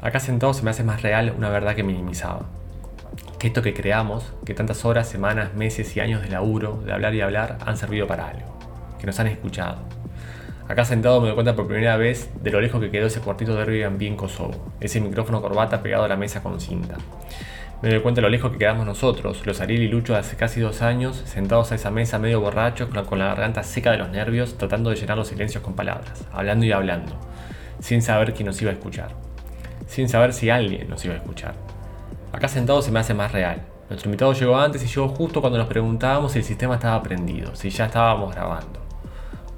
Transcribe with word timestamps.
Acá 0.00 0.20
sentado 0.20 0.54
se 0.54 0.62
me 0.62 0.70
hace 0.70 0.84
más 0.84 1.02
real 1.02 1.34
una 1.36 1.50
verdad 1.50 1.74
que 1.74 1.82
minimizaba. 1.82 2.42
Que 3.38 3.48
esto 3.48 3.62
que 3.62 3.74
creamos, 3.74 4.32
que 4.44 4.54
tantas 4.54 4.84
horas, 4.84 5.08
semanas, 5.08 5.54
meses 5.54 5.96
y 5.96 6.00
años 6.00 6.22
de 6.22 6.28
laburo, 6.28 6.80
de 6.84 6.92
hablar 6.92 7.14
y 7.14 7.20
hablar, 7.20 7.58
han 7.66 7.76
servido 7.76 8.06
para 8.06 8.28
algo. 8.28 8.58
Que 9.00 9.06
nos 9.06 9.18
han 9.18 9.26
escuchado. 9.26 9.78
Acá 10.68 10.84
sentado 10.84 11.20
me 11.20 11.28
doy 11.28 11.34
cuenta 11.34 11.56
por 11.56 11.66
primera 11.66 11.96
vez 11.96 12.30
de 12.42 12.50
lo 12.50 12.60
lejos 12.60 12.80
que 12.80 12.90
quedó 12.90 13.06
ese 13.06 13.20
cuartito 13.20 13.54
de 13.54 13.62
Airbnb 13.62 14.02
en 14.02 14.16
Kosovo. 14.16 14.72
Ese 14.80 15.00
micrófono 15.00 15.40
corbata 15.40 15.82
pegado 15.82 16.04
a 16.04 16.08
la 16.08 16.16
mesa 16.16 16.42
con 16.42 16.60
cinta. 16.60 16.96
Me 17.80 17.90
doy 17.90 18.00
cuenta 18.00 18.20
de 18.20 18.22
lo 18.22 18.28
lejos 18.28 18.52
que 18.52 18.58
quedamos 18.58 18.84
nosotros, 18.84 19.46
los 19.46 19.60
Ariel 19.60 19.82
y 19.82 19.88
Lucho 19.88 20.16
hace 20.16 20.36
casi 20.36 20.60
dos 20.60 20.82
años, 20.82 21.22
sentados 21.26 21.70
a 21.70 21.76
esa 21.76 21.92
mesa 21.92 22.18
medio 22.18 22.40
borrachos, 22.40 22.88
con 22.88 23.18
la 23.20 23.26
garganta 23.26 23.62
seca 23.62 23.92
de 23.92 23.98
los 23.98 24.10
nervios, 24.10 24.58
tratando 24.58 24.90
de 24.90 24.96
llenar 24.96 25.16
los 25.16 25.28
silencios 25.28 25.62
con 25.62 25.74
palabras, 25.74 26.24
hablando 26.32 26.66
y 26.66 26.72
hablando, 26.72 27.16
sin 27.78 28.02
saber 28.02 28.34
quién 28.34 28.46
nos 28.46 28.60
iba 28.60 28.72
a 28.72 28.74
escuchar, 28.74 29.10
sin 29.88 30.08
saber 30.08 30.32
si 30.32 30.50
alguien 30.50 30.88
nos 30.88 31.04
iba 31.04 31.14
a 31.14 31.16
escuchar. 31.16 31.56
Acá 32.30 32.46
sentado 32.46 32.80
se 32.80 32.92
me 32.92 33.00
hace 33.00 33.12
más 33.14 33.32
real. 33.32 33.66
Nuestro 33.88 34.08
invitado 34.08 34.32
llegó 34.32 34.56
antes 34.56 34.84
y 34.84 34.86
llegó 34.86 35.08
justo 35.08 35.40
cuando 35.40 35.58
nos 35.58 35.66
preguntábamos 35.66 36.30
si 36.30 36.38
el 36.38 36.44
sistema 36.44 36.76
estaba 36.76 37.02
prendido, 37.02 37.56
si 37.56 37.70
ya 37.70 37.86
estábamos 37.86 38.32
grabando. 38.32 38.80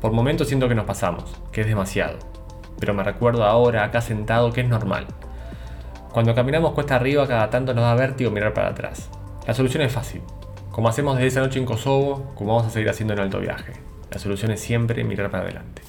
Por 0.00 0.12
momentos 0.12 0.48
siento 0.48 0.66
que 0.66 0.74
nos 0.74 0.86
pasamos, 0.86 1.36
que 1.52 1.60
es 1.60 1.66
demasiado, 1.66 2.16
pero 2.78 2.94
me 2.94 3.02
recuerdo 3.02 3.44
ahora, 3.44 3.84
acá 3.84 4.00
sentado, 4.00 4.50
que 4.50 4.62
es 4.62 4.68
normal 4.68 5.06
cuando 6.12 6.34
caminamos 6.34 6.72
cuesta 6.72 6.96
arriba, 6.96 7.26
cada 7.28 7.50
tanto 7.50 7.72
nos 7.72 7.84
da 7.84 7.94
vértigo 7.94 8.32
mirar 8.32 8.52
para 8.52 8.70
atrás. 8.70 9.08
La 9.46 9.54
solución 9.54 9.82
es 9.84 9.92
fácil. 9.92 10.22
Como 10.72 10.88
hacemos 10.88 11.14
desde 11.14 11.28
esa 11.28 11.40
noche 11.40 11.60
en 11.60 11.64
Kosovo, 11.64 12.32
como 12.34 12.56
vamos 12.56 12.66
a 12.66 12.70
seguir 12.70 12.88
haciendo 12.88 13.14
en 13.14 13.20
alto 13.20 13.38
viaje. 13.38 13.74
La 14.10 14.18
solución 14.18 14.50
es 14.50 14.60
siempre 14.60 15.04
mirar 15.04 15.30
para 15.30 15.44
adelante. 15.44 15.82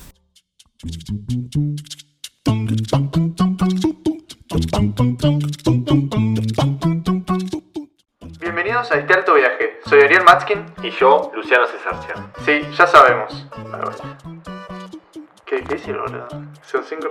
Bienvenidos 8.40 8.92
a 8.92 8.96
este 9.00 9.14
alto 9.14 9.34
viaje. 9.34 9.80
Soy 9.86 10.02
Ariel 10.02 10.24
Matskin. 10.24 10.66
Y 10.84 10.92
yo, 10.92 11.32
Luciano 11.34 11.66
Cesarcia. 11.66 12.32
Sí, 12.46 12.62
ya 12.78 12.86
sabemos. 12.86 13.48
¿Qué, 15.46 15.64
qué 15.64 15.76
hicieron 15.76 16.14
ahora? 16.14 16.28
Son 16.62 16.84
cinco 16.84 17.08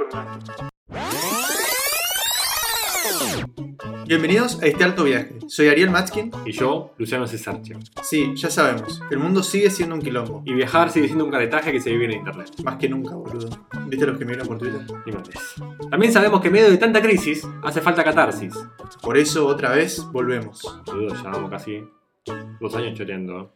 Bienvenidos 4.07 4.61
a 4.63 4.67
este 4.67 4.85
alto 4.85 5.05
viaje. 5.05 5.39
Soy 5.47 5.69
Ariel 5.69 5.91
Matskin. 5.91 6.31
Y 6.45 6.53
yo, 6.53 6.93
Luciano 6.99 7.27
Cesarcio. 7.27 7.79
Sí, 8.03 8.33
ya 8.35 8.51
sabemos. 8.51 9.01
El 9.11 9.19
mundo 9.19 9.43
sigue 9.43 9.71
siendo 9.71 9.95
un 9.95 10.03
quilombo. 10.03 10.43
Y 10.45 10.53
viajar 10.53 10.91
sigue 10.91 11.07
siendo 11.07 11.25
un 11.25 11.31
caretaje 11.31 11.73
que 11.73 11.81
se 11.81 11.91
vive 11.91 12.07
en 12.07 12.13
internet. 12.13 12.51
Más 12.63 12.77
que 12.77 12.89
nunca, 12.89 13.15
boludo. 13.15 13.49
¿Viste 13.87 14.07
los 14.07 14.19
que 14.19 14.25
me 14.25 14.33
vieron 14.33 14.47
por 14.47 14.59
Twitter? 14.59 14.83
Y 15.07 15.89
También 15.89 16.13
sabemos 16.13 16.41
que 16.41 16.49
en 16.49 16.53
medio 16.53 16.71
de 16.71 16.77
tanta 16.77 17.01
crisis 17.01 17.47
hace 17.63 17.81
falta 17.81 18.05
catarsis. 18.05 18.55
Por 19.03 19.17
eso, 19.17 19.47
otra 19.47 19.71
vez, 19.71 20.05
volvemos. 20.13 20.63
Boludo, 20.87 21.15
ya 21.15 21.31
vamos 21.31 21.51
casi 21.51 21.83
dos 22.61 22.75
años 22.75 22.99
choreando. 22.99 23.55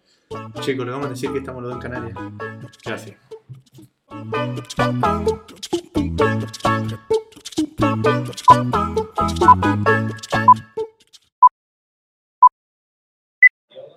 Chicos, 0.61 0.87
le 0.87 0.93
vamos 0.93 1.07
a 1.07 1.11
decir 1.11 1.31
que 1.33 1.39
estamos 1.39 1.63
los 1.63 1.75
dos 1.75 1.85
en 1.85 1.91
Canarias. 1.91 2.19
¿Qué 2.83 2.93
hace? 2.93 3.19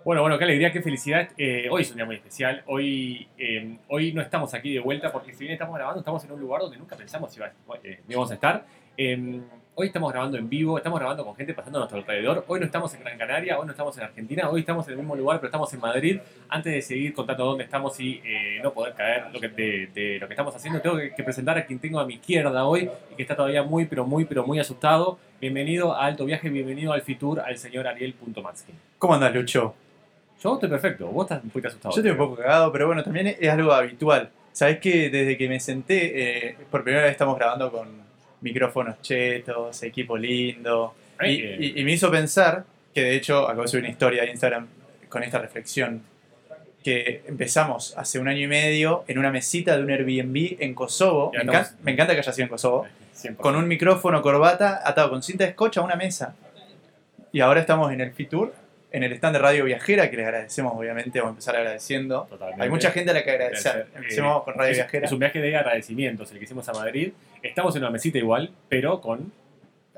Bueno, 0.08 0.22
bueno, 0.22 0.38
qué 0.38 0.46
alegría, 0.46 0.72
qué 0.72 0.82
felicidad. 0.82 1.30
Eh, 1.38 1.68
hoy 1.70 1.82
es 1.82 1.90
un 1.92 1.98
día 1.98 2.06
muy 2.06 2.16
especial. 2.16 2.64
Hoy, 2.68 3.28
eh, 3.38 3.78
hoy 3.90 4.14
no 4.14 4.22
estamos 4.22 4.54
aquí 4.54 4.74
de 4.74 4.80
vuelta 4.80 5.12
porque 5.12 5.34
si 5.34 5.40
bien 5.40 5.52
estamos 5.52 5.76
grabando, 5.76 6.00
estamos 6.00 6.24
en 6.24 6.32
un 6.32 6.40
lugar 6.40 6.62
donde 6.62 6.78
nunca 6.78 6.96
pensamos 6.96 7.34
si 7.34 7.42
eh, 7.84 8.00
íbamos 8.08 8.32
a 8.32 8.36
estar. 8.36 8.66
Hoy 9.80 9.86
estamos 9.88 10.12
grabando 10.12 10.40
en 10.40 10.50
vivo, 10.50 10.76
estamos 10.76 10.98
grabando 10.98 11.24
con 11.24 11.36
gente 11.36 11.54
pasando 11.54 11.78
a 11.78 11.82
nuestro 11.82 12.00
alrededor. 12.00 12.44
Hoy 12.48 12.60
no 12.60 12.66
estamos 12.66 12.92
en 12.96 13.00
Gran 13.02 13.16
Canaria, 13.16 13.60
hoy 13.60 13.66
no 13.68 13.74
estamos 13.74 13.96
en 13.96 14.06
Argentina, 14.06 14.50
hoy 14.50 14.62
estamos 14.62 14.88
en 14.88 14.94
el 14.94 14.98
mismo 14.98 15.16
lugar, 15.16 15.38
pero 15.38 15.50
estamos 15.50 15.72
en 15.72 15.80
Madrid. 15.80 16.20
Antes 16.50 16.74
de 16.74 16.82
seguir 16.82 17.14
contando 17.14 17.46
dónde 17.46 17.66
estamos 17.66 18.00
y 18.00 18.20
no 18.64 18.74
poder 18.74 18.96
caer 18.96 19.26
lo 19.32 19.40
que, 19.40 19.50
de, 19.50 20.18
lo 20.20 20.28
que 20.28 20.34
estamos 20.34 20.56
haciendo, 20.56 20.82
tengo 20.82 20.98
que, 20.98 21.24
presentar 21.24 21.60
a 21.60 21.64
quien 21.68 21.78
tengo 21.78 22.00
a 22.00 22.08
mi 22.08 22.16
izquierda 22.16 22.66
hoy 22.66 22.90
y 23.12 23.16
que 23.16 23.22
está 23.22 23.36
todavía 23.36 23.62
muy, 23.62 23.86
pero 23.86 24.04
muy, 24.04 24.26
pero 24.26 24.44
muy 24.48 24.60
asustado. 24.60 25.20
Bienvenido 25.40 25.94
a 25.94 26.06
Alto 26.08 26.26
Viaje, 26.26 26.50
bienvenido 26.50 26.92
al 26.92 27.04
Fitur, 27.04 27.40
al 27.40 27.56
señor 27.60 27.86
Ariel.matsky. 27.86 28.74
¿Cómo 28.98 29.14
andas, 29.14 29.32
Lucho? 29.36 29.76
Yo 30.42 30.56
estoy 30.56 30.70
perfecto, 30.70 31.06
vos 31.06 31.26
estás 31.26 31.44
un 31.44 31.52
poquito 31.52 31.68
asustado. 31.68 31.94
Yo 31.94 32.02
estoy 32.02 32.12
un 32.14 32.18
poco 32.18 32.36
cagado, 32.36 32.72
pero 32.72 32.88
bueno, 32.88 33.04
también 33.04 33.28
es 33.28 33.48
algo 33.48 33.72
habitual. 33.72 34.32
Sabés 34.54 34.80
que 34.80 35.12
desde 35.12 35.38
que 35.38 35.48
me 35.48 35.60
senté, 35.60 36.48
eh, 36.48 36.58
por 36.72 36.84
primera 36.84 37.04
vez 37.04 37.12
estamos 37.12 37.38
grabando 37.38 37.72
con 37.72 38.07
micrófonos 38.42 39.02
chetos, 39.02 39.82
equipo 39.84 40.18
lindo, 40.18 40.94
y, 41.24 41.80
y, 41.80 41.84
me 41.84 41.94
hizo 41.94 42.12
pensar, 42.12 42.64
que 42.94 43.02
de 43.02 43.16
hecho 43.16 43.46
acabo 43.46 43.64
de 43.64 43.68
subir 43.68 43.84
una 43.84 43.92
historia 43.92 44.22
de 44.24 44.30
Instagram 44.30 44.68
con 45.10 45.24
esta 45.24 45.40
reflexión, 45.40 46.04
que 46.84 47.24
empezamos 47.28 47.98
hace 47.98 48.20
un 48.20 48.28
año 48.28 48.42
y 48.42 48.48
medio 48.48 49.04
en 49.08 49.18
una 49.18 49.32
mesita 49.32 49.76
de 49.76 49.84
un 49.84 49.90
Airbnb 49.90 50.58
en 50.60 50.74
Kosovo, 50.74 51.32
me, 51.34 51.92
encanta, 51.92 52.14
que 52.14 52.20
haya 52.20 52.32
sido 52.32 52.44
en 52.44 52.50
Kosovo, 52.50 52.88
con 53.38 53.56
un 53.56 53.68
micrófono 53.68 54.22
corbata 54.22 54.82
atado 54.86 55.10
con 55.10 55.24
cinta 55.24 55.46
de 55.46 55.52
scotch 55.52 55.78
a 55.78 55.82
una 55.82 55.96
mesa. 55.96 56.36
Y 57.32 57.42
ahora 57.42 57.60
estamos 57.60 57.92
en 57.92 58.02
el 58.02 58.14
Fitur 58.14 58.54
en 58.92 59.04
el 59.04 59.12
stand 59.14 59.36
de 59.36 59.40
Radio 59.42 59.66
Viajera, 59.66 60.10
que 60.10 60.18
les 60.18 60.26
agradecemos, 60.26 60.74
obviamente, 60.76 61.20
vamos 61.20 61.32
a 61.32 61.34
empezar 61.34 61.56
agradeciendo. 61.58 62.26
Totalmente. 62.30 62.64
Hay 62.64 62.70
mucha 62.70 62.92
gente 62.92 63.12
a 63.12 63.14
la 63.14 63.24
que 63.24 63.32
agradecer. 63.32 63.88
Empecemos 63.96 64.44
con 64.44 64.54
Radio 64.54 64.74
Viajera. 64.74 65.06
Es 65.06 65.12
un 65.12 65.20
viaje 65.20 65.42
de 65.42 65.56
agradecimientos 65.56 66.32
el 66.32 66.38
que 66.38 66.46
hicimos 66.46 66.68
a 66.70 66.74
Madrid. 66.74 67.12
Estamos 67.44 67.76
en 67.76 67.84
una 67.84 67.92
mesita 67.92 68.18
igual, 68.18 68.52
pero 68.70 69.02
con 69.02 69.32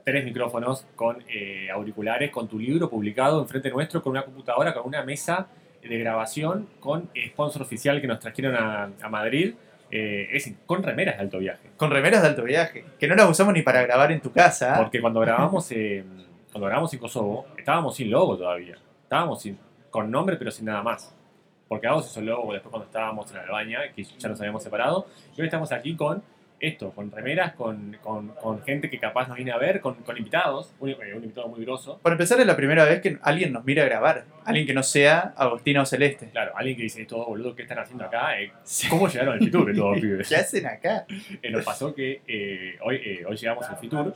tres 0.03 0.25
micrófonos, 0.25 0.87
con 0.95 1.23
eh, 1.29 1.69
auriculares, 1.71 2.31
con 2.31 2.47
tu 2.47 2.57
libro 2.57 2.89
publicado 2.89 3.41
enfrente 3.41 3.69
nuestro, 3.69 4.01
con 4.01 4.11
una 4.11 4.23
computadora, 4.23 4.73
con 4.73 4.87
una 4.87 5.03
mesa 5.03 5.47
de 5.83 5.97
grabación, 5.99 6.67
con 6.79 7.09
sponsor 7.27 7.61
oficial 7.61 8.01
que 8.01 8.07
nos 8.07 8.19
trajeron 8.19 8.55
a, 8.55 9.09
Madrid. 9.09 9.53
Eh, 9.91 10.29
es 10.33 10.51
con 10.65 10.83
remeras 10.83 11.17
de 11.17 11.21
alto 11.23 11.39
viaje. 11.39 11.69
Con 11.77 11.91
remeras 11.91 12.21
de 12.21 12.27
alto 12.27 12.43
viaje, 12.43 12.85
que 12.99 13.07
no 13.07 13.15
las 13.15 13.29
usamos 13.29 13.53
ni 13.53 13.61
para 13.61 13.81
grabar 13.83 14.11
en 14.11 14.19
tu 14.19 14.31
casa. 14.31 14.75
Porque 14.77 14.99
cuando 14.99 15.19
grabamos... 15.19 15.71
Cuando 16.51 16.65
grabamos 16.65 16.93
en 16.93 16.99
Kosovo, 16.99 17.45
estábamos 17.57 17.95
sin 17.95 18.09
logo 18.09 18.37
todavía. 18.37 18.75
Estábamos 19.03 19.41
sin, 19.41 19.57
con 19.91 20.09
nombre, 20.09 20.35
pero 20.35 20.49
sin 20.49 20.65
nada 20.65 20.81
más. 20.81 21.15
Porque 21.67 21.87
se 21.87 22.09
hizo 22.09 22.21
logo 22.21 22.51
después 22.53 22.71
cuando 22.71 22.87
estábamos 22.87 23.29
en 23.31 23.37
Albania, 23.37 23.79
que 23.95 24.03
ya 24.03 24.29
nos 24.29 24.39
habíamos 24.39 24.63
separado. 24.63 25.05
Y 25.37 25.41
hoy 25.41 25.47
estamos 25.47 25.71
aquí 25.71 25.95
con 25.95 26.23
esto, 26.59 26.91
con 26.91 27.11
remeras, 27.11 27.53
con, 27.53 27.97
con, 28.01 28.29
con 28.29 28.61
gente 28.63 28.89
que 28.89 28.99
capaz 28.99 29.27
nos 29.27 29.37
viene 29.37 29.51
a 29.51 29.57
ver, 29.57 29.79
con, 29.79 29.95
con 29.95 30.17
invitados, 30.17 30.73
un, 30.79 30.89
eh, 30.89 30.97
un, 31.15 31.23
invitado 31.23 31.47
muy 31.47 31.63
grosso. 31.63 31.99
Para 32.01 32.15
empezar, 32.15 32.39
es 32.39 32.47
la 32.47 32.55
primera 32.55 32.83
vez 32.85 33.01
que 33.01 33.17
alguien 33.21 33.53
nos 33.53 33.63
mira 33.63 33.83
a 33.83 33.85
grabar. 33.85 34.25
Alguien 34.43 34.65
que 34.65 34.73
no 34.73 34.83
sea 34.83 35.33
Agostina 35.37 35.83
o 35.83 35.85
Celeste. 35.85 36.29
Claro, 36.31 36.53
alguien 36.55 36.75
que 36.75 36.83
dice, 36.83 37.05
todo 37.05 37.25
boludo, 37.27 37.55
¿qué 37.55 37.61
están 37.61 37.79
haciendo 37.79 38.05
acá? 38.05 38.41
Eh, 38.41 38.51
¿Cómo 38.89 39.07
llegaron 39.07 39.35
al 39.35 39.39
Fitur 39.39 39.73
todos 39.75 39.99
pibes? 40.01 40.27
¿Qué 40.27 40.35
hacen 40.35 40.65
acá? 40.65 41.05
Eh, 41.41 41.51
nos 41.51 41.63
pasó 41.63 41.93
que 41.93 42.21
eh, 42.27 42.77
hoy, 42.81 42.95
eh, 42.95 43.25
hoy 43.27 43.37
llegamos 43.37 43.67
al 43.69 43.77
Fitur, 43.77 44.13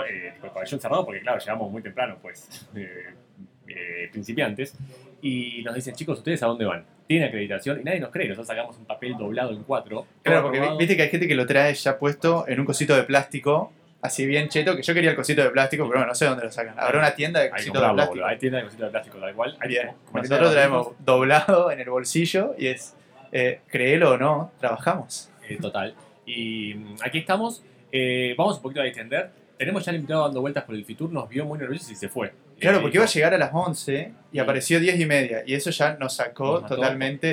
eh, 0.00 0.34
con 0.38 0.48
el 0.48 0.54
pabellón 0.54 0.80
cerrado, 0.80 1.04
porque 1.04 1.20
claro, 1.20 1.38
llegamos 1.38 1.70
muy 1.70 1.82
temprano, 1.82 2.18
pues, 2.20 2.66
principiantes, 4.12 4.76
y 5.22 5.62
nos 5.62 5.74
dicen, 5.74 5.94
chicos, 5.94 6.18
¿ustedes 6.18 6.42
a 6.42 6.46
dónde 6.46 6.64
van? 6.64 6.84
Tienen 7.06 7.28
acreditación 7.28 7.80
y 7.80 7.84
nadie 7.84 8.00
nos 8.00 8.10
cree. 8.10 8.28
Nosotros 8.28 8.48
sacamos 8.48 8.76
un 8.76 8.84
papel 8.84 9.16
doblado 9.16 9.52
en 9.52 9.62
cuatro. 9.62 10.06
Claro, 10.22 10.42
porque 10.42 10.60
viste 10.78 10.96
que 10.96 11.02
hay 11.02 11.08
gente 11.08 11.28
que 11.28 11.34
lo 11.34 11.46
trae 11.46 11.74
ya 11.74 11.98
puesto 11.98 12.44
en 12.48 12.58
un 12.58 12.66
cosito 12.66 12.96
de 12.96 13.04
plástico, 13.04 13.72
así 14.02 14.26
bien 14.26 14.48
cheto, 14.48 14.76
que 14.76 14.82
yo 14.82 14.92
quería 14.92 15.10
el 15.10 15.16
cosito 15.16 15.42
de 15.42 15.50
plástico, 15.50 15.84
pero 15.84 16.00
bueno, 16.00 16.08
no 16.08 16.14
sé 16.14 16.26
dónde 16.26 16.44
lo 16.44 16.50
sacan. 16.50 16.74
Habrá 16.76 16.98
una 16.98 17.14
tienda 17.14 17.40
de 17.40 17.50
cositos 17.50 17.80
de 17.80 17.94
plástico. 17.94 18.26
hay 18.26 18.38
tienda 18.38 18.58
de 18.58 18.64
cositos 18.64 18.86
de 18.86 18.90
plástico, 18.90 19.18
da 19.18 19.30
igual. 19.30 19.56
Bien. 19.66 19.92
Nosotros 20.12 20.52
traemos 20.52 20.88
doblado 20.98 21.70
en 21.70 21.80
el 21.80 21.88
bolsillo 21.88 22.54
y 22.58 22.66
es, 22.66 22.94
eh, 23.30 23.60
créelo 23.68 24.12
o 24.12 24.18
no, 24.18 24.50
trabajamos. 24.58 25.30
Eh, 25.48 25.56
total. 25.60 25.94
Y 26.26 26.74
mm, 26.74 26.96
aquí 27.04 27.18
estamos. 27.18 27.62
Eh, 27.92 28.34
vamos 28.36 28.56
un 28.56 28.62
poquito 28.62 28.80
a 28.80 28.86
extender. 28.86 29.30
Tenemos 29.58 29.84
ya 29.84 29.90
el 29.90 29.96
invitado 29.96 30.24
dando 30.24 30.40
vueltas 30.40 30.64
por 30.64 30.74
el 30.74 30.84
Fitur, 30.84 31.12
nos 31.12 31.28
vio 31.28 31.44
muy 31.44 31.58
nerviosos 31.58 31.90
y 31.90 31.94
se 31.94 32.08
fue. 32.08 32.32
Claro, 32.58 32.80
porque 32.80 32.96
iba 32.96 33.04
a 33.04 33.08
llegar 33.08 33.34
a 33.34 33.38
las 33.38 33.50
11 33.52 34.12
y 34.32 34.38
apareció 34.38 34.78
10 34.78 35.00
y 35.00 35.06
media. 35.06 35.42
Y 35.46 35.54
eso 35.54 35.70
ya 35.70 35.96
nos 35.96 36.14
sacó 36.14 36.64
totalmente 36.64 37.26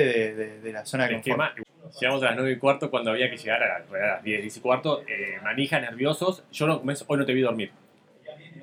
de, 0.62 0.72
la 0.72 0.84
zona 0.84 1.06
de 1.06 1.14
confort. 1.14 1.58
Llegamos 2.00 2.22
a 2.22 2.26
las 2.26 2.36
9 2.36 2.52
y 2.52 2.56
cuarto 2.56 2.90
cuando 2.90 3.10
había 3.10 3.30
que 3.30 3.36
llegar 3.36 3.62
a 3.62 3.78
las 3.78 4.22
10, 4.22 4.42
10 4.42 4.56
y 4.56 4.60
cuarto. 4.60 5.02
Eh, 5.02 5.38
manija, 5.42 5.80
nerviosos. 5.80 6.44
Yo 6.52 6.66
no, 6.66 6.82
hoy 7.06 7.18
no 7.18 7.26
te 7.26 7.32
vi 7.32 7.40
dormir. 7.40 7.72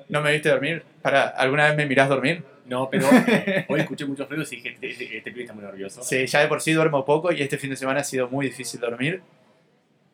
¿No 0.08 0.20
me 0.20 0.32
viste 0.32 0.48
dormir? 0.48 0.84
¿Alguna 1.02 1.66
vez 1.68 1.76
me 1.76 1.86
mirás 1.86 2.08
dormir? 2.08 2.42
No, 2.68 2.90
pero 2.90 3.06
eh, 3.26 3.64
hoy 3.68 3.80
escuché 3.80 4.04
muchos 4.04 4.28
ruidos 4.28 4.52
y 4.52 4.56
dije, 4.56 4.70
este, 4.70 4.90
este, 4.90 5.16
este, 5.16 5.30
pibe 5.30 5.42
está 5.42 5.54
muy 5.54 5.64
nervioso. 5.64 6.02
Sí, 6.02 6.26
ya 6.26 6.40
de 6.40 6.48
por 6.48 6.60
sí 6.60 6.72
duermo 6.72 7.04
poco 7.04 7.32
y 7.32 7.40
este 7.40 7.56
fin 7.56 7.70
de 7.70 7.76
semana 7.76 8.00
ha 8.00 8.04
sido 8.04 8.28
muy 8.28 8.46
difícil 8.46 8.78
dormir. 8.80 9.22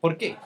¿Por 0.00 0.16
qué? 0.16 0.36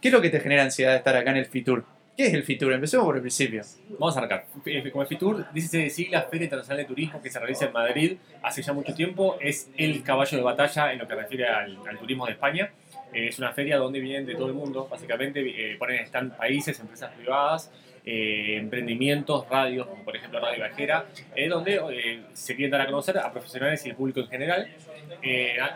¿Qué 0.00 0.08
es 0.08 0.14
lo 0.14 0.20
que 0.20 0.28
te 0.28 0.40
genera 0.40 0.62
ansiedad 0.62 0.92
de 0.92 0.98
estar 0.98 1.16
acá 1.16 1.30
en 1.30 1.38
el 1.38 1.46
Fitur? 1.46 1.84
¿Qué 2.16 2.26
es 2.26 2.34
el 2.34 2.44
FITUR? 2.44 2.72
Empecemos 2.72 3.06
por 3.06 3.16
el 3.16 3.22
principio. 3.22 3.62
Vamos 3.98 4.16
a 4.16 4.18
arrancar. 4.18 4.46
Eh, 4.66 4.90
como 4.90 5.02
el 5.02 5.08
FITUR 5.08 5.46
dice 5.52 5.90
sigla 5.90 6.22
Feria 6.22 6.44
Internacional 6.44 6.78
de 6.78 6.84
Turismo 6.84 7.20
que 7.20 7.30
se 7.30 7.38
realiza 7.38 7.66
en 7.66 7.72
Madrid 7.72 8.16
hace 8.42 8.62
ya 8.62 8.72
mucho 8.72 8.94
tiempo. 8.94 9.36
Es 9.40 9.70
el 9.76 10.02
caballo 10.02 10.36
de 10.38 10.44
batalla 10.44 10.92
en 10.92 10.98
lo 10.98 11.08
que 11.08 11.14
refiere 11.14 11.48
al, 11.48 11.98
turismo 11.98 12.26
de 12.26 12.32
España. 12.32 12.70
Eh, 13.12 13.28
es 13.28 13.38
una 13.38 13.52
feria 13.52 13.78
donde 13.78 14.00
vienen 14.00 14.26
de 14.26 14.34
todo 14.34 14.46
el 14.46 14.54
mundo, 14.54 14.86
básicamente 14.90 15.40
eh, 15.40 15.76
ponen 15.76 15.96
están 16.00 16.36
países, 16.36 16.78
empresas 16.80 17.12
privadas 17.12 17.70
eh, 18.06 18.58
emprendimientos, 18.58 19.48
radios, 19.48 19.86
como 19.86 20.04
por 20.04 20.14
ejemplo 20.14 20.38
Radio 20.38 20.56
Viajera, 20.56 21.06
eh, 21.34 21.48
donde 21.48 21.80
eh, 21.90 22.22
se 22.34 22.54
quieren 22.54 22.70
dar 22.70 22.82
a 22.82 22.86
conocer 22.86 23.16
a 23.16 23.32
profesionales 23.32 23.84
y 23.86 23.90
al 23.90 23.96
público 23.96 24.20
en 24.20 24.28
general. 24.28 24.68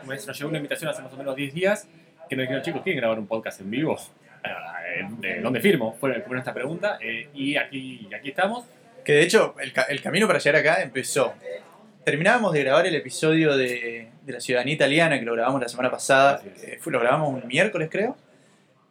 Nos 0.04 0.38
llegó 0.38 0.50
una 0.50 0.58
invitación 0.58 0.90
hace 0.90 1.00
más 1.00 1.12
o 1.14 1.16
menos 1.16 1.34
10 1.34 1.54
días 1.54 1.88
que 2.28 2.36
nos 2.36 2.42
dijeron, 2.42 2.62
chicos, 2.62 2.82
¿quieren 2.82 3.00
grabar 3.00 3.18
un 3.18 3.26
podcast 3.26 3.62
en 3.62 3.70
vivo? 3.70 3.96
¿Dónde 5.42 5.60
firmo? 5.60 5.96
Fue 5.98 6.24
esta 6.36 6.54
pregunta 6.54 6.98
y 7.34 7.56
aquí, 7.56 8.08
aquí 8.14 8.30
estamos. 8.30 8.66
Que 9.04 9.12
de 9.12 9.22
hecho, 9.22 9.54
el, 9.60 9.72
el 9.88 10.02
camino 10.02 10.26
para 10.26 10.38
llegar 10.38 10.60
acá 10.60 10.82
empezó 10.82 11.34
terminábamos 12.08 12.54
de 12.54 12.64
grabar 12.64 12.86
el 12.86 12.94
episodio 12.94 13.54
de, 13.54 14.08
de, 14.22 14.32
La 14.32 14.40
Ciudadanía 14.40 14.72
Italiana, 14.72 15.18
que 15.18 15.26
lo 15.26 15.34
grabamos 15.34 15.60
la 15.60 15.68
semana 15.68 15.90
pasada. 15.90 16.40
fue, 16.80 16.90
lo 16.90 17.00
grabamos 17.00 17.34
un 17.34 17.46
miércoles, 17.46 17.90
creo. 17.92 18.16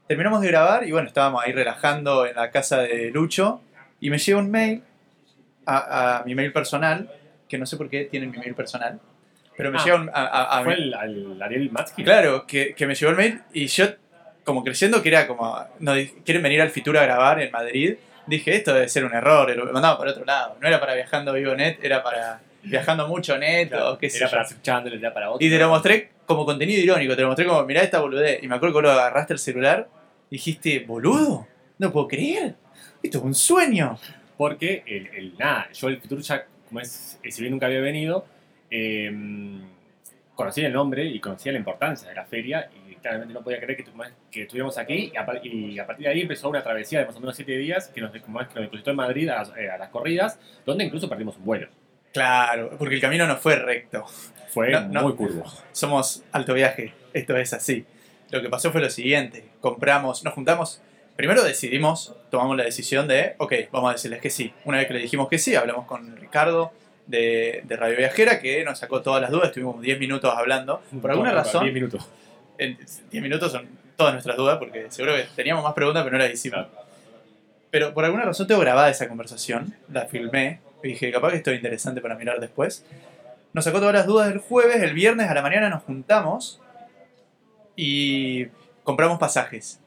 Terminamos 0.07 0.39
de 0.41 0.49
grabar 0.49 0.87
y 0.87 0.91
bueno, 0.91 1.07
estábamos 1.07 1.43
ahí 1.43 1.51
relajando 1.51 2.27
en 2.27 2.35
la 2.35 2.51
casa 2.51 2.83
de 2.83 3.09
Lucho 3.09 3.59
y 3.99 4.11
me 4.11 4.19
llega 4.19 4.37
un 4.37 4.51
mail 4.51 4.83
a, 5.65 6.21
mi 6.27 6.35
mail 6.35 6.53
personal, 6.53 7.09
que 7.49 7.57
no 7.57 7.65
sé 7.65 7.75
por 7.75 7.89
qué 7.89 8.05
tienen 8.05 8.29
mi 8.29 8.37
mail 8.37 8.53
personal, 8.53 8.99
pero 9.57 9.71
me 9.71 9.79
ah, 9.79 9.83
llega 9.83 9.95
un, 9.95 10.11
a, 10.13 10.61
¿Fue 10.63 10.75
el, 10.75 10.93
al 10.93 11.41
Ariel 11.41 11.71
Matsky? 11.71 12.03
Claro, 12.03 12.45
que, 12.45 12.75
que, 12.75 12.85
me 12.85 12.93
llegó 12.93 13.09
el 13.09 13.17
mail 13.17 13.41
y 13.51 13.65
yo, 13.65 13.87
como 14.47 14.63
creyendo 14.63 15.03
que 15.03 15.09
era 15.09 15.27
como, 15.27 15.59
no, 15.79 15.91
quieren 16.23 16.41
venir 16.41 16.61
al 16.61 16.69
Fitur 16.69 16.97
a 16.97 17.03
grabar 17.03 17.41
en 17.41 17.51
Madrid, 17.51 17.95
dije, 18.27 18.55
esto 18.55 18.73
debe 18.73 18.87
ser 18.87 19.03
un 19.03 19.13
error, 19.13 19.53
lo 19.53 19.73
mandaba 19.73 19.97
por 19.97 20.07
otro 20.07 20.23
lado. 20.23 20.55
No 20.61 20.69
era 20.69 20.79
para 20.79 20.95
Viajando 20.95 21.33
Vivo 21.33 21.53
Net, 21.53 21.79
era 21.83 22.01
para 22.01 22.39
Viajando 22.63 23.09
Mucho 23.09 23.37
Net 23.37 23.73
o 23.73 23.97
qué 23.97 24.09
sé 24.09 24.19
Era 24.19 24.29
para 24.29 24.47
ya 24.47 25.13
para 25.13 25.31
otro. 25.31 25.45
Y 25.45 25.49
te 25.49 25.59
lo 25.59 25.67
mostré 25.67 26.11
como 26.25 26.45
contenido 26.45 26.81
irónico, 26.81 27.13
te 27.13 27.23
lo 27.23 27.27
mostré 27.27 27.45
como, 27.45 27.61
mirá 27.65 27.81
esta 27.81 27.99
boludez. 27.99 28.41
Y 28.41 28.47
me 28.47 28.55
acuerdo 28.55 28.77
que 28.77 28.83
lo 28.83 28.91
agarraste 28.93 29.33
el 29.33 29.39
celular 29.39 29.89
dijiste, 30.31 30.79
boludo, 30.79 31.45
no 31.77 31.91
puedo 31.91 32.07
creer, 32.07 32.55
esto 33.03 33.17
es 33.17 33.23
un 33.25 33.35
sueño. 33.35 33.99
Porque, 34.37 34.81
el, 34.85 35.07
el 35.07 35.37
nada, 35.37 35.67
yo 35.73 35.89
el 35.89 35.97
Future 35.99 36.21
ya, 36.21 36.45
como 36.69 36.79
es, 36.79 37.19
si 37.21 37.41
bien 37.41 37.51
nunca 37.51 37.65
había 37.65 37.81
venido, 37.81 38.25
eh, 38.71 39.11
conocía 40.35 40.67
el 40.67 40.73
nombre 40.73 41.03
y 41.03 41.19
conocía 41.19 41.51
la 41.51 41.57
importancia 41.57 42.07
de 42.07 42.15
la 42.15 42.23
feria 42.23 42.69
y 42.86 42.86
claramente 43.07 43.33
no 43.33 43.41
podía 43.41 43.59
creer 43.59 43.77
que, 43.77 43.85
que 44.31 44.41
estuviéramos 44.43 44.77
aquí 44.77 45.11
y 45.13 45.17
a, 45.17 45.25
partir 45.25 45.79
de 45.97 46.07
ahí 46.07 46.21
empezó 46.21 46.49
una 46.49 46.61
travesía 46.61 46.99
de 46.99 47.05
más 47.05 47.15
o 47.15 47.19
menos 47.19 47.35
siete 47.35 47.57
días 47.57 47.87
que 47.87 48.01
nos, 48.01 48.11
como 48.21 48.41
es, 48.41 48.47
que 48.47 48.55
nos 48.55 48.63
depositó 48.63 48.91
en 48.91 48.97
Madrid 48.97 49.29
a, 49.29 49.43
eh, 49.57 49.69
a, 49.69 49.77
las 49.77 49.89
corridas, 49.89 50.39
donde 50.65 50.83
incluso 50.83 51.09
perdimos 51.09 51.37
un 51.37 51.45
vuelo. 51.45 51.67
Claro, 52.13 52.71
porque 52.77 52.95
el 52.95 53.01
camino 53.01 53.27
no 53.27 53.37
fue 53.37 53.55
recto. 53.55 54.05
Fue 54.49 54.79
muy 54.79 55.13
curvo. 55.13 55.43
Somos 55.71 56.23
alto 56.31 56.53
viaje, 56.53 56.93
esto 57.13 57.35
es 57.35 57.53
así 57.53 57.85
lo 58.31 58.41
que 58.41 58.49
pasó 58.49 58.71
fue 58.71 58.81
lo 58.81 58.89
siguiente. 58.89 59.45
Compramos, 59.61 60.23
nos 60.23 60.33
juntamos. 60.33 60.81
Primero 61.15 61.43
decidimos, 61.43 62.15
tomamos 62.29 62.57
la 62.57 62.63
decisión 62.63 63.07
de, 63.07 63.35
ok, 63.37 63.53
vamos 63.71 63.89
a 63.89 63.93
decirles 63.93 64.21
que 64.21 64.29
sí. 64.29 64.53
Una 64.65 64.77
vez 64.77 64.87
que 64.87 64.93
le 64.93 64.99
dijimos 64.99 65.27
que 65.29 65.39
sí, 65.39 65.55
hablamos 65.55 65.85
con 65.85 66.15
Ricardo 66.15 66.71
de, 67.07 67.63
Radio 67.69 67.97
Viajera, 67.97 68.39
que 68.39 68.63
nos 68.63 68.79
sacó 68.79 69.01
todas 69.01 69.21
las 69.21 69.31
dudas. 69.31 69.47
Estuvimos 69.47 69.81
10 69.81 69.99
minutos 69.99 70.31
hablando. 70.35 70.81
Por 71.01 71.11
alguna 71.11 71.31
razón. 71.31 71.63
10 71.63 71.73
minutos. 71.73 72.07
10 72.57 73.23
minutos 73.23 73.51
son 73.51 73.67
todas 73.95 74.13
nuestras 74.13 74.37
dudas, 74.37 74.57
porque 74.57 74.89
seguro 74.89 75.15
que 75.15 75.25
teníamos 75.35 75.63
más 75.63 75.73
preguntas, 75.73 76.03
pero 76.03 76.17
no 76.17 76.23
las 76.23 76.33
hicimos. 76.33 76.67
Pero 77.69 77.93
por 77.93 78.05
alguna 78.05 78.23
razón 78.23 78.47
tengo 78.47 78.61
grabada 78.61 78.89
esa 78.89 79.07
conversación, 79.07 79.75
la 79.91 80.05
filmé, 80.05 80.61
dije, 80.83 81.11
capaz 81.11 81.31
que 81.31 81.37
esto 81.37 81.51
es 81.51 81.57
interesante 81.57 82.01
para 82.01 82.15
mirar 82.15 82.39
después. 82.39 82.85
Nos 83.53 83.65
sacó 83.65 83.79
todas 83.79 83.93
las 83.93 84.05
dudas 84.05 84.31
el 84.31 84.39
jueves, 84.39 84.81
el 84.81 84.93
viernes 84.93 85.29
a 85.29 85.33
la 85.33 85.41
mañana 85.41 85.69
nos 85.69 85.83
juntamos 85.83 86.61
y 87.75 88.45
compramos 88.83 89.19
pasajes. 89.19 89.79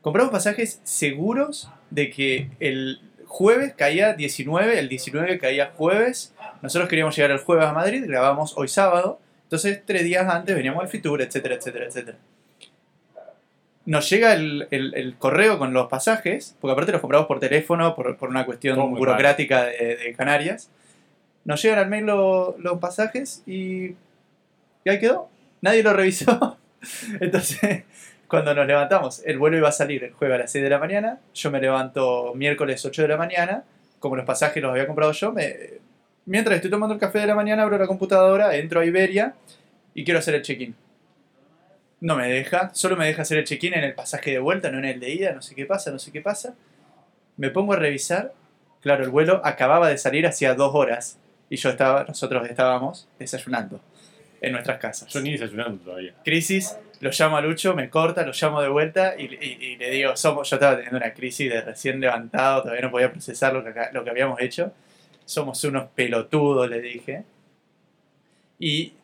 Compramos 0.00 0.32
pasajes 0.32 0.80
seguros 0.84 1.70
de 1.90 2.10
que 2.10 2.50
el 2.60 3.00
jueves 3.26 3.74
caía 3.74 4.12
19, 4.12 4.78
el 4.78 4.88
19 4.88 5.38
caía 5.38 5.72
jueves. 5.74 6.34
Nosotros 6.62 6.88
queríamos 6.88 7.16
llegar 7.16 7.30
el 7.30 7.38
jueves 7.38 7.64
a 7.64 7.72
Madrid, 7.72 8.04
grabamos 8.06 8.54
hoy 8.56 8.68
sábado. 8.68 9.18
Entonces, 9.54 9.82
tres 9.86 10.02
días 10.02 10.28
antes 10.28 10.52
veníamos 10.52 10.82
al 10.82 10.88
Fitur, 10.88 11.22
etcétera, 11.22 11.54
etcétera, 11.54 11.86
etcétera. 11.86 12.18
Nos 13.86 14.10
llega 14.10 14.32
el, 14.32 15.14
correo 15.20 15.60
con 15.60 15.72
los 15.72 15.86
pasajes, 15.86 16.56
porque 16.60 16.72
aparte 16.72 16.90
los 16.90 17.00
compramos 17.00 17.28
por 17.28 17.38
teléfono, 17.38 17.94
por, 17.94 18.16
una 18.22 18.46
cuestión 18.46 18.96
burocrática 18.96 19.66
de, 19.66 20.12
Canarias. 20.18 20.70
Nos 21.44 21.62
llegan 21.62 21.78
al 21.78 21.88
mail 21.88 22.04
los 22.04 22.78
pasajes 22.80 23.44
y, 23.46 23.94
y 24.84 24.90
ahí 24.90 24.98
quedó. 24.98 25.28
Nadie 25.60 25.84
lo 25.84 25.92
revisó. 25.92 26.58
Entonces, 27.20 27.84
cuando 28.26 28.56
nos 28.56 28.66
levantamos, 28.66 29.22
el 29.24 29.38
vuelo 29.38 29.56
iba 29.56 29.68
a 29.68 29.72
salir 29.72 30.02
el 30.02 30.14
jueves 30.14 30.34
a 30.34 30.38
las 30.38 30.50
6 30.50 30.64
de 30.64 30.70
la 30.70 30.80
mañana, 30.80 31.20
yo 31.32 31.52
me 31.52 31.60
levanto 31.60 32.32
miércoles 32.34 32.84
8 32.84 33.02
de 33.02 33.08
la 33.08 33.16
mañana, 33.16 33.62
como 34.00 34.16
los 34.16 34.26
pasajes 34.26 34.60
los 34.60 34.72
había 34.72 34.88
comprado 34.88 35.12
yo, 35.12 35.30
me, 35.30 35.54
mientras 36.26 36.56
estoy 36.56 36.70
tomando 36.70 36.94
el 36.94 37.00
café 37.00 37.20
de 37.20 37.26
la 37.26 37.34
mañana, 37.34 37.62
abro 37.62 37.78
la 37.78 37.86
computadora, 37.86 38.56
entro 38.56 38.80
a 38.80 38.84
Iberia 38.84 39.34
y 39.94 40.04
quiero 40.04 40.18
hacer 40.18 40.34
el 40.34 40.42
check-in. 40.42 40.74
No 42.00 42.16
me 42.16 42.28
deja, 42.28 42.70
solo 42.74 42.96
me 42.96 43.06
deja 43.06 43.22
hacer 43.22 43.38
el 43.38 43.44
check-in 43.44 43.74
en 43.74 43.84
el 43.84 43.94
pasaje 43.94 44.32
de 44.32 44.38
vuelta, 44.38 44.70
no 44.70 44.78
en 44.78 44.84
el 44.84 45.00
de 45.00 45.10
ida, 45.10 45.32
no 45.32 45.42
sé 45.42 45.54
qué 45.54 45.66
pasa, 45.66 45.90
no 45.90 45.98
sé 45.98 46.12
qué 46.12 46.20
pasa. 46.20 46.54
Me 47.36 47.50
pongo 47.50 47.72
a 47.72 47.76
revisar, 47.76 48.32
claro, 48.80 49.04
el 49.04 49.10
vuelo 49.10 49.40
acababa 49.44 49.88
de 49.88 49.98
salir 49.98 50.26
hacía 50.26 50.54
dos 50.54 50.74
horas 50.74 51.18
y 51.48 51.56
yo 51.56 51.70
estaba, 51.70 52.04
nosotros 52.04 52.48
estábamos 52.48 53.08
desayunando 53.18 53.80
en 54.40 54.52
nuestras 54.52 54.78
casas. 54.78 55.12
Yo 55.12 55.20
ni 55.20 55.32
desayunando 55.32 55.82
todavía. 55.82 56.14
Crisis, 56.24 56.76
lo 57.00 57.10
llamo 57.10 57.36
a 57.36 57.40
Lucho, 57.40 57.74
me 57.74 57.88
corta, 57.88 58.24
lo 58.24 58.32
llamo 58.32 58.60
de 58.60 58.68
vuelta 58.68 59.14
y, 59.18 59.76
le 59.76 59.90
digo, 59.90 60.16
somos, 60.16 60.48
yo 60.50 60.56
estaba 60.56 60.76
teniendo 60.76 60.98
una 60.98 61.14
crisis 61.14 61.50
de 61.50 61.60
recién 61.62 62.00
levantado, 62.00 62.62
todavía 62.62 62.82
no 62.82 62.90
podía 62.90 63.10
procesar 63.10 63.52
lo 63.52 63.64
que, 63.64 63.72
lo 63.92 64.04
que 64.04 64.10
habíamos 64.10 64.40
hecho. 64.40 64.72
Somos 65.24 65.62
unos 65.64 65.88
pelotudos, 65.90 66.68
le 66.68 66.80
dije. 66.80 67.24
Y 68.58 68.94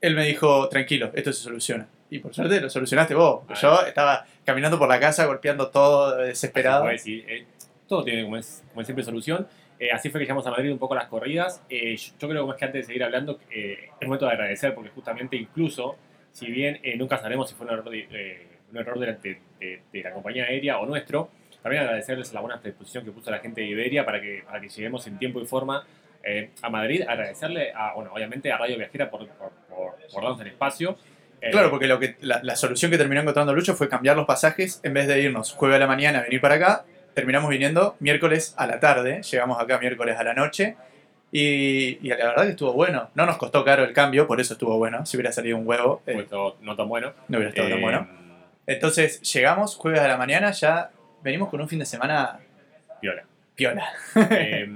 él 0.00 0.16
me 0.16 0.26
dijo, 0.26 0.68
tranquilo, 0.68 1.10
esto 1.14 1.32
se 1.32 1.42
soluciona. 1.42 1.88
Y 2.10 2.18
por 2.18 2.34
suerte 2.34 2.60
lo 2.60 2.68
solucionaste 2.68 3.14
vos. 3.14 3.44
Yo 3.60 3.86
estaba 3.86 4.26
caminando 4.44 4.78
por 4.78 4.88
la 4.88 5.00
casa, 5.00 5.24
golpeando 5.24 5.70
todo, 5.70 6.18
desesperado. 6.18 6.90
Eh, 6.90 7.46
todo 7.88 8.04
tiene 8.04 8.24
como, 8.24 8.36
es, 8.36 8.62
como 8.70 8.84
siempre 8.84 9.02
solución. 9.02 9.46
Eh, 9.78 9.90
así 9.90 10.10
fue 10.10 10.20
que 10.20 10.24
llegamos 10.24 10.46
a 10.46 10.50
Madrid 10.50 10.70
un 10.70 10.78
poco 10.78 10.94
las 10.94 11.06
corridas. 11.06 11.62
Eh, 11.70 11.96
yo, 11.96 12.28
creo 12.28 12.42
que 12.42 12.48
más 12.48 12.56
que 12.56 12.64
antes 12.66 12.82
de 12.82 12.86
seguir 12.86 13.04
hablando, 13.04 13.40
es 13.48 14.06
momento 14.06 14.26
de 14.26 14.32
agradecer 14.32 14.74
porque 14.74 14.90
justamente 14.90 15.36
incluso, 15.36 15.96
si 16.32 16.50
bien 16.50 16.80
nunca 16.98 17.16
sabemos 17.16 17.48
si 17.48 17.54
fue 17.54 17.66
un 17.66 17.72
error, 17.72 17.88
de, 17.88 18.46
un 18.70 18.76
error 18.76 18.98
de, 18.98 20.02
la 20.02 20.12
compañía 20.12 20.44
aérea 20.44 20.80
o 20.80 20.86
nuestro, 20.86 21.30
también 21.62 21.82
agradecerles 21.82 22.32
la 22.32 22.40
buena 22.40 22.60
predisposición 22.60 23.04
que 23.04 23.12
puso 23.12 23.30
la 23.30 23.38
gente 23.38 23.60
de 23.60 23.68
Iberia 23.68 24.04
para 24.04 24.20
que, 24.20 24.42
para 24.44 24.60
que 24.60 24.68
lleguemos 24.68 25.06
en 25.06 25.18
tiempo 25.18 25.40
y 25.40 25.46
forma 25.46 25.84
a 26.62 26.70
Madrid. 26.70 27.02
Agradecerle, 27.06 27.72
a, 27.74 27.94
bueno, 27.94 28.12
obviamente 28.14 28.52
a 28.52 28.58
Radio 28.58 28.76
Viajera 28.76 29.10
por, 29.10 29.26
por, 29.28 30.22
darnos 30.22 30.40
el 30.40 30.48
espacio. 30.48 30.96
Claro, 31.50 31.70
porque 31.70 31.88
lo 31.88 31.98
que, 31.98 32.16
la, 32.20 32.40
la, 32.42 32.54
solución 32.54 32.90
que 32.90 32.98
terminó 32.98 33.20
encontrando 33.20 33.52
Lucho 33.52 33.74
fue 33.74 33.88
cambiar 33.88 34.16
los 34.16 34.26
pasajes 34.26 34.80
en 34.84 34.94
vez 34.94 35.08
de 35.08 35.20
irnos 35.20 35.52
jueves 35.52 35.76
a 35.76 35.80
la 35.80 35.88
mañana 35.88 36.20
a 36.20 36.22
venir 36.22 36.40
para 36.40 36.54
acá, 36.54 36.84
terminamos 37.14 37.50
viniendo 37.50 37.96
miércoles 37.98 38.54
a 38.56 38.66
la 38.68 38.78
tarde, 38.78 39.22
llegamos 39.22 39.60
acá 39.60 39.78
miércoles 39.78 40.16
a 40.16 40.22
la 40.22 40.34
noche 40.34 40.76
y, 41.32 41.98
y, 42.06 42.08
la 42.08 42.16
verdad 42.16 42.44
que 42.44 42.50
estuvo 42.50 42.74
bueno. 42.74 43.08
No 43.14 43.24
nos 43.24 43.38
costó 43.38 43.64
caro 43.64 43.84
el 43.84 43.94
cambio, 43.94 44.26
por 44.26 44.40
eso 44.40 44.52
estuvo 44.52 44.76
bueno. 44.76 45.06
Si 45.06 45.16
hubiera 45.16 45.32
salido 45.32 45.56
un 45.56 45.66
huevo... 45.66 46.02
Eh, 46.06 46.26
no 46.60 46.76
tan 46.76 46.88
bueno. 46.88 47.12
No 47.28 47.38
hubiera 47.38 47.48
estado 47.48 47.70
tan 47.70 47.80
bueno. 47.80 48.06
Eh, 48.66 48.74
Entonces 48.74 49.22
llegamos 49.32 49.76
jueves 49.76 50.00
a 50.00 50.08
la 50.08 50.18
mañana, 50.18 50.50
ya 50.50 50.90
venimos 51.22 51.48
con 51.48 51.60
un 51.60 51.68
fin 51.68 51.78
de 51.78 51.86
semana... 51.86 52.38
Piola. 53.00 53.24
Piola. 53.54 53.92
Eh, 54.30 54.68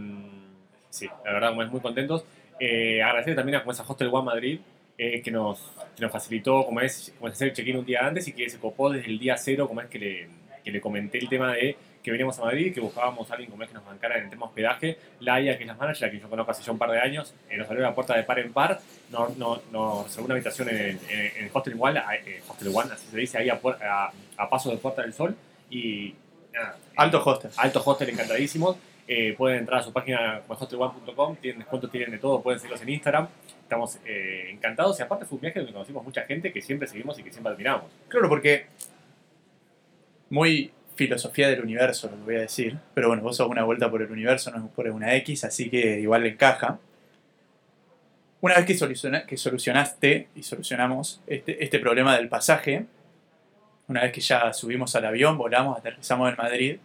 sí, 0.91 1.09
la 1.25 1.33
verdad, 1.33 1.53
muy 1.53 1.81
contentos. 1.81 2.25
agradecer 2.59 3.35
también 3.35 3.57
a 3.57 3.63
Comesa 3.63 3.85
Hostel 3.87 4.09
One 4.11 4.25
Madrid, 4.25 4.61
que, 4.97 5.31
nos, 5.31 5.73
nos 5.99 6.11
facilitó 6.11 6.65
como 6.65 6.81
es, 6.81 7.13
como 7.19 7.29
es 7.29 7.35
hacer 7.35 7.49
el 7.49 7.55
check-in 7.55 7.77
un 7.77 7.85
día 7.85 8.07
antes 8.07 8.27
y 8.29 8.33
que 8.33 8.49
se 8.49 8.59
copó 8.59 8.91
desde 8.91 9.09
el 9.09 9.19
día 9.19 9.37
cero, 9.37 9.69
como 9.69 9.83
es 9.83 9.89
que 9.89 9.99
le, 9.99 10.29
que 10.65 10.71
le 10.71 10.81
comenté 10.81 11.19
el 11.19 11.29
tema 11.29 11.53
de 11.53 11.77
que 12.07 12.13
veníamos 12.13 12.39
a 12.39 12.43
Madrid, 12.43 12.73
que 12.73 12.81
buscábamos 12.81 13.29
a 13.29 13.35
alguien 13.35 13.51
como 13.51 13.65
es 13.65 13.69
que 13.69 13.75
nos 13.75 13.85
bancara 13.85 14.19
en 14.19 14.25
el 14.25 14.31
tema 14.31 14.47
hospedaje. 14.47 14.97
Laia, 15.19 15.59
que 15.59 15.65
es 15.65 15.67
la 15.67 15.75
manager, 15.75 16.07
a 16.07 16.11
quien 16.11 16.23
yo 16.23 16.31
conozco 16.31 16.53
hace 16.53 16.63
ya 16.63 16.71
un 16.71 16.79
par 16.79 16.93
de 16.93 17.01
años, 17.01 17.35
eh, 17.51 17.57
nos 17.57 17.67
abrió 17.67 17.83
la 17.83 17.97
puerta 17.97 18.17
de 18.17 18.23
par 18.23 18.39
en 18.39 18.53
par, 18.53 18.79
nos, 19.11 19.37
no, 19.37 20.05
reservó 20.05 20.27
una 20.27 20.35
habitación 20.35 20.69
en 20.69 21.01
en 21.11 21.51
Hostel 21.53 21.75
One, 21.77 22.01
eh, 22.25 22.43
Hostel 22.47 22.69
One, 22.73 22.93
así 22.93 23.09
se 23.09 23.17
dice, 23.17 23.39
ahí 23.39 23.49
a, 23.49 23.59
a, 24.37 24.49
paso 24.49 24.71
de 24.71 24.77
Puerta 24.77 25.03
del 25.03 25.15
Sol. 25.15 25.35
Y 25.69 26.15
Alto 26.97 27.23
hostel. 27.25 27.51
Alto 27.57 27.83
hostel, 27.85 28.11
encantadísimos. 28.11 28.77
Eh, 29.09 29.35
pueden 29.37 29.61
entrar 29.61 29.81
a 29.81 29.83
su 29.83 29.93
página 29.93 30.43
hostelone.com, 30.49 31.37
tienen 31.37 31.61
descuentos, 31.61 31.91
tienen 31.91 32.11
de 32.11 32.19
todo, 32.19 32.43
pueden 32.43 32.59
seguirlos 32.59 32.83
en 32.83 32.89
Instagram. 32.89 33.29
Estamos 33.63 33.99
encantados 34.05 34.99
y 34.99 35.03
aparte 35.03 35.25
fue 35.25 35.37
un 35.37 35.43
viaje 35.43 35.59
donde 35.59 35.73
conocimos 35.73 36.05
mucha 36.05 36.23
gente 36.23 36.53
que 36.53 36.63
siempre 36.63 36.87
seguimos 36.87 37.19
y 37.19 37.23
que 37.23 37.33
siempre 37.33 37.53
admiramos. 37.53 37.91
Claro, 38.09 38.29
porque 38.29 38.67
muy 40.31 40.73
filosofía 40.97 41.49
del 41.49 41.63
universo, 41.63 42.09
lo 42.11 42.17
que 42.17 42.23
voy 42.23 42.37
a 42.37 42.41
decir. 42.41 42.79
Pero 42.95 43.09
bueno, 43.09 43.23
vos 43.23 43.37
sos 43.37 43.49
una 43.49 43.65
vuelta 43.65 43.91
por 43.91 44.03
el 44.03 44.11
universo, 44.11 44.51
no 44.51 44.65
es 44.65 44.73
por 44.73 44.89
una 44.89 45.15
X, 45.17 45.45
así 45.45 45.71
que 45.71 46.01
igual 46.01 46.23
le 46.23 46.31
encaja. 46.31 46.79
Una 48.41 48.57
vez 48.57 48.67
que, 48.67 49.27
que 49.27 49.37
solucionaste 49.37 50.29
y 50.35 50.43
solucionamos 50.43 51.21
este, 51.27 51.63
este, 51.65 51.79
problema 51.79 52.17
del 52.17 52.29
pasaje, 52.29 52.87
una 53.89 54.03
vez 54.03 54.13
que 54.13 54.21
ya 54.21 54.53
subimos 54.53 54.95
al 54.97 55.07
avión, 55.07 55.39
volamos, 55.39 55.79
aterrizamos 55.79 56.31
en 56.31 56.37
Madrid, 56.37 56.77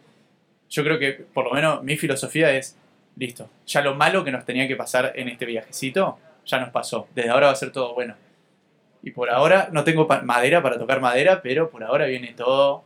yo 0.69 0.83
creo 0.83 0.99
que 0.99 1.11
por 1.11 1.45
lo 1.45 1.51
menos 1.51 1.83
mi 1.83 1.97
filosofía 1.97 2.51
es, 2.55 2.77
listo, 3.15 3.49
ya 3.67 3.81
lo 3.81 3.95
malo 3.95 4.23
que 4.23 4.31
nos 4.31 4.45
tenía 4.45 4.67
que 4.67 4.75
pasar 4.75 5.13
en 5.15 5.27
este 5.27 5.45
viajecito, 5.45 6.17
ya 6.45 6.59
nos 6.59 6.69
pasó. 6.69 7.07
Desde 7.13 7.29
ahora 7.29 7.47
va 7.47 7.53
a 7.53 7.55
ser 7.55 7.71
todo 7.71 7.93
bueno. 7.93 8.15
Y 9.03 9.11
por 9.11 9.29
ahora 9.29 9.69
no 9.71 9.83
tengo 9.83 10.07
madera 10.23 10.61
para 10.61 10.77
tocar 10.77 11.01
madera, 11.01 11.41
pero 11.41 11.69
por 11.69 11.83
ahora 11.83 12.05
viene 12.05 12.33
todo 12.33 12.83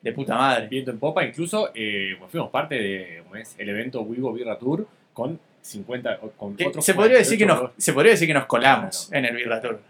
de 0.00 0.12
puta 0.12 0.36
madre. 0.36 0.66
Viento 0.66 0.90
en 0.90 0.98
popa, 0.98 1.24
incluso 1.24 1.70
eh, 1.74 2.18
fuimos 2.28 2.50
parte 2.50 2.74
del 2.74 3.24
el 3.58 3.68
evento 3.68 4.00
Wigo 4.02 4.32
Birra 4.32 4.58
Tour 4.58 4.86
con 5.12 5.38
50 5.60 6.18
con 6.36 6.56
otros 6.64 6.84
se 6.84 6.94
podría 6.94 7.18
decir 7.18 7.38
que 7.38 7.46
nos 7.46 7.70
se 7.76 7.92
podría 7.92 8.12
decir 8.12 8.26
que 8.26 8.34
nos 8.34 8.46
colamos 8.46 9.12
en 9.12 9.24
el 9.24 9.36
Birra 9.36 9.60
Tour. 9.60 9.80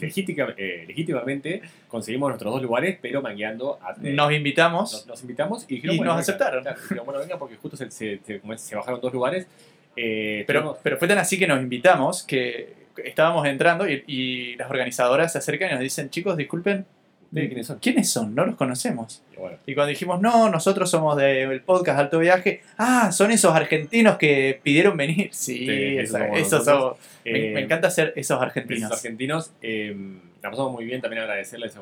Eh, 0.00 0.84
legítimamente 0.86 1.62
conseguimos 1.88 2.28
nuestros 2.28 2.52
dos 2.52 2.62
lugares, 2.62 2.98
pero 3.00 3.22
mangueando 3.22 3.78
nos 4.00 4.32
invitamos 4.32 5.06
nos, 5.06 5.20
invitamos 5.22 5.66
y, 5.68 5.80
nos 5.80 6.18
aceptaron. 6.18 6.64
bueno, 7.04 7.20
venga 7.20 7.38
porque 7.38 7.56
justo 7.56 7.76
se, 7.76 7.90
se, 7.90 8.74
bajaron 8.74 9.00
dos 9.00 9.12
lugares. 9.12 9.46
Eh, 9.96 10.44
pero, 10.46 10.78
pero 10.82 10.98
fue 10.98 11.08
tan 11.08 11.18
así 11.18 11.38
que 11.38 11.46
nos 11.46 11.60
invitamos 11.60 12.22
que 12.22 12.86
estábamos 13.04 13.46
entrando 13.46 13.86
y, 13.88 14.56
las 14.56 14.70
organizadoras 14.70 15.32
se 15.32 15.38
acercan 15.38 15.70
y 15.70 15.72
nos 15.72 15.80
dicen, 15.80 16.10
chicos, 16.10 16.36
disculpen, 16.36 16.86
¿quiénes 17.42 17.66
son? 17.66 17.78
¿Quiénes 17.78 18.10
son? 18.10 18.34
No 18.34 18.46
los 18.46 18.56
conocemos. 18.56 19.22
Y, 19.66 19.74
cuando 19.74 19.90
dijimos, 19.90 20.20
no, 20.20 20.48
nosotros 20.48 20.90
somos 20.90 21.16
del 21.16 21.60
podcast 21.62 21.98
Alto 21.98 22.18
Viaje, 22.18 22.62
ah, 22.78 23.12
son 23.12 23.30
esos 23.30 23.54
argentinos 23.54 24.16
que 24.16 24.58
pidieron 24.62 24.96
venir. 24.96 25.28
Sí, 25.32 25.66
esos 25.98 26.64
somos. 26.64 26.96
me, 27.24 27.30
eh, 27.30 27.60
encanta 27.60 27.90
ser 27.90 28.12
esos 28.16 28.40
argentinos. 28.40 28.90
Esos 28.90 29.04
argentinos, 29.04 29.52
eh, 29.62 29.94
la 30.42 30.50
pasamos 30.50 30.72
muy 30.72 30.84
bien, 30.84 31.00
también 31.00 31.22
agradecerles 31.22 31.76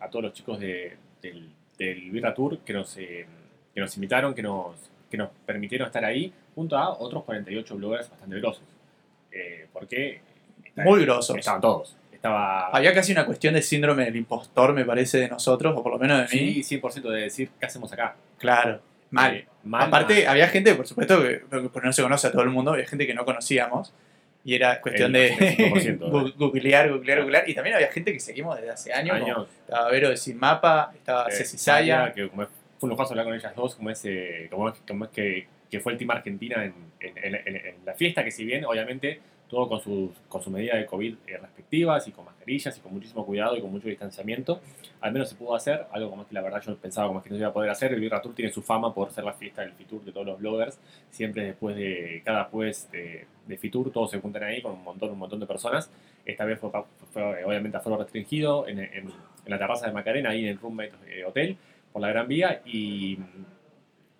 a 0.00 0.08
todos 0.08 0.24
los 0.24 0.32
chicos 0.32 0.60
del, 0.60 0.96
del 1.78 2.10
Birra 2.10 2.34
Tour 2.34 2.58
que 2.58 2.72
nos, 2.72 2.96
eh, 2.98 3.26
que 3.74 3.80
nos 3.80 3.94
invitaron, 3.96 4.34
que 4.34 4.42
nos, 4.42 4.76
que 5.10 5.16
nos 5.16 5.30
permitieron 5.46 5.86
estar 5.86 6.04
ahí, 6.04 6.32
junto 6.54 6.76
a 6.76 6.90
otros 6.98 7.24
48 7.24 7.76
bloggers 7.76 8.10
bastante 8.10 8.38
grosos. 8.38 8.62
Eh, 9.32 9.66
porque 9.72 10.20
muy 10.76 11.04
grosos. 11.04 11.36
Estaban 11.36 11.60
todos. 11.60 11.96
Estaba... 12.20 12.66
Había 12.66 12.92
casi 12.92 13.12
una 13.12 13.24
cuestión 13.24 13.54
de 13.54 13.62
síndrome 13.62 14.04
del 14.04 14.14
impostor, 14.14 14.74
me 14.74 14.84
parece, 14.84 15.16
de 15.16 15.28
nosotros, 15.28 15.72
o 15.74 15.82
por 15.82 15.90
lo 15.90 15.98
menos 15.98 16.18
de 16.18 16.38
mí. 16.38 16.62
Sí, 16.62 16.78
100% 16.78 17.08
de 17.08 17.22
decir, 17.22 17.48
¿qué 17.58 17.64
hacemos 17.64 17.90
acá? 17.94 18.14
Claro, 18.36 18.82
mal. 19.10 19.36
Eh, 19.36 19.46
Aparte, 19.72 20.26
había 20.26 20.46
gente, 20.48 20.74
por 20.74 20.86
supuesto, 20.86 21.22
que 21.22 21.40
porque 21.50 21.86
no 21.86 21.94
se 21.94 22.02
conoce 22.02 22.26
a 22.26 22.30
todo 22.30 22.42
el 22.42 22.50
mundo, 22.50 22.72
había 22.72 22.86
gente 22.86 23.06
que 23.06 23.14
no 23.14 23.24
conocíamos. 23.24 23.94
Y 24.44 24.54
era 24.54 24.82
cuestión 24.82 25.14
de 25.14 25.96
googlear, 26.36 26.90
googlear, 26.90 27.22
googlear. 27.22 27.48
Y 27.48 27.54
también 27.54 27.76
había 27.76 27.88
gente 27.88 28.12
que 28.12 28.20
seguimos 28.20 28.54
desde 28.56 28.70
hace 28.70 28.92
años. 28.92 29.48
estaba 29.66 29.90
Vero 29.90 30.10
de 30.10 30.18
Sin 30.18 30.38
Mapa, 30.38 30.92
estaba 30.94 31.26
eh, 31.26 31.32
Ceci 31.32 31.56
Saya. 31.56 32.12
Que 32.12 32.28
como 32.28 32.42
fue 32.44 32.86
un 32.86 32.90
lujo 32.90 33.02
hablar 33.02 33.24
con 33.24 33.34
ellas 33.34 33.54
dos, 33.56 33.76
como 33.76 33.88
es, 33.88 34.06
como 34.50 34.68
es, 35.04 35.10
que, 35.10 35.46
que, 35.70 35.80
fue 35.80 35.92
el 35.92 35.98
Team 35.98 36.10
Argentina 36.10 36.64
en, 36.64 36.74
en, 37.00 37.76
la 37.86 37.94
fiesta, 37.94 38.22
que 38.22 38.30
si 38.30 38.44
bien 38.44 38.66
obviamente 38.66 39.20
todo 39.50 39.68
con, 39.68 39.80
sus, 39.80 40.10
con 40.28 40.40
su 40.40 40.50
medida 40.50 40.76
de 40.76 40.86
COVID 40.86 41.14
eh, 41.26 41.36
respectivas 41.38 42.06
y 42.06 42.12
con 42.12 42.24
mascarillas 42.24 42.78
y 42.78 42.80
con 42.80 42.94
muchísimo 42.94 43.26
cuidado 43.26 43.56
y 43.56 43.60
con 43.60 43.70
mucho 43.70 43.88
distanciamiento. 43.88 44.60
Al 45.00 45.12
menos 45.12 45.28
se 45.28 45.34
pudo 45.34 45.54
hacer, 45.54 45.86
algo 45.90 46.08
como 46.10 46.26
que 46.26 46.34
la 46.34 46.40
verdad 46.40 46.62
yo 46.64 46.76
pensaba 46.76 47.08
como 47.08 47.22
que 47.22 47.30
no 47.30 47.36
se 47.36 47.40
iba 47.40 47.48
a 47.48 47.52
poder 47.52 47.70
hacer. 47.70 47.92
El 47.92 48.00
Birra 48.00 48.22
Tour 48.22 48.34
tiene 48.34 48.52
su 48.52 48.62
fama 48.62 48.94
por 48.94 49.10
ser 49.10 49.24
la 49.24 49.32
fiesta 49.32 49.62
del 49.62 49.72
Fitur 49.72 50.04
de 50.04 50.12
todos 50.12 50.26
los 50.26 50.38
bloggers. 50.38 50.78
Siempre 51.10 51.44
después 51.44 51.76
de 51.76 52.22
cada 52.24 52.44
jueves 52.44 52.88
de, 52.92 53.26
de 53.46 53.58
Fitur 53.58 53.90
todos 53.90 54.10
se 54.10 54.20
juntan 54.20 54.44
ahí 54.44 54.62
con 54.62 54.72
un 54.72 54.84
montón, 54.84 55.10
un 55.10 55.18
montón 55.18 55.40
de 55.40 55.46
personas. 55.46 55.90
Esta 56.24 56.44
vez 56.44 56.58
fue, 56.60 56.70
obviamente 57.44 57.76
a 57.76 57.80
foro 57.80 57.96
restringido 57.96 58.68
en, 58.68 58.78
en, 58.78 59.12
la 59.46 59.58
terraza 59.58 59.86
de 59.86 59.92
Macarena, 59.92 60.30
ahí 60.30 60.44
en 60.44 60.50
el 60.50 60.58
Roommate 60.58 60.92
eh, 61.08 61.24
Hotel, 61.24 61.56
por 61.92 62.00
la 62.02 62.08
Gran 62.08 62.28
Vía 62.28 62.62
y 62.64 63.18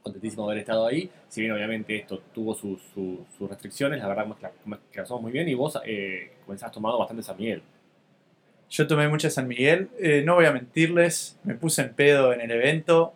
contentísimo 0.02 0.46
de 0.46 0.52
haber 0.52 0.60
estado 0.60 0.86
ahí. 0.86 1.10
Si 1.28 1.40
bien 1.40 1.52
obviamente 1.52 1.96
esto 1.96 2.22
tuvo 2.32 2.54
sus, 2.54 2.80
restricciones, 3.48 4.00
la 4.00 4.08
verdad 4.08 4.26
que 4.36 4.48
la 4.68 4.78
pasamos 5.02 5.22
muy 5.22 5.32
bien 5.32 5.48
y 5.48 5.54
vos 5.54 5.78
eh, 5.84 6.32
comenzás 6.44 6.72
tomando 6.72 6.98
bastante 6.98 7.22
San 7.22 7.36
Miguel. 7.36 7.62
Yo 8.70 8.86
tomé 8.86 9.08
mucha 9.08 9.30
San 9.30 9.48
Miguel, 9.48 9.88
eh, 9.98 10.22
no 10.24 10.36
voy 10.36 10.44
a 10.44 10.52
mentirles, 10.52 11.38
me 11.42 11.54
puse 11.54 11.82
en 11.82 11.92
pedo 11.92 12.32
en 12.32 12.40
el 12.40 12.50
evento. 12.50 13.14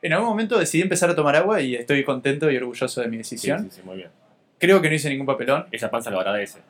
En 0.00 0.12
algún 0.12 0.28
momento 0.28 0.58
decidí 0.58 0.82
empezar 0.82 1.10
a 1.10 1.14
tomar 1.14 1.36
agua 1.36 1.60
y 1.60 1.74
estoy 1.74 2.04
contento 2.04 2.50
y 2.50 2.56
orgulloso 2.56 3.00
de 3.00 3.08
mi 3.08 3.18
decisión. 3.18 3.64
Sí, 3.64 3.76
sí, 3.76 3.82
muy 3.84 3.96
bien. 3.96 4.10
Creo 4.58 4.80
que 4.80 4.88
no 4.88 4.94
hice 4.94 5.10
ningún 5.10 5.26
papelón. 5.26 5.66
Esa 5.70 5.90
panza 5.90 6.10
lo 6.10 6.18
agradece. 6.18 6.60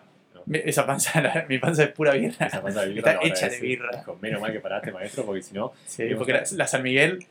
Esa 0.53 0.87
panza, 0.87 1.45
mi 1.49 1.59
panza 1.59 1.85
es 1.85 1.91
pura 1.91 2.13
birra. 2.13 2.47
Esa 2.47 2.63
panza 2.63 2.83
de 2.83 2.89
birra 2.89 3.13
Está 3.13 3.27
hecha 3.27 3.49
de 3.49 3.61
birra. 3.61 4.05
menos 4.21 4.41
mal 4.41 4.53
que 4.53 4.61
paraste, 4.61 4.93
maestro, 4.93 5.25
porque 5.25 5.43
si 5.43 5.55
no. 5.55 5.73
Sí, 5.87 6.05
porque 6.17 6.43
la, 6.53 6.67
San 6.67 6.83
Miguel 6.83 7.27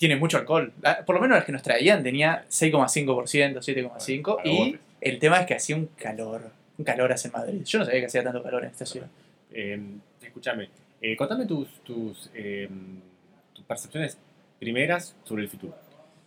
tiene 0.00 0.16
mucho 0.16 0.38
alcohol. 0.38 0.72
Por 1.04 1.14
lo 1.14 1.20
menos 1.20 1.36
las 1.36 1.44
que 1.44 1.52
nos 1.52 1.62
traían 1.62 2.02
tenía 2.02 2.46
6,5%, 2.48 3.58
7,5%. 3.58 4.40
y 4.44 4.78
el 4.98 5.18
tema 5.18 5.40
es 5.40 5.46
que 5.46 5.54
hacía 5.54 5.76
un 5.76 5.90
calor. 5.94 6.50
Un 6.78 6.86
calor 6.86 7.12
hace 7.12 7.28
Madrid. 7.28 7.62
Yo 7.66 7.78
no 7.78 7.84
sabía 7.84 8.00
que 8.00 8.06
hacía 8.06 8.24
tanto 8.24 8.42
calor 8.42 8.64
en 8.64 8.70
esta 8.70 8.86
ciudad. 8.86 9.08
Em, 9.52 10.00
escúchame, 10.22 10.70
eh, 11.02 11.14
contame 11.14 11.44
tus, 11.44 11.68
tus, 11.84 12.30
em, 12.32 12.98
tus, 13.52 13.62
percepciones 13.66 14.16
primeras 14.58 15.14
sobre 15.22 15.42
el 15.42 15.50
futuro. 15.50 15.76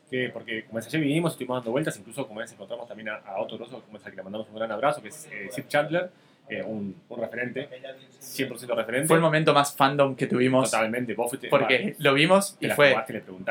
Que, 0.08 0.30
porque 0.30 0.66
como 0.66 0.78
es 0.78 0.86
ayer 0.86 1.02
vinimos, 1.02 1.32
estuvimos 1.32 1.58
dando 1.58 1.72
vueltas, 1.72 1.98
incluso 1.98 2.28
como 2.28 2.44
es 2.44 2.52
encontramos 2.52 2.88
también 2.88 3.10
a, 3.10 3.38
otro 3.40 3.58
grosso, 3.58 3.82
como 3.82 3.98
es 3.98 4.06
al 4.06 4.12
que 4.12 4.18
le 4.18 4.24
mandamos 4.24 4.48
un 4.50 4.56
gran 4.56 4.72
abrazo, 4.72 5.02
que 5.02 5.08
es 5.08 5.28
eh, 5.32 5.50
Sip 5.50 5.68
Chandler 5.68 6.12
eh, 6.50 6.62
un, 6.62 6.96
un, 7.08 7.20
referente, 7.20 7.70
100% 8.20 8.76
referente. 8.76 9.08
Fue 9.08 9.16
el 9.16 9.22
momento 9.22 9.54
más 9.54 9.76
fandom 9.76 10.16
que 10.16 10.28
tuvimos. 10.28 10.70
Totalmente, 10.70 11.14
vos 11.14 11.32
Porque 11.50 11.96
lo 12.00 12.14
vimos 12.14 12.58
y 12.60 12.70
fue. 12.70 12.96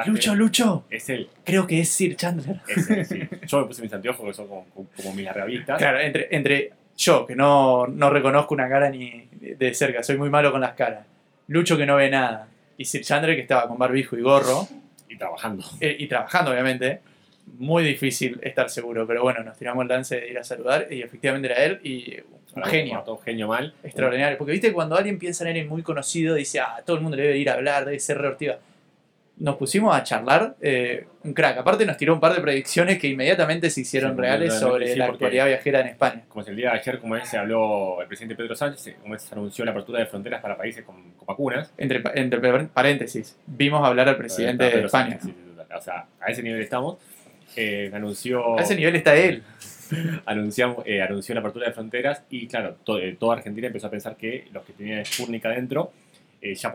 Lucho, 0.07 0.35
Lucho. 0.35 0.85
Es 0.91 1.09
él. 1.09 1.29
Creo 1.45 1.67
que 1.67 1.81
es 1.81 1.89
Sir 1.89 2.17
Chandler. 2.17 2.61
Es 2.69 2.91
él, 2.91 3.07
sí. 3.07 3.29
Yo 3.47 3.61
me 3.61 3.67
puse 3.67 3.83
mis 3.83 3.93
anteojos, 3.93 4.27
que 4.27 4.35
son 4.35 4.47
como, 4.47 4.67
como 4.75 5.15
mis 5.15 5.33
revistas. 5.33 5.79
Claro, 5.79 6.01
entre, 6.01 6.29
entre 6.31 6.73
yo, 6.97 7.27
que 7.27 7.35
no, 7.35 7.87
no 7.87 8.11
reconozco 8.11 8.55
una 8.55 8.69
cara 8.69 8.91
ni 8.91 9.29
de 9.33 9.75
cerca, 9.75 10.03
soy 10.03 10.19
muy 10.19 10.29
malo 10.29 10.53
con 10.53 10.61
las 10.61 10.75
caras. 10.75 11.07
Lucho, 11.49 11.77
que 11.77 11.87
no 11.87 11.97
ve 11.97 12.11
nada. 12.11 12.47
Y 12.77 12.85
Sir 12.85 13.03
Chandler, 13.03 13.35
que 13.35 13.43
estaba 13.43 13.69
con 13.69 13.79
barbijo 13.79 14.17
y 14.17 14.21
gorro. 14.21 14.69
Y 15.09 15.17
trabajando. 15.17 15.65
Eh, 15.81 15.97
y 15.99 16.07
trabajando, 16.07 16.51
obviamente 16.51 17.01
muy 17.59 17.85
difícil 17.85 18.39
estar 18.43 18.71
seguro, 18.71 19.07
pero 19.07 19.23
bueno, 19.23 19.43
nos 19.43 19.57
tiramos 19.57 19.83
el 19.83 19.89
lance 19.89 20.21
de 20.21 20.31
ir 20.31 20.39
a 20.39 20.45
saludar 20.45 20.89
y 20.91 21.03
efectivamente 21.03 21.51
era 21.51 21.65
él 21.65 21.81
y 21.83 22.17
un 22.55 22.65
genio. 22.65 23.05
Un 23.07 23.19
genio 23.21 23.49
mal. 23.49 23.75
Extraordinario. 23.83 24.39
Porque 24.39 24.53
viste, 24.53 24.73
cuando 24.73 24.97
alguien 24.97 25.19
piensa 25.19 25.49
en 25.49 25.57
él 25.57 25.67
muy 25.67 25.83
conocido, 25.83 26.35
dice, 26.35 26.61
ah, 26.61 26.83
todo 26.85 26.97
el 26.97 27.03
mundo 27.03 27.17
debe 27.17 27.37
ir 27.39 27.51
a 27.51 27.55
hablar, 27.55 27.85
debe 27.85 27.99
ser 27.99 28.19
reortiva. 28.19 28.59
Nos 29.39 29.57
pusimos 29.57 29.97
a 29.97 30.05
charlar, 30.05 30.57
eh, 30.61 31.07
un 31.25 31.33
crack. 31.33 31.59
Aparte 31.59 31.87
nos 31.87 31.97
tiró 31.97 32.15
un 32.15 32.21
par 32.21 32.35
de 32.35 32.41
predicciones 32.41 32.99
que 32.99 33.09
inmediatamente 33.09 33.71
se 33.71 33.81
hicieron 33.81 34.17
reales 34.17 34.55
sobre 34.55 34.95
la 34.95 35.07
actualidad 35.07 35.47
viajera 35.47 35.81
en 35.81 35.89
España. 35.89 36.23
Como 36.29 36.43
es 36.43 36.49
el 36.49 36.57
día 36.57 36.71
de 36.73 36.79
ayer, 36.79 36.99
como 37.01 37.19
se 37.25 37.39
habló 37.39 38.01
el 38.03 38.07
presidente 38.07 38.37
Pedro 38.37 38.55
Sánchez, 38.55 38.97
como 39.01 39.19
se 39.19 39.35
anunció 39.35 39.65
la 39.65 39.71
apertura 39.71 40.01
de 40.01 40.07
fronteras 40.07 40.41
para 40.43 40.57
países 40.57 40.85
con, 40.85 41.15
vacunas. 41.27 41.73
Entre, 41.79 42.03
entre 42.15 42.67
paréntesis, 42.67 43.37
vimos 43.47 43.85
hablar 43.85 44.09
al 44.11 44.17
presidente 44.17 44.65
de 44.65 44.85
España. 44.85 45.19
o 45.75 45.81
sea, 45.81 46.07
a 46.21 46.31
ese 46.31 46.43
nivel 46.43 46.61
estamos. 46.61 46.99
Eh, 47.57 47.91
anunció... 47.93 48.59
A 48.59 48.63
ese 48.63 48.77
nivel 48.77 48.97
está 48.97 49.15
él. 49.17 49.43
anunciamos, 50.27 50.85
eh, 50.87 51.03
anunció 51.03 51.35
la 51.35 51.41
apertura 51.41 51.67
de 51.67 51.73
fronteras 51.73 52.25
y 52.31 52.47
claro, 52.47 52.77
eh, 52.99 53.17
toda 53.19 53.37
Argentina 53.37 53.67
empezó 53.67 53.87
a 53.87 53.91
pensar 53.91 54.17
que 54.17 54.47
los 54.53 54.65
que 54.65 54.73
tenían 54.73 55.05
Sputnik 55.05 55.45
adentro 55.47 55.93
eh, 56.41 56.55
ya, 56.55 56.73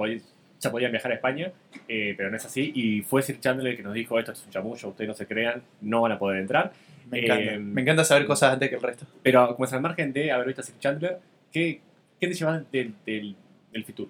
ya 0.59 0.71
podían 0.71 0.91
viajar 0.91 1.11
a 1.11 1.15
España, 1.15 1.51
pero 1.87 2.29
no 2.29 2.37
es 2.37 2.45
así. 2.45 2.71
Y 2.73 3.01
fue 3.01 3.21
Sir 3.21 3.39
Chandler 3.39 3.71
el 3.71 3.77
que 3.77 3.83
nos 3.83 3.93
dijo, 3.93 4.17
esto 4.17 4.31
es 4.31 4.43
un 4.45 4.51
chamullo, 4.51 4.89
ustedes 4.89 5.07
no 5.07 5.13
se 5.13 5.27
crean, 5.27 5.61
no 5.81 6.01
van 6.01 6.13
a 6.13 6.19
poder 6.19 6.41
entrar. 6.41 6.71
Me 7.09 7.23
encanta, 7.23 7.59
me 7.59 7.81
encanta 7.81 8.03
saber 8.03 8.25
cosas 8.25 8.53
antes 8.53 8.69
que 8.69 8.75
el 8.75 8.81
resto. 8.81 9.05
Pero 9.23 9.55
como 9.55 9.65
es 9.65 9.73
al 9.73 9.81
margen 9.81 10.13
de 10.13 10.31
haber 10.31 10.47
visto 10.47 10.61
a 10.61 10.63
Sir 10.65 10.79
Chandler, 10.79 11.19
¿qué, 11.51 11.81
qué 12.19 12.27
te 12.27 12.33
llevas 12.33 12.71
del, 12.71 12.93
del, 13.05 13.35
del 13.71 13.83
Fitur? 13.85 14.09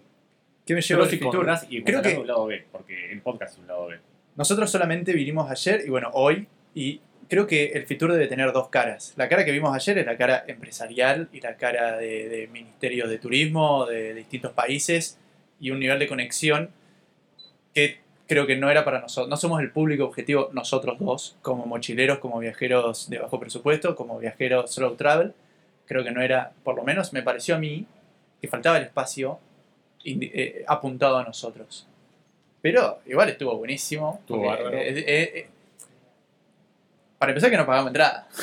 ¿Qué 0.66 0.74
me 0.74 0.82
llevas 0.82 1.10
del 1.10 1.20
Fitur? 1.20 1.48
Y 1.70 1.84
Creo 1.84 2.02
que 2.02 2.18
un 2.18 2.28
lado 2.28 2.46
B, 2.46 2.66
porque 2.72 3.12
el 3.12 3.22
podcast 3.22 3.54
es 3.54 3.60
un 3.60 3.68
lado 3.68 3.88
B. 3.88 3.98
Nosotros 4.36 4.70
solamente 4.70 5.14
vinimos 5.14 5.50
ayer 5.50 5.82
y 5.86 5.90
bueno, 5.90 6.12
hoy, 6.14 6.48
y 6.76 7.02
creo 7.28 7.48
que 7.48 7.68
el 7.74 7.86
Fitur 7.86 8.12
debe 8.12 8.28
tener 8.28 8.52
dos 8.52 8.70
caras. 8.70 9.14
La 9.16 9.28
cara 9.30 9.46
que 9.46 9.52
vimos 9.52 9.76
ayer 9.76 9.98
es 9.98 10.06
la 10.06 10.18
cara 10.18 10.44
empresarial 10.48 11.30
y 11.32 11.42
la 11.42 11.58
cara 11.58 11.98
de, 11.98 12.50
ministerios 12.52 13.10
de 13.10 13.18
turismo 13.18 13.86
de, 13.86 14.14
distintos 14.14 14.52
países 14.54 15.18
y 15.60 15.72
un 15.72 15.80
nivel 15.80 16.00
de 16.00 16.08
conexión 16.08 16.70
que 17.74 18.00
creo 18.28 18.46
que 18.46 18.56
no 18.56 18.70
era 18.70 18.84
para 18.86 19.00
nosotros. 19.00 19.30
No 19.30 19.38
somos 19.38 19.62
el 19.62 19.72
público 19.72 20.06
objetivo 20.06 20.50
nosotros 20.54 20.98
dos, 21.00 21.38
como 21.42 21.66
mochileros, 21.66 22.20
como 22.20 22.40
viajeros 22.40 23.10
de 23.10 23.20
bajo 23.20 23.40
presupuesto, 23.40 23.96
como 23.96 24.20
viajeros 24.20 24.74
slow 24.74 24.96
travel. 24.96 25.34
Creo 25.86 26.04
que 26.04 26.12
no 26.12 26.22
era, 26.22 26.52
por 26.64 26.76
lo 26.76 26.84
menos 26.84 27.14
me 27.14 27.22
pareció 27.22 27.56
a 27.56 27.60
mí, 27.60 27.86
que 28.42 28.48
faltaba 28.48 28.78
el 28.78 28.84
espacio 28.84 29.40
eh, 30.04 30.64
apuntado 30.68 31.18
a 31.18 31.24
nosotros. 31.24 31.88
Pero 32.62 33.00
igual 33.06 33.30
estuvo 33.30 33.56
buenísimo. 33.58 34.18
Estuvo 34.20 34.46
bárbaro. 34.46 34.78
Eh, 34.78 35.06
eh, 35.08 35.48
para 37.18 37.32
empezar 37.32 37.50
que 37.50 37.58
no 37.58 37.66
pagamos 37.66 37.90
entrada. 37.90 38.28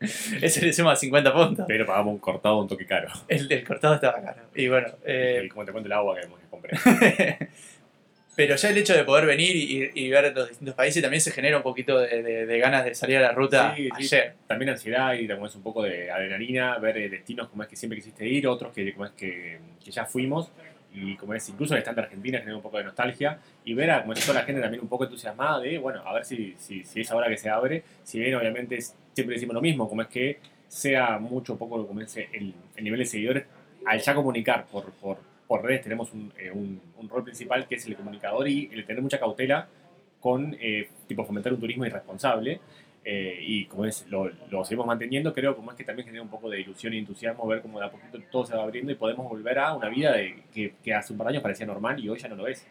Ese 0.00 0.62
le 0.62 0.68
hicimos 0.68 0.92
a 0.92 0.96
50 0.96 1.32
puntos. 1.32 1.64
Pero 1.68 1.86
pagamos 1.86 2.14
un 2.14 2.18
cortado 2.18 2.60
un 2.60 2.68
toque 2.68 2.86
caro. 2.86 3.08
El, 3.28 3.64
cortado 3.64 3.94
estaba 3.94 4.20
caro. 4.20 4.42
Y 4.54 4.68
bueno. 4.68 4.88
Eh, 5.04 5.48
como 5.52 5.64
te 5.64 5.72
cuento 5.72 5.86
el 5.86 5.92
agua 5.92 6.16
que, 6.16 6.22
que 6.22 6.48
compré. 6.50 7.48
Pero 8.34 8.56
ya 8.56 8.70
el 8.70 8.78
hecho 8.78 8.94
de 8.94 9.04
poder 9.04 9.26
venir 9.26 9.54
y, 9.94 10.08
ver 10.08 10.34
los 10.34 10.48
distintos 10.48 10.74
países 10.74 11.02
también 11.02 11.20
se 11.20 11.32
genera 11.32 11.58
un 11.58 11.62
poquito 11.62 11.98
de, 11.98 12.58
ganas 12.58 12.84
de 12.84 12.94
salir 12.94 13.18
a 13.18 13.20
la 13.20 13.32
ruta 13.32 13.74
sí, 13.76 13.90
ayer. 13.92 14.34
También 14.46 14.70
ansiedad 14.70 15.12
y 15.14 15.28
como 15.28 15.46
es 15.46 15.54
un 15.54 15.62
poco 15.62 15.82
de 15.82 16.10
adrenalina, 16.10 16.78
ver 16.78 16.96
eh, 16.96 17.08
destinos 17.10 17.48
como 17.48 17.62
es 17.62 17.68
que 17.68 17.76
siempre 17.76 17.98
quisiste 17.98 18.26
ir, 18.26 18.46
otros 18.46 18.72
que 18.72 18.90
como 18.94 19.04
es 19.04 19.12
que, 19.12 19.58
ya 19.84 20.06
fuimos 20.06 20.50
y 20.94 21.16
como 21.16 21.34
es 21.34 21.48
incluso 21.48 21.74
el 21.74 21.80
stand 21.80 21.96
de 21.96 22.02
Argentina 22.02 22.38
genera 22.38 22.56
un 22.56 22.62
poco 22.62 22.78
de 22.78 22.84
nostalgia 22.84 23.38
y 23.64 23.74
ver 23.74 23.90
a 23.90 24.00
como 24.02 24.12
es 24.12 24.20
toda 24.20 24.40
la 24.40 24.44
gente 24.44 24.60
también 24.60 24.82
un 24.82 24.88
poco 24.88 25.04
entusiasmada 25.04 25.60
de 25.60 25.78
bueno 25.78 26.02
a 26.06 26.12
ver 26.14 26.24
si, 26.24 26.54
si, 26.58 26.84
si 26.84 27.00
es 27.00 27.10
ahora 27.10 27.28
que 27.28 27.38
se 27.38 27.48
abre 27.48 27.82
si 28.02 28.18
bien 28.18 28.34
obviamente 28.34 28.78
siempre 28.80 29.34
decimos 29.34 29.54
lo 29.54 29.60
mismo 29.60 29.88
como 29.88 30.02
es 30.02 30.08
que 30.08 30.38
sea 30.68 31.18
mucho 31.18 31.56
poco 31.56 31.86
como 31.86 32.00
es 32.00 32.16
el, 32.16 32.54
el 32.76 32.84
nivel 32.84 33.00
de 33.00 33.06
seguidores 33.06 33.44
al 33.86 34.00
ya 34.00 34.14
comunicar 34.14 34.66
por, 34.66 34.90
por 34.92 35.18
por 35.46 35.62
redes 35.62 35.82
tenemos 35.82 36.10
eh, 36.38 36.50
un, 36.50 36.80
un, 36.96 37.08
rol 37.10 37.24
principal 37.24 37.66
que 37.68 37.74
es 37.74 37.86
el 37.86 37.94
comunicador 37.94 38.48
y 38.48 38.70
el 38.72 38.86
tener 38.86 39.02
mucha 39.02 39.18
cautela 39.18 39.68
con 40.22 40.56
eh, 40.60 40.88
tipo 41.06 41.24
fomentar 41.24 41.52
un 41.52 41.60
turismo 41.60 41.84
irresponsable. 41.84 42.60
Eh, 43.04 43.38
y 43.40 43.64
como 43.66 43.84
es, 43.84 44.06
lo, 44.08 44.30
lo, 44.48 44.64
seguimos 44.64 44.86
manteniendo, 44.86 45.32
creo 45.32 45.56
como 45.56 45.72
es 45.72 45.76
que 45.76 45.82
también 45.82 46.06
genera 46.06 46.22
un 46.22 46.28
poco 46.28 46.48
de 46.48 46.60
ilusión 46.60 46.94
y 46.94 46.98
entusiasmo 46.98 47.46
ver 47.48 47.60
cómo 47.60 47.80
de 47.80 47.86
a 47.86 47.90
poquito 47.90 48.18
todo 48.30 48.46
se 48.46 48.54
va 48.54 48.62
abriendo 48.62 48.92
y 48.92 48.94
podemos 48.94 49.28
volver 49.28 49.58
a 49.58 49.74
una 49.74 49.88
vida 49.88 50.12
de, 50.12 50.44
que, 50.54 50.74
que, 50.82 50.94
hace 50.94 51.12
un 51.12 51.18
par 51.18 51.26
de 51.26 51.32
años 51.32 51.42
parecía 51.42 51.66
normal 51.66 51.98
y 51.98 52.08
hoy 52.08 52.18
ya 52.18 52.28
no 52.28 52.36
lo 52.36 52.46
es. 52.46 52.64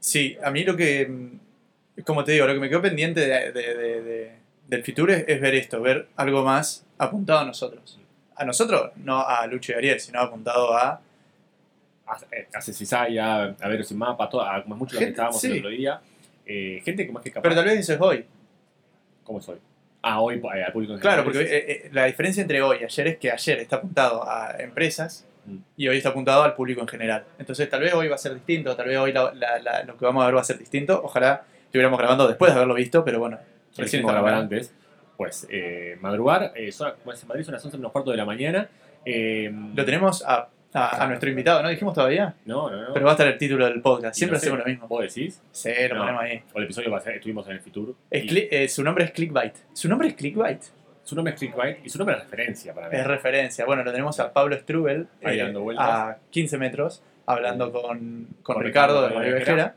Sí, 0.00 0.36
a 0.42 0.50
mí 0.50 0.64
lo 0.64 0.76
que, 0.76 1.06
mm, 1.06 2.00
como 2.04 2.24
te 2.24 2.32
digo, 2.32 2.46
lo 2.46 2.54
que 2.54 2.60
me 2.60 2.68
quedó 2.68 2.82
pendiente 2.82 3.20
de, 3.20 3.52
de, 3.52 4.32
del 4.66 4.84
futuro 4.84 5.12
es, 5.12 5.24
es, 5.28 5.40
ver 5.40 5.54
esto, 5.54 5.80
ver 5.80 6.08
algo 6.16 6.42
más 6.42 6.84
apuntado 6.98 7.40
a 7.40 7.44
nosotros. 7.44 8.00
A 8.34 8.44
nosotros, 8.44 8.90
no 8.96 9.20
a 9.20 9.46
Lucho 9.46 9.72
y 9.72 9.74
Ariel, 9.76 10.00
sino 10.00 10.20
apuntado 10.20 10.74
a 10.74 11.00
a 12.52 12.60
Cisaya, 12.60 13.54
a 13.60 13.68
ver 13.68 13.84
sin 13.84 13.98
mapa, 13.98 14.24
a, 14.24 14.62
como 14.62 14.76
mucho 14.76 14.94
lo 14.94 15.00
que 15.00 15.08
estábamos 15.08 15.42
el 15.44 15.58
otro 15.58 15.70
día. 15.70 16.00
Eh, 16.46 16.82
gente 16.84 17.06
como 17.06 17.18
es 17.18 17.24
que 17.24 17.30
capaz. 17.30 17.42
Pero 17.42 17.54
tal 17.54 17.64
vez 17.66 17.76
dices 17.76 17.98
hoy. 18.00 18.24
¿Cómo 19.30 19.40
soy? 19.40 19.58
Ah, 20.02 20.20
hoy 20.20 20.42
eh, 20.42 20.64
al 20.64 20.72
público 20.72 20.94
en 20.94 20.98
general. 20.98 21.22
Claro, 21.22 21.24
porque 21.24 21.46
eh, 21.48 21.90
la 21.92 22.06
diferencia 22.06 22.40
entre 22.40 22.60
hoy 22.62 22.78
y 22.80 22.84
ayer 22.84 23.06
es 23.06 23.18
que 23.18 23.30
ayer 23.30 23.60
está 23.60 23.76
apuntado 23.76 24.28
a 24.28 24.56
empresas 24.58 25.24
mm. 25.46 25.56
y 25.76 25.86
hoy 25.86 25.98
está 25.98 26.08
apuntado 26.08 26.42
al 26.42 26.54
público 26.54 26.80
en 26.80 26.88
general. 26.88 27.22
Entonces, 27.38 27.70
tal 27.70 27.80
vez 27.80 27.94
hoy 27.94 28.08
va 28.08 28.16
a 28.16 28.18
ser 28.18 28.34
distinto, 28.34 28.74
tal 28.74 28.88
vez 28.88 28.98
hoy 28.98 29.12
lo 29.12 29.30
que 29.96 30.04
vamos 30.04 30.24
a 30.24 30.26
ver 30.26 30.34
va 30.34 30.40
a 30.40 30.44
ser 30.44 30.58
distinto. 30.58 31.00
Ojalá 31.04 31.44
estuviéramos 31.66 31.96
grabando 31.96 32.26
después 32.26 32.50
de 32.50 32.56
haberlo 32.56 32.74
visto, 32.74 33.04
pero 33.04 33.20
bueno, 33.20 33.38
recién 33.76 34.04
grabar 34.04 34.34
antes. 34.34 34.74
Pues, 35.16 35.46
madrugar, 36.00 36.52
son, 36.72 36.94
pues, 37.04 37.22
en 37.22 37.28
Madrid 37.28 37.44
son 37.44 37.54
las 37.54 37.64
11 37.64 37.76
menos 37.76 37.92
cuarto 37.92 38.10
de 38.10 38.16
la 38.16 38.24
mañana. 38.24 38.68
lo 39.06 39.84
tenemos 39.84 40.24
a 40.26 40.48
a, 40.72 41.06
nuestro 41.06 41.28
invitado, 41.28 41.62
¿no 41.62 41.68
dijimos 41.68 41.94
todavía? 41.94 42.34
No, 42.44 42.70
no, 42.70 42.80
no. 42.80 42.92
Pero 42.92 43.04
va 43.04 43.12
a 43.12 43.14
estar 43.14 43.26
el 43.26 43.38
título 43.38 43.64
del 43.66 43.80
podcast. 43.80 44.16
Siempre 44.16 44.38
hacemos 44.38 44.60
lo 44.60 44.64
mismo. 44.64 44.86
¿Vos 44.86 45.02
decís? 45.02 45.42
Sí, 45.50 45.70
lo 45.88 45.98
ponemos 45.98 46.22
ahí. 46.22 46.42
O 46.54 46.58
el 46.58 46.64
episodio 46.64 46.94
a 46.94 47.00
ser, 47.00 47.16
estuvimos 47.16 47.46
en 47.48 47.54
el 47.54 47.60
futuro. 47.60 47.96
Eh, 48.10 48.68
su 48.68 48.84
nombre 48.84 49.04
es 49.04 49.10
Clickbait. 49.10 49.54
¿Su 49.72 49.88
nombre 49.88 50.08
es 50.08 50.14
Clickbait? 50.14 50.62
Su 51.02 51.16
nombre 51.16 51.34
es 51.34 51.40
Clickbait 51.40 51.84
y 51.84 51.88
su 51.88 51.98
nombre 51.98 52.16
es 52.16 52.22
referencia 52.22 52.72
para 52.72 52.88
mí. 52.88 52.96
Es 52.96 53.06
referencia. 53.06 53.64
Bueno, 53.66 53.82
lo 53.82 53.90
tenemos 53.90 54.20
a 54.20 54.32
Pablo 54.32 54.56
Strubel 54.56 55.08
eh, 55.22 55.52
a 55.78 56.16
15 56.30 56.58
metros 56.58 57.02
hablando 57.26 57.72
con, 57.72 58.28
con, 58.42 58.62
Ricardo, 58.62 59.08
de 59.08 59.14
Mario 59.14 59.34
Vejera. 59.34 59.74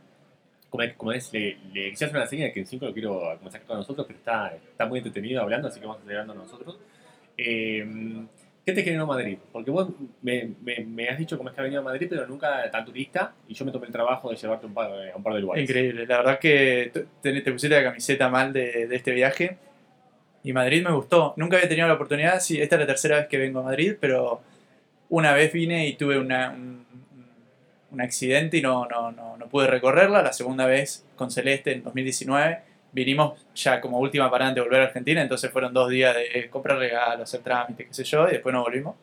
Como, 0.70 0.84
como 0.98 1.12
es, 1.12 1.32
le, 1.34 1.58
le 1.74 1.92
quisiera 1.92 2.12
una 2.14 2.28
señal 2.28 2.52
que 2.52 2.60
en 2.60 2.66
5 2.66 2.86
lo 2.86 2.94
quiero 2.94 3.36
comenzar 3.38 3.62
con 3.62 3.78
nosotros, 3.78 4.06
pero 4.08 4.20
está, 4.20 4.54
está 4.56 4.86
muy 4.86 5.00
entretenido 5.00 5.42
hablando, 5.42 5.68
así 5.68 5.80
que 5.80 5.86
vamos 5.86 6.02
a 6.02 6.04
seguir 6.04 6.20
hablando 6.20 6.44
nosotros. 6.44 6.80
Eh, 7.38 7.86
¿Qué 8.66 8.72
te 8.72 8.82
generó 8.82 9.06
Madrid? 9.06 9.38
Porque 9.52 9.72
vos 9.72 9.90
me, 10.22 10.56
has 11.10 11.18
dicho 11.18 11.38
cómo 11.38 11.50
es 11.50 11.56
que 11.56 11.62
has 11.62 11.66
venido 11.66 11.82
a 11.82 11.84
Madrid, 11.84 12.08
pero 12.10 12.26
nunca 12.28 12.72
tan 12.72 12.86
turista, 12.86 13.34
y 13.48 13.54
yo 13.54 13.66
me 13.66 13.72
tomé 13.72 13.88
el 13.88 13.92
trabajo 13.92 14.30
de 14.30 14.38
llevarte 14.38 14.66
un 14.66 14.74
par, 14.74 14.90
a 14.90 15.18
un 15.18 15.24
par 15.24 15.34
de 15.34 15.42
lugares. 15.42 15.70
Increíble, 15.70 16.08
la 16.08 16.18
verdad 16.18 16.40
que 16.40 16.92
te, 17.22 17.42
te 17.42 17.52
pusiste 17.52 17.76
la 17.76 17.84
camiseta 17.84 18.30
mal 18.30 18.54
de, 18.54 18.88
de, 18.88 18.96
este 18.96 19.12
viaje, 19.12 19.58
y 20.46 20.54
Madrid 20.54 20.82
me 20.82 20.94
gustó. 20.94 21.34
Nunca 21.36 21.58
había 21.58 21.68
tenido 21.68 21.88
la 21.88 21.96
oportunidad, 21.96 22.40
sí, 22.40 22.62
esta 22.62 22.76
es 22.76 22.82
la 22.82 22.88
tercera 22.88 23.18
vez 23.18 23.28
que 23.28 23.38
vengo 23.38 23.60
a 23.60 23.64
Madrid, 23.64 23.96
pero 24.00 24.42
una 25.10 25.34
vez 25.34 25.52
vine 25.52 25.86
y 25.88 25.96
tuve 25.96 26.18
una, 26.18 26.52
un, 26.52 26.86
un, 27.92 28.02
accidente 28.02 28.58
y 28.58 28.62
no, 28.62 28.86
no, 28.86 29.12
no, 29.12 29.36
no 29.36 29.50
pude 29.50 29.68
recorrerla, 29.68 30.22
la 30.22 30.32
segunda 30.32 30.66
vez 30.68 31.06
con 31.18 31.32
Celeste 31.32 31.74
en 31.74 31.84
2019 31.84 32.73
vinimos 32.94 33.46
ya 33.56 33.82
como 33.82 34.00
última 34.00 34.30
parada 34.30 34.50
antes 34.50 34.62
de 34.62 34.70
volver 34.70 34.82
a 34.82 34.86
Argentina, 34.86 35.22
entonces 35.22 35.52
fueron 35.52 35.74
dos 35.74 35.90
días 35.90 36.16
de 36.16 36.50
comprar 36.50 36.78
regalos, 36.78 37.24
hacer 37.24 37.42
trámites, 37.42 37.88
qué 37.88 37.94
sé 37.94 38.04
yo, 38.04 38.28
y 38.28 38.34
después 38.34 38.54
nos 38.54 38.64
volvimos. 38.64 38.96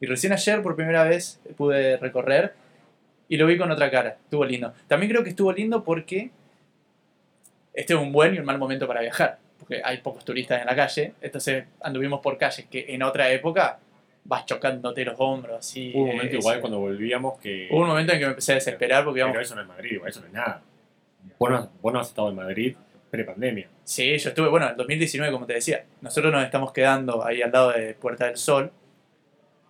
Y 0.00 0.06
recién 0.06 0.32
ayer 0.32 0.62
por 0.62 0.76
primera 0.76 1.04
vez 1.04 1.40
pude 1.56 1.96
recorrer 1.96 2.54
y 3.28 3.36
lo 3.36 3.46
vi 3.46 3.56
con 3.56 3.70
otra 3.70 3.90
cara, 3.90 4.18
estuvo 4.22 4.44
lindo. 4.44 4.72
También 4.86 5.10
creo 5.10 5.22
que 5.22 5.30
estuvo 5.30 5.52
lindo 5.52 5.82
porque 5.84 6.30
este 7.72 7.94
es 7.94 7.98
un 7.98 8.12
buen 8.12 8.34
y 8.34 8.38
un 8.38 8.44
mal 8.44 8.58
momento 8.58 8.86
para 8.86 9.00
viajar, 9.00 9.38
porque 9.58 9.80
hay 9.84 9.98
pocos 9.98 10.24
turistas 10.24 10.60
en 10.60 10.66
la 10.66 10.74
calle, 10.74 11.14
entonces 11.20 11.64
anduvimos 11.80 12.20
por 12.20 12.36
calles 12.38 12.66
que 12.66 12.86
en 12.88 13.02
otra 13.02 13.30
época 13.30 13.78
vas 14.24 14.44
chocándote 14.46 15.04
los 15.04 15.14
hombros 15.18 15.58
así. 15.58 15.92
Hubo 15.94 16.04
un 16.04 16.16
momento 16.16 16.36
igual 16.36 16.60
cuando 16.60 16.80
volvíamos 16.80 17.38
que... 17.38 17.68
Hubo 17.70 17.82
un 17.82 17.88
momento 17.88 18.12
en 18.12 18.18
que 18.18 18.24
me 18.24 18.30
empecé 18.30 18.52
a 18.52 18.54
desesperar 18.56 19.04
porque 19.04 19.20
íbamos... 19.20 19.34
Pero 19.34 19.44
eso 19.44 19.54
no 19.54 19.62
es 19.62 19.68
Madrid, 19.68 20.00
eso 20.06 20.20
no 20.20 20.26
es 20.26 20.32
nada. 20.32 20.62
Vos 21.38 21.68
vos 21.80 21.92
no 21.92 22.00
has 22.00 22.08
estado 22.08 22.28
en 22.30 22.36
Madrid 22.36 22.76
Pre-pandemia. 23.10 23.68
Sí, 23.84 24.18
yo 24.18 24.28
estuve, 24.28 24.48
bueno, 24.48 24.68
en 24.68 24.76
2019, 24.76 25.32
como 25.32 25.46
te 25.46 25.54
decía, 25.54 25.84
nosotros 26.00 26.32
nos 26.32 26.44
estamos 26.44 26.72
quedando 26.72 27.24
ahí 27.24 27.40
al 27.40 27.50
lado 27.50 27.72
de 27.72 27.94
Puerta 27.94 28.26
del 28.26 28.36
Sol 28.36 28.70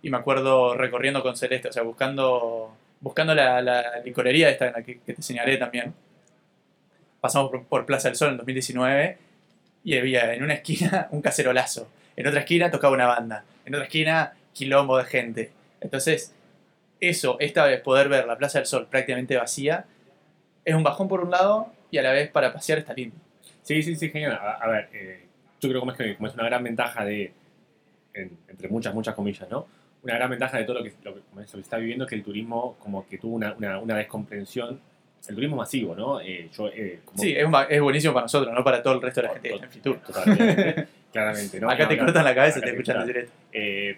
y 0.03 0.11
me 0.11 0.16
acuerdo 0.16 0.74
recorriendo 0.74 1.22
con 1.22 1.37
Celeste, 1.37 1.68
o 1.68 1.72
sea, 1.72 1.83
buscando, 1.83 2.74
buscando 3.01 3.35
la, 3.35 3.61
la 3.62 4.01
licorería 4.05 4.48
esta 4.48 4.72
que, 4.83 4.96
te 4.96 5.22
señalé 5.22 5.57
también. 5.57 5.94
Pasamos 7.20 7.51
por, 7.68 7.87
Plaza 7.87 8.09
del 8.09 8.16
Sol 8.16 8.31
en 8.31 8.37
2019 8.38 9.18
y 9.85 9.96
había 9.96 10.35
en 10.35 10.42
una 10.42 10.55
esquina 10.55 11.09
un 11.12 11.22
cacerolazo, 11.22 11.88
en 12.16 12.27
otra 12.27 12.40
esquina 12.40 12.70
tocaba 12.70 12.94
una 12.94 13.07
banda, 13.07 13.44
en 13.64 13.74
otra 13.74 13.85
esquina 13.85 14.35
quilombo 14.53 14.98
de 14.98 15.05
gente. 15.05 15.53
Entonces, 15.81 16.35
eso, 17.01 17.37
esta 17.38 17.64
vez 17.64 17.81
poder 17.81 18.09
ver 18.09 18.27
la 18.27 18.37
Plaza 18.37 18.59
del 18.59 18.66
Sol 18.66 18.88
prácticamente 18.90 19.37
vacía, 19.37 19.85
es 20.64 20.74
un 20.74 20.83
bajón 20.83 21.09
por 21.09 21.20
un 21.20 21.31
lado 21.31 21.72
y 21.90 21.98
a 21.98 22.03
la 22.03 22.12
vez 22.12 22.31
para 22.31 22.53
pasear 22.53 22.79
está 22.79 22.92
lindo. 22.92 23.16
Sí, 23.68 23.83
sí, 23.83 23.96
sí, 23.96 24.09
genial. 24.09 24.33
A, 24.33 24.66
ver, 24.66 24.88
eh, 24.94 25.20
yo 25.61 25.68
creo 25.68 25.83
que, 25.94 26.16
como 26.16 26.26
es 26.26 26.35
una 26.35 26.44
gran 26.44 26.64
ventaja 26.64 27.04
de, 27.04 27.31
entre 28.14 28.66
muchas, 28.70 28.94
muchas 28.94 29.14
comillas, 29.14 29.46
¿no? 29.50 29.66
Una 30.02 30.14
gran 30.14 30.31
ventaja 30.31 30.57
de 30.57 30.64
todo 30.64 30.78
lo 30.78 30.85
que, 30.85 30.94
lo 31.04 31.14
que, 31.16 31.20
se 31.46 31.61
está 31.61 31.76
viviendo 31.76 32.07
es 32.07 32.09
que 32.09 32.16
el 32.16 32.22
turismo 32.22 32.78
como 32.78 33.07
que 33.07 33.18
tuvo 33.18 33.37
una, 33.37 33.54
una, 33.59 33.96
descomprensión 33.98 34.81
el 35.28 35.35
turismo 35.35 35.57
masivo, 35.57 35.94
¿no? 35.94 36.18
Eh, 36.18 36.48
yo, 36.50 36.68
eh, 36.68 37.00
sí, 37.14 37.35
es, 37.37 37.46
es, 37.68 37.81
buenísimo 37.83 38.14
para 38.14 38.24
nosotros, 38.24 38.54
no 38.54 38.64
para 38.64 38.83
todo 38.83 38.94
el 38.94 39.02
resto 39.02 39.20
de 39.20 39.26
la 39.26 39.35
gente 39.35 39.50
en 39.50 39.70
Fitur. 39.70 39.98
Totalmente, 39.98 40.88
claramente, 41.12 41.61
¿no? 41.61 41.70
Acá 41.70 41.87
te 41.87 41.98
cortan 41.98 42.24
la 42.24 42.35
cabeza 42.35 42.61
y 42.61 42.62
te 42.62 42.70
escuchan 42.70 43.02
en 43.02 43.07
directo. 43.07 43.33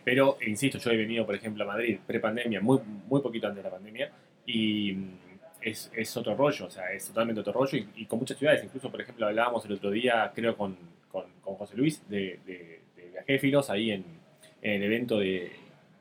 pero, 0.02 0.37
insisto, 0.48 0.78
yo 0.78 0.90
he 0.90 0.96
venido, 0.96 1.24
por 1.24 1.37
ejemplo, 1.37 1.62
a 1.62 1.68
Madrid 1.68 1.96
pre-pandemia, 2.04 2.61
muy, 2.61 2.80
muy 3.09 3.20
poquito 3.20 3.46
antes 3.46 3.62
de 3.62 3.70
la 3.70 3.76
pandemia, 3.76 4.11
y 4.46 4.96
es, 5.62 5.90
es, 5.94 6.16
otro 6.16 6.35
rollo, 6.35 6.66
o 6.66 6.70
sea, 6.70 6.92
es 6.92 7.07
totalmente 7.07 7.40
otro 7.40 7.53
rollo 7.53 7.79
y, 7.94 8.07
con 8.07 8.18
muchas 8.18 8.38
ciudades, 8.38 8.64
incluso 8.64 8.90
por 8.90 9.01
ejemplo 9.01 9.27
hablábamos 9.27 9.64
el 9.64 9.73
otro 9.73 9.90
día, 9.90 10.31
creo 10.35 10.57
con, 10.57 10.77
con, 11.11 11.25
con 11.40 11.55
José 11.57 11.77
Luis 11.77 12.03
de, 12.09 12.40
de, 12.46 12.81
de 12.96 13.11
Viajéfilos, 13.12 13.70
ahí 13.70 13.90
en, 13.90 14.05
en, 14.62 14.73
el 14.73 14.83
evento 14.83 15.18
de, 15.18 15.53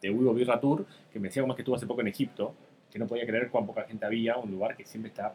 de 0.02 0.10
Hugo 0.10 0.34
Birra 0.34 0.60
Tour, 0.60 0.86
que 1.12 1.20
me 1.20 1.28
decía 1.28 1.44
es 1.44 1.56
que 1.56 1.62
estuvo 1.62 1.76
hace 1.76 1.88
poco 1.88 2.02
en 2.02 2.08
Egipto, 2.08 2.56
que 2.92 3.00
no 3.00 3.08
podía 3.08 3.26
creer 3.26 3.50
cuán 3.50 3.66
poca 3.66 3.84
gente 3.84 4.06
había, 4.06 4.38
un 4.38 4.52
lugar 4.52 4.76
que 4.76 4.86
siempre 4.86 5.10
está 5.10 5.34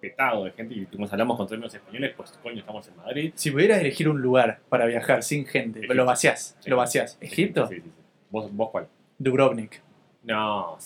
petado 0.00 0.44
de 0.44 0.50
gente 0.50 0.74
y 0.74 0.84
como 0.86 1.06
hablamos 1.06 1.36
con 1.36 1.46
términos 1.46 1.72
españoles, 1.72 2.12
pues 2.16 2.32
coño, 2.42 2.58
estamos 2.58 2.88
en 2.88 2.96
Madrid. 2.96 3.32
Si 3.36 3.52
pudieras 3.52 3.78
elegir 3.80 4.08
un 4.08 4.20
lugar 4.20 4.58
para 4.68 4.84
viajar 4.86 5.22
sin 5.22 5.46
gente, 5.46 5.80
lo 5.82 6.04
vaciás, 6.04 6.58
lo 6.66 6.76
vaciás. 6.76 7.16
¿Egipto? 7.20 7.68
Sí, 7.68 7.76
sí, 7.76 7.82
sí. 7.82 7.90
¿Vos, 8.30 8.52
¿Vos 8.52 8.70
cuál? 8.70 8.88
Dubrovnik. 9.18 9.80
No, 10.24 10.78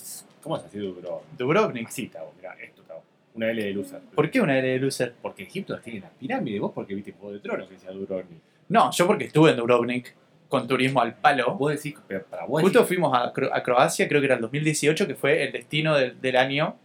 ¿Cómo 0.43 0.57
es 0.57 0.65
así 0.65 0.79
Dubrovnik? 0.79 1.37
Dubrovnik. 1.37 1.89
Sí, 1.89 2.09
Tavo, 2.09 2.33
mira, 2.37 2.55
esto, 2.63 2.83
Tavo. 2.83 3.03
Una 3.35 3.51
L 3.51 3.63
de 3.63 3.73
loser. 3.73 4.01
¿Por 4.15 4.31
qué 4.31 4.41
una 4.41 4.59
L 4.59 4.69
de 4.69 4.79
loser? 4.79 5.15
Porque 5.21 5.43
Egipto 5.43 5.79
tiene 5.81 6.01
la 6.01 6.09
pirámide. 6.09 6.59
Vos 6.61 6.73
porque 6.75 6.95
viste 6.95 7.13
Juego 7.13 7.35
de 7.35 7.41
Tronos 7.41 7.67
que 7.67 7.75
decía 7.75 7.91
Dubrovnik. 7.91 8.39
No, 8.69 8.91
yo 8.93 9.07
porque 9.07 9.25
estuve 9.25 9.51
en 9.51 9.57
Dubrovnik 9.57 10.15
con 10.49 10.67
turismo 10.67 11.01
al 11.01 11.15
palo. 11.17 11.55
Vos 11.57 11.73
decís, 11.73 11.97
pero 12.07 12.25
para 12.25 12.47
vos. 12.47 12.63
Justo 12.63 12.85
fuimos 12.85 13.13
a, 13.13 13.33
Croacia, 13.33 14.09
creo 14.09 14.21
que 14.21 14.27
era 14.27 14.37
el 14.37 14.41
2018, 14.41 15.07
que 15.07 15.15
fue 15.15 15.45
el 15.45 15.53
destino 15.53 15.97
del, 15.97 16.37
año 16.37 16.77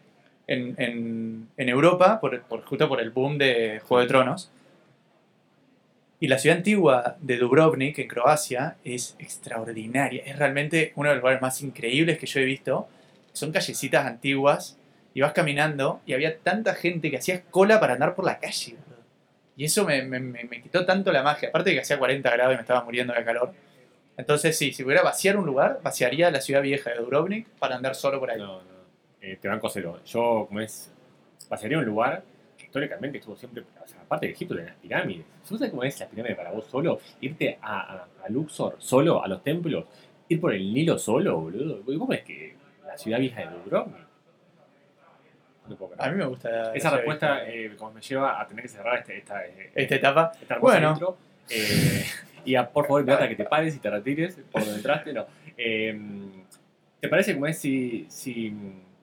en, 0.48 0.76
en, 0.78 1.48
en 1.56 1.70
Europa, 1.70 2.20
por, 2.20 2.42
por, 2.42 2.64
justo 2.64 2.90
por 2.90 3.00
el 3.00 3.12
boom 3.12 3.38
de 3.38 3.80
Juego 3.86 4.02
de 4.02 4.08
Tronos. 4.08 4.52
Y 6.22 6.28
la 6.28 6.38
ciudad 6.38 6.58
antigua 6.58 7.18
de 7.20 7.38
Dubrovnik, 7.38 7.98
en 7.98 8.08
Croacia, 8.08 8.78
es 8.84 9.16
extraordinaria. 9.18 10.22
Es 10.24 10.38
realmente 10.38 10.94
uno 10.96 11.10
de 11.10 11.16
los 11.16 11.24
lugares 11.24 11.42
más 11.42 11.60
increíbles 11.64 12.20
que 12.20 12.28
yo 12.28 12.40
he 12.40 12.46
visto 12.46 12.88
son 13.34 13.52
callecitas 13.52 14.06
antiguas 14.06 14.78
y 15.16 15.22
vas 15.22 15.34
caminando 15.34 16.00
y 16.06 16.14
había 16.14 16.38
tanta 16.38 16.76
gente 16.76 17.10
que 17.10 17.18
hacía 17.18 17.42
cola 17.46 17.80
para 17.80 17.94
andar 17.94 18.14
por 18.14 18.24
la 18.24 18.38
calle. 18.38 18.76
Y 19.58 19.66
eso 19.66 19.84
me, 19.84 20.04
me, 20.04 20.20
me, 20.20 20.62
quitó 20.62 20.86
tanto 20.86 21.12
la 21.12 21.24
magia. 21.24 21.50
Aparte 21.50 21.72
de 21.72 21.78
que 21.78 21.82
hacía 21.82 21.98
40 21.98 22.30
grados 22.30 22.54
y 22.54 22.56
me 22.58 22.62
estaba 22.62 22.84
muriendo 22.84 23.16
de 23.16 23.26
calor. 23.26 23.52
Entonces, 24.16 24.56
sí, 24.56 24.74
si 24.74 24.84
pudiera 24.84 25.02
vaciar 25.02 25.38
un 25.38 25.48
lugar, 25.48 25.80
vaciaría 25.82 26.30
la 26.30 26.40
ciudad 26.40 26.62
vieja 26.62 26.92
de 26.92 26.98
Dubrovnik 26.98 27.48
para 27.58 27.78
andar 27.78 27.96
solo 27.96 28.20
por 28.20 28.30
ahí. 28.30 28.38
No, 28.38 28.62
no. 28.62 28.82
Eh, 29.22 29.40
te 29.42 29.48
banco 29.48 29.70
cero. 29.70 30.00
Yo, 30.06 30.46
como 30.48 30.60
es. 30.60 30.92
pasaría 31.50 31.80
un 31.80 31.86
lugar 31.86 32.24
que 32.60 32.66
históricamente 32.66 33.18
estuvo 33.18 33.36
siempre, 33.36 33.64
o 33.64 33.88
sea, 33.88 34.02
aparte 34.02 34.28
de 34.28 34.34
Egipto, 34.34 34.54
de 34.54 34.66
las 34.66 34.76
pirámides. 34.76 35.26
¿Sabes 35.44 35.70
cómo 35.70 35.84
es 35.84 36.00
la 36.00 36.08
pirámide 36.08 36.36
para 36.36 36.52
vos 36.52 36.66
solo? 36.66 37.00
Irte 37.22 37.58
a, 37.62 38.06
a, 38.24 38.30
Luxor 38.30 38.76
solo, 38.80 39.24
a 39.24 39.28
los 39.28 39.44
templos, 39.44 39.86
ir 40.30 40.40
por 40.40 40.54
el 40.54 40.74
Nilo 40.74 40.98
solo, 40.98 41.40
boludo. 41.40 41.82
¿Cómo 41.84 42.14
es 42.14 42.22
que 42.24 42.56
la 42.86 42.98
ciudad 42.98 43.20
vieja 43.20 43.42
de 43.42 43.48
Dubrovnik? 43.48 44.12
a 45.98 46.10
mí 46.10 46.18
me 46.18 46.26
gusta. 46.26 46.74
Esa 46.74 46.90
respuesta 46.90 47.48
eh, 47.48 47.76
como 47.78 47.94
me 47.94 48.02
lleva 48.02 48.42
a 48.42 48.48
tener 48.48 48.64
que 48.64 48.68
cerrar 48.68 49.00
este, 49.00 49.18
esta, 49.18 49.46
eh, 49.46 49.72
esta 49.74 49.96
etapa. 49.96 50.32
Esta 50.42 50.58
bueno. 50.60 51.18
Eh, 51.50 52.06
y 52.44 52.56
a, 52.56 52.70
por 52.70 52.88
favor, 52.88 53.10
a 53.10 53.28
que 53.30 53.36
te 53.36 53.46
pares 53.46 53.76
y 53.76 53.80
te 53.80 53.90
retires 53.90 54.40
por 54.52 54.62
donde 54.62 54.78
entraste. 54.78 55.14
No. 55.14 55.26
¿Te 55.56 57.08
parece 57.10 57.34
como 57.34 57.48
es 57.48 57.58
si, 57.58 58.06
si 58.10 58.54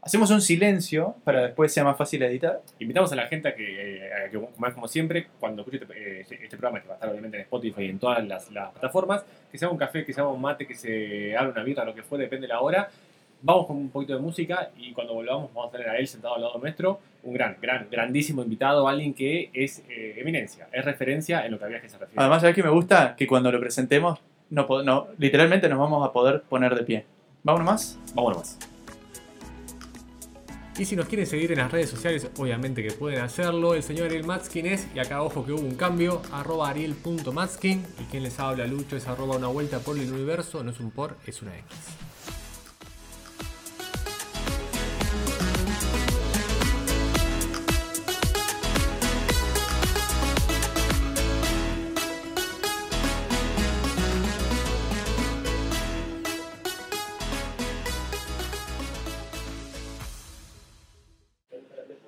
Hacemos 0.09 0.31
un 0.31 0.41
silencio 0.41 1.17
para 1.23 1.43
después 1.43 1.71
sea 1.71 1.85
más 1.85 1.99
fácil 1.99 2.23
editar. 2.23 2.63
Invitamos 2.79 3.13
a 3.13 3.15
la 3.15 3.27
gente 3.27 3.47
a 3.47 3.55
que, 3.55 4.11
a 4.11 4.31
que 4.31 4.39
como, 4.39 4.73
como 4.73 4.89
siempre, 4.89 5.27
cuando 5.39 5.61
escuche 5.61 5.81
este, 5.83 6.21
este, 6.23 6.45
este, 6.45 6.57
programa, 6.57 6.81
que 6.81 6.89
va 6.89 6.95
a 6.95 6.97
estar 6.97 7.11
obviamente 7.11 7.37
en 7.37 7.43
Spotify 7.43 7.83
y 7.83 7.91
en 7.91 7.99
todas 7.99 8.27
las, 8.27 8.51
las, 8.51 8.71
plataformas, 8.71 9.23
que 9.53 9.59
se 9.59 9.67
haga 9.67 9.73
un 9.73 9.79
café, 9.79 10.07
que 10.07 10.15
se 10.15 10.23
haga 10.23 10.31
un 10.31 10.41
mate, 10.41 10.67
que 10.67 10.75
se 10.75 11.37
haga 11.37 11.51
una 11.51 11.63
birra, 11.63 11.85
lo 11.85 11.95
que 11.95 12.03
fuera, 12.03 12.23
depende 12.23 12.47
de 12.47 12.55
la 12.55 12.63
hora. 12.63 12.89
Vamos 13.43 13.67
con 13.67 13.77
un 13.77 13.91
poquito 13.91 14.15
de 14.15 14.21
música 14.21 14.71
y 14.79 14.93
cuando 14.93 15.13
volvamos 15.13 15.53
vamos 15.53 15.69
a 15.69 15.77
tener 15.77 15.91
a 15.91 15.99
él 15.99 16.09
sentado 16.09 16.37
al 16.37 16.41
lado 16.41 16.59
nuestro, 16.59 17.01
un 17.25 17.35
gran, 17.35 17.59
gran, 17.61 17.89
grandísimo 17.91 18.43
invitado, 18.43 18.89
alguien 18.89 19.13
que 19.13 19.51
es 19.53 19.85
eh, 19.91 20.15
eminencia, 20.17 20.69
es 20.73 20.87
referencia 20.87 21.45
en 21.45 21.53
lo 21.53 21.59
que 21.59 21.67
había 21.67 21.83
que 21.83 21.89
se 21.91 21.99
refiere. 21.99 22.19
Además, 22.19 22.41
¿sabes 22.41 22.57
que 22.57 22.63
me 22.63 22.71
gusta? 22.71 23.15
Que 23.15 23.27
cuando 23.27 23.53
lo 23.53 23.61
presentemos, 23.61 24.19
no, 24.49 24.67
no, 24.83 25.09
literalmente 25.19 25.69
nos 25.69 25.79
vamos 25.79 26.09
a 26.09 26.15
poder 26.15 26.45
poner 26.49 26.75
de 26.75 26.83
pie. 26.83 27.05
¿Vámonos 27.43 27.67
más? 27.67 28.01
Vámonos 28.15 28.39
más. 28.39 28.78
Y 30.79 30.85
si 30.85 30.95
nos 30.95 31.07
quieren 31.07 31.27
seguir 31.27 31.51
en 31.51 31.59
las 31.59 31.73
redes 31.73 31.91
sociales, 31.91 32.29
obviamente 32.39 32.85
que 32.85 32.93
pueden 32.93 33.21
hacerlo. 33.21 33.75
El 33.75 33.83
señor 33.83 34.07
Ariel 34.07 34.25
Matskin 34.25 34.65
es, 34.67 34.87
y 34.95 35.01
acá 35.01 35.23
ojo 35.23 35.45
que 35.45 35.53
hubo 35.53 35.63
un 35.63 35.75
cambio, 35.75 36.23
arroba 36.31 36.69
ariel.matskin. 36.69 37.85
Y 38.01 38.05
quien 38.05 38.23
les 38.23 38.39
habla, 38.39 38.65
Lucho, 38.69 38.97
es 38.97 39.09
arroba 39.09 39.37
una 39.37 39.49
vuelta 39.49 39.81
por 39.81 39.99
el 39.99 40.13
universo. 40.13 40.63
No 40.63 40.71
es 40.71 40.79
un 40.79 40.93
por, 40.93 41.17
es 41.27 41.43
una 41.43 41.59
X. 41.59 42.38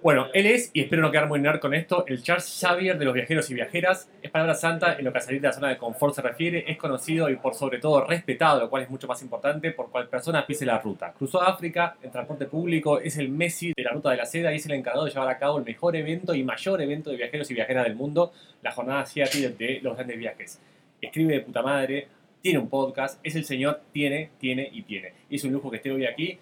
Bueno, 0.02 0.28
él 0.32 0.46
es, 0.46 0.70
y 0.72 0.80
espero 0.80 1.02
no 1.02 1.10
quedar 1.10 1.28
muy 1.28 1.40
nerd 1.40 1.60
con 1.60 1.74
esto, 1.74 2.06
el 2.06 2.22
Charles 2.22 2.58
Xavier 2.58 2.96
de 2.96 3.04
los 3.04 3.12
viajeros 3.12 3.50
y 3.50 3.54
viajeras. 3.54 4.08
Es 4.22 4.30
palabra 4.30 4.54
santa 4.54 4.94
en 4.94 5.04
lo 5.04 5.12
que 5.12 5.18
a 5.18 5.20
salir 5.20 5.42
de 5.42 5.48
la 5.48 5.52
zona 5.52 5.68
de 5.68 5.76
confort 5.76 6.14
se 6.14 6.22
refiere. 6.22 6.64
Es 6.66 6.78
conocido 6.78 7.28
y 7.28 7.36
por 7.36 7.54
sobre 7.54 7.80
todo 7.80 8.06
respetado, 8.06 8.60
lo 8.60 8.70
cual 8.70 8.84
es 8.84 8.88
mucho 8.88 9.06
más 9.06 9.20
importante, 9.20 9.72
por 9.72 9.90
cual 9.90 10.08
persona 10.08 10.46
pise 10.46 10.64
la 10.64 10.78
ruta. 10.78 11.12
Cruzó 11.12 11.42
África 11.42 11.98
en 12.00 12.10
transporte 12.10 12.46
público, 12.46 12.98
es 12.98 13.18
el 13.18 13.28
Messi 13.28 13.74
de 13.76 13.82
la 13.82 13.90
ruta 13.90 14.10
de 14.10 14.16
la 14.16 14.24
seda 14.24 14.50
y 14.54 14.56
es 14.56 14.64
el 14.64 14.72
encargado 14.72 15.04
de 15.04 15.10
llevar 15.10 15.28
a 15.28 15.38
cabo 15.38 15.58
el 15.58 15.64
mejor 15.64 15.94
evento 15.94 16.34
y 16.34 16.44
mayor 16.44 16.80
evento 16.80 17.10
de 17.10 17.16
viajeros 17.18 17.50
y 17.50 17.54
viajeras 17.54 17.84
del 17.84 17.94
mundo, 17.94 18.32
la 18.62 18.72
jornada 18.72 19.00
asiática 19.00 19.50
de 19.50 19.80
los 19.82 19.96
grandes 19.96 20.16
viajes. 20.16 20.62
Escribe 21.02 21.34
de 21.34 21.40
puta 21.40 21.60
madre, 21.60 22.08
tiene 22.40 22.58
un 22.58 22.70
podcast, 22.70 23.20
es 23.22 23.36
el 23.36 23.44
señor, 23.44 23.82
tiene, 23.92 24.30
tiene 24.38 24.66
y 24.72 24.80
tiene. 24.80 25.12
Es 25.28 25.44
un 25.44 25.52
lujo 25.52 25.70
que 25.70 25.76
esté 25.76 25.90
hoy 25.90 26.06
aquí. 26.06 26.38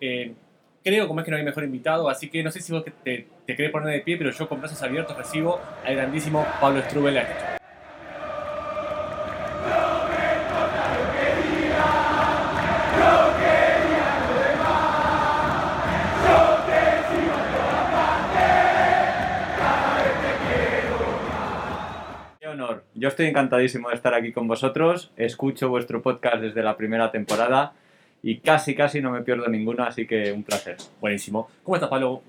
Eh, 0.00 0.32
creo 0.86 1.08
como 1.08 1.18
es 1.18 1.24
que 1.24 1.32
no 1.32 1.36
hay 1.36 1.42
mejor 1.42 1.64
invitado, 1.64 2.08
así 2.08 2.30
que 2.30 2.44
no 2.44 2.52
sé 2.52 2.60
si 2.60 2.72
vos 2.72 2.84
te, 2.84 2.92
te 3.44 3.56
querés 3.56 3.72
poner 3.72 3.92
de 3.92 4.02
pie, 4.02 4.16
pero 4.16 4.30
yo 4.30 4.48
con 4.48 4.60
brazos 4.60 4.80
abiertos 4.84 5.16
recibo 5.16 5.60
al 5.84 5.96
grandísimo 5.96 6.46
Pablo 6.60 6.80
Strubel. 6.82 7.18
Honor. 22.46 22.84
Yo 22.94 23.08
estoy 23.08 23.26
encantadísimo 23.26 23.88
de 23.88 23.96
estar 23.96 24.14
aquí 24.14 24.32
con 24.32 24.46
vosotros. 24.46 25.10
Escucho 25.16 25.68
vuestro 25.68 26.00
podcast 26.00 26.36
desde 26.36 26.62
la 26.62 26.76
primera 26.76 27.10
temporada 27.10 27.72
y 28.26 28.38
casi, 28.40 28.74
casi 28.74 29.00
no 29.00 29.12
me 29.12 29.22
pierdo 29.22 29.46
ninguno, 29.46 29.84
así 29.84 30.04
que 30.04 30.32
un 30.32 30.42
placer. 30.42 30.76
Buenísimo. 31.00 31.48
¿Cómo 31.62 31.76
estás, 31.76 31.88
Pablo? 31.88 32.22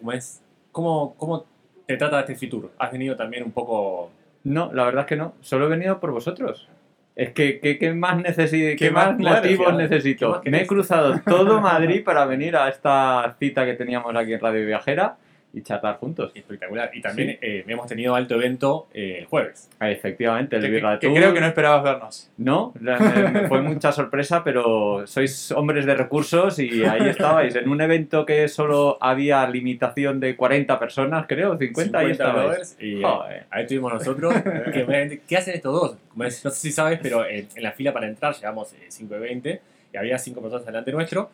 ¿Cómo, 0.71 1.15
cómo 1.17 1.47
te 1.87 1.97
trata 1.97 2.19
este 2.19 2.35
futuro? 2.35 2.69
¿Has 2.77 2.91
venido 2.91 3.15
también 3.15 3.43
un 3.43 3.51
poco...? 3.51 4.11
No, 4.43 4.71
la 4.71 4.85
verdad 4.85 5.05
es 5.05 5.07
que 5.07 5.15
no. 5.15 5.33
Solo 5.41 5.65
he 5.65 5.69
venido 5.69 5.99
por 5.99 6.11
vosotros. 6.11 6.69
Es 7.15 7.31
que, 7.31 7.59
¿qué, 7.59 7.93
más, 7.95 8.15
necesito? 8.21 8.77
¿Qué, 8.77 8.91
más, 8.91 9.17
motivos 9.17 9.73
necesito? 9.73 10.39
me 10.45 10.61
he 10.61 10.67
cruzado 10.67 11.19
todo 11.25 11.59
Madrid 11.61 12.03
para 12.03 12.25
venir 12.25 12.55
a 12.57 12.69
esta 12.69 13.35
cita 13.39 13.65
que 13.65 13.73
teníamos 13.73 14.15
aquí 14.15 14.33
en 14.33 14.39
Radio 14.39 14.67
Viajera 14.67 15.17
y 15.53 15.61
charlar 15.61 15.97
juntos. 15.97 16.31
Espectacular. 16.35 16.91
Y 16.93 17.01
también 17.01 17.37
eh, 17.41 17.63
hemos 17.67 17.87
tenido 17.87 18.15
alto 18.15 18.35
evento 18.35 18.87
eh, 18.93 19.19
el 19.19 19.25
jueves. 19.25 19.69
Ah, 19.79 19.89
efectivamente, 19.89 20.57
el 20.57 20.61
que, 20.63 20.99
que 20.99 21.13
creo 21.13 21.33
que 21.33 21.39
no 21.39 21.47
esperabas 21.47 21.83
vernos. 21.83 22.31
No, 22.37 22.73
fue 23.47 23.61
mucha 23.61 23.91
sorpresa, 23.91 24.43
pero 24.43 25.05
sois 25.07 25.51
hombres 25.51 25.85
de 25.85 25.95
recursos 25.95 26.59
y 26.59 26.83
ahí 26.83 27.07
estabais. 27.07 27.55
En 27.55 27.69
un 27.69 27.81
evento 27.81 28.25
que 28.25 28.47
solo 28.47 28.97
había 29.01 29.47
limitación 29.47 30.19
de 30.19 30.35
40 30.35 30.79
personas, 30.79 31.25
creo, 31.27 31.57
50, 31.57 31.97
ahí 31.97 32.11
estabais. 32.11 32.77
Y 32.79 33.01
ahí 33.03 33.63
estuvimos 33.63 33.93
nosotros. 33.93 34.33
¿Qué 35.27 35.37
hacen 35.37 35.55
estos 35.55 35.73
dos? 35.73 35.97
No 36.15 36.29
sé 36.29 36.51
si 36.51 36.71
sabes, 36.71 36.99
pero 37.01 37.25
en, 37.25 37.47
la 37.57 37.71
fila 37.71 37.93
para 37.93 38.07
entrar 38.07 38.35
llegamos 38.35 38.75
5 38.87 39.13
de 39.13 39.19
20 39.19 39.61
y 39.93 39.97
había 39.97 40.17
5 40.17 40.41
personas 40.41 40.65
delante 40.65 40.91
nuestro. 40.91 41.29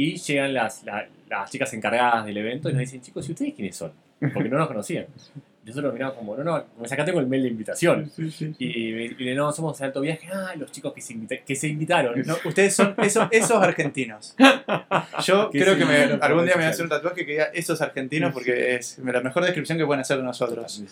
Y 0.00 0.16
llegan 0.16 0.54
las, 0.54 0.82
las, 1.28 1.50
chicas 1.50 1.74
encargadas 1.74 2.24
del 2.24 2.38
evento 2.38 2.70
y 2.70 2.72
nos 2.72 2.80
dicen, 2.80 3.02
chicos, 3.02 3.28
¿y 3.28 3.32
ustedes 3.32 3.52
quiénes 3.52 3.76
son? 3.76 3.92
Porque 4.32 4.48
no 4.48 4.56
nos 4.56 4.66
conocían. 4.66 5.04
Nosotros 5.66 5.92
miramos 5.92 6.14
como, 6.14 6.34
no, 6.38 6.42
no, 6.42 6.64
me 6.80 6.88
sacaste 6.88 7.12
con 7.12 7.22
el 7.22 7.28
mail 7.28 7.42
de 7.42 7.48
invitación. 7.50 8.10
Y, 8.58 9.30
y, 9.30 9.34
no, 9.34 9.52
somos 9.52 9.78
de 9.78 9.84
alto 9.84 10.00
viaje. 10.00 10.26
Ah, 10.32 10.54
los 10.56 10.72
chicos 10.72 10.94
que 10.94 11.02
se, 11.02 11.14
que 11.46 11.54
se 11.54 11.68
invitaron. 11.68 12.18
ustedes 12.46 12.74
son 12.74 12.94
esos, 12.96 13.28
esos 13.30 13.62
argentinos. 13.62 14.34
Yo 15.22 15.50
creo 15.50 15.76
que 15.76 15.84
algún 16.18 16.46
día 16.46 16.54
me 16.54 16.62
voy 16.62 16.64
a 16.64 16.70
hacer 16.70 16.84
un 16.84 16.88
tatuaje 16.88 17.26
que 17.26 17.32
diga 17.32 17.44
esos 17.52 17.82
argentinos 17.82 18.32
porque 18.32 18.76
es 18.76 18.98
la 19.04 19.20
mejor 19.20 19.44
descripción 19.44 19.76
que 19.76 19.84
pueden 19.84 20.00
hacer 20.00 20.16
de 20.16 20.22
nosotros. 20.22 20.82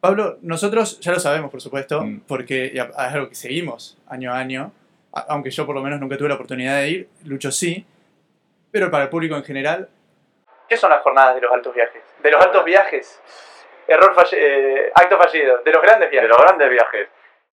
Pablo, 0.00 0.38
nosotros 0.40 0.98
ya 1.00 1.12
lo 1.12 1.20
sabemos, 1.20 1.50
por 1.50 1.60
supuesto, 1.60 2.02
mm. 2.02 2.22
porque 2.26 2.72
es 2.74 2.82
algo 2.96 3.28
que 3.28 3.34
seguimos 3.34 3.98
año 4.08 4.32
a 4.32 4.38
año 4.38 4.72
aunque 5.12 5.50
yo 5.50 5.66
por 5.66 5.74
lo 5.74 5.82
menos 5.82 6.00
nunca 6.00 6.16
tuve 6.16 6.28
la 6.28 6.34
oportunidad 6.34 6.80
de 6.80 6.90
ir, 6.90 7.08
Lucho 7.24 7.50
sí, 7.50 7.84
pero 8.70 8.90
para 8.90 9.04
el 9.04 9.10
público 9.10 9.36
en 9.36 9.44
general. 9.44 9.88
¿Qué 10.68 10.76
son 10.76 10.90
las 10.90 11.02
jornadas 11.02 11.34
de 11.34 11.40
los 11.40 11.52
altos 11.52 11.74
viajes? 11.74 12.02
De 12.22 12.30
los 12.30 12.40
altos 12.40 12.64
viajes. 12.64 13.20
Error 13.86 14.14
eh, 14.32 14.92
acto 14.94 15.16
fallido. 15.16 15.62
De 15.64 15.72
los 15.72 15.82
grandes 15.82 16.10
viajes. 16.10 16.28
De 16.28 16.34
los 16.34 16.44
grandes 16.44 16.70
viajes. 16.70 17.08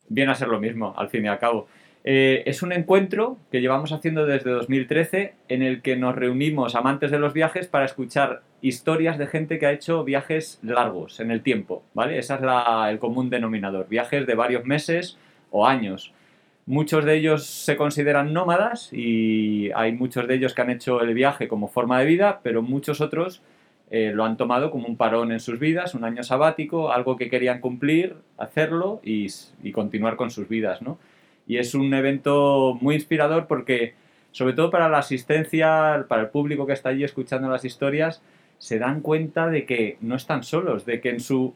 Viene 0.07 0.31
a 0.31 0.35
ser 0.35 0.49
lo 0.49 0.59
mismo, 0.59 0.93
al 0.97 1.09
fin 1.09 1.25
y 1.25 1.27
al 1.27 1.39
cabo. 1.39 1.67
Eh, 2.07 2.43
es 2.45 2.61
un 2.61 2.71
encuentro 2.71 3.37
que 3.51 3.61
llevamos 3.61 3.91
haciendo 3.91 4.27
desde 4.27 4.51
2013 4.51 5.33
en 5.47 5.63
el 5.63 5.81
que 5.81 5.95
nos 5.95 6.13
reunimos 6.13 6.75
amantes 6.75 7.09
de 7.09 7.17
los 7.17 7.33
viajes 7.33 7.67
para 7.67 7.85
escuchar 7.85 8.43
historias 8.61 9.17
de 9.17 9.25
gente 9.25 9.57
que 9.57 9.65
ha 9.65 9.71
hecho 9.71 10.03
viajes 10.03 10.59
largos 10.61 11.19
en 11.19 11.31
el 11.31 11.41
tiempo, 11.41 11.83
¿vale? 11.95 12.19
Ese 12.19 12.35
es 12.35 12.39
el 12.89 12.99
común 12.99 13.31
denominador, 13.31 13.87
viajes 13.87 14.27
de 14.27 14.35
varios 14.35 14.65
meses 14.65 15.17
o 15.49 15.65
años. 15.65 16.13
Muchos 16.67 17.05
de 17.05 17.15
ellos 17.15 17.45
se 17.45 17.77
consideran 17.77 18.33
nómadas 18.33 18.91
y 18.91 19.69
hay 19.75 19.91
muchos 19.91 20.27
de 20.27 20.33
ellos 20.33 20.55
que 20.55 20.63
han 20.63 20.71
hecho 20.71 20.99
el 21.01 21.13
viaje 21.13 21.47
como 21.47 21.67
forma 21.67 21.99
de 21.99 22.07
vida, 22.07 22.39
pero 22.41 22.63
muchos 22.63 23.01
otros 23.01 23.43
eh, 23.91 24.11
lo 24.11 24.25
han 24.25 24.35
tomado 24.35 24.71
como 24.71 24.87
un 24.87 24.97
parón 24.97 25.31
en 25.31 25.39
sus 25.39 25.59
vidas, 25.59 25.93
un 25.93 26.03
año 26.03 26.23
sabático, 26.23 26.91
algo 26.91 27.17
que 27.17 27.29
querían 27.29 27.61
cumplir, 27.61 28.15
hacerlo 28.39 28.99
y, 29.03 29.27
continuar 29.73 30.15
con 30.15 30.31
sus 30.31 30.49
vidas. 30.49 30.81
¿no? 30.81 30.97
Y 31.45 31.57
es 31.57 31.75
un 31.75 31.93
evento 31.93 32.75
muy 32.81 32.95
inspirador 32.95 33.45
porque, 33.45 33.93
sobre 34.31 34.53
todo 34.53 34.71
para 34.71 34.89
la 34.89 34.97
asistencia, 34.97 36.05
para 36.09 36.23
el 36.23 36.29
público 36.29 36.65
que 36.65 36.73
está 36.73 36.89
allí 36.89 37.03
escuchando 37.03 37.47
las 37.47 37.63
historias, 37.63 38.23
se 38.57 38.79
dan 38.79 39.01
cuenta 39.01 39.49
de 39.49 39.67
que 39.67 39.97
no 40.01 40.15
están 40.15 40.41
solos, 40.41 40.83
de 40.85 40.99
que 40.99 41.09
en 41.09 41.19
su... 41.19 41.53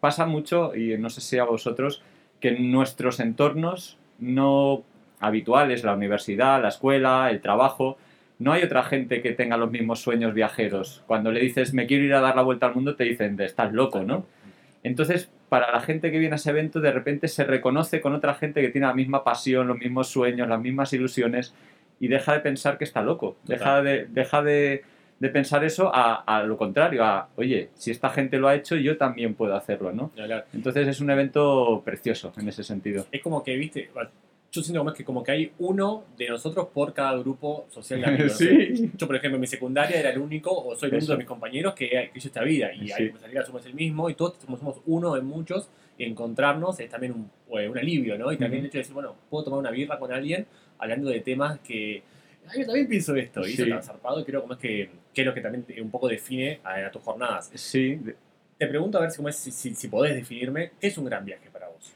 pasa 0.00 0.26
mucho, 0.26 0.76
y 0.76 0.98
no 0.98 1.08
sé 1.08 1.22
si 1.22 1.38
a 1.38 1.44
vosotros, 1.44 2.02
que 2.40 2.48
en 2.48 2.70
nuestros 2.70 3.20
entornos 3.20 3.96
no 4.20 4.82
habituales, 5.18 5.84
la 5.84 5.94
universidad, 5.94 6.62
la 6.62 6.68
escuela, 6.68 7.30
el 7.30 7.40
trabajo, 7.40 7.98
no 8.38 8.52
hay 8.52 8.62
otra 8.62 8.82
gente 8.82 9.20
que 9.20 9.32
tenga 9.32 9.58
los 9.58 9.70
mismos 9.70 10.00
sueños 10.00 10.32
viajeros. 10.32 11.02
Cuando 11.06 11.30
le 11.30 11.40
dices, 11.40 11.74
me 11.74 11.86
quiero 11.86 12.04
ir 12.04 12.14
a 12.14 12.20
dar 12.20 12.36
la 12.36 12.42
vuelta 12.42 12.66
al 12.66 12.74
mundo, 12.74 12.96
te 12.96 13.04
dicen, 13.04 13.38
estás 13.40 13.72
loco, 13.72 14.02
¿no? 14.02 14.24
Entonces, 14.82 15.30
para 15.50 15.70
la 15.70 15.80
gente 15.80 16.10
que 16.10 16.18
viene 16.18 16.34
a 16.34 16.36
ese 16.36 16.50
evento, 16.50 16.80
de 16.80 16.90
repente 16.90 17.28
se 17.28 17.44
reconoce 17.44 18.00
con 18.00 18.14
otra 18.14 18.34
gente 18.34 18.62
que 18.62 18.70
tiene 18.70 18.86
la 18.86 18.94
misma 18.94 19.24
pasión, 19.24 19.68
los 19.68 19.78
mismos 19.78 20.08
sueños, 20.08 20.48
las 20.48 20.60
mismas 20.60 20.92
ilusiones, 20.94 21.52
y 21.98 22.08
deja 22.08 22.32
de 22.32 22.40
pensar 22.40 22.78
que 22.78 22.84
está 22.84 23.02
loco. 23.02 23.36
Deja 23.44 23.82
de, 23.82 24.06
deja 24.06 24.42
de, 24.42 24.84
de 25.20 25.28
pensar 25.28 25.62
eso 25.64 25.90
a, 25.92 26.42
lo 26.44 26.56
contrario, 26.56 27.04
a, 27.04 27.28
oye, 27.36 27.68
si 27.74 27.90
esta 27.90 28.08
gente 28.08 28.38
lo 28.38 28.48
ha 28.48 28.54
hecho, 28.54 28.74
yo 28.76 28.96
también 28.96 29.34
puedo 29.34 29.54
hacerlo, 29.54 29.92
¿no? 29.92 30.10
Entonces 30.54 30.88
es 30.88 31.00
un 31.00 31.10
evento 31.10 31.82
precioso 31.84 32.32
en 32.38 32.48
ese 32.48 32.64
sentido. 32.64 33.06
Es 33.12 33.22
como 33.22 33.44
que, 33.44 33.54
viste, 33.56 33.90
yo 34.50 34.62
siento 34.62 34.80
como 34.80 34.94
que, 34.94 35.04
como 35.04 35.22
que 35.22 35.32
hay 35.32 35.52
uno 35.58 36.04
de 36.16 36.28
nosotros 36.28 36.68
por 36.72 36.94
cada 36.94 37.18
grupo 37.18 37.66
social 37.68 38.00
de 38.00 38.06
amigos. 38.06 38.32
sí. 38.38 38.90
Yo, 38.96 39.06
por 39.06 39.14
ejemplo, 39.14 39.36
en 39.36 39.42
mi 39.42 39.46
secundaria 39.46 40.00
era 40.00 40.08
el 40.10 40.18
único, 40.18 40.52
o 40.52 40.74
soy 40.74 40.88
el 40.88 40.96
único 40.96 41.12
de 41.12 41.18
mis 41.18 41.26
compañeros 41.26 41.74
que, 41.74 42.10
hizo 42.14 42.28
esta 42.28 42.42
vida. 42.42 42.72
Y 42.72 42.90
ahí 42.90 43.10
pues, 43.10 43.46
somos 43.46 43.64
el 43.66 43.74
mismo, 43.74 44.08
y 44.08 44.14
todos 44.14 44.38
somos, 44.40 44.80
uno 44.86 45.14
de 45.14 45.20
muchos, 45.20 45.68
y 45.98 46.04
encontrarnos 46.04 46.80
es 46.80 46.88
también 46.88 47.12
un, 47.12 47.30
pues, 47.46 47.68
un 47.68 47.76
alivio, 47.76 48.16
¿no? 48.16 48.32
Y 48.32 48.38
también 48.38 48.62
el 48.62 48.68
hecho 48.68 48.78
de 48.78 48.82
decir, 48.84 48.94
bueno, 48.94 49.14
puedo 49.28 49.44
tomar 49.44 49.60
una 49.60 49.70
birra 49.70 49.98
con 49.98 50.10
alguien 50.10 50.46
hablando 50.78 51.10
de 51.10 51.20
temas 51.20 51.60
que 51.60 52.02
yo 52.56 52.66
también 52.66 52.88
pienso 52.88 53.14
esto, 53.14 53.46
y 53.46 53.52
eso 53.52 53.64
está 53.64 53.82
zarpado, 53.82 54.20
y 54.20 54.24
creo 54.24 54.40
como 54.42 54.54
es 54.54 54.58
que, 54.58 54.90
que, 55.14 55.22
es 55.22 55.26
lo 55.26 55.34
que 55.34 55.40
también 55.40 55.64
un 55.82 55.90
poco 55.90 56.08
define 56.08 56.60
a, 56.64 56.90
tus 56.90 57.02
jornadas. 57.02 57.50
Sí. 57.54 58.00
Te 58.58 58.66
pregunto 58.66 58.98
a 58.98 59.02
ver 59.02 59.10
si, 59.10 59.52
si, 59.52 59.74
si, 59.74 59.88
podés 59.88 60.14
definirme, 60.14 60.72
¿qué 60.80 60.88
es 60.88 60.98
un 60.98 61.06
gran 61.06 61.24
viaje 61.24 61.48
para 61.50 61.68
vos? 61.68 61.94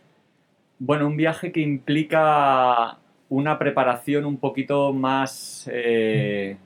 Bueno, 0.79 1.07
un 1.07 1.17
viaje 1.17 1.53
que 1.53 1.61
implica 1.61 2.99
una 3.29 3.59
preparación 3.59 4.25
un 4.25 4.39
poquito 4.39 4.93
más 4.93 5.69
eh, 5.73 6.57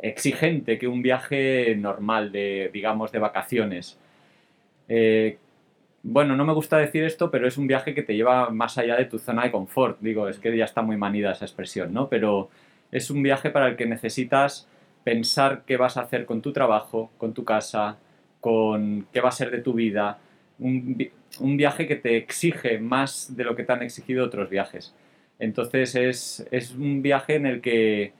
exigente 0.00 0.78
que 0.78 0.88
un 0.88 1.02
viaje 1.02 1.76
normal, 1.76 2.32
de, 2.32 2.70
digamos, 2.72 3.12
de 3.12 3.18
vacaciones. 3.18 3.98
Eh, 4.88 5.38
bueno, 6.02 6.34
no 6.36 6.44
me 6.44 6.52
gusta 6.52 6.78
decir 6.78 7.04
esto, 7.04 7.30
pero 7.30 7.46
es 7.46 7.56
un 7.56 7.68
viaje 7.68 7.94
que 7.94 8.02
te 8.02 8.14
lleva 8.14 8.50
más 8.50 8.76
allá 8.76 8.96
de 8.96 9.04
tu 9.04 9.18
zona 9.18 9.44
de 9.44 9.52
confort. 9.52 10.00
Digo, 10.00 10.28
es 10.28 10.38
que 10.38 10.56
ya 10.56 10.64
está 10.64 10.82
muy 10.82 10.96
manida 10.96 11.32
esa 11.32 11.44
expresión, 11.44 11.92
¿no? 11.94 12.08
Pero 12.08 12.50
es 12.90 13.10
un 13.10 13.22
viaje 13.22 13.50
para 13.50 13.68
el 13.68 13.76
que 13.76 13.86
necesitas 13.86 14.68
pensar 15.04 15.62
qué 15.66 15.76
vas 15.76 15.96
a 15.96 16.02
hacer 16.02 16.26
con 16.26 16.42
tu 16.42 16.52
trabajo, 16.52 17.10
con 17.18 17.34
tu 17.34 17.44
casa, 17.44 17.98
con 18.40 19.06
qué 19.12 19.20
va 19.20 19.28
a 19.28 19.32
ser 19.32 19.50
de 19.50 19.58
tu 19.58 19.72
vida. 19.72 20.18
Un, 20.58 21.10
viaje 21.56 21.86
que 21.86 21.96
te 21.96 22.16
exige 22.16 22.78
más 22.78 23.36
de 23.36 23.44
lo 23.44 23.56
que 23.56 23.64
te 23.64 23.72
han 23.72 23.82
exigido 23.82 24.24
otros 24.24 24.50
viajes. 24.50 24.94
Entonces 25.38 25.94
es, 25.96 26.74
un 26.76 27.02
viaje 27.02 27.36
en 27.36 27.46
el 27.46 27.60
que, 27.60 28.12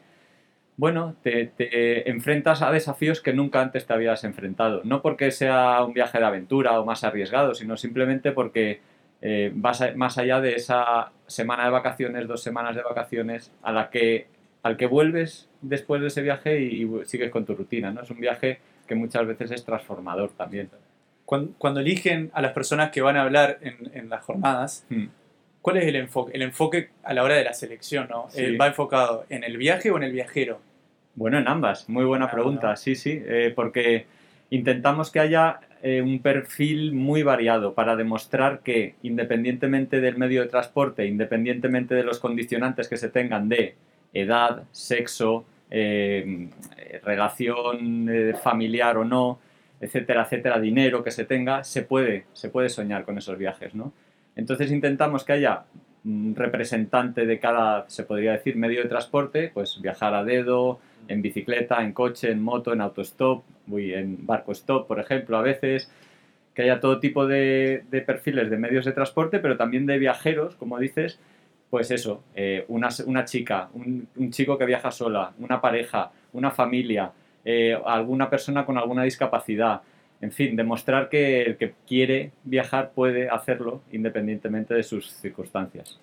bueno, 0.77 1.16
te, 1.23 2.09
enfrentas 2.11 2.62
a 2.62 2.73
desafíos 2.73 3.21
que 3.21 3.33
nunca 3.33 3.61
antes 3.61 3.87
te 3.87 3.92
habías 3.92 4.25
enfrentado. 4.25 4.83
No 4.85 5.03
porque 5.03 5.31
sea 5.31 5.85
un 5.85 5.92
viaje 5.92 6.18
de 6.18 6.25
aventura 6.25 6.81
o 6.81 6.85
más 6.85 7.05
arriesgado, 7.05 7.55
sino 7.55 7.77
simplemente 7.77 8.33
porque 8.33 8.81
eh, 9.21 9.53
vas 9.55 9.83
más 9.97 10.18
allá 10.18 10.40
de 10.40 10.55
esa 10.55 11.12
semana 11.27 11.64
de 11.64 11.71
vacaciones, 11.71 12.27
dos 12.27 12.42
semanas 12.42 12.75
de 12.75 12.83
vacaciones, 12.83 13.53
a 13.62 13.73
la 13.73 13.90
que 13.90 14.27
al 14.62 14.77
que 14.77 14.87
vuelves 14.87 15.48
después 15.61 16.01
de 16.01 16.09
ese 16.09 16.22
viaje 16.22 16.61
y, 16.61 16.88
sigues 17.05 17.31
con 17.31 17.44
tu 17.44 17.55
rutina, 17.55 17.90
¿no? 17.90 18.03
Es 18.03 18.11
un 18.11 18.20
viaje 18.20 18.61
que 18.87 18.94
muchas 18.94 19.27
veces 19.27 19.51
es 19.51 19.64
transformador 19.64 20.31
también. 20.31 20.70
Cuando, 21.25 21.81
eligen 21.81 22.31
a 22.35 22.42
las 22.42 22.53
personas 22.53 22.90
que 22.90 23.01
van 23.01 23.16
a 23.16 23.22
hablar 23.22 23.59
en, 23.62 24.11
las 24.11 24.22
jornadas, 24.22 24.85
hmm. 24.90 25.07
¿cuál 25.62 25.79
es 25.79 25.87
el 25.87 25.96
enfoque? 25.96 26.33
El 26.35 26.42
enfoque 26.42 26.90
a 27.03 27.14
la 27.14 27.22
hora 27.22 27.37
de 27.37 27.44
la 27.44 27.55
selección, 27.55 28.09
¿no? 28.11 28.29
Eh, 28.37 28.57
¿Va 28.61 28.66
enfocado 28.66 29.25
en 29.31 29.42
el 29.42 29.57
viaje 29.57 29.90
o 29.90 29.96
en 29.96 30.03
el 30.03 30.12
viajero? 30.12 30.61
Bueno, 31.14 31.38
en 31.38 31.48
ambas. 31.48 31.88
Muy 31.88 32.05
buena 32.05 32.31
pregunta, 32.31 32.77
sí, 32.77 32.96
sí. 32.96 33.22
Eh, 33.25 33.53
porque 33.55 34.07
intentamos 34.51 35.11
que 35.11 35.20
haya 35.20 35.61
eh, 35.83 36.03
un 36.03 36.20
perfil 36.20 36.92
muy 36.92 37.22
variado 37.22 37.75
para 37.75 37.96
demostrar 37.96 38.61
que 38.61 38.94
independientemente 39.03 40.01
del 40.01 40.16
medio 40.16 40.42
de 40.42 40.48
transporte, 40.48 41.07
independientemente 41.07 41.94
de 41.94 42.05
los 42.05 42.20
condicionantes 42.20 42.88
que 42.88 42.96
se 42.96 43.09
tengan 43.09 43.48
de 43.48 43.75
edad, 44.12 44.64
sexo, 44.72 45.44
eh, 45.70 46.48
relación 47.03 48.09
eh, 48.11 48.35
familiar 48.35 48.96
o 48.98 49.05
no, 49.05 49.38
etcétera, 49.81 50.22
etcétera, 50.22 50.61
dinero 50.61 51.03
que 51.03 51.11
se 51.11 51.25
tenga, 51.25 51.64
se 51.64 51.83
puede, 51.83 52.27
se 52.33 52.48
puede 52.48 52.68
soñar 52.68 53.05
con 53.05 53.18
esos 53.18 53.38
viajes, 53.38 53.75
¿no? 53.75 53.92
Entonces 54.37 54.70
intentamos 54.70 55.25
que 55.25 55.33
haya 55.33 55.64
un 56.05 56.35
representante 56.37 57.27
de 57.27 57.38
cada, 57.38 57.88
se 57.88 58.05
podría 58.05 58.33
decir, 58.33 58.57
medio 58.57 58.83
de 58.83 58.88
transporte, 58.88 59.51
pues 59.53 59.81
viajar 59.81 60.14
a 60.14 60.25
dedo, 60.25 60.81
en 61.09 61.22
bicicleta, 61.22 61.83
en 61.83 61.92
coche, 61.92 62.31
en 62.31 62.42
moto, 62.42 62.72
en 62.72 62.81
autostop, 62.81 63.44
en 63.70 64.27
barco 64.27 64.53
stop, 64.53 64.87
por 64.87 65.01
ejemplo, 65.01 65.37
a 65.37 65.42
veces, 65.42 65.90
que 66.55 66.62
haya 66.62 66.81
todo 66.81 67.01
tipo 67.01 67.27
de, 67.27 67.85
de 67.90 68.01
perfiles 68.03 68.51
de 68.51 68.59
medios 68.59 68.85
de 68.85 68.92
transporte, 68.92 69.38
pero 69.38 69.57
también 69.57 69.87
de 69.87 69.98
viajeros, 69.98 70.57
como 70.57 70.79
dices, 70.79 71.18
pues 71.73 71.91
eso, 71.91 72.23
eh, 72.35 72.67
una, 72.69 72.91
chica, 73.25 73.71
un, 73.73 74.31
chico 74.31 74.59
que 74.59 74.67
viaja 74.67 74.91
sola, 74.91 75.33
una 75.39 75.59
pareja, 75.59 76.13
una 76.35 76.51
familia, 76.51 77.11
eh, 77.47 77.75
alguna 77.87 78.29
persona 78.29 78.67
con 78.67 78.77
alguna 78.77 79.05
discapacidad. 79.05 79.81
En 80.21 80.33
fin, 80.33 80.55
demostrar 80.55 81.09
que 81.09 81.41
el 81.41 81.57
que 81.57 81.73
quiere 81.89 82.33
viajar 82.45 82.91
puede 82.91 83.31
hacerlo 83.31 83.81
independientemente 83.91 84.75
de 84.75 84.83
sus 84.83 85.13
circunstancias. 85.13 85.99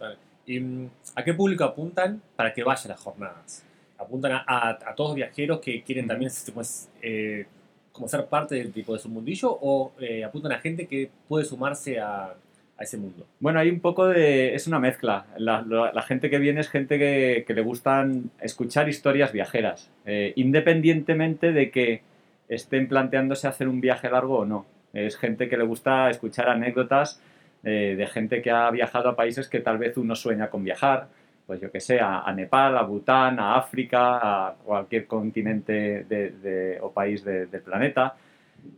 ¿Y 0.48 0.60
mm, 0.60 0.90
a 1.14 1.24
qué 1.24 1.36
público 1.36 1.66
apuntan 1.66 2.20
para 2.36 2.52
que 2.52 2.64
vayan 2.64 2.90
las 2.90 3.00
jornadas? 3.00 3.64
¿Apuntan 4.00 4.42
a, 4.48 4.96
todos 4.96 5.14
viajeros 5.14 5.60
que 5.60 5.84
quieren 5.84 6.08
también 6.08 6.32
pues, 6.52 6.90
eh, 7.00 7.46
como 7.92 8.08
ser 8.08 8.26
parte 8.26 8.56
del 8.56 8.74
tipo 8.74 8.94
de 8.94 8.98
su 8.98 9.08
mundillo 9.08 9.56
o 9.62 9.92
apuntan 10.26 10.52
a 10.52 10.58
gente 10.58 10.88
que 10.88 11.12
puede 11.28 11.46
sumarse 11.46 12.00
a, 12.00 12.34
a 12.80 12.84
ese 12.84 12.98
mundo? 12.98 13.28
Bueno, 13.40 13.60
hay 13.60 13.70
un 13.70 13.82
poco 13.82 14.08
de... 14.08 14.56
es 14.56 14.66
una 14.66 14.80
mezcla. 14.80 15.26
La, 15.38 16.02
gente 16.02 16.30
que 16.30 16.40
viene 16.40 16.62
es 16.62 16.70
gente 16.70 16.98
que, 16.98 17.54
le 17.54 17.62
gustan 17.62 18.32
escuchar 18.42 18.88
historias 18.88 19.34
viajeras, 19.34 19.92
eh, 20.06 20.34
independientemente 20.38 21.52
de 21.52 21.70
que 21.72 22.02
estén 22.48 22.88
planteándose 22.88 23.48
hacer 23.48 23.68
un 23.68 23.82
viaje 23.82 24.10
largo 24.10 24.40
o 24.40 24.46
no. 24.46 24.66
Es 24.94 25.18
gente 25.18 25.50
que 25.50 25.58
le 25.58 25.66
gusta 25.66 26.10
escuchar 26.10 26.50
anécdotas 26.50 27.22
eh, 27.64 27.96
de 27.98 28.08
gente 28.08 28.42
que 28.42 28.50
ha 28.50 28.72
viajado 28.72 29.10
a 29.10 29.16
países 29.16 29.48
que 29.50 29.60
tal 29.60 29.78
vez 29.78 29.98
uno 29.98 30.16
sueña 30.16 30.50
con 30.50 30.64
viajar, 30.64 31.10
pues 31.46 31.60
yo 31.60 31.72
que 31.72 31.80
sé, 31.80 32.00
a, 32.00 32.32
Nepal, 32.34 32.78
a 32.78 32.84
Bután, 32.84 33.40
a 33.40 33.56
África, 33.56 34.20
a 34.22 34.56
cualquier 34.56 35.06
continente 35.06 36.78
o 36.82 36.92
país 36.92 37.24
del 37.24 37.48
planeta. 37.48 38.16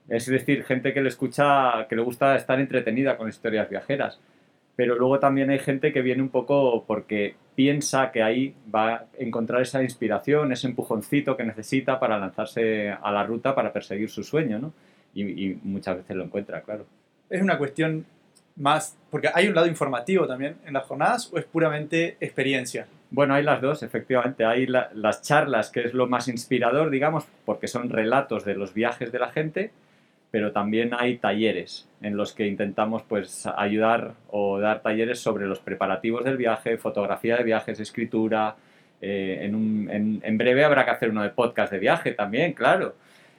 Es 0.10 0.26
decir, 0.26 0.64
gente 0.64 0.94
que 0.94 1.02
le 1.02 1.10
escucha, 1.10 1.88
que 1.88 1.96
le 1.96 2.02
gusta 2.02 2.36
estar 2.36 2.60
entretenida 2.60 3.18
con 3.18 3.30
historias 3.30 3.70
viajeras. 3.70 4.20
Pero 4.76 4.96
luego 4.96 5.20
también 5.20 5.50
hay 5.50 5.60
gente 5.60 5.92
que 5.92 6.02
viene 6.02 6.22
un 6.22 6.30
poco 6.30 6.86
porque 6.86 7.36
piensa 7.56 8.12
que 8.12 8.24
ahí 8.24 8.56
va 8.74 8.94
a 8.94 9.06
encontrar 9.20 9.62
esa 9.62 9.84
inspiración, 9.84 10.52
ese 10.52 10.68
empujoncito 10.68 11.36
que 11.38 11.44
necesita 11.44 12.00
para 12.00 12.18
lanzarse 12.18 12.90
a 12.90 13.12
la 13.12 13.24
ruta 13.24 13.54
para 13.54 13.74
perseguir 13.74 14.10
su 14.10 14.24
sueño, 14.24 14.60
¿no? 14.60 14.74
Y, 15.14 15.60
muchas 15.64 15.98
veces 15.98 16.16
lo 16.16 16.24
encuentra, 16.24 16.62
claro. 16.62 16.86
Es 17.30 17.42
una 17.42 17.58
cuestión 17.58 18.06
más, 18.56 18.98
porque 19.10 19.30
hay 19.34 19.48
un 19.48 19.56
lado 19.56 19.68
informativo 19.68 20.26
también 20.26 20.56
en 20.66 20.74
las 20.74 20.86
jornadas 20.86 21.30
o 21.34 21.38
es 21.38 21.46
puramente 21.46 22.18
experiencia. 22.20 22.88
Bueno, 23.12 23.34
hay 23.34 23.44
las 23.44 23.62
dos, 23.62 23.84
efectivamente. 23.84 24.46
Hay 24.46 24.66
las 24.66 25.22
charlas, 25.22 25.70
que 25.70 25.82
es 25.82 25.94
lo 25.94 26.08
más 26.08 26.30
inspirador, 26.30 26.90
digamos, 26.90 27.26
porque 27.46 27.68
son 27.68 27.90
relatos 27.90 28.46
de 28.46 28.56
los 28.56 28.74
viajes 28.74 29.12
de 29.12 29.20
la 29.20 29.30
gente, 29.30 29.72
pero 30.32 30.54
también 30.54 30.94
hay 30.98 31.18
talleres 31.18 31.90
en 32.02 32.16
los 32.16 32.32
que 32.32 32.48
intentamos 32.48 33.04
pues, 33.04 33.46
ayudar 33.58 34.14
o 34.30 34.60
dar 34.60 34.82
talleres 34.82 35.20
sobre 35.20 35.46
los 35.46 35.60
preparativos 35.60 36.24
del 36.24 36.38
viaje, 36.38 36.78
fotografía 36.78 37.36
de 37.36 37.44
viajes, 37.44 37.82
escritura. 37.82 38.56
Eh, 39.02 39.40
en, 39.42 40.22
en 40.24 40.38
breve 40.38 40.64
habrá 40.64 40.86
que 40.86 40.92
hacer 40.92 41.10
uno 41.10 41.22
de 41.22 41.32
podcast 41.32 41.72
de 41.74 41.80
viaje 41.80 42.14
también, 42.14 42.54
claro. 42.54 42.96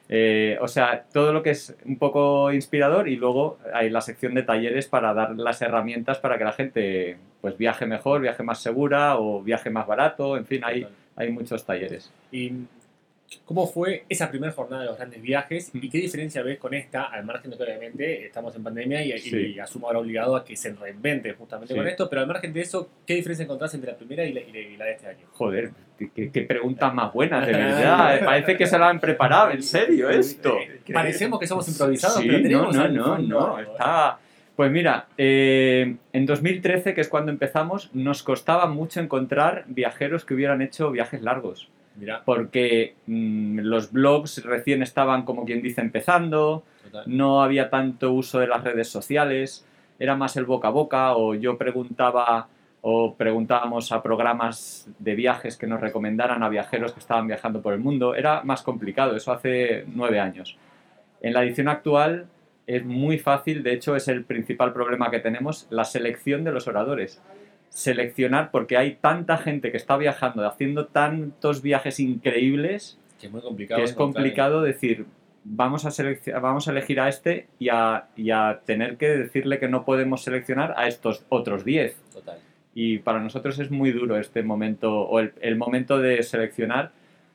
Eh, 0.08 0.58
o 0.60 0.68
sea, 0.68 1.06
todo 1.12 1.32
lo 1.32 1.42
que 1.42 1.50
es 1.50 1.74
un 1.84 1.98
poco 1.98 2.52
inspirador 2.52 3.08
y 3.08 3.16
luego 3.16 3.58
hay 3.72 3.88
la 3.88 4.00
sección 4.00 4.34
de 4.34 4.42
talleres 4.42 4.86
para 4.86 5.14
dar 5.14 5.36
las 5.36 5.62
herramientas 5.62 6.18
para 6.18 6.36
que 6.38 6.44
la 6.44 6.52
gente 6.52 7.16
pues 7.40 7.56
viaje 7.56 7.86
mejor, 7.86 8.20
viaje 8.20 8.42
más 8.42 8.60
segura 8.60 9.18
o 9.18 9.42
viaje 9.42 9.70
más 9.70 9.86
barato, 9.86 10.36
en 10.36 10.46
fin, 10.46 10.62
hay, 10.64 10.86
hay 11.16 11.30
muchos 11.30 11.64
talleres. 11.64 12.12
¿Y 12.30 12.52
cómo 13.44 13.66
fue 13.66 14.04
esa 14.08 14.30
primera 14.30 14.52
jornada 14.52 14.82
de 14.82 14.88
los 14.88 14.96
grandes 14.96 15.22
viajes 15.22 15.70
y 15.72 15.88
qué 15.88 15.98
diferencia 15.98 16.42
ves 16.42 16.58
con 16.58 16.74
esta, 16.74 17.04
al 17.04 17.24
margen 17.24 17.50
de 17.50 17.56
que 17.56 17.62
obviamente 17.62 18.26
estamos 18.26 18.54
en 18.56 18.62
pandemia 18.62 19.04
y, 19.04 19.58
asumo 19.58 19.86
ahora 19.86 20.00
obligado 20.00 20.36
a 20.36 20.44
que 20.44 20.56
se 20.56 20.72
reinvente 20.72 21.32
justamente 21.32 21.74
con 21.74 21.86
esto, 21.86 22.08
pero 22.08 22.22
al 22.22 22.26
margen 22.26 22.52
de 22.52 22.60
eso, 22.60 22.90
¿qué 23.06 23.14
diferencia 23.14 23.44
encontrás 23.44 23.74
entre 23.74 23.92
la 23.92 23.96
primera 23.96 24.24
y 24.24 24.32
la, 24.32 24.84
de 24.84 24.92
este 24.92 25.06
año? 25.06 25.26
Joder, 25.32 25.70
qué, 26.10 26.42
preguntas 26.42 26.92
más 26.94 27.12
buenas, 27.12 27.46
de 27.46 27.52
verdad. 27.52 28.20
Parece 28.24 28.56
que 28.56 28.66
se 28.66 28.78
lo 28.78 28.84
han 28.84 29.00
preparado, 29.00 29.50
en 29.50 29.62
serio, 29.62 30.10
esto. 30.10 30.56
Parecemos 30.92 31.38
que 31.38 31.46
somos 31.46 31.68
improvisados, 31.68 32.20
pero 32.20 32.42
tenemos... 32.42 32.76
No, 32.76 32.88
no, 32.88 33.18
no, 33.18 33.18
no, 33.18 33.58
está... 33.60 34.18
Pues 34.56 34.70
mira, 34.70 35.06
eh, 35.16 35.96
en 36.12 36.26
2013, 36.26 36.94
que 36.94 37.00
es 37.00 37.08
cuando 37.08 37.32
empezamos, 37.32 37.90
nos 37.94 38.22
costaba 38.22 38.66
mucho 38.66 39.00
encontrar 39.00 39.64
viajeros 39.66 40.24
que 40.24 40.34
hubieran 40.34 40.60
hecho 40.60 40.90
viajes 40.90 41.22
largos. 41.22 41.68
Mira. 41.96 42.22
Porque 42.24 42.94
mm, 43.06 43.60
los 43.60 43.92
blogs 43.92 44.44
recién 44.44 44.82
estaban, 44.82 45.24
como 45.24 45.44
quien 45.44 45.62
dice, 45.62 45.80
empezando, 45.80 46.64
no 47.06 47.42
había 47.42 47.70
tanto 47.70 48.12
uso 48.12 48.40
de 48.40 48.46
las 48.46 48.62
redes 48.62 48.88
sociales, 48.88 49.66
era 49.98 50.16
más 50.16 50.36
el 50.36 50.44
boca 50.44 50.68
a 50.68 50.70
boca, 50.70 51.16
o 51.16 51.34
yo 51.34 51.56
preguntaba 51.56 52.48
o 52.84 53.14
preguntábamos 53.14 53.92
a 53.92 54.02
programas 54.02 54.88
de 54.98 55.14
viajes 55.14 55.56
que 55.56 55.68
nos 55.68 55.80
recomendaran 55.80 56.42
a 56.42 56.48
viajeros 56.48 56.92
que 56.92 56.98
estaban 56.98 57.28
viajando 57.28 57.62
por 57.62 57.74
el 57.74 57.78
mundo. 57.78 58.16
Era 58.16 58.42
más 58.42 58.62
complicado, 58.62 59.14
eso 59.16 59.32
hace 59.32 59.84
nueve 59.94 60.18
años. 60.18 60.58
En 61.20 61.32
la 61.32 61.44
edición 61.44 61.68
actual 61.68 62.26
es 62.66 62.84
muy 62.84 63.18
fácil, 63.18 63.62
de 63.62 63.72
hecho 63.72 63.94
es 63.94 64.08
el 64.08 64.24
principal 64.24 64.72
problema 64.72 65.12
que 65.12 65.20
tenemos, 65.20 65.68
la 65.70 65.84
selección 65.84 66.42
de 66.42 66.50
los 66.50 66.66
oradores. 66.66 67.22
Seleccionar, 67.68 68.50
porque 68.50 68.76
hay 68.76 68.96
tanta 68.96 69.38
gente 69.38 69.70
que 69.70 69.76
está 69.76 69.96
viajando, 69.96 70.44
haciendo 70.44 70.86
tantos 70.86 71.62
viajes 71.62 72.00
increíbles, 72.00 72.98
que 73.20 73.28
es 73.28 73.32
muy 73.32 73.42
complicado, 73.42 73.78
que 73.78 73.84
es 73.84 73.92
complicado 73.94 74.60
decir, 74.60 75.06
vamos 75.44 75.86
a, 75.86 76.40
vamos 76.40 76.66
a 76.66 76.72
elegir 76.72 76.98
a 77.00 77.08
este 77.08 77.46
y 77.60 77.68
a, 77.68 78.08
y 78.16 78.32
a, 78.32 78.60
tener 78.66 78.96
que 78.96 79.08
decirle 79.08 79.60
que 79.60 79.68
no 79.68 79.84
podemos 79.84 80.24
seleccionar 80.24 80.74
a 80.76 80.88
estos 80.88 81.24
otros 81.28 81.64
10. 81.64 81.96
Total. 82.12 82.38
Y 82.74 82.98
para 82.98 83.20
nosotros 83.20 83.58
es 83.58 83.70
muy 83.70 83.92
duro 83.92 84.16
este 84.16 84.42
momento, 84.42 85.02
o 85.02 85.20
el, 85.20 85.32
el 85.40 85.56
momento 85.56 85.98
de 85.98 86.22
seleccionar, 86.22 86.92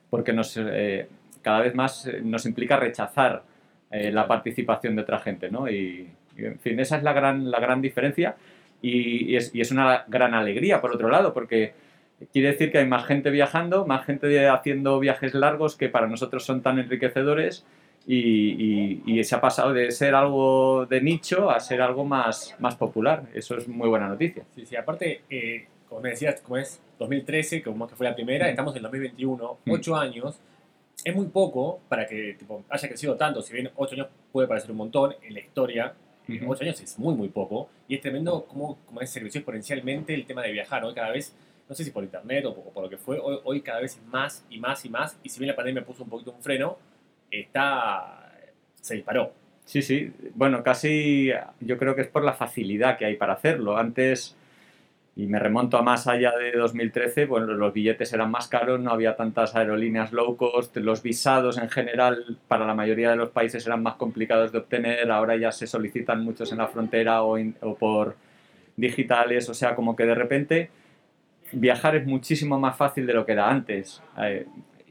porque 0.10 0.34
nos, 0.34 0.58
eh, 0.58 1.08
cada 1.42 1.62
vez 1.62 1.76
más 1.76 2.08
eh, 2.08 2.22
nos 2.24 2.46
implica 2.46 2.78
rechazar 2.78 3.44
eh, 3.92 4.12
la 4.12 4.28
participación 4.28 4.96
de 4.96 5.02
otra 5.02 5.20
gente, 5.20 5.50
¿no? 5.50 5.70
Y, 5.70 6.10
en 6.38 6.60
fin, 6.60 6.80
esa 6.80 6.98
es 6.98 7.04
la 7.04 7.14
gran, 7.14 7.50
la 7.50 7.60
gran 7.60 7.82
diferencia 7.82 8.36
y, 8.82 9.32
y, 9.32 9.36
es, 9.38 9.54
y, 9.56 9.62
es, 9.62 9.72
una 9.72 10.06
gran 10.08 10.36
alegría, 10.36 10.82
por 10.82 10.94
otro 10.94 11.10
lado, 11.10 11.34
porque 11.34 11.74
quiere 12.32 12.50
decir 12.50 12.72
que 12.72 12.78
hay 12.78 12.86
más 12.86 13.06
gente 13.06 13.32
viajando, 13.32 13.88
más 13.88 14.06
gente 14.06 14.48
haciendo 14.48 15.00
viajes 15.00 15.34
largos 15.34 15.76
que 15.76 15.90
para 15.90 16.08
nosotros 16.08 16.46
son 16.46 16.62
tan 16.62 16.78
enriquecedores 16.78 17.66
y, 18.10 19.02
y, 19.06 19.24
se 19.26 19.36
ha 19.36 19.42
pasado 19.42 19.74
de 19.74 19.92
ser 19.92 20.16
algo 20.16 20.86
de 20.86 21.02
nicho 21.02 21.52
a 21.52 21.60
ser 21.60 21.82
algo 21.82 22.06
más, 22.06 22.56
más 22.58 22.76
popular. 22.76 23.24
Eso 23.34 23.58
es 23.58 23.68
muy 23.68 23.90
buena 23.90 24.08
noticia. 24.08 24.46
Sí, 24.56 24.66
sí, 24.66 24.78
aparte, 24.78 25.24
eh, 25.30 25.68
como 25.90 26.00
me 26.00 26.12
decías, 26.12 26.40
como 26.40 26.56
es 26.58 26.82
2013, 27.00 27.62
como 27.62 27.86
que 27.86 27.96
fue 27.96 28.08
la 28.08 28.16
primera, 28.16 28.46
mm. 28.46 28.50
estamos 28.50 28.76
en 28.78 28.84
2021, 28.84 29.58
mm. 29.66 29.72
ocho 29.72 29.98
años. 29.98 30.40
Es 31.04 31.14
muy 31.14 31.28
poco 31.28 31.82
para 31.90 32.08
que 32.08 32.36
tipo, 32.40 32.64
haya 32.70 32.88
crecido 32.88 33.18
tanto, 33.18 33.42
si 33.42 33.54
bien 33.54 33.70
ocho 33.76 33.96
años 33.96 34.08
puede 34.32 34.48
parecer 34.48 34.72
un 34.72 34.78
montón, 34.78 35.14
en 35.22 35.34
la 35.34 35.42
historia, 35.42 35.88
mm 35.88 36.48
ocho 36.48 36.64
años 36.64 36.82
es 36.82 37.00
muy, 37.00 37.14
muy 37.14 37.28
poco. 37.28 37.70
Y 37.90 37.96
es 37.96 38.02
tremendo 38.02 38.46
cómo, 38.46 38.80
cómo 38.86 39.06
se 39.06 39.20
creció 39.20 39.40
exponencialmente 39.40 40.14
el 40.14 40.26
tema 40.26 40.44
de 40.44 40.52
viajar. 40.52 40.84
Hoy 40.84 40.94
cada 40.94 41.12
vez, 41.12 41.34
no 41.70 41.76
sé 41.76 41.86
si 41.86 41.92
por 41.92 42.04
internet 42.04 42.46
o 42.46 42.54
por, 42.54 42.74
por 42.74 42.84
lo 42.84 42.90
que 42.90 42.98
fue, 42.98 43.18
hoy, 43.20 43.40
hoy 43.44 43.62
cada 43.62 43.80
vez 43.80 43.96
es 43.98 44.04
más 44.08 44.46
y 44.50 44.60
más 44.60 44.84
y 44.84 44.90
más. 44.90 45.18
Y 45.24 45.30
si 45.30 45.40
bien 45.40 45.50
la 45.50 45.56
pandemia 45.56 45.86
puso 45.86 46.04
un 46.04 46.10
poquito 46.10 46.32
un 46.32 46.42
freno, 46.42 46.78
está 47.32 48.18
se 48.82 48.96
disparó. 48.96 49.34
Sí, 49.66 49.82
sí. 49.82 50.14
Bueno, 50.34 50.64
casi 50.64 51.30
yo 51.60 51.78
creo 51.78 51.94
que 51.96 52.02
es 52.02 52.08
por 52.08 52.24
la 52.24 52.34
facilidad 52.34 52.98
que 52.98 53.06
hay 53.06 53.18
para 53.18 53.34
hacerlo. 53.34 53.78
Antes, 53.78 54.38
y 55.18 55.28
me 55.28 55.40
remonto 55.40 55.78
a 55.78 55.82
más 55.82 56.08
allá 56.08 56.32
de 56.38 56.54
2013, 56.54 57.26
bueno, 57.26 57.48
los 57.48 57.74
billetes 57.74 58.14
eran 58.14 58.32
más 58.32 58.48
caros, 58.48 58.80
no 58.80 58.92
había 58.92 59.18
tantas 59.18 59.56
aerolíneas 59.56 60.14
low 60.14 60.38
cost, 60.38 60.78
los 60.78 61.04
visados 61.04 61.58
en 61.58 61.70
general 61.70 62.38
para 62.48 62.66
la 62.66 62.76
mayoría 62.76 63.10
de 63.10 63.18
los 63.18 63.30
países 63.30 63.66
eran 63.68 63.84
más 63.84 63.96
complicados 63.96 64.52
de 64.54 64.60
obtener, 64.60 65.12
ahora 65.12 65.36
ya 65.36 65.52
se 65.52 65.68
solicitan 65.68 66.24
muchos 66.24 66.52
en 66.52 66.60
la 66.60 66.68
frontera 66.68 67.24
o, 67.24 67.38
o 67.62 67.76
por 67.76 68.16
digitales, 68.78 69.50
o 69.50 69.54
sea, 69.54 69.76
como 69.76 69.96
que 69.96 70.06
de 70.06 70.16
repente 70.16 70.70
viajar 71.52 71.96
es 71.96 72.06
muchísimo 72.06 72.60
más 72.60 72.78
fácil 72.78 73.06
de 73.06 73.14
lo 73.14 73.26
que 73.26 73.32
era 73.34 73.50
antes. 73.50 74.02
Eh, 74.20 74.46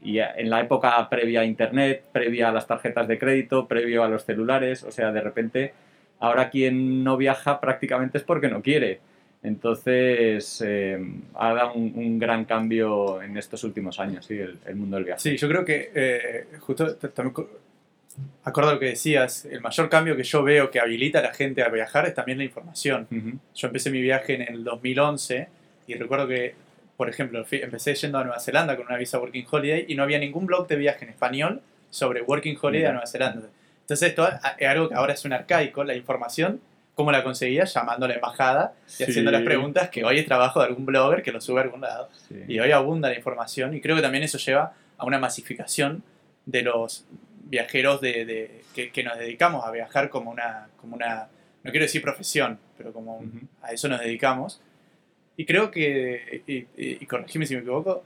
y 0.07 0.19
en 0.19 0.49
la 0.49 0.61
época 0.61 1.05
previa 1.09 1.41
a 1.41 1.45
Internet, 1.45 2.05
previa 2.13 2.47
a 2.47 2.53
las 2.53 2.65
tarjetas 2.65 3.09
de 3.09 3.19
crédito, 3.19 3.67
previo 3.67 4.05
a 4.05 4.07
los 4.07 4.23
celulares, 4.23 4.85
o 4.85 4.91
sea, 4.91 5.11
de 5.11 5.19
repente, 5.19 5.73
ahora 6.19 6.49
quien 6.49 7.03
no 7.03 7.17
viaja 7.17 7.59
prácticamente 7.59 8.17
es 8.17 8.23
porque 8.23 8.47
no 8.47 8.61
quiere. 8.61 9.01
Entonces, 9.43 10.63
eh, 10.65 10.97
ha 11.35 11.53
dado 11.53 11.73
un, 11.73 12.17
gran 12.19 12.45
cambio 12.45 13.21
en 13.21 13.35
estos 13.35 13.65
últimos 13.65 13.99
años, 13.99 14.25
sí, 14.25 14.39
el, 14.39 14.75
mundo 14.77 14.95
del 14.95 15.03
viaje. 15.03 15.19
Sí, 15.19 15.35
yo 15.35 15.49
creo 15.49 15.65
que, 15.65 15.91
eh, 15.93 16.47
justo 16.57 16.95
también, 16.95 17.35
acuerdo 18.45 18.75
lo 18.75 18.79
que 18.79 18.85
decías, 18.85 19.43
el 19.43 19.59
mayor 19.59 19.89
cambio 19.89 20.15
que 20.15 20.23
yo 20.23 20.41
veo 20.41 20.71
que 20.71 20.79
habilita 20.79 21.19
a 21.19 21.23
la 21.23 21.33
gente 21.33 21.63
a 21.63 21.67
viajar 21.67 22.05
es 22.05 22.13
también 22.13 22.37
la 22.37 22.45
información. 22.45 23.09
Yo 23.53 23.67
empecé 23.67 23.91
mi 23.91 24.01
viaje 24.01 24.35
en 24.35 24.53
el 24.55 24.63
2011 24.63 25.49
y 25.85 25.95
recuerdo 25.95 26.29
que 26.29 26.55
por 26.97 27.09
ejemplo, 27.09 27.45
empecé 27.49 27.93
yendo 27.93 28.17
a 28.17 28.23
Nueva 28.23 28.39
Zelanda 28.39 28.75
con 28.75 28.87
una 28.87 28.97
visa 28.97 29.19
Working 29.19 29.45
Holiday 29.49 29.85
y 29.87 29.95
no 29.95 30.01
había 30.01 30.17
ningún 30.17 30.47
blog 30.47 30.67
de 30.67 30.75
viaje 30.75 31.05
en 31.05 31.11
español 31.11 31.61
sobre 31.91 32.23
Working 32.23 32.57
Holiday 32.59 32.87
a 32.87 32.91
Nueva 32.91 33.05
Zelanda. 33.05 33.47
Entonces 33.81 34.09
esto 34.09 34.27
es 34.27 34.67
algo 34.67 34.89
que 34.89 34.95
ahora 34.95 35.13
es 35.13 35.23
un 35.23 35.31
arcaico, 35.31 35.83
la 35.83 35.95
información, 35.95 36.59
¿cómo 36.95 37.11
la 37.11 37.23
conseguía? 37.23 37.65
Llamando 37.65 38.05
a 38.05 38.09
la 38.09 38.15
embajada 38.15 38.73
y 38.99 39.03
haciendo 39.03 39.29
las 39.29 39.43
preguntas 39.43 39.89
que 39.89 40.03
hoy 40.03 40.17
es 40.17 40.25
trabajo 40.25 40.59
de 40.59 40.65
algún 40.65 40.87
blogger 40.87 41.21
que 41.21 41.31
lo 41.31 41.39
sube 41.39 41.61
a 41.61 41.63
algún 41.63 41.81
lado. 41.81 42.09
Y 42.47 42.59
hoy 42.59 42.71
abunda 42.71 43.09
la 43.09 43.15
información 43.15 43.75
y 43.75 43.79
creo 43.79 43.95
que 43.95 44.01
también 44.01 44.23
eso 44.23 44.39
lleva 44.39 44.73
a 44.97 45.05
una 45.05 45.19
masificación 45.19 46.03
de 46.47 46.63
los 46.63 47.05
viajeros 47.43 48.01
de, 48.01 48.63
que, 48.73 49.03
nos 49.03 49.17
dedicamos 49.19 49.63
a 49.65 49.71
viajar 49.71 50.09
como 50.09 50.31
una, 50.31 50.69
como 50.81 50.95
una, 50.95 51.27
no 51.63 51.71
quiero 51.71 51.85
decir 51.85 52.01
profesión, 52.01 52.57
pero 52.75 52.91
como 52.91 53.23
a 53.61 53.71
eso 53.71 53.87
nos 53.87 53.99
dedicamos 53.99 54.61
y 55.37 55.45
creo 55.45 55.71
que, 55.71 56.43
y, 56.47 56.67
y, 56.75 57.05
corregime 57.05 57.45
si 57.45 57.55
me 57.55 57.61
equivoco, 57.61 58.03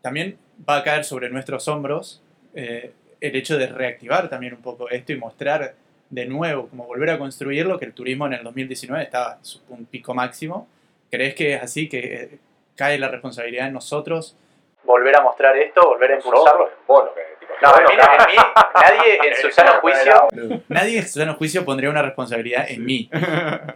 también 0.00 0.38
va 0.68 0.78
a 0.78 0.82
caer 0.82 1.04
sobre 1.04 1.28
nuestros 1.30 1.68
hombros 1.68 2.22
eh, 2.54 2.92
el 3.20 3.36
hecho 3.36 3.58
de 3.58 3.66
reactivar 3.66 4.28
también 4.28 4.54
un 4.54 4.62
poco 4.62 4.88
esto 4.88 5.12
y 5.12 5.16
mostrar 5.16 5.74
de 6.08 6.26
nuevo, 6.26 6.68
como 6.68 6.86
volver 6.86 7.10
a 7.10 7.18
construirlo, 7.18 7.78
que 7.78 7.84
el 7.84 7.92
turismo 7.92 8.26
en 8.26 8.32
el 8.32 8.42
2019 8.42 9.04
estaba 9.04 9.38
en 9.42 9.60
un 9.68 9.84
pico 9.84 10.14
máximo. 10.14 10.66
¿Crees 11.10 11.34
que 11.34 11.54
es 11.54 11.62
así, 11.62 11.88
que 11.88 11.98
eh, 11.98 12.38
cae 12.76 12.98
la 12.98 13.08
responsabilidad 13.08 13.68
en 13.68 13.74
nosotros 13.74 14.36
volver 14.84 15.16
a 15.16 15.22
mostrar 15.22 15.56
esto, 15.56 15.86
volver 15.86 16.12
a 16.12 16.16
impulsarlo? 16.16 16.70
Bueno, 17.60 17.88
no, 17.88 17.90
en 17.90 18.30
mí, 18.30 18.42
nadie 18.74 19.18
en 19.28 19.36
su 19.42 19.50
sano 19.50 19.72
juicio, 19.80 20.28
nadie 20.68 20.98
en 20.98 21.06
su 21.06 21.18
sano 21.18 21.34
juicio 21.34 21.64
pondría 21.64 21.90
una 21.90 22.02
responsabilidad 22.02 22.66
en 22.68 22.84
mí. 22.84 23.10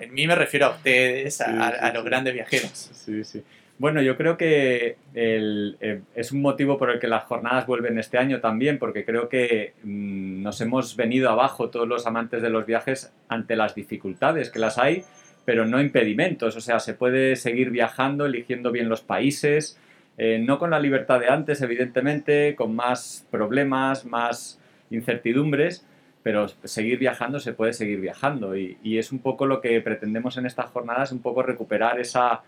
En 0.00 0.12
mí 0.12 0.26
me 0.26 0.34
refiero 0.34 0.66
a 0.66 0.70
ustedes, 0.70 1.40
a, 1.40 1.92
los 1.92 2.04
grandes 2.04 2.34
viajeros. 2.34 2.90
Sí, 2.92 3.24
sí. 3.24 3.42
Bueno, 3.78 4.00
yo 4.02 4.16
creo 4.16 4.36
que 4.36 4.96
eh, 5.14 6.00
es 6.14 6.32
un 6.32 6.42
motivo 6.42 6.78
por 6.78 6.90
el 6.90 7.00
que 7.00 7.08
las 7.08 7.24
jornadas 7.24 7.66
vuelven 7.66 7.98
este 7.98 8.18
año 8.18 8.40
también, 8.40 8.78
porque 8.78 9.04
creo 9.04 9.28
que 9.28 9.74
mm, 9.82 10.42
nos 10.42 10.60
hemos 10.60 10.96
venido 10.96 11.30
abajo 11.30 11.70
todos 11.70 11.88
los 11.88 12.06
amantes 12.06 12.40
de 12.42 12.50
los 12.50 12.66
viajes 12.66 13.12
ante 13.28 13.56
las 13.56 13.74
dificultades 13.74 14.50
que 14.50 14.60
las 14.60 14.78
hay, 14.78 15.04
pero 15.44 15.66
no 15.66 15.80
impedimentos. 15.80 16.56
O 16.56 16.60
sea, 16.60 16.78
se 16.78 16.94
puede 16.94 17.34
seguir 17.36 17.70
viajando, 17.70 18.26
eligiendo 18.26 18.70
bien 18.70 18.88
los 18.88 19.00
países, 19.00 19.78
eh, 20.16 20.38
no 20.38 20.58
con 20.58 20.70
la 20.70 20.80
libertad 20.80 21.20
de 21.20 21.28
antes, 21.28 21.60
evidentemente, 21.62 22.54
con 22.54 22.74
más 22.74 23.26
problemas, 23.30 24.04
más 24.04 24.60
incertidumbres, 24.90 25.86
pero 26.22 26.48
seguir 26.48 26.98
viajando 26.98 27.40
se 27.40 27.52
puede 27.52 27.72
seguir 27.72 28.00
viajando 28.00 28.56
y, 28.56 28.98
es 28.98 29.12
un 29.12 29.18
poco 29.18 29.46
lo 29.46 29.60
que 29.60 29.80
pretendemos 29.80 30.36
en 30.38 30.46
estas 30.46 30.70
jornadas, 30.70 31.12
un 31.12 31.20
poco 31.20 31.42
recuperar 31.42 32.00
esa, 32.00 32.42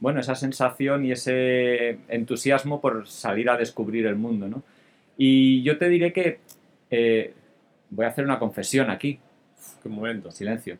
bueno, 0.00 0.20
esa 0.20 0.34
sensación 0.34 1.04
y 1.04 1.12
ese 1.12 1.98
entusiasmo 2.08 2.80
por 2.80 3.06
salir 3.06 3.48
a 3.48 3.56
descubrir 3.56 4.06
el 4.06 4.16
mundo. 4.16 4.48
¿no? 4.48 4.62
Y 5.16 5.62
yo 5.62 5.78
te 5.78 5.88
diré 5.88 6.12
que 6.12 6.40
eh, 6.90 7.32
voy 7.90 8.04
a 8.04 8.08
hacer 8.08 8.24
una 8.24 8.38
confesión 8.38 8.90
aquí. 8.90 9.18
Qué 9.82 9.88
momento. 9.88 10.30
Silencio. 10.30 10.78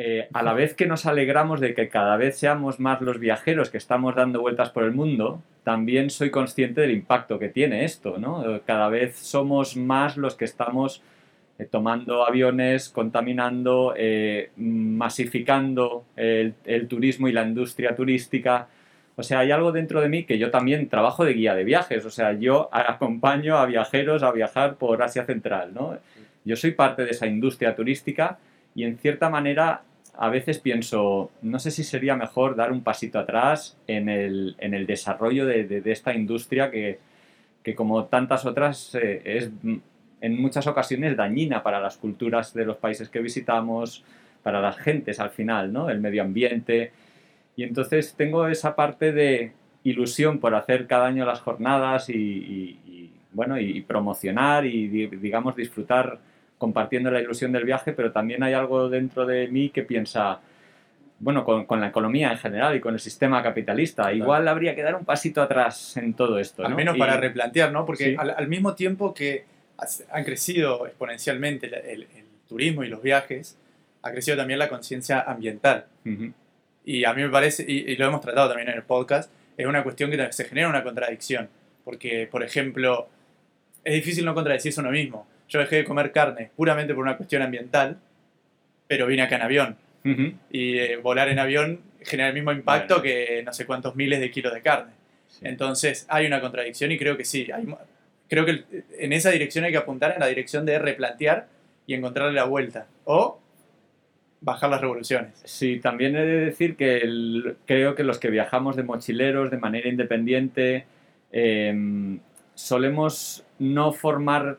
Eh, 0.00 0.28
a 0.32 0.44
la 0.44 0.52
vez 0.52 0.74
que 0.74 0.86
nos 0.86 1.06
alegramos 1.06 1.58
de 1.58 1.74
que 1.74 1.88
cada 1.88 2.16
vez 2.16 2.38
seamos 2.38 2.78
más 2.78 3.00
los 3.00 3.18
viajeros 3.18 3.68
que 3.68 3.78
estamos 3.78 4.14
dando 4.14 4.40
vueltas 4.40 4.70
por 4.70 4.84
el 4.84 4.92
mundo, 4.92 5.42
también 5.64 6.08
soy 6.10 6.30
consciente 6.30 6.82
del 6.82 6.92
impacto 6.92 7.40
que 7.40 7.48
tiene 7.48 7.84
esto, 7.84 8.16
¿no? 8.16 8.60
Cada 8.64 8.88
vez 8.90 9.16
somos 9.16 9.76
más 9.76 10.16
los 10.16 10.36
que 10.36 10.44
estamos 10.44 11.02
eh, 11.58 11.64
tomando 11.64 12.24
aviones, 12.24 12.90
contaminando, 12.90 13.92
eh, 13.96 14.52
masificando 14.56 16.04
el, 16.14 16.54
turismo 16.86 17.26
y 17.26 17.32
la 17.32 17.42
industria 17.42 17.96
turística. 17.96 18.68
O 19.16 19.24
sea, 19.24 19.40
hay 19.40 19.50
algo 19.50 19.72
dentro 19.72 20.00
de 20.00 20.08
mí 20.08 20.22
que 20.22 20.38
yo 20.38 20.52
también 20.52 20.88
trabajo 20.88 21.24
de 21.24 21.32
guía 21.32 21.56
de 21.56 21.64
viajes. 21.64 22.06
O 22.06 22.10
sea, 22.10 22.34
yo 22.34 22.68
acompaño 22.72 23.56
a 23.56 23.66
viajeros 23.66 24.22
a 24.22 24.30
viajar 24.30 24.76
por 24.76 25.02
Asia 25.02 25.24
Central. 25.24 25.72
Yo 26.44 26.54
soy 26.54 26.70
parte 26.70 27.04
de 27.04 27.10
esa 27.10 27.26
industria 27.26 27.74
turística 27.74 28.38
y 28.76 28.84
en 28.84 28.96
cierta 28.96 29.28
manera 29.28 29.82
a 30.20 30.28
veces 30.30 30.58
pienso, 30.58 31.30
no 31.42 31.60
sé 31.60 31.70
si 31.70 31.84
sería 31.84 32.16
mejor 32.16 32.56
dar 32.56 32.72
un 32.72 32.82
pasito 32.82 33.20
atrás 33.20 33.76
en 33.86 34.08
el, 34.08 34.56
en 34.58 34.74
el 34.74 34.84
desarrollo 34.84 35.46
de, 35.46 35.80
esta 35.84 36.12
industria 36.12 36.72
que, 36.72 36.98
que, 37.62 37.76
como 37.76 38.04
tantas 38.06 38.44
otras 38.44 38.96
eh, 38.96 39.22
es 39.24 39.50
en 40.20 40.42
muchas 40.42 40.66
ocasiones 40.66 41.16
dañina 41.16 41.62
para 41.62 41.78
las 41.78 41.96
culturas 41.96 42.52
de 42.52 42.64
los 42.64 42.78
países 42.78 43.08
que 43.08 43.20
visitamos, 43.20 44.02
para 44.42 44.60
las 44.60 44.76
gentes 44.78 45.20
al 45.20 45.30
final, 45.30 45.72
¿no? 45.72 45.88
el 45.88 46.00
medio 46.00 46.22
ambiente. 46.22 46.90
Y 47.54 47.62
entonces 47.62 48.14
tengo 48.16 48.48
esa 48.48 48.74
parte 48.74 49.12
de 49.12 49.52
ilusión 49.84 50.40
por 50.40 50.56
hacer 50.56 50.88
cada 50.88 51.06
año 51.06 51.24
las 51.24 51.40
jornadas 51.40 52.10
y, 52.10 52.14
y 52.14 53.12
bueno, 53.32 53.56
y 53.60 53.82
promocionar 53.82 54.66
y 54.66 54.88
digamos 54.88 55.54
disfrutar 55.54 56.18
compartiendo 56.58 57.10
la 57.10 57.20
ilusión 57.20 57.52
del 57.52 57.64
viaje, 57.64 57.92
pero 57.92 58.12
también 58.12 58.42
hay 58.42 58.52
algo 58.52 58.88
dentro 58.88 59.24
de 59.24 59.48
mí 59.48 59.70
que 59.70 59.82
piensa, 59.84 60.40
bueno, 61.20 61.44
con, 61.44 61.80
la 61.80 61.88
economía 61.88 62.32
en 62.32 62.38
general 62.38 62.76
y 62.76 62.80
con 62.80 62.94
el 62.94 63.00
sistema 63.00 63.42
capitalista, 63.42 64.12
igual 64.12 64.46
habría 64.48 64.74
que 64.74 64.82
dar 64.82 64.96
un 64.96 65.04
pasito 65.04 65.40
atrás 65.40 65.96
en 65.96 66.14
todo 66.14 66.38
esto. 66.38 66.66
Al 66.66 66.74
menos 66.74 66.98
para 66.98 67.16
replantear, 67.16 67.72
¿no? 67.72 67.86
Porque 67.86 68.16
al, 68.18 68.48
mismo 68.48 68.74
tiempo 68.74 69.14
que 69.14 69.44
han 70.10 70.24
crecido 70.24 70.86
exponencialmente 70.86 71.70
el, 71.92 72.06
turismo 72.48 72.82
y 72.82 72.88
los 72.88 73.02
viajes, 73.02 73.58
ha 74.00 74.10
crecido 74.10 74.36
también 74.36 74.58
la 74.58 74.70
conciencia 74.70 75.20
ambiental. 75.20 75.84
Y 76.82 77.04
a 77.04 77.12
mí 77.12 77.20
me 77.20 77.28
parece, 77.28 77.62
y, 77.68 77.94
lo 77.96 78.06
hemos 78.06 78.22
tratado 78.22 78.48
también 78.48 78.70
en 78.70 78.76
el 78.76 78.82
podcast, 78.82 79.30
es 79.58 79.66
una 79.66 79.82
cuestión 79.82 80.10
que 80.10 80.32
se 80.32 80.44
genera 80.44 80.70
una 80.70 80.82
contradicción. 80.82 81.50
Porque, 81.84 82.26
por 82.30 82.42
ejemplo, 82.42 83.08
es 83.84 83.94
difícil 83.94 84.24
no 84.24 84.34
contradecirse 84.34 84.80
uno 84.80 84.90
mismo. 84.90 85.26
Yo 85.48 85.60
dejé 85.60 85.76
de 85.76 85.84
comer 85.84 86.12
carne 86.12 86.50
puramente 86.56 86.94
por 86.94 87.02
una 87.02 87.16
cuestión 87.16 87.42
ambiental, 87.42 87.98
pero 88.86 89.06
vine 89.06 89.22
acá 89.22 89.36
en 89.36 89.42
avión. 89.42 89.76
Y 90.50 90.78
eh, 90.78 90.96
volar 90.96 91.28
en 91.28 91.38
avión 91.38 91.80
genera 92.00 92.28
el 92.28 92.34
mismo 92.34 92.50
impacto 92.50 93.02
que 93.02 93.42
no 93.44 93.52
sé 93.52 93.66
cuántos 93.66 93.94
miles 93.94 94.20
de 94.20 94.30
kilos 94.30 94.54
de 94.54 94.62
carne. 94.62 94.92
Entonces 95.42 96.06
hay 96.08 96.26
una 96.26 96.40
contradicción 96.40 96.90
y 96.92 96.98
creo 96.98 97.16
que 97.16 97.24
sí. 97.24 97.46
creo 98.28 98.46
que 98.46 98.64
en 98.98 99.12
esa 99.12 99.30
dirección 99.30 99.64
hay 99.64 99.72
que 99.72 99.78
apuntar, 99.78 100.12
en 100.12 100.20
la 100.20 100.26
dirección 100.26 100.64
de 100.64 100.78
replantear 100.78 101.48
y 101.86 101.94
encontrarle 101.94 102.32
la 102.32 102.44
vuelta. 102.44 102.86
O 103.04 103.38
bajar 104.40 104.70
las 104.70 104.80
revoluciones. 104.80 105.32
Sí, 105.44 105.80
también 105.80 106.16
he 106.16 106.24
de 106.24 106.44
decir 106.46 106.76
que 106.76 107.56
creo 107.66 107.94
que 107.94 108.04
los 108.04 108.18
que 108.18 108.30
viajamos 108.30 108.76
de 108.76 108.82
mochileros 108.82 109.50
de 109.50 109.58
manera 109.58 109.88
independiente 109.88 110.86
em, 111.32 112.20
solemos 112.54 113.44
no 113.58 113.92
formar 113.92 114.58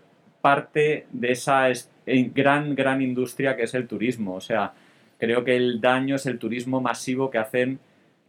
parte 0.50 1.06
de 1.12 1.32
esa 1.32 1.68
gran, 2.08 2.74
gran 2.74 3.04
industria 3.04 3.56
que 3.56 3.64
es 3.64 3.74
el 3.76 3.88
turismo. 3.88 4.34
O 4.34 4.41
sea, 4.41 4.74
creo 5.20 5.43
que 5.43 5.56
el 5.56 5.80
daño 5.80 6.16
es 6.16 6.26
el 6.26 6.39
turismo 6.39 6.82
masivo 6.82 7.30
que 7.30 7.38
hacen 7.38 7.80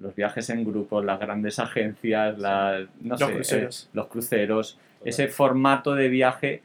los 0.00 0.14
viajes 0.14 0.50
en 0.50 0.62
grupo, 0.62 1.02
las 1.02 1.18
grandes 1.18 1.58
agencias, 1.58 2.36
los, 3.02 3.22
cruceros. 3.22 3.84
Eh, 3.84 3.88
los 3.94 4.06
cruceros, 4.08 4.78
ese 5.02 5.28
formato 5.28 5.94
de 5.94 6.08
viaje 6.10 6.62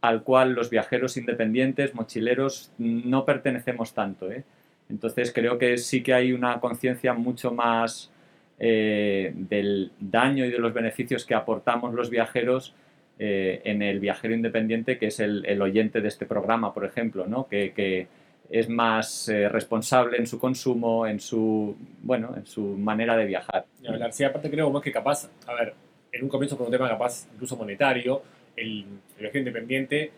al 0.00 0.24
cual 0.24 0.54
los 0.54 0.70
viajeros 0.70 1.16
independientes, 1.16 1.94
mochileros, 1.94 2.72
no 2.78 3.24
pertenecemos 3.24 3.94
tanto. 3.94 4.30
¿eh? 4.32 4.42
Entonces 4.88 5.32
creo 5.32 5.56
que 5.56 5.78
sí 5.78 6.02
que 6.02 6.14
hay 6.14 6.32
una 6.32 6.58
conciencia 6.58 7.14
mucho 7.14 7.52
más 7.52 8.10
eh, 8.58 9.32
del 9.36 9.92
daño 10.00 10.44
y 10.44 10.50
de 10.50 10.58
los 10.58 10.72
beneficios 10.72 11.24
que 11.24 11.34
aportamos 11.36 11.94
los 11.94 12.10
viajeros 12.10 12.74
eh, 13.18 13.62
en 13.64 13.82
el 13.82 14.00
viajero 14.00 14.34
independiente, 14.34 14.98
que 14.98 15.06
es 15.06 15.20
el, 15.20 15.60
oyente 15.60 16.00
de 16.00 16.08
este 16.08 16.26
programa, 16.26 16.72
por 16.72 16.84
ejemplo, 16.84 17.26
¿no? 17.26 17.48
que, 17.48 18.06
es 18.48 18.68
más 18.68 19.28
responsable 19.50 20.18
en 20.18 20.26
su 20.28 20.38
consumo, 20.38 21.04
en 21.04 21.18
su, 21.18 21.76
bueno, 22.02 22.32
en 22.36 22.46
su 22.46 22.62
manera 22.62 23.16
de 23.16 23.26
viajar. 23.26 23.64
Y 23.82 23.88
sí, 24.12 24.22
aparte 24.22 24.48
creo 24.48 24.70
más 24.70 24.82
que 24.82 24.92
capaz, 24.92 25.28
a 25.48 25.54
ver, 25.54 25.74
en 26.12 26.22
un 26.22 26.28
comienzo 26.28 26.56
por 26.56 26.66
un 26.66 26.72
tema 26.72 26.88
capaz 26.88 27.26
incluso 27.32 27.56
monetario, 27.56 28.22
el, 28.56 28.84
viajero 29.18 29.38
independiente 29.40 30.12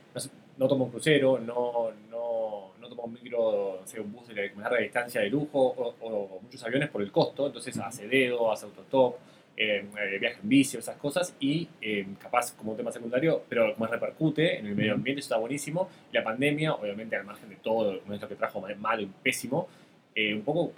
no, 0.56 0.68
toma 0.68 0.84
un 0.84 0.90
crucero, 0.90 1.38
no, 1.38 1.90
no, 2.10 2.72
no 2.80 2.88
toma 2.88 3.04
un 3.04 3.12
micro, 3.12 3.80
sea, 3.84 4.00
un 4.00 4.12
bus 4.12 4.28
de 4.28 4.52
larga 4.56 4.78
distancia 4.78 5.20
de 5.20 5.30
lujo 5.30 5.94
o, 6.00 6.40
muchos 6.42 6.62
aviones 6.64 6.88
por 6.88 7.02
el 7.02 7.10
costo, 7.10 7.46
entonces 7.46 7.76
hace 7.78 8.08
dedo, 8.08 8.50
hace 8.50 8.66
autostop, 8.66 9.16
eh, 9.60 9.84
eh, 9.98 10.18
viaja 10.20 10.38
en 10.40 10.48
bici, 10.48 10.76
esas 10.76 10.96
cosas, 10.98 11.34
y 11.40 11.68
eh, 11.80 12.06
capaz 12.22 12.52
como 12.52 12.76
tema 12.76 12.92
secundario, 12.92 13.42
pero 13.48 13.74
más 13.76 13.90
repercute 13.90 14.56
en 14.56 14.66
el 14.66 14.76
medio 14.76 14.94
ambiente, 14.94 15.18
eso 15.18 15.26
está 15.26 15.36
buenísimo. 15.36 15.88
La 16.12 16.22
pandemia, 16.22 16.74
obviamente 16.74 17.16
al 17.16 17.24
margen 17.24 17.48
de 17.48 17.56
todo 17.56 18.00
esto 18.12 18.28
que 18.28 18.36
trajo 18.36 18.64
malo 18.78 19.02
y 19.02 19.06
pésimo, 19.20 19.68
un 20.16 20.42
poco 20.42 20.72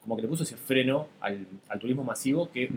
como 0.00 0.16
que 0.16 0.22
le 0.22 0.28
puso 0.28 0.42
ese 0.42 0.56
freno 0.56 1.08
al, 1.20 1.46
al 1.68 1.78
turismo 1.78 2.04
masivo 2.04 2.50
que 2.50 2.68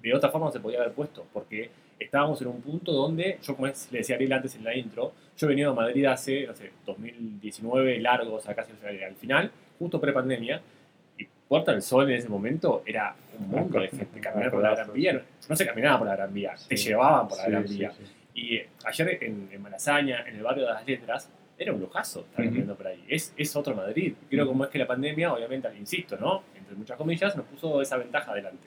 de 0.00 0.14
otra 0.14 0.30
forma 0.30 0.46
no 0.46 0.52
se 0.52 0.60
podía 0.60 0.80
haber 0.80 0.92
puesto, 0.92 1.24
porque 1.32 1.70
estábamos 1.98 2.40
en 2.42 2.48
un 2.48 2.60
punto 2.60 2.92
donde, 2.92 3.38
yo 3.42 3.54
como 3.54 3.68
le 3.68 3.74
decía 3.90 4.16
Ariel 4.16 4.32
antes 4.32 4.56
en 4.56 4.64
la 4.64 4.76
intro, 4.76 5.12
yo 5.36 5.46
he 5.46 5.50
venido 5.50 5.70
a 5.70 5.74
Madrid 5.74 6.04
hace, 6.06 6.46
no 6.46 6.54
sé, 6.54 6.72
2019, 6.84 8.00
largo, 8.00 8.34
o 8.34 8.40
sea, 8.40 8.54
casi 8.54 8.72
al 8.82 9.14
final, 9.16 9.52
justo 9.78 10.00
pre-pandemia, 10.00 10.62
y 11.50 11.54
Puerta 11.54 11.72
del 11.72 11.82
Sol 11.82 12.08
en 12.08 12.16
ese 12.16 12.28
momento 12.28 12.82
era 12.86 13.14
un 13.38 13.48
mundo 13.48 13.80
de 13.80 13.88
gente, 13.88 14.20
caminar 14.20 14.50
por 14.50 14.62
la 14.62 14.74
Gran 14.74 14.92
Vía, 14.92 15.20
no, 15.48 15.56
se 15.56 15.66
caminaba 15.66 15.98
por 15.98 16.06
la 16.06 16.16
Gran 16.16 16.32
Vía, 16.32 16.54
te 16.68 16.76
llevaban 16.76 17.26
por 17.26 17.38
la 17.38 17.48
Gran 17.48 17.64
Vía. 17.64 17.92
Y 18.32 18.56
eh, 18.56 18.68
ayer 18.84 19.18
en, 19.24 19.48
en, 19.50 19.62
Malasaña, 19.62 20.24
en 20.28 20.36
el 20.36 20.42
barrio 20.42 20.66
de 20.66 20.72
las 20.72 20.86
Letras, 20.86 21.28
era 21.58 21.72
un 21.72 21.80
lujazo 21.80 22.20
estar 22.20 22.44
caminando 22.44 22.76
por 22.76 22.86
ahí. 22.86 23.04
Es, 23.08 23.34
es 23.36 23.54
otro 23.56 23.74
Madrid. 23.74 24.14
Creo 24.30 24.46
como 24.46 24.64
es 24.64 24.70
que 24.70 24.78
la 24.78 24.86
pandemia, 24.86 25.32
obviamente, 25.32 25.68
insisto, 25.78 26.16
¿no? 26.16 26.44
Entre 26.56 26.74
muchas 26.74 26.96
comillas, 26.96 27.36
nos 27.36 27.46
puso 27.46 27.82
esa 27.82 27.96
ventaja 27.98 28.30
adelante. 28.30 28.66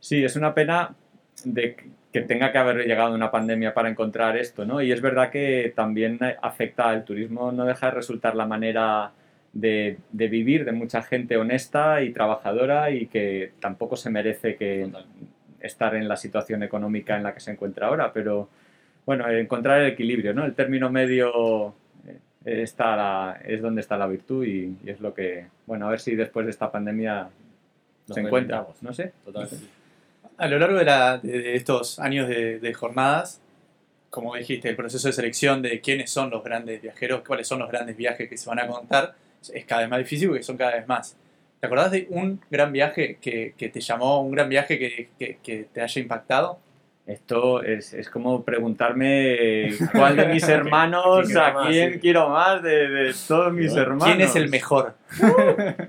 Sí, 0.00 0.24
es 0.24 0.34
una 0.34 0.54
pena 0.54 0.94
de 1.44 1.76
que 2.12 2.20
tenga 2.22 2.50
que 2.50 2.58
haber 2.58 2.86
llegado 2.86 3.14
una 3.14 3.30
pandemia 3.30 3.74
para 3.74 3.88
encontrar 3.88 4.36
esto, 4.36 4.64
¿no? 4.64 4.80
Y 4.80 4.90
es 4.90 5.00
verdad 5.00 5.30
que 5.30 5.72
también 5.76 6.18
afecta 6.42 6.88
al 6.88 7.04
turismo, 7.04 7.52
no 7.52 7.66
deja 7.66 7.86
de 7.86 7.92
resultar 7.92 8.34
la 8.34 8.46
manera 8.46 9.12
de, 9.52 9.98
vivir 10.12 10.64
de 10.64 10.72
mucha 10.72 11.02
gente 11.02 11.36
honesta 11.36 12.02
y 12.02 12.12
trabajadora 12.12 12.90
y 12.90 13.06
que 13.06 13.52
tampoco 13.60 13.96
se 13.96 14.10
merece 14.10 14.56
que 14.56 14.90
estar 15.60 15.94
en 15.94 16.08
la 16.08 16.16
situación 16.16 16.62
económica 16.62 17.16
en 17.16 17.22
la 17.22 17.34
que 17.34 17.40
se 17.40 17.50
encuentra 17.50 17.88
ahora, 17.88 18.12
pero 18.12 18.48
bueno, 19.06 19.28
encontrar 19.28 19.80
el 19.80 19.92
equilibrio, 19.92 20.34
¿no? 20.34 20.44
El 20.44 20.54
término 20.54 20.90
medio 20.90 21.74
eh, 22.44 22.62
está 22.62 23.40
es 23.44 23.62
donde 23.62 23.80
está 23.80 23.96
la 23.96 24.06
virtud 24.06 24.44
y, 24.44 24.76
es 24.86 25.00
lo 25.00 25.14
que, 25.14 25.46
bueno, 25.66 25.86
a 25.86 25.90
ver 25.90 26.00
si 26.00 26.14
después 26.14 26.46
de 26.46 26.50
esta 26.50 26.70
pandemia 26.70 27.28
se 28.06 28.20
encuentra, 28.20 28.66
no 28.80 28.92
sé. 28.92 29.12
Totalmente. 29.24 29.78
A 30.38 30.46
lo 30.46 30.58
largo 30.60 30.78
de, 30.78 31.56
estos 31.56 31.98
años 31.98 32.28
de, 32.28 32.74
jornadas, 32.74 33.40
como 34.08 34.36
dijiste, 34.36 34.68
el 34.68 34.76
proceso 34.76 35.08
de 35.08 35.12
selección 35.12 35.62
de 35.62 35.80
quiénes 35.80 36.10
son 36.10 36.30
los 36.30 36.44
grandes 36.44 36.80
viajeros, 36.80 37.22
cuáles 37.26 37.48
son 37.48 37.58
los 37.58 37.68
grandes 37.68 37.96
viajes 37.96 38.28
que 38.28 38.36
se 38.36 38.48
van 38.48 38.60
a 38.60 38.68
contar, 38.68 39.16
es 39.52 39.64
cada 39.64 39.82
vez 39.82 39.90
más 39.90 39.98
difícil 40.00 40.28
porque 40.28 40.42
son 40.42 40.56
cada 40.56 40.76
vez 40.76 40.86
más. 40.86 41.16
¿Te 41.60 41.66
acordás 41.66 41.90
de 41.90 42.06
un 42.10 42.40
gran 42.50 42.72
viaje 42.72 43.18
que, 43.20 43.52
te 43.56 43.80
llamó, 43.80 44.22
un 44.22 44.30
gran 44.30 44.48
viaje 44.48 44.78
que, 44.78 45.68
te 45.72 45.80
haya 45.80 46.00
impactado? 46.00 46.60
Esto 47.08 47.62
es, 47.62 47.94
es, 47.94 48.10
como 48.10 48.44
preguntarme 48.44 49.70
cuál 49.92 50.14
de 50.14 50.26
mis 50.26 50.46
hermanos, 50.46 51.34
a 51.34 51.66
quién 51.66 51.98
quiero 52.00 52.28
más 52.28 52.62
de, 52.62 53.14
todos 53.26 53.50
mis 53.50 53.74
hermanos. 53.74 54.04
¿Quién 54.04 54.20
es 54.20 54.36
el 54.36 54.50
mejor? 54.50 54.94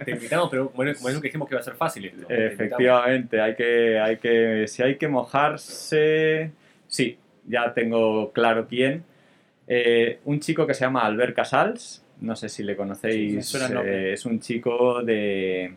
te 0.05 0.11
invitamos, 0.11 0.49
pero 0.49 0.71
como, 0.71 0.93
como 0.93 1.09
es 1.09 1.15
que 1.15 1.21
dijimos 1.21 1.49
que 1.49 1.55
iba 1.55 1.59
a 1.59 1.63
ser 1.63 1.75
fácil 1.75 2.05
esto. 2.05 2.25
Efectivamente, 2.29 3.41
hay 3.41 3.53
que, 3.53 3.99
hay 3.99 4.15
que, 4.15 4.65
si 4.67 4.81
hay 4.81 4.95
que 4.95 5.09
mojarse, 5.09 6.51
sí, 6.87 7.17
ya 7.45 7.73
tengo 7.73 8.31
claro 8.31 8.65
quién. 8.65 9.03
Eh, 9.67 10.19
un 10.23 10.39
chico 10.39 10.65
que 10.65 10.73
se 10.73 10.85
llama 10.85 11.01
Albert 11.01 11.35
Casals, 11.35 12.01
no 12.21 12.35
sé 12.35 12.49
si 12.49 12.63
le 12.63 12.75
conocéis, 12.75 13.55
eh, 13.55 14.13
es 14.13 14.25
un 14.25 14.39
chico 14.39 15.01
de 15.03 15.73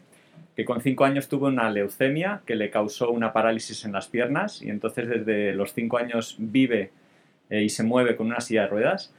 que 0.56 0.64
con 0.64 0.80
cinco 0.80 1.04
años 1.04 1.28
tuvo 1.28 1.46
una 1.46 1.70
leucemia 1.70 2.42
que 2.44 2.56
le 2.56 2.70
causó 2.70 3.10
una 3.10 3.32
parálisis 3.32 3.84
en 3.84 3.92
las 3.92 4.08
piernas 4.08 4.60
y 4.62 4.68
entonces 4.68 5.08
desde 5.08 5.54
los 5.54 5.72
cinco 5.72 5.98
años 5.98 6.36
vive 6.38 6.90
eh, 7.48 7.62
y 7.62 7.68
se 7.68 7.84
mueve 7.84 8.16
con 8.16 8.26
una 8.26 8.40
silla 8.40 8.62
de 8.62 8.68
ruedas. 8.68 9.14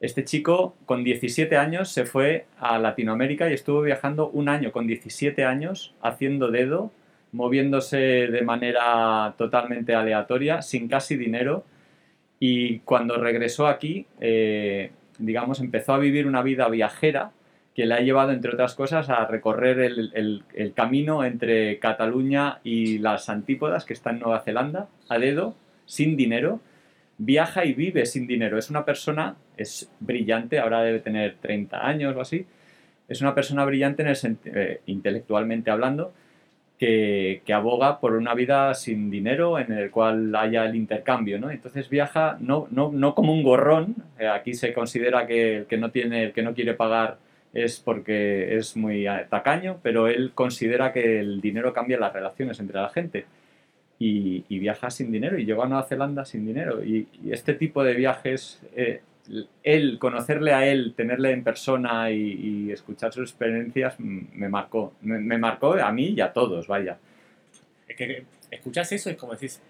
Este 0.00 0.24
chico 0.24 0.74
con 0.84 1.04
17 1.04 1.56
años 1.56 1.90
se 1.90 2.04
fue 2.04 2.46
a 2.58 2.78
Latinoamérica 2.78 3.48
y 3.48 3.54
estuvo 3.54 3.82
viajando 3.82 4.28
un 4.28 4.48
año 4.48 4.72
con 4.72 4.88
17 4.88 5.44
años 5.44 5.94
haciendo 6.02 6.50
dedo, 6.50 6.90
moviéndose 7.30 7.96
de 7.96 8.42
manera 8.42 9.34
totalmente 9.38 9.94
aleatoria, 9.94 10.60
sin 10.62 10.88
casi 10.88 11.16
dinero. 11.16 11.64
Y 12.40 12.80
cuando 12.80 13.16
regresó 13.18 13.68
aquí, 13.68 14.06
eh, 14.20 14.90
digamos, 15.22 15.60
empezó 15.60 15.94
a 15.94 15.98
vivir 15.98 16.26
una 16.26 16.42
vida 16.42 16.68
viajera 16.68 17.32
que 17.74 17.86
le 17.86 17.94
ha 17.94 18.00
llevado, 18.00 18.32
entre 18.32 18.52
otras 18.52 18.74
cosas, 18.74 19.08
a 19.08 19.24
recorrer 19.26 19.80
el, 19.80 20.72
camino 20.74 21.24
entre 21.24 21.78
Cataluña 21.78 22.60
y 22.62 22.98
las 22.98 23.28
Antípodas, 23.30 23.84
que 23.84 23.94
está 23.94 24.10
en 24.10 24.18
Nueva 24.18 24.40
Zelanda, 24.40 24.88
a 25.08 25.18
dedo, 25.18 25.56
sin 25.86 26.16
dinero. 26.16 26.60
Viaja 27.16 27.64
y 27.64 27.72
vive 27.72 28.04
sin 28.04 28.26
dinero. 28.26 28.58
Es 28.58 28.68
una 28.68 28.84
persona, 28.84 29.36
es 29.56 29.90
brillante, 30.00 30.58
ahora 30.58 30.82
debe 30.82 31.00
tener 31.00 31.36
30 31.40 31.86
años 31.86 32.14
o 32.16 32.20
así. 32.20 32.46
Es 33.08 33.22
una 33.22 33.34
persona 33.34 33.64
brillante 33.64 34.02
en 34.02 34.08
el 34.08 34.38
eh, 34.44 34.80
intelectualmente 34.86 35.70
hablando, 35.70 36.12
que, 36.82 37.52
aboga 37.54 38.00
por 38.00 38.14
una 38.14 38.34
vida 38.34 38.74
sin 38.74 39.08
dinero 39.08 39.56
en 39.58 39.70
el 39.72 39.90
cual 39.92 40.34
haya 40.34 40.64
el 40.64 40.74
intercambio, 40.74 41.38
¿no? 41.38 41.50
Entonces 41.50 41.88
viaja 41.88 42.36
no, 42.40 42.66
no, 42.72 42.90
no 42.92 43.14
como 43.14 43.32
un 43.32 43.44
gorrón, 43.44 43.94
eh, 44.18 44.26
aquí 44.26 44.54
se 44.54 44.72
considera 44.72 45.24
que 45.26 45.58
el 45.58 45.66
que 45.66 45.76
no, 45.76 45.92
tiene, 45.92 46.24
el 46.24 46.32
que 46.32 46.42
no 46.42 46.54
quiere 46.54 46.74
pagar 46.74 47.18
es 47.54 47.78
porque 47.78 48.56
es 48.56 48.76
muy 48.76 49.06
tacaño, 49.28 49.78
pero 49.82 50.08
él 50.08 50.32
considera 50.34 50.92
que 50.92 51.20
el 51.20 51.40
dinero 51.40 51.72
cambia 51.72 52.00
las 52.00 52.12
relaciones 52.12 52.58
entre 52.58 52.80
la 52.80 52.88
gente. 52.88 53.26
Y, 53.98 54.42
viaja 54.58 54.90
sin 54.90 55.12
dinero 55.12 55.38
y 55.38 55.44
llegó 55.44 55.62
a 55.62 55.68
Nueva 55.68 55.84
Zelanda 55.84 56.24
sin 56.24 56.44
dinero. 56.44 56.84
Y, 56.84 57.06
este 57.30 57.54
tipo 57.54 57.84
de 57.84 57.94
viajes 57.94 58.60
eh, 58.74 59.02
él, 59.62 59.98
conocerle 59.98 60.52
a 60.52 60.66
él, 60.66 60.94
tenerle 60.96 61.32
en 61.32 61.42
persona 61.44 62.10
y, 62.10 62.70
escuchar 62.70 63.12
sus 63.12 63.30
experiencias 63.30 63.98
me 63.98 64.48
marcó. 64.48 64.94
Me, 65.02 65.38
marcó 65.38 65.74
a 65.74 65.92
mí 65.92 66.14
y 66.16 66.20
a 66.20 66.32
todos, 66.32 66.66
vaya. 66.66 66.98
Es 67.88 67.96
que 67.96 68.24
escuchas 68.50 68.90
eso 68.92 69.10
es 69.10 69.16
como 69.16 69.32
decís, 69.32 69.60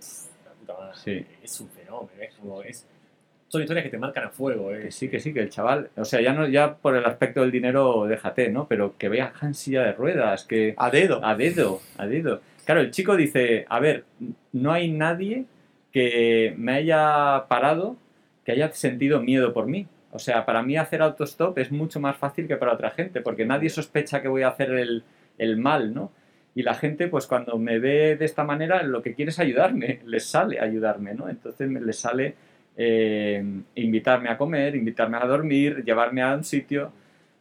la 0.45 0.53
puta 0.53 0.75
madre, 0.75 1.27
es 1.43 1.61
un 1.61 1.69
fenómeno, 1.71 2.11
es 2.21 2.35
como, 2.35 2.63
es, 2.63 2.87
son 3.49 3.61
historias 3.61 3.85
que 3.85 3.91
te 3.91 3.99
marcan 3.99 4.25
a 4.25 4.31
fuego. 4.31 4.75
Eh. 4.75 4.85
Que 4.85 4.91
sí, 4.91 5.09
que 5.09 5.21
sí, 5.21 5.35
que 5.35 5.41
el 5.41 5.51
chaval, 5.51 5.91
o 5.97 6.05
sea, 6.05 6.21
ya 6.21 6.33
no 6.33 6.49
ya 6.49 6.77
por 6.77 6.97
el 6.97 7.05
aspecto 7.05 7.43
del 7.43 7.51
dinero 7.51 8.07
déjate, 8.07 8.49
¿no? 8.49 8.67
Pero 8.67 8.97
que 8.97 9.09
vea 9.09 9.33
en 9.43 9.55
silla 9.55 9.83
de 9.83 9.93
ruedas, 9.93 10.45
que... 10.45 10.75
A 10.79 10.91
dedo. 10.91 11.23
A 11.23 11.35
dedo, 11.37 11.83
a 11.99 12.07
dedo. 12.07 12.41
Claro, 12.65 12.81
el 12.81 12.91
chico 12.91 13.17
dice, 13.17 13.67
a 13.69 13.79
ver, 13.79 14.05
no 14.53 14.73
hay 14.73 14.91
nadie 14.91 15.45
que 15.93 16.55
me 16.57 16.73
haya 16.73 17.45
parado, 17.49 17.97
que 18.45 18.53
haya 18.53 18.73
sentido 18.73 19.21
miedo 19.21 19.53
por 19.53 19.67
mí. 19.67 19.87
O 20.13 20.19
sea, 20.19 20.45
para 20.45 20.63
mí 20.63 20.77
hacer 20.77 21.01
autostop 21.03 21.59
es 21.59 21.73
mucho 21.73 21.99
más 21.99 22.17
fácil 22.17 22.47
que 22.47 22.57
para 22.57 22.75
otra 22.75 22.91
gente, 22.91 23.21
porque 23.21 23.47
nadie 23.47 23.71
sospecha 23.71 24.21
que 24.21 24.29
voy 24.29 24.43
a 24.43 24.49
hacer 24.49 24.71
el, 24.73 25.05
el 25.39 25.57
mal, 25.57 25.95
¿no? 25.95 26.13
Y 26.55 26.63
la 26.63 26.75
gente, 26.75 27.09
pues 27.09 27.27
cuando 27.27 27.59
me 27.59 27.79
ve 27.79 28.17
de 28.17 28.25
esta 28.25 28.45
manera, 28.45 28.83
lo 28.83 29.03
que 29.03 29.15
quiere 29.15 29.31
es 29.31 29.39
ayudarme, 29.39 30.01
les 30.07 30.25
sale 30.25 30.61
ayudarme, 30.61 31.15
¿no? 31.15 31.29
Entonces 31.29 31.71
les 31.71 31.99
sale 31.99 32.35
eh, 32.77 33.43
invitarme 33.75 34.29
a 34.29 34.37
comer, 34.37 34.77
invitarme 34.77 35.17
a 35.17 35.27
dormir, 35.27 35.83
llevarme 35.85 36.23
a 36.23 36.35
un 36.35 36.45
sitio. 36.45 36.93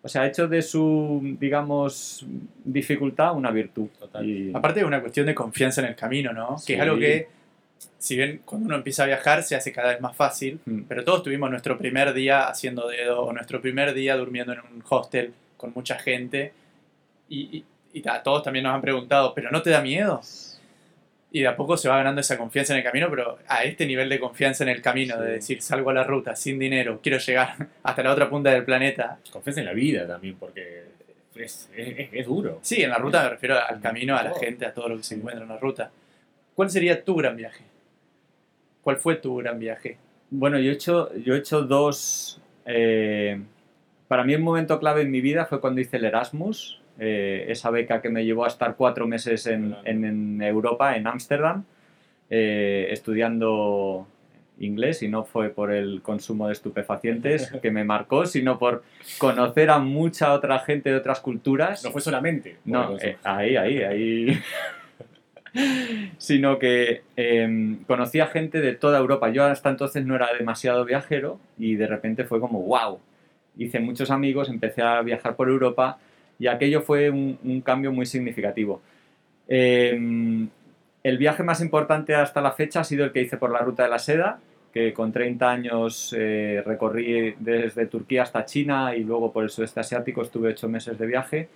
O 0.04 0.08
sea, 0.08 0.24
ha 0.24 0.28
hecho 0.28 0.48
de 0.48 0.62
su, 0.62 1.38
digamos, 1.40 2.26
dificultad 2.64 3.36
una 3.36 3.52
virtud. 3.52 3.88
Y... 4.22 4.52
Aparte 4.56 4.80
de 4.80 4.86
una 4.86 5.00
cuestión 5.00 5.28
de 5.28 5.36
confianza 5.36 5.82
en 5.82 5.90
el 5.90 5.96
camino, 5.96 6.34
¿no? 6.34 6.56
Que 6.66 6.76
es 6.76 6.82
algo 6.82 6.98
que, 6.98 7.28
si 7.98 8.16
bien 8.16 8.42
cuando 8.46 8.68
uno 8.68 8.76
empieza 8.76 9.04
a 9.04 9.08
viajar 9.08 9.44
se 9.44 9.56
hace 9.56 9.72
cada 9.72 9.90
vez 9.90 10.02
más 10.02 10.16
fácil, 10.16 10.60
mm. 10.66 10.82
pero 10.88 11.04
todos 11.04 11.24
tuvimos 11.24 11.50
nuestro 11.50 11.78
primer 11.78 12.14
día 12.14 12.48
haciendo 12.48 12.88
dedo 12.88 13.22
o 13.22 13.34
nuestro 13.34 13.62
primer 13.62 13.94
día 13.94 14.16
durmiendo 14.16 14.54
en 14.54 14.60
un 14.60 14.84
hostel 14.88 15.34
con 15.58 15.72
mucha 15.74 16.00
gente 16.00 16.54
y, 17.30 17.64
y 17.94 18.02
todos 18.24 18.44
también 18.44 18.64
nos 18.64 18.76
han 18.76 18.82
preguntado, 18.82 19.34
¿pero 19.34 19.52
no 19.52 19.62
te 19.62 19.70
da 19.70 19.82
miedo? 19.82 20.22
y 21.34 21.42
de 21.42 21.48
a 21.48 21.56
poco 21.56 21.78
se 21.78 21.88
va 21.88 21.98
ganando 21.98 22.20
esa 22.20 22.38
confianza 22.38 22.74
en 22.74 22.80
el 22.80 22.84
camino, 22.84 23.10
pero 23.10 23.40
a 23.48 23.64
este 23.64 23.86
nivel 23.86 24.10
de 24.10 24.20
confianza 24.20 24.66
en 24.66 24.70
el 24.70 24.82
camino, 24.82 25.18
de 25.18 25.32
decir, 25.32 25.62
salgo 25.62 25.90
a 25.90 25.94
la 25.94 26.04
ruta 26.04 26.36
sin 26.36 26.60
dinero, 26.60 27.00
quiero 27.02 27.18
llegar 27.20 27.56
hasta 27.84 28.04
la 28.04 28.12
otra 28.12 28.30
punta 28.30 28.52
del 28.52 28.66
planeta. 28.66 29.18
Confianza 29.32 29.62
en 29.62 29.68
la 29.68 29.74
vida 29.74 30.06
también, 30.06 30.36
porque 30.36 30.84
es, 31.36 31.70
es, 31.74 32.26
duro. 32.26 32.60
Sí, 32.62 32.84
en 32.84 32.90
la 32.90 32.98
ruta 32.98 33.24
me 33.24 33.30
refiero 33.30 33.58
al 33.58 33.80
camino, 33.80 34.18
a 34.18 34.24
la 34.24 34.34
gente, 34.34 34.66
a 34.66 34.74
todo 34.74 34.90
lo 34.90 34.98
que 34.98 35.04
se 35.04 35.16
encuentra 35.16 35.44
en 35.44 35.50
la 35.50 35.58
ruta. 35.58 35.90
¿Cuál 36.54 36.70
sería 36.70 37.02
tu 37.02 37.16
gran 37.16 37.38
viaje? 37.38 37.64
¿Cuál 38.82 38.98
fue 38.98 39.16
tu 39.16 39.36
gran 39.38 39.60
viaje? 39.60 39.98
Bueno, 40.30 40.60
yo 40.60 40.72
he 40.72 40.74
hecho, 40.74 41.14
yo 41.16 41.36
he 41.36 41.38
hecho 41.38 41.64
dos... 41.64 42.42
Eh, 42.66 43.42
para 44.08 44.24
mí 44.24 44.36
un 44.36 44.42
momento 44.42 44.80
clave 44.80 45.02
en 45.02 45.12
mi 45.12 45.22
vida 45.22 45.46
fue 45.46 45.62
cuando 45.62 45.82
hice 45.82 45.98
el 45.98 46.06
Erasmus, 46.06 46.82
eh, 47.00 47.46
esa 47.48 47.70
beca 47.72 48.02
que 48.02 48.10
me 48.10 48.26
llevó 48.26 48.46
a 48.46 48.48
estar 48.48 48.76
cuatro 48.76 49.08
meses 49.08 49.48
en, 49.48 50.42
Europa, 50.42 50.96
en 50.96 51.08
Ámsterdam, 51.08 51.64
eh, 52.30 52.88
estudiando 52.92 54.08
inglés 54.60 55.02
y 55.02 55.08
no 55.08 55.24
fue 55.24 55.50
por 55.50 55.72
el 55.72 56.02
consumo 56.02 56.48
de 56.48 56.54
estupefacientes 56.54 57.52
que 57.62 57.72
me 57.72 57.84
marcó, 57.84 58.26
sino 58.26 58.60
por 58.60 58.84
conocer 59.18 59.70
a 59.70 59.80
mucha 59.80 60.34
otra 60.34 60.60
gente 60.60 60.90
de 60.90 60.96
otras 60.96 61.20
culturas. 61.20 61.84
No 61.84 61.92
fue 61.92 62.02
solamente. 62.02 62.58
No, 62.66 62.98
eh, 63.00 63.18
ahí, 63.24 63.56
ahí, 63.56 63.82
ahí. 63.82 64.40
sino 66.18 66.60
que 66.60 67.02
em, 67.16 67.84
conocí 67.86 68.20
a 68.20 68.28
gente 68.28 68.62
de 68.62 68.74
toda 68.74 69.00
Europa. 69.00 69.30
Yo 69.30 69.44
hasta 69.44 69.70
entonces 69.70 70.06
no 70.06 70.16
era 70.16 70.30
demasiado 70.38 70.86
viajero 70.86 71.40
y 71.58 71.76
de 71.76 71.88
repente 71.88 72.24
fue 72.24 72.40
como, 72.40 72.62
wow. 72.62 73.00
Hice 73.58 73.80
muchos 73.80 74.12
amigos, 74.12 74.50
empecé 74.50 74.82
a 74.82 75.02
viajar 75.02 75.36
por 75.36 75.50
Europa 75.50 75.98
y 76.40 76.48
aquello 76.48 76.82
fue 76.82 77.10
un, 77.10 77.62
cambio 77.66 77.92
muy 77.92 78.06
significativo. 78.06 78.82
Em, 79.48 80.48
el 81.04 81.18
viaje 81.18 81.44
más 81.44 81.62
importante 81.62 82.16
hasta 82.16 82.42
la 82.42 82.52
fecha 82.52 82.80
ha 82.80 82.84
sido 82.84 83.04
el 83.04 83.12
que 83.12 83.22
hice 83.22 83.38
por 83.38 83.52
la 83.52 83.60
Ruta 83.60 83.84
de 83.84 83.90
la 83.90 84.00
Seda, 84.00 84.40
que 84.74 84.94
con 84.94 85.12
30 85.12 85.52
años 85.52 86.16
eh, 86.18 86.64
recorrí 86.66 87.36
desde 87.40 87.88
Turquía 87.88 88.24
hasta 88.24 88.46
China 88.46 88.96
y 88.96 89.04
luego 89.04 89.34
por 89.34 89.44
el 89.44 89.50
sudeste 89.50 89.82
asiático 89.82 90.22
estuve 90.22 90.50
8 90.50 90.70
meses 90.70 90.98
de 90.98 91.06
viaje. 91.06 91.50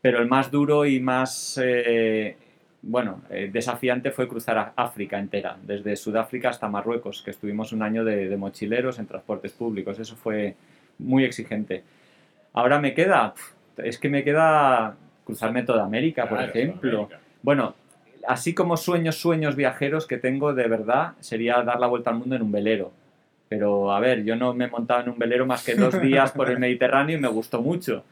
Pero 0.00 0.20
el 0.20 0.26
más 0.26 0.50
duro 0.50 0.84
y 0.84 0.98
más 0.98 1.60
eh, 1.62 2.36
bueno, 2.82 3.22
eh, 3.30 3.48
desafiante 3.52 4.10
fue 4.10 4.28
cruzar 4.28 4.72
África 4.76 5.18
entera, 5.18 5.56
desde 5.62 5.96
Sudáfrica 5.96 6.50
hasta 6.50 6.68
Marruecos, 6.68 7.22
que 7.22 7.30
estuvimos 7.30 7.72
un 7.72 7.82
año 7.82 8.04
de 8.04 8.36
mochileros 8.36 8.98
en 8.98 9.06
transportes 9.06 9.52
públicos. 9.52 9.98
Eso 9.98 10.16
fue 10.16 10.56
muy 10.98 11.24
exigente. 11.24 11.84
Ahora 12.52 12.78
me 12.80 12.92
queda 12.92 13.34
es 13.78 13.98
que 13.98 14.08
me 14.08 14.24
queda 14.24 14.96
cruzarme 15.24 15.62
toda 15.62 15.84
América, 15.84 16.28
por 16.28 16.42
ejemplo. 16.42 17.08
Bueno, 17.42 17.74
así 18.26 18.54
como 18.54 18.76
sueños, 18.76 19.16
sueños 19.16 19.56
viajeros 19.56 20.06
que 20.06 20.18
tengo 20.18 20.54
de 20.54 20.68
verdad, 20.68 21.12
sería 21.20 21.62
dar 21.62 21.80
la 21.80 21.86
vuelta 21.86 22.10
al 22.10 22.16
mundo 22.16 22.36
en 22.36 22.42
un 22.42 22.52
velero. 22.52 22.92
Pero 23.48 23.92
a 23.92 24.00
ver, 24.00 24.24
yo 24.24 24.36
no 24.36 24.54
me 24.54 24.64
he 24.64 24.68
montado 24.68 25.02
en 25.02 25.10
un 25.10 25.18
velero 25.18 25.46
más 25.46 25.64
que 25.64 25.74
dos 25.74 26.00
días 26.02 26.32
por 26.32 26.50
el 26.50 26.58
Mediterráneo 26.58 27.18
y 27.18 27.20
me 27.20 27.28
gustó 27.28 27.60
mucho. 27.60 28.04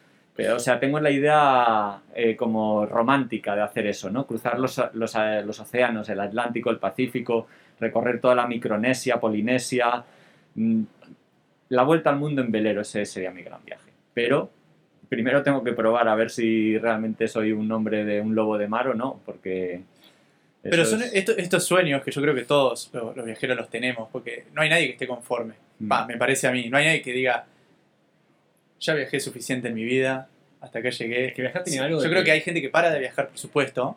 O 0.48 0.58
sea, 0.58 0.78
tengo 0.78 1.00
la 1.00 1.10
idea 1.10 2.00
eh, 2.14 2.36
como 2.36 2.86
romántica 2.86 3.54
de 3.54 3.62
hacer 3.62 3.86
eso, 3.86 4.10
¿no? 4.10 4.26
Cruzar 4.26 4.58
los, 4.58 4.80
los, 4.94 5.14
los, 5.44 5.60
océanos, 5.60 6.08
el 6.08 6.20
Atlántico, 6.20 6.70
el 6.70 6.78
Pacífico, 6.78 7.46
recorrer 7.78 8.20
toda 8.20 8.34
la 8.34 8.46
Micronesia, 8.46 9.20
Polinesia. 9.20 10.04
Mm, 10.54 10.82
la 11.70 11.82
vuelta 11.82 12.10
al 12.10 12.16
mundo 12.16 12.42
en 12.42 12.50
velero, 12.50 12.80
ese 12.80 13.04
sería 13.04 13.30
mi 13.30 13.42
gran 13.42 13.64
viaje. 13.64 13.90
Pero 14.14 14.50
primero 15.08 15.42
tengo 15.42 15.62
que 15.64 15.72
probar 15.72 16.08
a 16.08 16.14
ver 16.14 16.30
si 16.30 16.78
realmente 16.78 17.28
soy 17.28 17.52
un 17.52 17.70
hombre 17.72 18.04
de 18.04 18.20
un 18.20 18.34
lobo 18.34 18.56
de 18.56 18.68
mar 18.68 18.88
o 18.88 18.94
no, 18.94 19.20
porque... 19.26 19.82
Pero 20.62 20.84
son 20.84 21.02
estos, 21.12 21.64
sueños 21.64 22.02
que 22.02 22.10
yo 22.10 22.20
creo 22.20 22.34
que 22.34 22.44
todos 22.44 22.90
los, 22.92 23.24
viajeros 23.24 23.56
los 23.56 23.70
tenemos, 23.70 24.08
porque 24.12 24.44
no 24.52 24.60
hay 24.60 24.68
nadie 24.68 24.86
que 24.86 24.92
esté 24.92 25.06
conforme. 25.06 25.54
Mm. 25.78 26.06
me 26.06 26.16
parece 26.18 26.46
a 26.48 26.52
mí. 26.52 26.68
No 26.68 26.76
hay 26.76 26.84
nadie 26.84 27.02
que 27.02 27.12
diga, 27.12 27.46
ya 28.80 28.94
viajé 28.94 29.20
suficiente 29.20 29.68
en 29.68 29.74
mi 29.74 29.84
vida, 29.84 30.28
hasta 30.60 30.78
acá 30.80 30.90
llegué. 30.90 31.32
que 31.32 31.42
viajar 31.42 31.62
tiene 31.64 31.80
algo 31.80 32.02
Yo 32.02 32.10
creo 32.10 32.24
que... 32.24 32.32
hay 32.32 32.40
gente 32.40 32.60
que 32.60 32.68
para 32.68 32.90
de 32.90 32.98
viajar, 32.98 33.28
por 33.28 33.38
supuesto, 33.38 33.96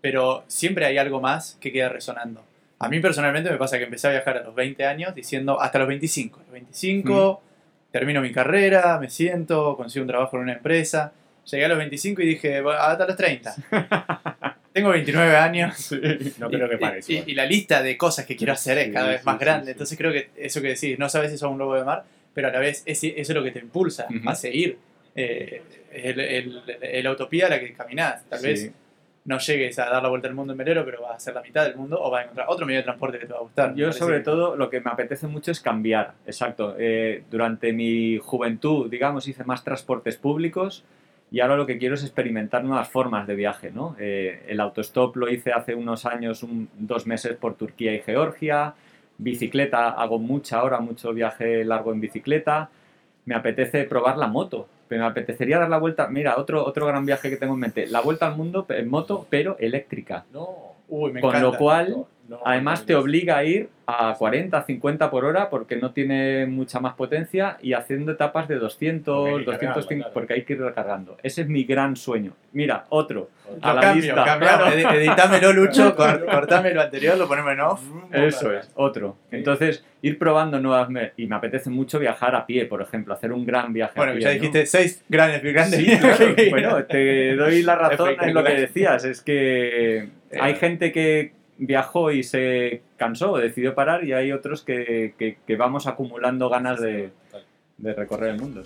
pero 0.00 0.44
siempre 0.46 0.84
hay 0.86 0.98
algo 0.98 1.20
más 1.20 1.56
que 1.60 1.72
queda 1.72 1.88
resonando. 1.88 2.44
A 2.78 2.88
mí 2.88 3.00
personalmente 3.00 3.50
me 3.50 3.56
pasa 3.56 3.78
que 3.78 3.84
empecé 3.84 4.08
a 4.08 4.10
viajar 4.10 4.38
a 4.38 4.42
los 4.42 4.54
20 4.54 4.84
años 4.86 5.14
diciendo 5.14 5.60
hasta 5.60 5.78
los 5.78 5.88
25. 5.88 6.38
Los 6.38 6.52
25 6.52 7.42
termino 7.90 8.20
mi 8.20 8.32
carrera, 8.32 8.98
me 8.98 9.10
siento, 9.10 9.76
consigo 9.76 10.04
un 10.04 10.08
trabajo 10.08 10.36
en 10.36 10.44
una 10.44 10.52
empresa. 10.54 11.12
Llegué 11.44 11.64
a 11.64 11.68
los 11.68 11.78
25 11.78 12.22
y 12.22 12.26
dije, 12.26 12.62
hasta 12.78 13.06
los 13.06 13.16
30. 13.16 13.54
Tengo 14.72 14.90
29 14.90 15.36
años. 15.36 15.92
no 16.38 16.48
creo 16.48 16.68
que 16.68 16.78
pare. 16.78 17.00
Y, 17.08 17.34
la 17.34 17.44
lista 17.44 17.82
de 17.82 17.96
cosas 17.96 18.24
que 18.24 18.36
quiero 18.36 18.52
hacer 18.52 18.78
es 18.78 18.92
cada 18.92 19.08
vez 19.08 19.24
más 19.24 19.38
grande. 19.38 19.72
Entonces 19.72 19.98
creo 19.98 20.12
que 20.12 20.30
eso 20.36 20.62
que 20.62 20.68
decís, 20.68 20.98
no 20.98 21.08
sabes 21.08 21.32
si 21.32 21.38
sos 21.38 21.50
un 21.50 21.58
lobo 21.58 21.74
de 21.74 21.84
mar, 21.84 22.04
pero 22.34 22.48
a 22.48 22.50
la 22.50 22.58
vez 22.58 22.82
eso 22.86 23.06
es 23.14 23.30
lo 23.30 23.42
que 23.42 23.50
te 23.50 23.58
impulsa 23.58 24.06
a 24.26 24.34
seguir. 24.34 24.78
Eh, 25.14 25.62
el, 25.92 26.62
la 27.02 27.10
utopía 27.10 27.46
a 27.46 27.50
la 27.50 27.60
que 27.60 27.72
caminás. 27.72 28.24
Tal 28.28 28.42
vez 28.42 28.72
no 29.24 29.38
llegues 29.38 29.78
a 29.78 29.90
dar 29.90 30.02
la 30.02 30.08
vuelta 30.08 30.28
al 30.28 30.34
mundo 30.34 30.52
en 30.52 30.58
velero, 30.58 30.84
pero 30.84 31.02
vas 31.02 31.16
a 31.16 31.20
ser 31.20 31.34
la 31.34 31.42
mitad 31.42 31.64
del 31.64 31.76
mundo 31.76 32.00
o 32.00 32.10
vas 32.10 32.20
a 32.20 32.22
encontrar 32.24 32.46
otro 32.48 32.66
medio 32.66 32.78
de 32.78 32.84
transporte 32.84 33.18
que 33.18 33.26
te 33.26 33.32
va 33.32 33.40
a 33.40 33.42
gustar. 33.42 33.74
Yo 33.74 33.92
sobre 33.92 34.20
todo 34.20 34.56
lo 34.56 34.70
que 34.70 34.80
me 34.80 34.90
apetece 34.90 35.26
mucho 35.26 35.50
es 35.50 35.60
cambiar, 35.60 36.14
exacto. 36.26 36.76
Eh, 36.78 37.24
durante 37.30 37.72
mi 37.72 38.18
juventud, 38.18 38.90
digamos, 38.90 39.28
hice 39.28 39.44
más 39.44 39.62
transportes 39.62 40.16
públicos 40.16 40.84
y 41.30 41.40
ahora 41.40 41.56
lo 41.56 41.66
que 41.66 41.78
quiero 41.78 41.94
es 41.94 42.02
experimentar 42.02 42.64
nuevas 42.64 42.88
formas 42.88 43.26
de 43.26 43.34
viaje. 43.34 43.70
¿no? 43.70 43.94
Eh, 43.98 44.44
el 44.48 44.60
autostop 44.60 45.16
lo 45.16 45.28
hice 45.28 45.52
hace 45.52 45.74
unos 45.74 46.06
años, 46.06 46.44
dos 46.78 47.06
meses 47.06 47.36
por 47.36 47.54
Turquía 47.54 47.94
y 47.94 48.00
Georgia. 48.00 48.74
Bicicleta, 49.22 49.90
hago 49.90 50.18
mucha 50.18 50.58
ahora, 50.60 50.80
mucho 50.80 51.12
viaje 51.12 51.64
largo 51.64 51.92
en 51.92 52.00
bicicleta. 52.00 52.70
Me 53.24 53.34
apetece 53.34 53.84
probar 53.84 54.16
la 54.16 54.26
moto 54.26 54.66
me 54.98 55.04
apetecería 55.04 55.58
dar 55.58 55.70
la 55.70 55.78
vuelta. 55.78 56.08
Mira, 56.08 56.36
otro, 56.36 56.64
otro 56.64 56.86
gran 56.86 57.06
viaje 57.06 57.30
que 57.30 57.36
tengo 57.36 57.54
en 57.54 57.60
mente. 57.60 57.86
La 57.86 58.00
vuelta 58.00 58.26
al 58.26 58.36
mundo 58.36 58.66
en 58.68 58.88
moto, 58.88 59.26
pero 59.30 59.56
eléctrica. 59.58 60.24
No. 60.32 60.48
Uy, 60.88 61.12
me 61.12 61.20
Con 61.20 61.40
lo 61.40 61.56
cual, 61.56 62.04
además 62.44 62.86
te 62.86 62.94
obliga 62.94 63.38
a 63.38 63.44
ir 63.44 63.68
a 63.86 64.14
40, 64.14 64.62
50 64.62 65.10
por 65.10 65.24
hora 65.24 65.50
porque 65.50 65.76
no 65.76 65.92
tiene 65.92 66.46
mucha 66.46 66.78
más 66.80 66.94
potencia 66.94 67.58
y 67.60 67.72
haciendo 67.72 68.12
etapas 68.12 68.46
de 68.46 68.56
200, 68.56 69.44
205, 69.44 70.10
porque 70.12 70.34
hay 70.34 70.44
que 70.44 70.52
ir 70.52 70.60
recargando. 70.60 71.16
Ese 71.22 71.42
es 71.42 71.48
mi 71.48 71.64
gran 71.64 71.96
sueño. 71.96 72.34
Mira, 72.52 72.84
otro. 72.90 73.30
A 73.60 73.74
la 73.74 73.80
cambio, 73.80 74.14
lista. 74.14 74.94
Editámelo, 74.94 75.52
Lucho, 75.52 75.96
cortame 76.30 76.72
lo 76.72 76.82
anterior, 76.82 77.18
lo 77.18 77.26
ponemos 77.26 77.52
en 77.52 77.60
off. 77.60 77.82
Eso 78.12 78.52
es, 78.52 78.70
otro. 78.74 79.16
Entonces, 79.30 79.84
ir 80.02 80.18
probando 80.18 80.60
nuevas... 80.60 80.88
Y 81.16 81.26
me 81.26 81.36
apetece 81.36 81.70
mucho 81.70 81.98
viajar 81.98 82.34
a 82.34 82.46
pie, 82.46 82.66
por 82.66 82.82
ejemplo, 82.82 83.14
hacer 83.14 83.32
un 83.32 83.44
gran 83.44 83.72
viaje 83.72 83.94
Bueno, 83.96 84.12
a 84.12 84.14
pie, 84.14 84.22
ya 84.22 84.30
dijiste 84.30 84.66
seis 84.66 85.04
grandes, 85.08 85.42
grandes 85.42 85.80
Bueno, 86.50 86.84
te 86.84 87.34
doy 87.34 87.62
la 87.62 87.74
razón 87.74 88.16
en 88.20 88.34
lo 88.34 88.44
que 88.44 88.54
decías. 88.54 89.04
Es 89.04 89.20
que 89.20 90.08
hay 90.38 90.54
gente 90.54 90.92
que 90.92 91.39
viajó 91.60 92.10
y 92.10 92.22
se 92.22 92.82
cansó, 92.96 93.36
decidió 93.36 93.74
parar 93.74 94.04
y 94.04 94.12
hay 94.12 94.32
otros 94.32 94.62
que, 94.62 95.14
que, 95.18 95.56
vamos 95.56 95.86
acumulando 95.86 96.48
ganas 96.48 96.80
de, 96.80 97.10
de 97.78 97.94
recorrer 97.94 98.30
el 98.30 98.40
mundo. 98.40 98.62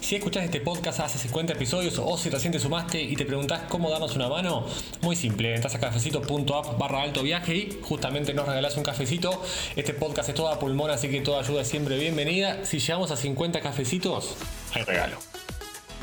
Si 0.00 0.16
escuchas 0.16 0.44
este 0.44 0.62
podcast 0.62 1.00
hace 1.00 1.18
50 1.18 1.52
episodios 1.52 1.98
o 1.98 2.16
si 2.16 2.30
recién 2.30 2.50
te 2.50 2.58
sumaste 2.58 3.02
y 3.02 3.14
te 3.14 3.26
preguntás 3.26 3.64
cómo 3.68 3.90
darnos 3.90 4.16
una 4.16 4.26
mano, 4.28 4.64
muy 5.02 5.16
simple, 5.16 5.54
entras 5.54 5.74
a 5.74 5.80
cafecito.app 5.80 6.78
barra 6.78 7.02
alto 7.02 7.22
viaje 7.22 7.54
y 7.54 7.80
justamente 7.82 8.32
nos 8.32 8.48
regalás 8.48 8.78
un 8.78 8.84
cafecito. 8.84 9.42
Este 9.76 9.92
podcast 9.92 10.30
es 10.30 10.34
toda 10.34 10.58
pulmón, 10.58 10.90
así 10.90 11.10
que 11.10 11.20
toda 11.20 11.40
ayuda 11.40 11.60
es 11.60 11.68
siempre 11.68 11.98
bienvenida. 11.98 12.64
Si 12.64 12.78
llegamos 12.78 13.10
a 13.10 13.16
50 13.16 13.60
cafecitos, 13.60 14.38
hay 14.72 14.82
regalo. 14.84 15.18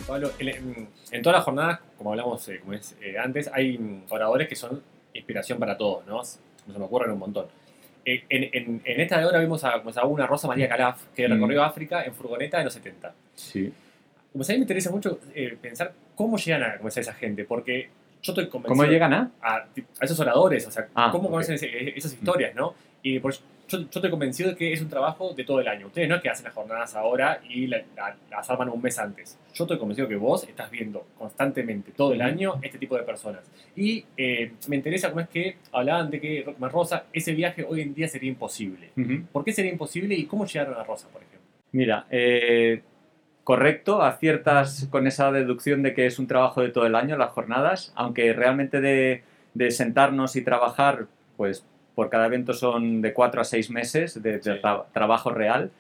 Pablo, 0.06 0.32
en, 0.38 1.22
todas 1.24 1.40
las 1.40 1.44
jornadas, 1.44 1.80
como 1.98 2.12
hablamos 2.12 2.48
eh, 2.50 2.60
como 2.60 2.74
es, 2.74 2.96
eh, 3.02 3.18
antes, 3.18 3.50
hay 3.52 4.04
oradores 4.10 4.48
que 4.48 4.56
son 4.56 4.84
inspiración 5.18 5.60
para 5.60 5.78
todos, 5.78 6.06
¿no? 6.06 6.24
Se 6.24 6.40
me 6.68 6.84
ocurren 6.86 7.12
un 7.12 7.20
montón. 7.20 7.48
Eh, 8.06 8.24
en, 8.30 8.82
esta 8.86 9.18
de 9.18 9.24
ahora 9.24 9.40
vimos 9.40 9.64
a, 9.64 9.72
a, 9.72 10.06
una 10.06 10.28
Rosa 10.28 10.48
María 10.48 10.70
Calaf 10.70 11.06
que 11.16 11.28
recorrió 11.28 11.62
mm. 11.62 11.66
África 11.66 12.04
en 12.04 12.14
furgoneta 12.14 12.60
en 12.60 12.66
los 12.66 12.74
70. 12.74 13.14
Sí. 13.34 13.74
Pues 14.32 14.50
a 14.50 14.54
mí 14.54 14.60
me 14.60 14.64
interesa 14.64 14.92
mucho 14.92 15.20
eh, 15.34 15.58
pensar 15.60 15.94
cómo 16.16 16.38
llegan 16.38 16.62
a 16.64 16.88
esa 16.88 17.14
gente, 17.14 17.46
porque 17.46 17.90
yo 18.22 18.32
estoy 18.34 18.48
convencido... 18.48 18.76
¿Cómo 18.76 18.92
llegan 18.92 19.14
a? 19.14 19.32
A, 19.42 19.66
esos 20.02 20.20
oradores, 20.20 20.68
o 20.68 20.72
sea, 20.72 20.88
ah, 20.94 21.10
cómo 21.12 21.30
conocen 21.30 21.56
esas 21.56 22.14
historias, 22.14 22.54
¿no? 22.54 22.76
Y 23.02 23.20
por, 23.20 23.34
yo, 23.68 23.80
yo, 23.80 23.86
estoy 23.86 24.10
convencido 24.10 24.50
de 24.50 24.56
que 24.56 24.74
es 24.74 24.82
un 24.82 24.90
trabajo 24.90 25.34
de 25.34 25.44
todo 25.44 25.60
el 25.60 25.68
año. 25.68 25.88
Ustedes 25.88 26.08
no 26.10 26.16
es 26.16 26.22
que 26.22 26.30
hacen 26.30 26.46
las 26.46 26.54
jornadas 26.54 26.96
ahora 26.96 27.42
y 27.50 27.68
las 27.68 28.50
arman 28.50 28.70
un 28.70 28.82
mes 28.82 28.98
antes. 29.00 29.38
Yo 29.54 29.64
estoy 29.64 29.78
convencido 29.78 30.08
que 30.08 30.16
vos 30.16 30.44
estás 30.48 30.70
viendo 30.70 31.06
constantemente, 31.18 31.92
todo 31.92 32.14
el 32.14 32.22
año, 32.22 32.56
este 32.62 32.78
tipo 32.78 32.96
de 32.96 33.04
personas. 33.04 33.42
Y 33.76 34.06
eh, 34.18 34.54
me 34.68 34.76
interesa 34.76 35.10
cómo 35.10 35.22
es 35.22 35.30
que 35.30 35.58
hablaban 35.72 36.10
de 36.10 36.20
que 36.20 36.56
Rosa, 36.60 37.06
ese 37.14 37.34
viaje 37.34 37.66
hoy 37.68 37.82
en 37.82 37.94
día 37.94 38.08
sería 38.08 38.30
imposible. 38.30 38.92
¿Por 39.32 39.44
qué 39.44 39.52
sería 39.52 39.72
imposible 39.72 40.16
y 40.16 40.26
cómo 40.26 40.46
llegaron 40.46 40.76
a 40.76 40.84
Rosa, 40.84 41.08
por 41.10 41.22
ejemplo? 41.22 41.36
Mira, 41.72 42.06
eh, 42.10 42.82
correcto, 43.44 44.02
aciertas 44.02 44.88
con 44.90 45.08
esa 45.08 45.32
deducción 45.32 45.84
de 45.84 45.94
que 45.94 46.06
es 46.06 46.20
un 46.20 46.28
trabajo 46.28 46.62
de 46.62 46.70
todo 46.70 46.86
el 46.86 46.96
año 46.96 47.18
las 47.18 47.32
jornadas, 47.32 47.94
aunque 47.96 48.34
realmente 48.34 48.82
de, 48.82 49.24
sentarnos 49.72 50.36
y 50.36 50.42
trabajar, 50.42 51.08
pues 51.38 51.66
por 51.96 52.10
cada 52.10 52.28
evento 52.28 52.54
son 52.54 53.02
de 53.02 53.14
cuatro 53.14 53.42
a 53.42 53.46
seis 53.46 53.70
meses 53.72 54.22
de, 54.22 54.40
trabajo 54.94 55.32
real. 55.32 55.72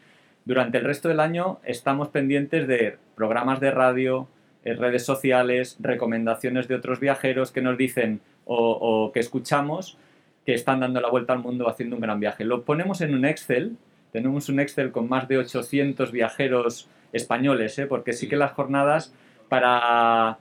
Durante 0.45 0.78
el 0.78 0.86
resto 0.86 1.09
del 1.09 1.20
año 1.20 1.59
estamos 1.63 2.07
pendientes 2.09 2.68
de 2.68 2.97
programas 3.16 3.59
de 3.59 3.72
radio, 3.72 4.28
eh, 4.63 4.74
redes 4.74 5.03
sociales, 5.03 5.78
recomendaciones 5.80 6.68
de 6.68 6.76
otros 6.76 6.99
viajeros 6.99 7.51
que 7.51 7.61
nos 7.61 7.78
dicen 7.78 8.22
o, 8.45 9.11
que 9.13 9.20
escuchamos 9.20 9.97
que 10.45 10.53
están 10.53 10.80
dando 10.80 11.01
la 11.01 11.09
vuelta 11.09 11.34
al 11.34 11.39
mundo 11.39 11.68
haciendo 11.68 11.95
un 11.95 12.01
gran 12.01 12.20
viaje. 12.20 12.43
Lo 12.43 12.63
ponemos 12.63 13.01
en 13.01 13.16
un 13.16 13.26
Excel, 13.26 13.78
tenemos 14.11 14.47
un 14.47 14.59
Excel 14.59 14.91
con 14.91 15.09
más 15.09 15.28
de 15.28 15.39
800 15.39 16.11
viajeros 16.11 16.88
españoles, 17.11 17.78
¿eh? 17.80 17.88
porque 17.88 18.13
sí 18.13 18.30
que 18.30 18.36
las 18.36 18.51
jornadas 18.51 19.11
para, 19.49 20.38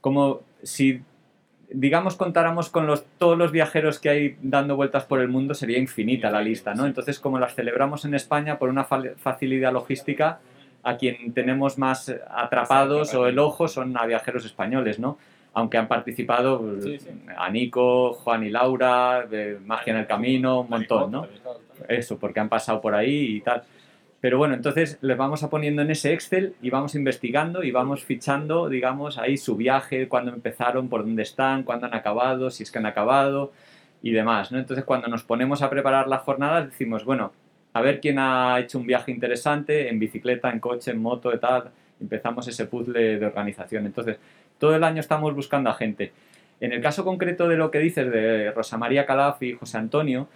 como 0.00 0.40
si 0.64 1.02
digamos 1.74 2.16
contáramos 2.16 2.68
con 2.70 2.86
los, 2.86 3.04
todos 3.18 3.36
los 3.36 3.52
viajeros 3.52 3.98
que 3.98 4.08
hay 4.08 4.36
dando 4.42 4.76
vueltas 4.76 5.04
por 5.04 5.20
el 5.20 5.28
mundo, 5.28 5.54
sería 5.54 5.78
infinita 5.78 6.30
la 6.30 6.42
lista, 6.42 6.74
¿no? 6.74 6.86
Entonces, 6.86 7.18
como 7.18 7.38
las 7.38 7.54
celebramos 7.54 8.04
en 8.04 8.14
España 8.14 8.58
por 8.58 8.68
una 8.68 8.84
facilidad 8.84 9.72
logística, 9.72 10.40
a 10.82 10.96
quien 10.96 11.32
tenemos 11.32 11.78
más 11.78 12.14
atrapados 12.30 13.14
o 13.14 13.26
el 13.26 13.38
ojo 13.38 13.68
son 13.68 13.96
a 13.96 14.06
viajeros 14.06 14.44
españoles, 14.44 14.98
¿no? 14.98 15.18
Aunque 15.54 15.76
han 15.76 15.86
participado 15.86 16.60
pues, 16.60 17.06
a 17.36 17.50
Nico, 17.50 18.14
Juan 18.14 18.44
y 18.44 18.50
Laura, 18.50 19.26
de 19.26 19.58
Magia 19.64 19.92
en 19.92 20.00
el 20.00 20.06
Camino, 20.06 20.60
un 20.60 20.70
montón, 20.70 21.12
¿no? 21.12 21.26
Eso, 21.88 22.18
porque 22.18 22.40
han 22.40 22.48
pasado 22.48 22.80
por 22.80 22.94
ahí 22.94 23.36
y 23.36 23.40
tal. 23.40 23.62
Pero 24.22 24.38
bueno, 24.38 24.54
entonces 24.54 24.98
les 25.00 25.16
vamos 25.16 25.42
a 25.42 25.50
poniendo 25.50 25.82
en 25.82 25.90
ese 25.90 26.12
Excel 26.12 26.54
y 26.62 26.70
vamos 26.70 26.94
investigando 26.94 27.64
y 27.64 27.72
vamos 27.72 28.04
fichando, 28.04 28.68
digamos, 28.68 29.18
ahí 29.18 29.36
su 29.36 29.56
viaje, 29.56 30.06
cuándo 30.06 30.32
empezaron, 30.32 30.88
por 30.88 31.02
dónde 31.02 31.24
están, 31.24 31.64
cuándo 31.64 31.86
han 31.86 31.94
acabado, 31.94 32.48
si 32.48 32.62
es 32.62 32.70
que 32.70 32.78
han 32.78 32.86
acabado 32.86 33.52
y 34.00 34.12
demás, 34.12 34.52
¿no? 34.52 34.60
Entonces 34.60 34.84
cuando 34.84 35.08
nos 35.08 35.24
ponemos 35.24 35.60
a 35.60 35.68
preparar 35.68 36.06
las 36.06 36.22
jornadas 36.22 36.66
decimos, 36.66 37.04
bueno, 37.04 37.32
a 37.72 37.80
ver 37.80 37.98
quién 37.98 38.20
ha 38.20 38.60
hecho 38.60 38.78
un 38.78 38.86
viaje 38.86 39.10
interesante 39.10 39.88
en 39.88 39.98
bicicleta, 39.98 40.50
en 40.50 40.60
coche, 40.60 40.92
en 40.92 41.02
moto 41.02 41.36
tal. 41.40 41.70
Empezamos 42.00 42.46
ese 42.46 42.66
puzzle 42.66 43.18
de 43.18 43.26
organización. 43.26 43.86
Entonces, 43.86 44.18
todo 44.56 44.76
el 44.76 44.84
año 44.84 45.00
estamos 45.00 45.34
buscando 45.34 45.68
a 45.68 45.74
gente. 45.74 46.12
En 46.60 46.72
el 46.72 46.80
caso 46.80 47.04
concreto 47.04 47.48
de 47.48 47.56
lo 47.56 47.72
que 47.72 47.80
dices 47.80 48.08
de 48.08 48.52
Rosa 48.52 48.78
María 48.78 49.04
Calaf 49.04 49.42
y 49.42 49.54
José 49.54 49.78
Antonio, 49.78 50.28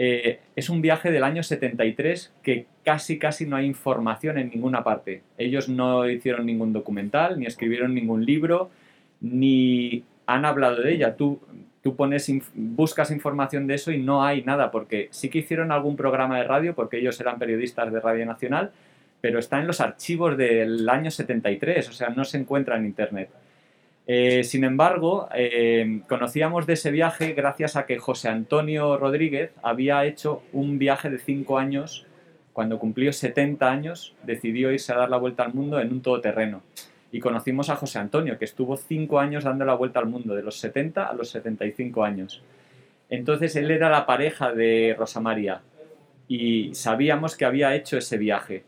eh, 0.00 0.38
es 0.54 0.70
un 0.70 0.80
viaje 0.80 1.10
del 1.10 1.24
año 1.24 1.42
73 1.42 2.32
que 2.42 2.66
casi 2.88 3.18
casi 3.18 3.44
no 3.44 3.54
hay 3.56 3.66
información 3.66 4.38
en 4.38 4.48
ninguna 4.48 4.82
parte. 4.82 5.20
Ellos 5.36 5.68
no 5.68 6.08
hicieron 6.08 6.46
ningún 6.46 6.72
documental, 6.72 7.38
ni 7.38 7.44
escribieron 7.44 7.94
ningún 7.94 8.24
libro, 8.24 8.70
ni 9.20 10.04
han 10.24 10.46
hablado 10.46 10.80
de 10.80 10.94
ella. 10.94 11.14
Tú, 11.14 11.38
tú 11.82 11.96
pones, 11.96 12.32
buscas 12.54 13.10
información 13.10 13.66
de 13.66 13.74
eso 13.74 13.92
y 13.92 13.98
no 13.98 14.24
hay 14.24 14.42
nada, 14.42 14.70
porque 14.70 15.08
sí 15.10 15.28
que 15.28 15.40
hicieron 15.40 15.70
algún 15.70 15.96
programa 15.96 16.38
de 16.38 16.44
radio, 16.44 16.74
porque 16.74 16.96
ellos 16.96 17.20
eran 17.20 17.38
periodistas 17.38 17.92
de 17.92 18.00
Radio 18.00 18.24
Nacional, 18.24 18.70
pero 19.20 19.38
está 19.38 19.60
en 19.60 19.66
los 19.66 19.82
archivos 19.82 20.38
del 20.38 20.88
año 20.88 21.10
73, 21.10 21.90
o 21.90 21.92
sea, 21.92 22.08
no 22.08 22.24
se 22.24 22.38
encuentra 22.38 22.78
en 22.78 22.86
Internet. 22.86 23.28
Eh, 24.06 24.44
sin 24.44 24.64
embargo, 24.64 25.28
eh, 25.34 26.00
conocíamos 26.08 26.66
de 26.66 26.72
ese 26.72 26.90
viaje 26.90 27.34
gracias 27.34 27.76
a 27.76 27.84
que 27.84 27.98
José 27.98 28.30
Antonio 28.30 28.96
Rodríguez 28.96 29.50
había 29.62 30.06
hecho 30.06 30.42
un 30.54 30.78
viaje 30.78 31.10
de 31.10 31.18
cinco 31.18 31.58
años. 31.58 32.06
Cuando 32.58 32.80
cumplió 32.80 33.12
70 33.12 33.70
años, 33.70 34.16
decidió 34.24 34.72
irse 34.72 34.92
a 34.92 34.96
dar 34.96 35.10
la 35.10 35.16
vuelta 35.16 35.44
al 35.44 35.54
mundo 35.54 35.78
en 35.78 35.92
un 35.92 36.02
todoterreno. 36.02 36.62
Y 37.12 37.20
conocimos 37.20 37.70
a 37.70 37.76
José 37.76 38.00
Antonio, 38.00 38.36
que 38.36 38.46
estuvo 38.46 38.76
cinco 38.76 39.20
años 39.20 39.44
dando 39.44 39.64
la 39.64 39.74
vuelta 39.74 40.00
al 40.00 40.06
mundo, 40.06 40.34
de 40.34 40.42
los 40.42 40.58
70 40.58 41.06
a 41.06 41.14
los 41.14 41.30
75 41.30 42.02
años. 42.02 42.42
Entonces 43.10 43.54
él 43.54 43.70
era 43.70 43.88
la 43.88 44.06
pareja 44.06 44.50
de 44.52 44.96
Rosa 44.98 45.20
María 45.20 45.60
y 46.26 46.74
sabíamos 46.74 47.36
que 47.36 47.44
había 47.44 47.76
hecho 47.76 47.96
ese 47.96 48.18
viaje 48.18 48.64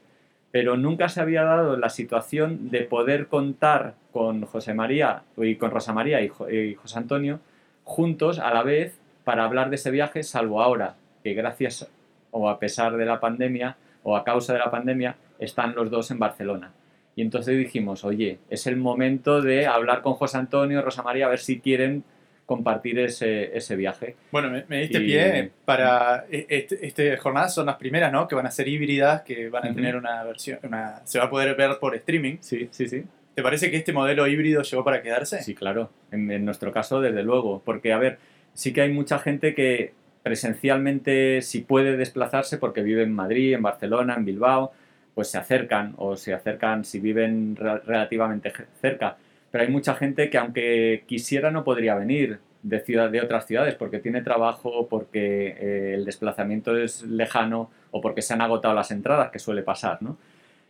pero 0.53 0.77
nunca 0.77 1.09
se 1.09 1.21
había 1.21 1.43
dado 1.43 1.77
la 1.77 1.89
situación 1.89 2.71
de 2.71 2.83
poder 2.83 3.27
contar 3.27 3.95
con 4.13 4.45
José 4.47 4.73
María 4.73 5.25
y 5.37 5.57
con 5.57 5.73
Rosa 5.73 5.93
María 5.93 6.21
y, 6.23 6.29
José 6.29 6.97
Antonio 6.97 7.41
juntos 7.83 8.39
a 8.39 8.55
la 8.55 8.63
vez 8.63 9.01
para 9.25 9.45
hablar 9.45 9.69
de 9.69 9.77
ese 9.77 9.91
viaje, 9.91 10.23
salvo 10.23 10.63
ahora 10.63 10.95
que 11.25 11.35
gracias 11.35 11.91
o 12.31 12.49
a 12.49 12.59
pesar 12.59 12.97
de 12.97 13.05
la 13.05 13.21
pandemia 13.21 13.77
o 14.03 14.17
a 14.17 14.25
causa 14.25 14.53
de 14.53 14.59
la 14.59 14.71
pandemia 14.71 15.17
están 15.39 15.75
los 15.75 15.91
dos 15.91 16.11
en 16.11 16.19
Barcelona. 16.19 16.73
Y 17.17 17.23
entonces 17.23 17.59
dijimos, 17.59 18.05
oye, 18.05 18.39
es 18.49 18.67
el 18.67 18.77
momento 18.77 19.43
de 19.43 19.67
hablar 19.67 20.01
con 20.03 20.15
José 20.15 20.39
Antonio 20.39 20.79
y 20.79 20.83
Rosa 20.83 21.03
María 21.03 21.27
a 21.27 21.29
ver 21.29 21.41
si 21.41 21.61
quieren 21.61 22.05
compartir 22.47 22.99
ese, 22.99 23.57
ese 23.57 23.77
viaje. 23.77 24.17
Bueno, 24.33 24.51
me, 24.69 24.81
diste 24.81 25.01
pie 25.01 25.51
para... 25.65 26.25
Este, 26.31 26.85
este, 26.85 27.17
jornadas 27.17 27.55
son 27.55 27.67
las 27.67 27.77
primeras, 27.77 28.11
¿no? 28.11 28.27
Que 28.27 28.35
van 28.35 28.47
a 28.47 28.51
ser 28.51 28.67
híbridas, 28.67 29.23
que 29.23 29.49
van 29.49 29.69
a 29.69 29.75
tener 29.75 29.97
una 29.97 30.25
versión... 30.25 30.59
Una, 30.65 31.01
se 31.05 31.19
va 31.19 31.27
a 31.27 31.31
poder 31.31 31.55
ver 31.55 31.79
por 31.79 31.95
streaming. 31.95 32.39
Sí, 32.41 32.69
sí, 32.73 32.89
sí. 32.89 33.05
¿Te 33.35 33.43
parece 33.43 33.71
que 33.71 33.77
este 33.77 33.93
modelo 33.93 34.27
híbrido 34.27 34.63
llegó 34.63 34.83
para 34.83 35.01
quedarse? 35.01 35.43
Sí, 35.43 35.55
claro. 35.55 35.91
En, 36.11 36.29
en 36.31 36.45
nuestro 36.45 36.73
caso, 36.73 37.01
desde 37.01 37.23
luego. 37.23 37.63
Porque, 37.65 37.93
a 37.93 37.99
ver, 37.99 38.19
sí 38.53 38.73
que 38.73 38.81
hay 38.81 38.93
mucha 38.93 39.21
gente 39.21 39.55
que 39.55 39.93
presencialmente, 40.23 41.43
si 41.43 41.61
puede 41.63 41.97
desplazarse 41.97 42.59
porque 42.59 42.83
vive 42.83 43.03
en 43.03 43.13
Madrid, 43.13 43.55
en 43.55 43.63
Barcelona, 43.63 44.15
en 44.17 44.25
Bilbao, 44.25 44.73
pues 45.15 45.29
se 45.31 45.39
acercan 45.39 45.95
o 45.97 46.17
se 46.17 46.35
acercan 46.35 46.85
si 46.85 47.01
viven 47.01 47.57
relativamente 47.57 48.53
cerca 48.81 49.17
pero 49.51 49.65
hay 49.65 49.71
mucha 49.71 49.95
gente 49.95 50.31
que 50.31 50.39
aunque 50.39 51.05
quisiera 51.07 51.51
no 51.51 51.65
podría 51.65 51.95
venir 51.95 52.39
de, 52.63 52.81
ciudad, 52.81 53.11
de 53.11 53.21
otras 53.21 53.47
ciudades 53.47 53.75
porque 53.75 53.99
tiene 53.99 54.23
trabajo, 54.23 54.87
porque 54.89 55.57
eh, 55.59 55.95
el 55.95 56.05
desplazamiento 56.05 56.77
es 56.77 57.03
lejano 57.03 57.71
o 57.91 58.01
porque 58.01 58.23
se 58.23 58.35
han 58.35 58.43
agotado 58.43 58.75
las 58.75 58.91
entradas, 58.91 59.31
que 59.31 59.39
suele 59.39 59.63
pasar, 59.63 60.03
¿no? 60.03 60.17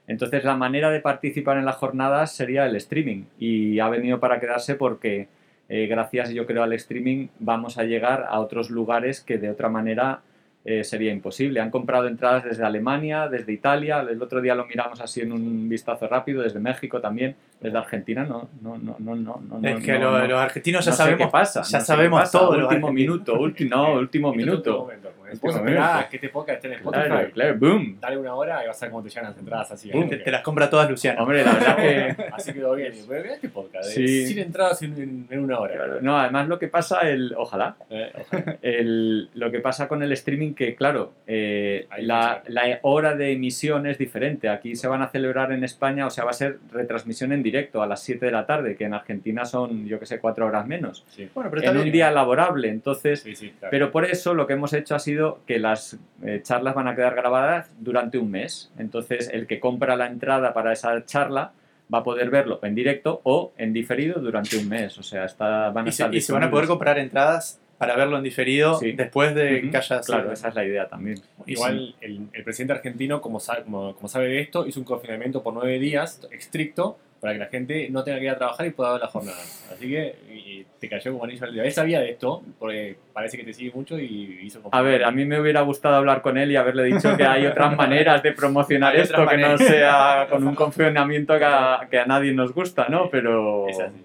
Entonces 0.06 0.44
la 0.44 0.56
manera 0.56 0.90
de 0.90 1.00
participar 1.00 1.58
en 1.58 1.64
las 1.64 1.76
jornadas 1.76 2.34
sería 2.34 2.66
el 2.66 2.74
streaming 2.76 3.24
y 3.38 3.78
ha 3.78 3.88
venido 3.88 4.18
para 4.18 4.40
quedarse 4.40 4.74
porque 4.74 5.28
eh, 5.72 5.86
gracias 5.86 6.30
yo 6.30 6.46
creo 6.46 6.64
al 6.64 6.72
streaming 6.72 7.28
vamos 7.38 7.78
a 7.78 7.84
llegar 7.84 8.26
a 8.28 8.40
otros 8.40 8.70
lugares 8.70 9.20
que 9.20 9.38
de 9.38 9.50
otra 9.50 9.68
manera 9.68 10.20
eh, 10.64 10.82
sería 10.82 11.12
imposible. 11.12 11.60
Han 11.60 11.70
comprado 11.70 12.08
entradas 12.08 12.42
desde 12.42 12.64
Alemania, 12.64 13.28
desde 13.28 13.52
Italia, 13.52 14.00
el 14.00 14.20
otro 14.20 14.40
día 14.40 14.56
lo 14.56 14.66
miramos 14.66 15.00
así 15.00 15.20
en 15.20 15.32
un 15.32 15.68
vistazo 15.68 16.08
rápido, 16.08 16.42
desde 16.42 16.58
México 16.58 17.00
también, 17.00 17.36
desde 17.60 17.76
Argentina, 17.78 18.24
no, 18.24 18.48
no, 18.62 18.76
no, 18.78 18.96
no, 18.98 19.42
no. 19.60 19.68
Es 19.68 19.84
que 19.84 19.98
los 19.98 20.32
argentinos 20.32 20.84
ya 20.84 20.92
sabemos 20.92 21.26
qué 21.26 21.30
pasa, 21.30 21.62
ya 21.62 21.80
sabemos 21.80 22.30
todo. 22.30 22.56
Último 22.66 22.92
minuto, 22.92 23.38
último, 23.38 23.76
no, 23.76 23.92
último 23.94 24.32
minuto. 24.32 24.88
Esperás 25.30 26.06
que 26.06 26.16
este 26.16 26.28
podcast 26.28 26.56
esté 26.56 26.66
en 26.68 26.74
Spotify. 26.74 27.06
Claro, 27.06 27.30
claro, 27.32 27.56
boom. 27.56 27.98
Dale 28.00 28.18
una 28.18 28.34
hora 28.34 28.64
y 28.64 28.66
vas 28.66 28.82
a 28.82 28.86
ver 28.86 28.90
cómo 28.90 29.02
te 29.04 29.10
llegan 29.10 29.26
las 29.30 29.38
entradas 29.38 29.70
así. 29.70 29.88
Te, 29.88 30.16
te 30.16 30.30
las 30.32 30.42
compra 30.42 30.68
todas 30.68 30.90
Luciano. 30.90 31.22
Hombre, 31.22 31.44
la 31.44 31.52
verdad 31.52 31.76
que... 31.76 32.16
Así 32.32 32.52
quedó 32.52 32.74
bien. 32.74 32.92
Pero 33.08 33.22
mirá 33.22 33.34
este 33.34 33.48
podcast, 33.48 33.90
eh, 33.90 33.92
Sí. 33.92 34.26
sin 34.26 34.38
entradas 34.40 34.82
en, 34.82 35.28
una 35.30 35.60
hora. 35.60 35.74
Claro, 35.74 35.98
No, 36.00 36.18
además 36.18 36.48
lo 36.48 36.58
que 36.58 36.66
pasa, 36.66 37.02
el, 37.08 37.32
ojalá, 37.36 37.76
Eh, 37.90 38.10
ojalá. 38.12 38.56
el- 38.62 39.30
lo 39.34 39.52
que 39.52 39.60
pasa 39.60 39.86
con 39.86 40.02
el 40.02 40.10
streaming 40.12 40.54
que, 40.54 40.74
claro, 40.74 41.12
eh, 41.28 41.86
la, 42.00 42.42
la 42.48 42.80
hora 42.82 43.14
de 43.14 43.30
emisión 43.30 43.86
es 43.86 43.98
diferente. 43.98 44.48
Aquí 44.48 44.74
se 44.74 44.88
van 44.88 45.00
a 45.02 45.10
celebrar 45.10 45.52
en 45.52 45.62
España, 45.62 46.06
o 46.06 46.10
sea, 46.10 46.24
va 46.24 46.30
a 46.30 46.34
ser 46.34 46.58
retransmisión 46.72 47.30
en 47.32 47.44
directo 47.44 47.49
a 47.74 47.86
las 47.86 48.02
7 48.02 48.26
de 48.26 48.32
la 48.32 48.46
tarde, 48.46 48.76
que 48.76 48.84
en 48.84 48.94
Argentina 48.94 49.44
son, 49.44 49.86
yo 49.86 49.98
que 49.98 50.06
sé, 50.06 50.18
4 50.18 50.46
horas 50.46 50.66
menos. 50.66 51.04
Sí, 51.10 51.28
Bueno, 51.34 51.50
pero 51.50 51.62
En 51.70 51.76
un 51.78 51.90
día 51.92 52.10
laborable, 52.10 52.68
entonces... 52.68 53.20
sí, 53.20 53.34
sí, 53.34 53.50
claro. 53.58 53.70
Pero 53.70 53.90
por 53.92 54.04
eso 54.04 54.34
lo 54.34 54.46
que 54.46 54.54
hemos 54.54 54.72
hecho 54.72 54.94
ha 54.94 54.98
sido 54.98 55.40
que 55.46 55.58
las 55.58 55.98
eh, 56.24 56.40
charlas 56.42 56.74
van 56.74 56.88
a 56.88 56.94
quedar 56.96 57.14
grabadas 57.14 57.70
durante 57.78 58.18
un 58.18 58.30
mes. 58.30 58.72
Entonces, 58.78 59.28
el 59.32 59.46
que 59.46 59.60
compra 59.60 59.96
la 59.96 60.06
entrada 60.06 60.52
para 60.54 60.72
esa 60.72 61.04
charla 61.04 61.52
va 61.92 61.98
a 61.98 62.04
poder 62.04 62.30
verlo 62.30 62.60
en 62.62 62.74
directo 62.74 63.20
o 63.24 63.52
en 63.58 63.72
diferido 63.72 64.20
durante 64.20 64.56
un 64.56 64.68
mes. 64.68 64.96
O 64.98 65.02
sea, 65.02 65.24
está, 65.24 65.70
van 65.70 65.86
a 65.86 65.88
Y 65.88 65.92
se, 65.92 66.02
estar 66.04 66.14
y 66.14 66.20
se 66.20 66.32
van 66.32 66.44
a 66.44 66.50
poder 66.50 66.66
comprar 66.68 66.98
entradas 66.98 67.60
para 67.78 67.96
verlo 67.96 68.18
en 68.18 68.22
diferido 68.22 68.74
Sí. 68.78 68.92
después 68.92 69.34
de 69.34 69.60
Ujú, 69.62 69.70
que 69.70 69.76
haya 69.78 70.00
Claro, 70.02 70.30
esa 70.32 70.48
es 70.48 70.54
la 70.54 70.64
idea 70.66 70.86
también. 70.86 71.18
Igual 71.46 71.94
el, 72.02 72.28
el 72.32 72.44
presidente 72.44 72.74
argentino, 72.74 73.22
como 73.22 73.40
sabe, 73.40 73.62
como, 73.64 73.94
como 73.96 74.06
sabe 74.06 74.28
de 74.28 74.40
esto, 74.42 74.66
hizo 74.66 74.78
un 74.80 74.84
confinamiento 74.84 75.42
por 75.42 75.54
nueve 75.54 75.78
días 75.78 76.20
estricto 76.30 76.98
para 77.20 77.34
que 77.34 77.38
la 77.38 77.46
gente 77.46 77.88
no 77.90 78.02
tenga 78.02 78.18
que 78.18 78.24
ir 78.24 78.30
a 78.30 78.38
trabajar 78.38 78.66
y 78.66 78.70
pueda 78.70 78.92
ver 78.92 79.00
la 79.02 79.06
jornada. 79.08 79.38
Así 79.72 79.88
que 79.88 80.14
y- 80.32 80.66
te 80.80 80.88
cayó 80.88 81.12
como 81.12 81.24
anillo 81.24 81.44
al 81.44 81.52
dedo. 81.54 81.64
Él 81.64 81.72
sabía 81.72 82.00
de 82.00 82.10
esto, 82.10 82.42
porque 82.58 82.96
parece 83.12 83.36
que 83.36 83.44
te 83.44 83.52
sigue 83.52 83.70
mucho 83.74 83.98
y 83.98 84.40
hizo 84.42 84.62
A 84.72 84.80
ver, 84.80 85.04
a 85.04 85.10
mí 85.10 85.26
me 85.26 85.38
hubiera 85.38 85.60
gustado 85.60 85.96
hablar 85.96 86.22
con 86.22 86.38
él 86.38 86.50
y 86.50 86.56
haberle 86.56 86.84
dicho 86.84 87.14
que 87.18 87.24
hay 87.24 87.44
otras 87.46 87.76
maneras 87.76 88.22
de 88.22 88.32
promocionar 88.32 88.96
esto, 88.96 89.26
que 89.28 89.36
no 89.36 89.58
sea 89.58 90.26
con 90.30 90.46
un 90.46 90.54
confinamiento 90.54 91.38
que 91.38 91.44
a, 91.44 91.86
que 91.90 91.98
a 91.98 92.06
nadie 92.06 92.32
nos 92.32 92.54
gusta, 92.54 92.88
¿no? 92.88 93.10
Pero... 93.10 93.68
Es 93.68 93.78
así. 93.78 93.96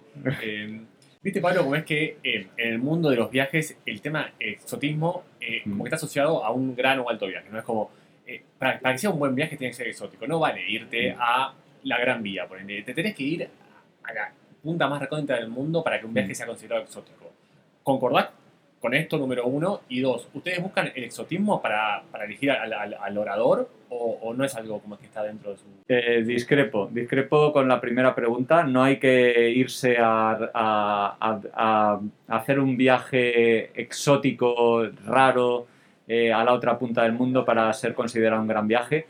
Eh, 0.43 0.81
Viste, 1.21 1.41
Pablo, 1.41 1.63
como 1.63 1.73
es 1.75 1.83
que 1.85 2.17
eh, 2.23 2.47
en 2.55 2.73
el 2.73 2.77
mundo 2.77 3.09
de 3.09 3.15
los 3.15 3.31
viajes 3.31 3.75
el 3.87 3.99
tema 3.99 4.29
exotismo 4.39 5.23
eh, 5.41 5.61
como 5.63 5.83
que 5.83 5.87
está 5.87 5.95
asociado 5.95 6.45
a 6.45 6.51
un 6.51 6.75
gran 6.75 6.99
o 6.99 7.09
alto 7.09 7.25
viaje. 7.25 7.47
No 7.51 7.57
es 7.57 7.63
como, 7.63 7.89
eh, 8.27 8.43
para, 8.59 8.79
para 8.79 8.93
que 8.93 8.99
sea 8.99 9.09
un 9.09 9.17
buen 9.17 9.33
viaje 9.33 9.57
tiene 9.57 9.71
que 9.71 9.77
ser 9.77 9.87
exótico. 9.87 10.27
No 10.27 10.39
vale 10.39 10.61
irte 10.69 11.15
a 11.17 11.51
la 11.85 11.97
Gran 11.99 12.21
Vía, 12.21 12.45
por 12.47 12.59
ende. 12.59 12.81
Te 12.83 12.93
tenés 12.93 13.15
que 13.15 13.23
ir 13.23 13.49
a 14.03 14.13
la 14.13 14.31
punta 14.61 14.87
más 14.87 14.99
recóndita 15.01 15.35
del 15.35 15.47
mundo 15.49 15.83
para 15.83 15.99
que 15.99 16.05
un 16.05 16.13
viaje 16.13 16.31
Mm. 16.33 16.35
sea 16.35 16.45
considerado 16.47 16.83
exótico. 16.83 17.31
¿Concordás 17.83 18.29
con 18.81 18.93
esto, 18.93 19.17
número 19.17 19.45
uno? 19.45 19.81
Y 19.89 20.01
dos, 20.01 20.27
¿ustedes 20.33 20.61
buscan 20.61 20.91
el 20.93 21.03
exotismo 21.05 21.61
para, 21.61 22.03
para 22.11 22.25
elegir 22.25 22.51
al, 22.51 22.71
al- 22.73 22.93
al 22.99 23.17
orador 23.17 23.69
o, 23.89 24.19
o 24.21 24.33
no 24.33 24.43
es 24.43 24.55
algo 24.55 24.79
como 24.79 24.97
que 24.97 25.05
está 25.05 25.23
dentro 25.23 25.51
de 25.51 25.57
su... 25.57 25.63
Eh, 25.87 26.23
discrepo, 26.23 26.89
discrepo 26.91 27.51
con 27.53 27.67
la 27.67 27.79
primera 27.79 28.13
pregunta. 28.13 28.63
No 28.63 28.83
hay 28.83 28.97
que 28.97 29.49
irse 29.51 29.97
a, 29.99 30.31
a- 30.53 31.17
a- 31.19 31.99
a 32.27 32.37
hacer 32.37 32.59
un 32.59 32.75
viaje 32.77 33.69
exótico, 33.79 34.83
raro, 35.05 35.67
eh, 36.07 36.31
a 36.33 36.43
la 36.43 36.53
otra 36.53 36.77
punta 36.77 37.03
del 37.03 37.13
mundo 37.13 37.43
para 37.45 37.71
ser 37.73 37.93
considerado 37.93 38.41
un 38.41 38.47
gran 38.47 38.67
viaje. 38.67 39.05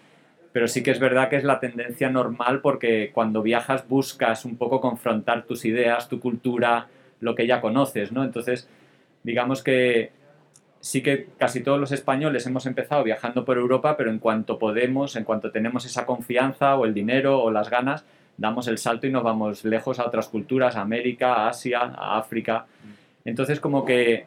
Pero 0.56 0.70
sí 0.70 0.84
que 0.84 0.92
es 0.92 1.02
verdad 1.02 1.28
que 1.28 1.36
es 1.36 1.44
la 1.44 1.60
tendencia 1.60 2.10
normal 2.10 2.62
porque 2.62 3.12
cuando 3.14 3.42
viajas 3.42 3.86
buscas 3.90 4.46
un 4.46 4.56
poco 4.56 4.80
confrontar 4.80 5.44
tus 5.44 5.66
ideas, 5.66 6.08
tu 6.08 6.22
cultura, 6.22 6.88
lo 7.20 7.36
que 7.36 7.46
ya 7.46 7.60
conoces, 7.60 8.14
¿no? 8.14 8.24
Entonces, 8.24 8.70
digamos 9.22 9.62
que 9.62 10.14
sí 10.80 11.04
que 11.04 11.28
casi 11.38 11.62
todos 11.62 11.78
los 11.78 11.92
españoles 11.92 12.48
hemos 12.48 12.66
empezado 12.68 13.04
viajando 13.04 13.44
por 13.44 13.58
Europa, 13.58 13.98
pero 13.98 14.10
en 14.10 14.18
cuanto 14.18 14.58
podemos, 14.58 15.18
en 15.18 15.26
cuanto 15.26 15.52
tenemos 15.52 15.86
esa 15.86 16.06
confianza 16.06 16.78
o 16.78 16.86
el 16.86 16.94
dinero 16.94 17.44
o 17.44 17.52
las 17.52 17.70
ganas, 17.70 18.06
damos 18.38 18.70
el 18.70 18.78
salto 18.78 19.08
y 19.08 19.12
nos 19.12 19.24
vamos 19.24 19.66
lejos 19.66 20.00
a 20.00 20.08
otras 20.08 20.30
culturas, 20.30 20.78
a 20.78 20.82
América, 20.84 21.34
a 21.34 21.50
Asia, 21.50 21.82
a 21.82 22.18
África. 22.18 22.66
Entonces 23.26 23.60
como 23.60 23.84
que 23.84 24.26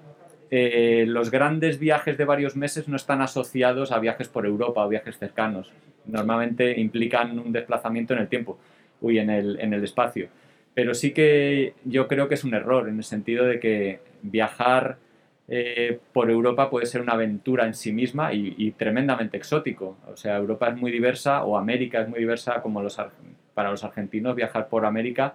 eh, 0.50 1.06
los 1.08 1.30
grandes 1.30 1.78
viajes 1.78 2.18
de 2.18 2.26
varios 2.26 2.54
meses 2.54 2.86
no 2.86 2.96
están 2.96 3.22
asociados 3.22 3.92
a 3.92 3.98
viajes 3.98 4.28
por 4.28 4.44
Europa 4.44 4.84
o 4.84 4.88
viajes 4.90 5.16
cercanos. 5.18 5.72
Normalmente 6.08 6.78
implican 6.80 7.38
un 7.38 7.52
desplazamiento 7.52 8.14
en 8.14 8.20
el 8.20 8.28
tiempo, 8.28 8.58
uy, 9.00 9.18
en 9.18 9.30
el, 9.30 9.60
en 9.60 9.72
el 9.74 9.84
espacio. 9.84 10.28
Pero 10.74 10.94
sí 10.94 11.12
que 11.12 11.74
yo 11.84 12.08
creo 12.08 12.28
que 12.28 12.34
es 12.34 12.44
un 12.44 12.54
error 12.54 12.88
en 12.88 12.96
el 12.98 13.04
sentido 13.04 13.44
de 13.44 13.60
que 13.60 14.00
viajar 14.22 14.96
eh, 15.48 15.98
por 16.12 16.30
Europa 16.30 16.68
puede 16.70 16.86
ser 16.86 17.00
una 17.00 17.12
aventura 17.14 17.66
en 17.66 17.74
sí 17.74 17.92
misma 17.92 18.32
y, 18.32 18.54
y 18.58 18.72
tremendamente 18.72 19.36
exótico. 19.36 19.96
O 20.12 20.16
sea, 20.16 20.36
Europa 20.36 20.68
es 20.68 20.76
muy 20.76 20.90
diversa 20.90 21.44
o 21.44 21.56
América 21.56 22.02
es 22.02 22.08
muy 22.08 22.18
diversa 22.20 22.60
como 22.62 22.82
los, 22.82 22.98
ar- 22.98 23.12
para 23.54 23.70
los 23.70 23.82
argentinos 23.84 24.34
viajar 24.36 24.68
por 24.68 24.84
América. 24.84 25.34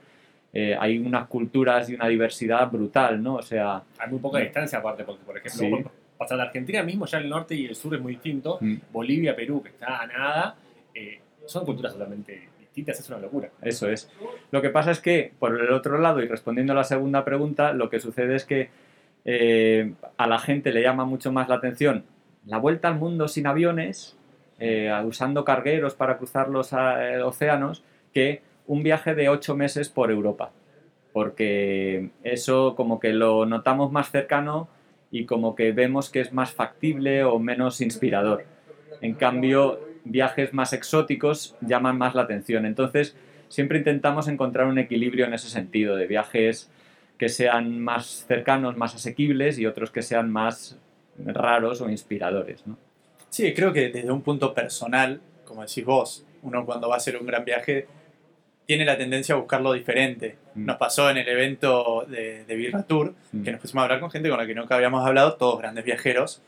eh, 0.55 0.77
hay 0.79 0.99
unas 0.99 1.27
culturas 1.27 1.89
y 1.89 1.95
una 1.95 2.07
diversidad 2.07 2.69
brutal, 2.69 3.21
¿no? 3.23 3.35
O 3.37 3.41
sea, 3.41 3.81
Hay 3.97 4.09
muy 4.11 4.19
poca 4.19 4.37
distancia 4.37 4.77
aparte, 4.77 5.03
porque 5.03 5.23
por 5.25 5.35
ejemplo, 5.37 5.59
Sí. 5.59 5.69
por- 5.69 5.91
pasar 6.15 6.37
de 6.37 6.43
Argentina 6.43 6.83
mismo, 6.83 7.07
ya 7.07 7.17
el 7.17 7.27
norte 7.27 7.55
y 7.55 7.65
el 7.65 7.73
sur 7.75 7.95
es 7.95 7.99
muy 8.01 8.13
distinto. 8.13 8.59
mm, 8.61 8.75
Bolivia, 8.91 9.35
Perú, 9.35 9.63
que 9.63 9.69
está 9.69 10.01
a 10.03 10.05
nada, 10.05 10.55
eh, 10.93 11.19
son 11.45 11.65
culturas 11.65 11.93
totalmente 11.93 12.49
distintas, 12.59 12.99
es 12.99 13.09
una 13.09 13.19
locura. 13.19 13.49
Eso 13.61 13.89
es. 13.89 14.09
Lo 14.51 14.61
que 14.61 14.69
pasa 14.69 14.91
es 14.91 14.99
que, 14.99 15.33
por 15.39 15.59
el 15.59 15.71
otro 15.71 15.97
lado, 15.97 16.21
y 16.21 16.27
respondiendo 16.27 16.73
a 16.73 16.75
la 16.75 16.83
segunda 16.83 17.23
pregunta, 17.25 17.73
lo 17.73 17.89
que 17.89 17.99
sucede 17.99 18.35
es 18.35 18.45
que 18.45 18.69
eh, 19.25 19.93
a 20.17 20.27
la 20.27 20.39
gente 20.39 20.71
le 20.71 20.81
llama 20.81 21.05
mucho 21.05 21.31
más 21.31 21.49
la 21.49 21.55
atención 21.55 22.03
la 22.45 22.57
vuelta 22.57 22.87
al 22.87 22.95
mundo 22.95 23.27
sin 23.27 23.47
aviones, 23.47 24.17
eh, 24.59 24.91
usando 25.05 25.45
cargueros 25.45 25.95
para 25.95 26.17
cruzar 26.17 26.49
los 26.49 26.73
océanos, 26.73 27.83
que 28.13 28.41
un 28.67 28.83
viaje 28.83 29.15
de 29.15 29.29
ocho 29.29 29.55
meses 29.55 29.89
por 29.89 30.11
Europa. 30.11 30.51
Porque 31.11 32.09
eso 32.23 32.75
como 32.75 32.99
que 32.99 33.13
lo 33.13 33.45
notamos 33.45 33.91
más 33.91 34.11
cercano 34.11 34.67
y 35.11 35.25
como 35.25 35.55
que 35.55 35.71
vemos 35.71 36.09
que 36.09 36.21
es 36.21 36.33
más 36.33 36.51
factible 36.53 37.23
o 37.23 37.39
menos 37.39 37.81
inspirador. 37.81 38.45
En 39.01 39.13
cambio, 39.13 39.79
viajes 40.05 40.53
más 40.53 40.73
exóticos 40.73 41.55
llaman 41.61 41.97
más 41.97 42.15
la 42.15 42.23
atención. 42.23 42.65
Entonces, 42.65 43.15
siempre 43.47 43.77
intentamos 43.77 44.27
encontrar 44.27 44.67
un 44.67 44.77
equilibrio 44.79 45.25
en 45.25 45.33
ese 45.33 45.49
sentido, 45.49 45.95
de 45.95 46.07
viajes 46.07 46.69
que 47.17 47.29
sean 47.29 47.79
más 47.79 48.25
cercanos, 48.27 48.75
más 48.75 48.95
asequibles 48.95 49.59
y 49.59 49.65
otros 49.65 49.91
que 49.91 50.01
sean 50.01 50.31
más 50.31 50.77
raros 51.17 51.81
o 51.81 51.89
inspiradores. 51.89 52.65
¿no? 52.65 52.77
Sí, 53.29 53.53
creo 53.53 53.71
que 53.71 53.89
desde 53.89 54.11
un 54.11 54.21
punto 54.21 54.53
personal, 54.53 55.21
como 55.45 55.61
decís 55.61 55.85
vos, 55.85 56.25
uno 56.41 56.65
cuando 56.65 56.89
va 56.89 56.95
a 56.95 56.97
hacer 56.97 57.15
un 57.17 57.25
gran 57.25 57.45
viaje 57.45 57.87
tiene 58.65 58.85
la 58.85 58.97
tendencia 58.97 59.35
a 59.35 59.37
buscarlo 59.37 59.73
diferente. 59.73 60.37
Mm. 60.55 60.65
Nos 60.65 60.77
pasó 60.77 61.09
en 61.09 61.17
el 61.17 61.27
evento 61.27 62.05
de, 62.07 62.45
de 62.45 62.55
Birra 62.55 62.83
Tour, 62.83 63.13
Mm. 63.31 63.43
que 63.43 63.51
nos 63.51 63.61
pusimos 63.61 63.81
a 63.81 63.83
hablar 63.85 63.99
con 63.99 64.09
gente 64.09 64.29
con 64.29 64.37
la 64.37 64.47
que 64.47 64.55
nunca 64.55 64.75
habíamos 64.75 65.05
hablado, 65.05 65.33
todos 65.35 65.59
grandes 65.59 65.83
viajeros, 65.85 66.41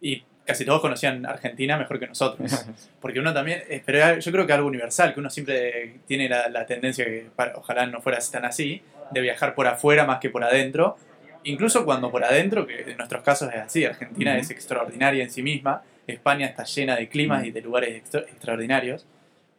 y 0.00 0.22
casi 0.50 0.64
todos 0.64 0.80
conocían 0.80 1.24
Argentina 1.24 1.76
mejor 1.78 2.00
que 2.00 2.08
nosotros. 2.08 2.66
Porque 3.00 3.20
uno 3.20 3.32
también, 3.32 3.62
eh, 3.68 3.80
pero 3.84 4.18
yo 4.18 4.32
creo 4.32 4.46
que 4.46 4.52
algo 4.52 4.66
universal, 4.66 5.14
que 5.14 5.20
uno 5.20 5.30
siempre 5.30 5.94
tiene 6.06 6.28
la, 6.28 6.48
la 6.48 6.66
tendencia, 6.66 7.04
que 7.04 7.28
para- 7.36 7.56
ojalá 7.56 7.86
no 7.86 8.00
fuera 8.00 8.18
tan 8.32 8.44
así, 8.44 8.82
de 9.12 9.20
viajar 9.20 9.54
por 9.54 9.66
afuera 9.68 10.04
más 10.04 10.18
que 10.18 10.28
por 10.30 10.42
adentro. 10.42 10.96
Incluso 11.44 11.84
cuando 11.84 12.10
por 12.10 12.24
adentro, 12.24 12.66
que 12.66 12.80
en 12.90 12.96
nuestros 12.96 13.22
casos 13.22 13.48
es 13.54 13.60
así, 13.60 13.84
Argentina 13.84 14.32
Ujú. 14.32 14.40
es 14.40 14.50
extraordinaria 14.50 15.22
en 15.22 15.30
sí 15.30 15.42
misma, 15.42 15.82
España 16.06 16.46
está 16.46 16.64
llena 16.64 16.96
de 16.96 17.08
climas 17.08 17.44
y 17.44 17.52
de 17.52 17.60
lugares 17.62 17.94
extra- 17.96 18.22
extraordinarios, 18.22 19.06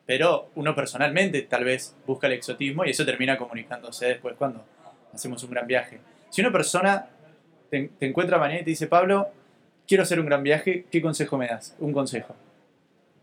pero 0.05 0.49
uno 0.55 0.75
personalmente 0.75 1.41
tal 1.43 1.63
vez 1.63 1.95
busca 2.05 2.27
el 2.27 2.33
exotismo 2.33 2.83
y 2.85 2.89
eso 2.89 3.05
termina 3.05 3.37
comunicándose 3.37 4.07
después 4.07 4.35
cuando 4.37 4.65
hacemos 5.13 5.41
un 5.43 5.51
gran 5.51 5.65
viaje. 5.65 5.99
Si 6.29 6.41
una 6.41 6.51
persona 6.51 7.05
te, 7.69 7.89
te 7.97 8.05
encuentra 8.07 8.37
mañana 8.37 8.59
y 8.61 8.63
te 8.65 8.71
dice, 8.71 8.87
Pablo, 8.87 9.29
quiero 9.91 10.03
hacer 10.03 10.19
un 10.21 10.25
gran 10.25 10.41
viaje, 10.43 10.85
¿qué 10.89 11.01
consejo 11.01 11.37
me 11.37 11.47
das? 11.47 11.75
Un 11.79 11.91
consejo. 11.91 12.33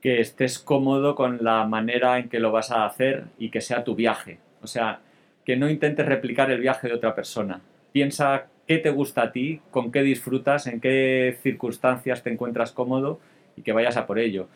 que 0.01 0.21
estés 0.21 0.59
cómodo 0.61 1.15
con 1.17 1.39
la 1.43 1.65
manera 1.67 2.19
en 2.19 2.29
que 2.29 2.39
lo 2.39 2.53
vas 2.53 2.71
a 2.71 2.85
hacer 2.87 3.25
y 3.39 3.51
que 3.51 3.61
sea 3.61 3.83
tu 3.85 3.95
viaje. 3.97 4.39
O 4.63 4.67
sea, 4.69 5.01
que 5.45 5.57
no 5.57 5.69
intentes 5.69 6.07
replicar 6.07 6.51
el 6.53 6.61
viaje 6.61 6.87
de 6.89 6.95
otra 6.95 7.15
persona. 7.17 7.61
Piensa 7.91 8.47
qué 8.69 8.79
te 8.79 8.91
gusta 8.91 9.23
a 9.23 9.33
ti, 9.33 9.61
con 9.73 9.91
qué 9.91 10.03
disfrutas, 10.03 10.67
en 10.69 10.81
qué 10.81 11.37
circunstancias 11.43 12.23
te 12.23 12.31
encuentras 12.31 12.71
cómodo 12.73 13.19
y 13.57 13.63
que 13.63 13.73
vayas 13.73 13.97
a 13.97 14.07
por 14.07 14.19
ello. 14.21 14.47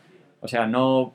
O 0.40 0.46
sea, 0.48 0.66
no, 0.68 1.12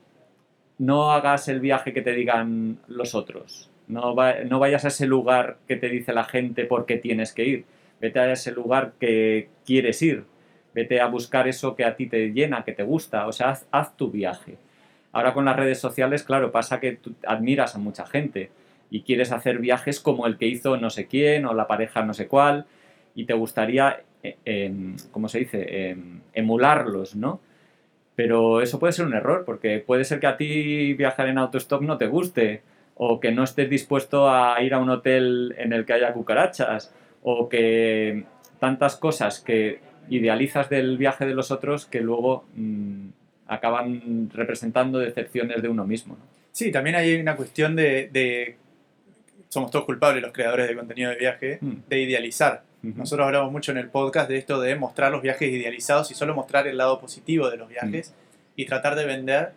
no 0.78 1.10
hagas 1.12 1.48
el 1.48 1.60
viaje 1.60 1.92
que 1.94 2.02
te 2.02 2.12
digan 2.12 2.78
los 2.86 3.14
otros. 3.14 3.70
No, 3.86 4.14
va- 4.14 4.40
no 4.44 4.58
vayas 4.58 4.84
a 4.84 4.88
ese 4.88 5.06
lugar 5.06 5.56
que 5.66 5.76
te 5.76 5.88
dice 5.88 6.12
la 6.12 6.24
gente 6.24 6.64
porque 6.66 6.98
tienes 6.98 7.32
que 7.32 7.44
ir. 7.46 7.64
Vete 8.00 8.18
a 8.20 8.30
ese 8.32 8.52
lugar 8.52 8.92
que 9.00 9.48
quieres 9.64 10.02
ir. 10.02 10.24
Vete 10.74 11.00
a 11.00 11.06
buscar 11.06 11.48
eso 11.48 11.74
que 11.74 11.84
a 11.84 11.96
ti 11.96 12.06
te 12.06 12.32
llena, 12.32 12.64
que 12.64 12.72
te 12.72 12.82
gusta. 12.82 13.26
O 13.26 13.32
sea, 13.32 13.58
haz, 13.70 13.96
tu 13.96 14.10
viaje. 14.10 14.56
Ahora 15.12 15.34
con 15.34 15.44
las 15.44 15.56
redes 15.56 15.80
sociales, 15.80 16.22
claro, 16.22 16.52
pasa 16.52 16.80
que 16.80 16.92
tú 16.92 17.14
admiras 17.26 17.74
a 17.74 17.78
mucha 17.78 18.06
gente 18.06 18.50
y 18.90 19.02
quieres 19.02 19.32
hacer 19.32 19.58
viajes 19.58 20.00
como 20.00 20.26
el 20.26 20.38
que 20.38 20.46
hizo 20.46 20.76
no 20.76 20.90
sé 20.90 21.06
quién 21.06 21.44
o 21.46 21.52
la 21.54 21.66
pareja 21.66 22.02
no 22.04 22.14
sé 22.14 22.26
cuál 22.26 22.66
y 23.14 23.26
te 23.26 23.34
gustaría 23.34 24.02
eh, 24.22 24.36
em, 24.44 24.96
¿cómo 25.12 25.28
se 25.28 25.40
dice?, 25.40 25.90
em, 25.90 26.20
emularlos, 26.32 27.14
¿no? 27.16 27.40
Pero 28.16 28.60
eso 28.62 28.78
puede 28.80 28.92
ser 28.92 29.06
un 29.06 29.14
error, 29.14 29.44
porque 29.44 29.78
puede 29.78 30.04
ser 30.04 30.20
que 30.20 30.26
a 30.26 30.36
ti 30.36 30.94
viajar 30.94 31.28
en 31.28 31.38
autostop 31.38 31.82
no 31.82 31.98
te 31.98 32.08
guste, 32.08 32.62
o 32.96 33.20
que 33.20 33.30
no 33.32 33.44
estés 33.44 33.70
dispuesto 33.70 34.28
a 34.30 34.60
ir 34.62 34.74
a 34.74 34.78
un 34.80 34.90
hotel 34.90 35.54
en 35.58 35.72
el 35.72 35.86
que 35.86 35.92
haya 35.94 36.12
cucarachas, 36.12 36.92
o 37.22 37.48
que 37.48 38.24
tantas 38.58 38.96
cosas 38.96 39.40
que 39.40 39.80
idealizas 40.10 40.68
del 40.68 40.96
viaje 40.98 41.26
de 41.26 41.34
los 41.34 41.50
otros 41.50 41.86
que 41.86 42.00
luego 42.00 42.44
mm, 42.54 43.08
acaban 43.46 44.30
representando 44.32 44.98
decepciones 44.98 45.62
de 45.62 45.68
uno 45.68 45.86
mismo. 45.86 46.16
¿no? 46.18 46.24
Sí, 46.52 46.70
también 46.72 46.96
hay 46.96 47.14
una 47.20 47.36
cuestión 47.36 47.76
de, 47.76 48.08
de- 48.12 48.56
Somos 49.48 49.70
todos 49.70 49.84
culpables 49.86 50.22
los 50.22 50.32
creadores 50.32 50.68
de 50.68 50.76
contenido 50.76 51.10
de 51.10 51.16
viaje, 51.16 51.58
Mm. 51.60 51.72
de 51.88 52.00
idealizar. 52.00 52.62
Nosotros 52.82 53.26
hablamos 53.26 53.50
mucho 53.50 53.72
en 53.72 53.78
el 53.78 53.88
podcast 53.88 54.28
de 54.30 54.36
esto 54.38 54.60
de 54.60 54.76
mostrar 54.76 55.10
los 55.10 55.20
viajes 55.20 55.50
idealizados 55.50 56.10
y 56.12 56.14
solo 56.14 56.34
mostrar 56.34 56.68
el 56.68 56.76
lado 56.76 57.00
positivo 57.00 57.50
de 57.50 57.56
los 57.56 57.68
viajes 57.68 58.14
y 58.54 58.66
tratar 58.66 58.94
de 58.94 59.04
vender 59.04 59.52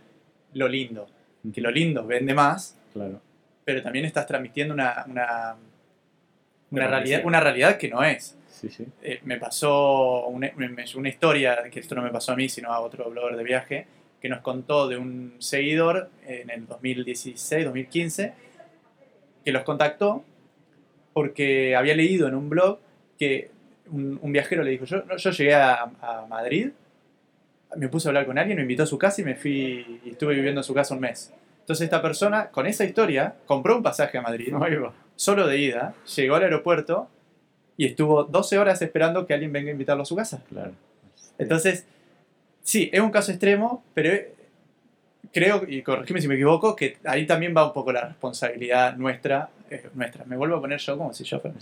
lo 0.56 0.68
lindo. 0.68 1.08
Que 1.54 1.62
lo 1.62 1.70
lindo 1.70 2.06
vende 2.08 2.34
más, 2.34 2.78
Claro. 2.94 3.22
pero 3.64 3.84
también 3.84 4.06
estás 4.06 4.26
transmitiendo 4.26 4.74
una, 4.74 5.06
una, 5.08 5.56
realidad, 6.72 7.22
una 7.26 7.40
realidad 7.40 7.78
que 7.78 7.90
no 7.90 8.04
es. 8.04 8.36
Sí, 8.62 8.70
sí. 8.70 8.86
Eh, 9.02 9.20
me 9.24 9.38
pasó 9.38 10.28
una, 10.28 10.52
una 10.96 11.10
historia, 11.10 11.64
que 11.72 11.80
esto 11.80 11.96
no 11.96 12.04
me 12.04 12.12
pasó 12.12 12.34
a 12.34 12.36
mí, 12.36 12.48
sino 12.48 12.72
a 12.72 12.80
otro 12.80 13.10
blogger 13.10 13.36
de 13.36 13.44
viaje, 13.44 13.88
que 14.22 14.30
nos 14.30 14.42
contó 14.42 14.88
de 14.88 14.98
un 14.98 15.34
seguidor 15.40 16.12
en 16.28 16.52
el 16.52 16.68
2016, 16.68 17.66
2015, 17.66 18.34
que 19.44 19.52
los 19.52 19.64
contactó 19.64 20.24
porque 21.14 21.76
había 21.76 21.96
leído 21.96 22.28
en 22.28 22.36
un 22.36 22.50
blog 22.50 22.78
que 23.18 23.50
un, 23.90 24.20
un 24.22 24.32
viajero 24.32 24.62
le 24.62 24.70
dijo, 24.70 24.86
yo, 24.86 25.04
no, 25.06 25.18
yo 25.18 25.32
llegué 25.32 25.56
a, 25.56 25.92
a 26.00 26.28
Madrid, 26.30 26.70
me 27.76 27.88
puse 27.88 28.08
a 28.08 28.10
hablar 28.10 28.28
con 28.28 28.38
alguien, 28.38 28.58
me 28.58 28.62
invitó 28.62 28.84
a 28.84 28.86
su 28.86 29.00
casa 29.00 29.22
y 29.22 29.26
me 29.26 29.34
fui 29.34 30.02
y 30.06 30.12
estuve 30.12 30.36
viviendo 30.36 30.62
en 30.62 30.64
su 30.64 30.76
casa 30.76 30.94
un 30.94 31.00
mes. 31.00 31.34
Entonces 31.62 31.86
esta 31.86 32.02
persona, 32.02 32.50
con 32.50 32.68
esa 32.68 32.86
historia, 32.86 33.34
compró 33.48 33.76
un 33.76 33.82
pasaje 33.82 34.20
a 34.20 34.22
Madrid 34.22 34.54
va. 34.54 34.94
solo 35.16 35.48
de 35.48 35.58
ida, 35.58 35.96
llegó 36.16 36.36
al 36.36 36.44
aeropuerto 36.44 37.10
y 37.78 37.86
estuvo 37.86 38.24
12 38.24 38.58
horas 38.58 38.82
esperando 38.82 39.26
que 39.26 39.34
alguien 39.34 39.52
venga 39.52 39.70
a 39.70 39.72
invitarlo 39.72 40.04
a 40.04 40.06
su 40.06 40.16
casa. 40.16 40.44
Claro. 40.50 40.72
Entonces, 41.38 41.86
sí, 42.64 42.90
es 42.94 43.00
un 43.00 43.12
caso 43.12 43.32
extremo, 43.32 43.84
pero 43.94 44.14
creo, 45.34 45.64
y 45.68 45.82
corregime 45.82 46.22
si 46.22 46.28
me 46.28 46.36
equivoco, 46.36 46.76
que 46.76 46.98
ahí 47.06 47.26
también 47.26 47.56
va 47.56 47.66
un 47.66 47.74
poco 47.74 47.92
la 47.92 48.08
responsabilidad 48.08 48.96
nuestra, 48.98 49.50
eh, 49.70 49.90
nuestra. 49.94 50.26
Me 50.26 50.38
vuelvo 50.38 50.58
a 50.58 50.62
poner 50.62 50.80
yo 50.80 50.98
como 50.98 51.14
si 51.14 51.24
yo 51.24 51.40
fuera, 51.40 51.56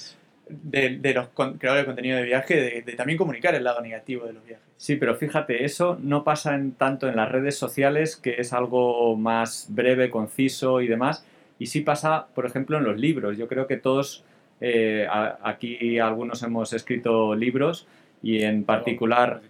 de, 0.50 0.98
de 0.98 1.14
los 1.14 1.30
creadores 1.30 1.84
de 1.84 1.86
contenido 1.86 2.18
de 2.18 2.24
viaje, 2.24 2.56
de, 2.56 2.82
de 2.82 2.94
también 2.94 3.18
comunicar 3.18 3.56
el 3.56 3.64
lado 3.64 3.82
negativo 3.82 4.26
de 4.26 4.34
los 4.34 4.46
viajes. 4.46 4.66
Sí, 4.78 4.96
pero 4.96 5.16
fíjate, 5.16 5.66
eso 5.66 5.98
no 6.02 6.24
pasa 6.24 6.56
en, 6.56 6.72
tanto 6.72 7.08
en 7.08 7.16
las 7.16 7.32
redes 7.32 7.58
sociales, 7.58 8.16
que 8.16 8.36
es 8.40 8.54
algo 8.54 9.16
más 9.16 9.68
breve, 9.70 10.10
conciso 10.10 10.82
y 10.82 10.88
demás, 10.88 11.26
y 11.60 11.68
sí 11.68 11.82
pasa, 11.82 12.28
por 12.34 12.46
ejemplo, 12.46 12.78
en 12.78 12.86
los 12.86 12.98
libros. 12.98 13.38
Yo 13.38 13.48
creo 13.48 13.68
que 13.68 13.78
todos, 13.78 14.24
eh, 14.62 15.08
a- 15.10 15.38
aquí 15.44 16.00
algunos 16.00 16.42
hemos 16.44 16.74
escrito 16.74 17.34
libros 17.36 17.88
y 18.22 18.44
en 18.44 18.64
particular... 18.66 19.42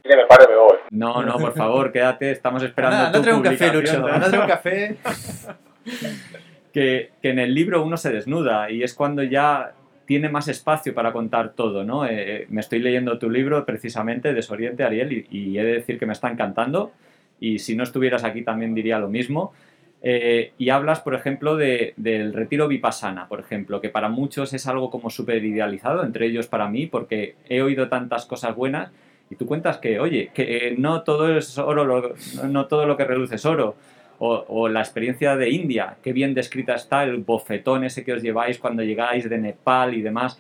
No, 0.92 1.24
no, 1.24 1.38
por 1.38 1.54
favor, 1.54 1.92
quédate, 1.94 2.32
estamos 2.32 2.62
esperando 2.64 2.98
Anda, 2.98 3.08
anda 3.08 3.20
a 3.20 3.32
tu 3.32 3.38
un 3.38 3.44
café. 3.44 3.74
Lucho, 3.74 4.04
traer 4.04 4.40
un 4.42 4.48
café. 4.48 4.98
que, 6.74 7.12
que 7.22 7.30
en 7.30 7.40
el 7.40 7.54
libro 7.54 7.84
uno 7.84 7.98
se 7.98 8.12
desnuda 8.12 8.70
y 8.70 8.84
es 8.84 8.94
cuando 8.94 9.24
ya 9.24 9.74
tiene 10.06 10.30
más 10.30 10.48
espacio 10.48 10.94
para 10.96 11.12
contar 11.12 11.54
todo, 11.54 11.84
¿no? 11.84 12.06
Eh, 12.06 12.10
eh, 12.44 12.46
me 12.50 12.62
estoy 12.62 12.80
leyendo 12.80 13.20
tu 13.20 13.30
libro 13.30 13.66
precisamente, 13.66 14.34
Desoriente, 14.34 14.84
Ariel, 14.84 15.12
y, 15.14 15.28
y 15.30 15.58
he 15.60 15.64
de 15.64 15.74
decir 15.74 16.00
que 16.00 16.06
me 16.06 16.14
está 16.14 16.30
encantando 16.32 16.92
y 17.40 17.60
si 17.60 17.76
no 17.76 17.84
estuvieras 17.84 18.24
aquí 18.24 18.42
también 18.44 18.74
diría 18.74 18.98
lo 19.00 19.08
mismo. 19.08 19.54
Eh, 20.02 20.54
y 20.58 20.70
hablas, 20.70 21.02
por 21.02 21.14
ejemplo, 21.14 21.58
de- 21.58 21.94
del 21.98 22.32
retiro 22.34 22.68
vipassana, 22.70 23.28
por 23.28 23.40
ejemplo, 23.42 23.82
que 23.82 23.90
para 23.90 24.08
muchos 24.08 24.54
es 24.54 24.66
algo 24.68 24.90
como 24.90 25.10
súper 25.10 25.44
idealizado, 25.44 26.04
entre 26.06 26.28
ellos 26.28 26.48
para 26.48 26.70
mí, 26.70 26.86
porque 26.88 27.36
he 27.50 27.62
oído 27.62 27.90
tantas 27.90 28.26
cosas 28.26 28.56
buenas 28.56 28.92
y 29.30 29.36
tú 29.36 29.46
cuentas 29.46 29.78
que, 29.78 30.00
oye, 30.00 30.32
que 30.34 30.70
eh, 30.70 30.76
no 30.78 31.02
todo 31.04 31.38
es 31.38 31.58
oro, 31.58 31.84
lo- 31.84 32.14
no 32.48 32.66
todo 32.68 32.86
lo 32.86 32.96
que 32.96 33.04
reluce 33.06 33.36
es 33.36 33.46
oro. 33.46 33.76
O, 34.22 34.44
o 34.50 34.68
la 34.68 34.82
experiencia 34.82 35.38
de 35.38 35.50
India, 35.50 35.96
qué 36.04 36.12
bien 36.12 36.34
descrita 36.34 36.76
está, 36.76 37.04
el 37.06 37.18
bofetón 37.18 37.86
ese 37.86 38.04
que 38.04 38.12
os 38.14 38.22
lleváis 38.22 38.58
cuando 38.60 38.84
llegáis 38.84 39.30
de 39.30 39.38
Nepal 39.38 39.94
y 39.96 40.02
demás. 40.02 40.40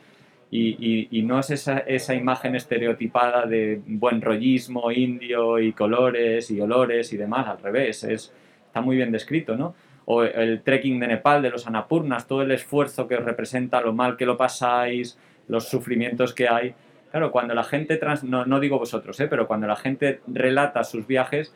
Y, 0.52 0.70
y- 0.80 1.08
y 1.12 1.22
no 1.22 1.40
es 1.40 1.50
esa, 1.52 1.80
esa 1.80 2.14
imagen 2.16 2.56
estereotipada 2.56 3.46
de 3.46 3.80
buen 3.86 4.22
rollismo 4.22 4.92
indio 4.92 5.60
y 5.60 5.72
colores 5.74 6.50
y 6.52 6.60
olores 6.60 7.14
y 7.14 7.18
demás, 7.18 7.48
al 7.48 7.60
revés, 7.62 8.04
es, 8.04 8.34
está 8.70 8.82
muy 8.82 8.96
bien 8.96 9.12
descrito, 9.12 9.56
¿no? 9.58 9.76
O 10.06 10.24
el 10.24 10.62
trekking 10.62 11.00
de 11.00 11.08
Nepal, 11.08 11.42
de 11.42 11.50
los 11.50 11.68
Anapurnas, 11.68 12.26
todo 12.28 12.42
el 12.42 12.52
esfuerzo 12.52 13.08
que 13.08 13.16
os 13.16 13.24
representa, 13.24 13.82
lo 13.82 13.94
mal 13.94 14.16
que 14.18 14.26
lo 14.26 14.38
pasáis, 14.38 15.18
los 15.48 15.68
sufrimientos 15.68 16.34
que 16.34 16.48
hay. 16.48 16.74
Claro, 17.12 17.32
cuando 17.32 17.54
la 17.54 17.64
gente, 17.64 17.98
trans, 17.98 18.24
no, 18.24 18.46
no 18.46 18.60
digo 18.60 18.80
vosotros, 18.80 19.20
¿eh? 19.20 19.28
pero 19.28 19.48
cuando 19.48 19.68
la 19.68 19.76
gente 19.76 20.22
relata 20.28 20.84
sus 20.84 21.06
viajes, 21.06 21.54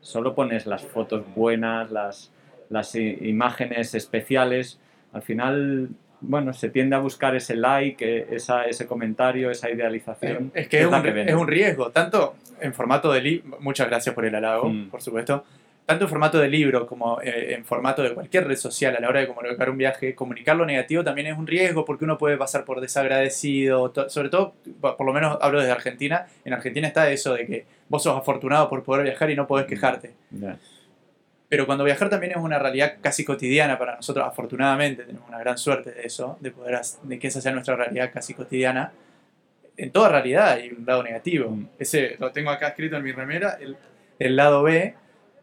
solo 0.00 0.34
pones 0.34 0.66
las 0.66 0.84
fotos 0.84 1.24
buenas, 1.34 1.90
las, 1.90 2.32
las 2.68 2.94
imágenes 2.94 3.94
especiales. 3.94 4.78
Al 5.12 5.22
final, 5.22 5.88
bueno, 6.20 6.52
se 6.52 6.68
tiende 6.70 6.96
a 6.96 7.00
buscar 7.00 7.34
ese 7.36 7.56
like, 7.56 8.26
esa, 8.30 8.64
ese 8.64 8.86
comentario, 8.86 9.50
esa 9.50 9.70
idealización. 9.70 10.50
Es 10.54 10.68
que 10.68 10.80
es 10.82 10.90
la 10.90 10.98
un, 10.98 11.02
vende. 11.02 11.24
es 11.30 11.34
un 11.34 11.48
riesgo, 11.48 11.90
tanto 11.90 12.34
en 12.60 12.72
formato 12.72 13.12
de 13.12 13.20
libro, 13.20 13.58
muchas 13.60 13.88
gracias 13.88 14.14
por 14.14 14.24
el 14.24 14.34
halago, 14.34 14.68
Mm. 14.68 14.90
por 14.90 15.02
supuesto, 15.02 15.44
tanto 15.86 16.04
en 16.04 16.10
formato 16.10 16.38
de 16.38 16.48
libro 16.48 16.84
como 16.86 17.20
eh, 17.22 17.54
en 17.54 17.64
formato 17.64 18.02
de 18.02 18.12
cualquier 18.12 18.46
red 18.46 18.56
social 18.56 18.96
a 18.96 19.00
la 19.00 19.08
hora 19.08 19.20
de 19.20 19.28
comunicar 19.28 19.70
un 19.70 19.78
viaje, 19.78 20.14
comunicar 20.16 20.56
lo 20.56 20.66
negativo 20.66 21.04
también 21.04 21.28
es 21.28 21.38
un 21.38 21.46
riesgo 21.46 21.84
porque 21.84 22.04
uno 22.04 22.18
puede 22.18 22.36
pasar 22.36 22.64
por 22.64 22.80
desagradecido, 22.80 23.90
to- 23.92 24.08
sobre 24.10 24.28
todo, 24.28 24.54
por 24.80 25.06
lo 25.06 25.12
menos 25.12 25.38
hablo 25.40 25.60
desde 25.60 25.72
Argentina, 25.72 26.26
en 26.44 26.52
Argentina 26.52 26.88
está 26.88 27.08
eso 27.10 27.34
de 27.34 27.46
que 27.46 27.66
vos 27.88 28.02
sos 28.02 28.18
afortunado 28.18 28.68
por 28.68 28.82
poder 28.82 29.04
viajar 29.04 29.30
y 29.30 29.36
no 29.36 29.46
podés 29.46 29.66
quejarte. 29.66 30.12
Ya. 30.32 30.58
Pero 31.48 31.64
cuando 31.66 31.84
viajar 31.84 32.10
también 32.10 32.32
es 32.32 32.38
una 32.38 32.58
realidad 32.58 32.94
casi 33.00 33.24
cotidiana 33.24 33.78
para 33.78 33.94
nosotros, 33.94 34.26
afortunadamente 34.26 35.04
tenemos 35.04 35.28
una 35.28 35.38
gran 35.38 35.56
suerte 35.56 35.92
de 35.92 36.02
eso, 36.02 36.36
de 36.40 36.50
poder 36.50 36.80
de 37.04 37.18
que 37.20 37.28
esa 37.28 37.40
sea 37.40 37.52
nuestra 37.52 37.76
realidad 37.76 38.10
casi 38.12 38.34
cotidiana. 38.34 38.90
En 39.76 39.92
toda 39.92 40.08
realidad 40.08 40.48
hay 40.48 40.70
un 40.70 40.84
lado 40.84 41.04
negativo. 41.04 41.50
Mm. 41.50 41.68
Ese 41.78 42.16
lo 42.18 42.32
tengo 42.32 42.50
acá 42.50 42.68
escrito 42.68 42.96
en 42.96 43.04
mi 43.04 43.12
remera, 43.12 43.56
el, 43.60 43.76
el 44.18 44.34
lado 44.34 44.64
B, 44.64 44.96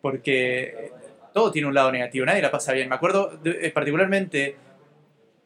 porque 0.04 0.92
todo 1.34 1.50
tiene 1.50 1.66
un 1.70 1.74
lado 1.74 1.90
negativo, 1.94 2.26
nadie 2.26 2.42
la 2.42 2.52
pasa 2.52 2.74
bien. 2.74 2.90
Me 2.90 2.96
acuerdo 2.96 3.40
de- 3.42 3.58
eh, 3.68 3.72
particularmente 3.72 4.58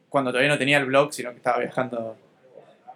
cuando 0.09 0.31
todavía 0.31 0.49
no 0.51 0.57
tenía 0.57 0.79
el 0.79 0.85
blog, 0.85 1.13
sino 1.13 1.29
que 1.29 1.37
estaba 1.37 1.59
viajando 1.59 2.17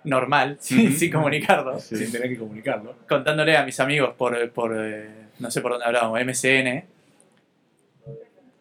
normal, 0.05 0.57
sin, 0.59 1.11
comunicarlo 1.11 1.79
Sí. 1.79 1.95
Sin 1.97 2.11
tener 2.11 2.29
que 2.29 2.37
comunicarlo. 2.39 2.95
contándole 3.07 3.55
a 3.55 3.63
mis 3.63 3.79
amigos 3.79 4.15
por, 4.17 4.49
por 4.49 4.73
eh, 4.75 5.07
no 5.37 5.51
sé 5.51 5.61
por 5.61 5.73
dónde 5.73 5.85
hablábamos, 5.85 6.19
MCN, 6.19 6.83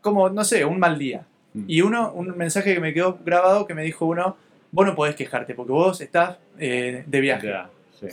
como, 0.02 0.28
no 0.28 0.44
sé, 0.44 0.64
un 0.66 0.78
mal 0.78 0.98
día. 0.98 1.24
Mm. 1.54 1.64
Y 1.68 1.80
uno, 1.80 2.12
un 2.12 2.36
mensaje 2.36 2.74
que 2.74 2.80
me 2.80 2.92
quedó 2.92 3.18
grabado 3.24 3.66
que 3.66 3.72
me 3.74 3.82
dijo 3.82 4.04
uno, 4.04 4.36
vos 4.72 4.86
no 4.86 4.94
podés 4.94 5.14
quejarte 5.16 5.54
porque 5.54 5.72
vos 5.72 6.00
estás 6.02 6.36
eh, 6.58 7.02
de 7.06 7.20
viaje. 7.20 7.46
Ya, 7.48 7.70
sí. 7.98 8.08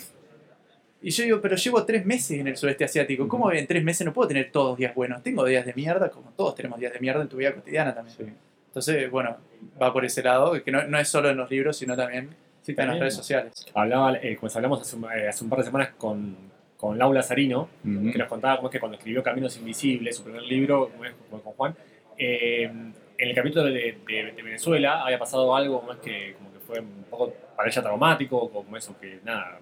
Y 1.02 1.12
yo 1.12 1.24
digo, 1.24 1.41
pero 1.41 1.56
llevo 1.56 1.86
tres 1.86 2.06
meses 2.06 2.39
en 2.39 2.48
el 2.48 2.58
sudeste 2.58 2.84
asiático, 2.84 3.28
¿cómo 3.28 3.52
en 3.52 3.68
tres 3.68 3.84
meses 3.84 4.04
no 4.06 4.14
puedo 4.14 4.28
tener 4.28 4.52
todos 4.52 4.78
días 4.78 4.95
buenos? 4.95 5.22
Tengo 5.22 5.45
días 5.45 5.66
de 5.66 5.74
mierda, 5.74 6.10
como 6.10 6.32
todos 6.32 6.56
tenemos 6.56 6.80
días 6.80 6.91
de 6.93 7.00
mierda 7.00 7.22
en 7.22 7.30
tu 7.30 7.38
vida 7.38 7.54
cotidiana 7.54 7.93
también. 7.93 8.18
Sí. 8.18 8.26
Entonces, 8.68 9.10
bueno, 9.12 9.38
va 9.82 9.93
por 9.93 10.04
ese 10.06 10.24
lado, 10.24 10.62
que 10.64 10.72
no, 10.72 10.84
no 10.88 11.00
es 11.00 11.08
solo 11.08 11.30
en 11.30 11.38
los 11.38 11.50
libros, 11.50 11.78
sino 11.78 11.95
también 11.95 12.30
Sí, 12.64 12.74
en 12.78 12.88
las 12.88 13.00
redes 13.00 13.16
sociales. 13.16 13.66
Hablaba, 13.74 14.18
eh, 14.18 14.36
como 14.36 14.52
hablamos 14.54 14.82
hace 14.82 14.95
un, 14.98 15.06
eh, 15.06 15.28
hace 15.30 15.43
un 15.43 15.50
par 15.50 15.60
de 15.60 15.66
semanas 15.66 15.89
con, 15.98 16.36
con 16.76 16.98
Laura 16.98 17.22
Sarino, 17.24 17.70
que 17.84 18.18
nos 18.18 18.28
contaba 18.28 18.58
cómo 18.58 18.68
es 18.68 18.72
que 18.74 18.80
cuando 18.80 18.98
escribió 18.98 19.24
Caminos 19.24 19.56
Invisibles, 19.58 20.18
su 20.18 20.24
primer 20.24 20.41
libro, 20.43 20.89
como 20.89 21.06
es 21.06 21.14
como 21.30 21.41
con 21.43 21.54
Juan, 21.54 21.76
eh, 22.18 22.64
en 22.64 22.93
el 23.30 23.34
capítulo 23.36 23.66
de, 23.66 23.72
de- 24.06 24.32
de 24.36 24.43
Venezuela 24.43 25.04
había 25.06 25.18
pasado 25.18 25.56
algo 25.56 25.82
más 25.84 25.98
que, 26.00 26.34
como 26.38 26.52
que 26.52 26.60
fue 26.60 26.80
un 26.82 27.06
poco 27.10 27.34
para 27.56 27.70
ella 27.70 27.82
traumático, 27.82 28.50
como 28.52 28.76
eso 28.76 28.95
que 29.00 29.20
nada, 29.24 29.60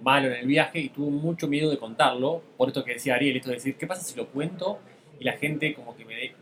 malo 0.00 0.28
en 0.28 0.34
el 0.34 0.46
viaje, 0.46 0.78
y 0.80 0.88
tuvo 0.90 1.10
mucho 1.10 1.48
miedo 1.48 1.70
de 1.70 1.78
contarlo, 1.78 2.42
por 2.56 2.68
esto 2.68 2.84
que 2.84 2.94
decía 2.94 3.14
Ariel, 3.14 3.36
esto 3.36 3.48
de 3.50 3.56
decir, 3.56 3.76
¿qué 3.76 3.86
pasa 3.86 4.02
si 4.02 4.16
lo 4.16 4.26
cuento 4.28 4.78
y 5.18 5.24
la 5.24 5.32
gente 5.32 5.74
como 5.74 5.96
que 5.96 6.04
me 6.04 6.14
dé, 6.14 6.34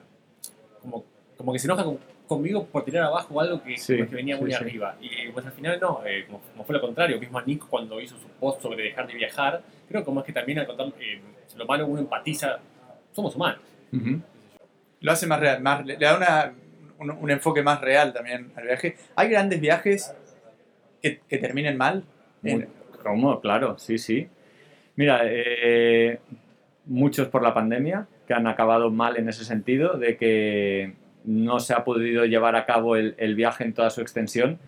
como, 0.83 1.05
como 1.37 1.53
que 1.53 1.59
se 1.59 1.67
enoja 1.67 1.85
con- 1.85 1.99
conmigo 2.27 2.65
por 2.67 2.85
tirar 2.85 3.05
abajo 3.05 3.39
algo 3.41 3.63
que, 3.63 3.77
Sí, 3.77 3.97
que 3.97 4.05
venía 4.05 4.37
muy 4.37 4.51
sí, 4.51 4.57
sí. 4.59 4.65
arriba? 4.65 4.97
Y 5.01 5.29
pues 5.31 5.45
al 5.47 5.53
final 5.53 5.79
no, 5.81 6.01
eh, 6.07 6.25
como, 6.27 6.41
como 6.41 6.65
fue 6.65 6.75
lo 6.75 6.81
contrario, 6.81 7.19
mismo 7.21 7.39
a 7.39 7.43
Nico 7.45 7.67
cuando 7.71 8.01
hizo 8.01 8.17
su 8.19 8.27
post 8.41 8.63
sobre 8.63 8.83
dejar 8.85 9.07
de 9.07 9.15
viajar, 9.15 9.63
creo 9.89 10.05
como 10.05 10.21
es 10.21 10.27
que 10.27 10.33
también 10.33 10.59
al 10.59 10.67
contar 10.67 10.89
eh, 11.01 11.21
lo 11.57 11.67
malo 11.67 11.87
uno 11.87 12.01
empatiza, 12.01 12.59
somos 13.13 13.37
humanos. 13.37 13.61
Ujú. 13.93 14.21
lo 15.01 15.13
hace 15.13 15.27
más 15.27 15.39
real, 15.39 15.61
más, 15.63 15.85
le 15.87 15.97
da 15.97 16.17
una, 16.17 16.53
un, 16.99 17.11
un 17.11 17.31
enfoque 17.31 17.63
más 17.63 17.81
real 17.81 18.13
también 18.13 18.51
al 18.57 18.65
viaje. 18.65 18.97
Hay 19.15 19.29
grandes 19.29 19.61
viajes 19.61 20.13
que, 21.03 21.21
que 21.29 21.39
terminen 21.39 21.77
mal. 21.77 22.05
¿Cómo? 23.05 23.41
Claro, 23.41 23.79
sí, 23.79 23.99
sí. 23.99 24.29
Mira, 24.97 25.21
eh, 25.25 26.19
muchos 26.87 27.29
por 27.29 27.43
la 27.43 27.53
pandemia, 27.53 28.07
que 28.27 28.35
han 28.35 28.47
acabado 28.47 28.91
mal 28.91 29.17
en 29.17 29.29
ese 29.29 29.45
sentido, 29.45 29.99
de 29.99 30.17
que 30.17 30.95
no 31.25 31.61
se 31.61 31.75
ha 31.75 31.85
podido 31.85 32.25
llevar 32.25 32.57
a 32.57 32.65
cabo 32.65 32.97
el, 32.97 33.15
el 33.19 33.35
viaje 33.35 33.65
en 33.65 33.75
toda 33.75 33.91
su 33.91 34.01
extensión. 34.01 34.59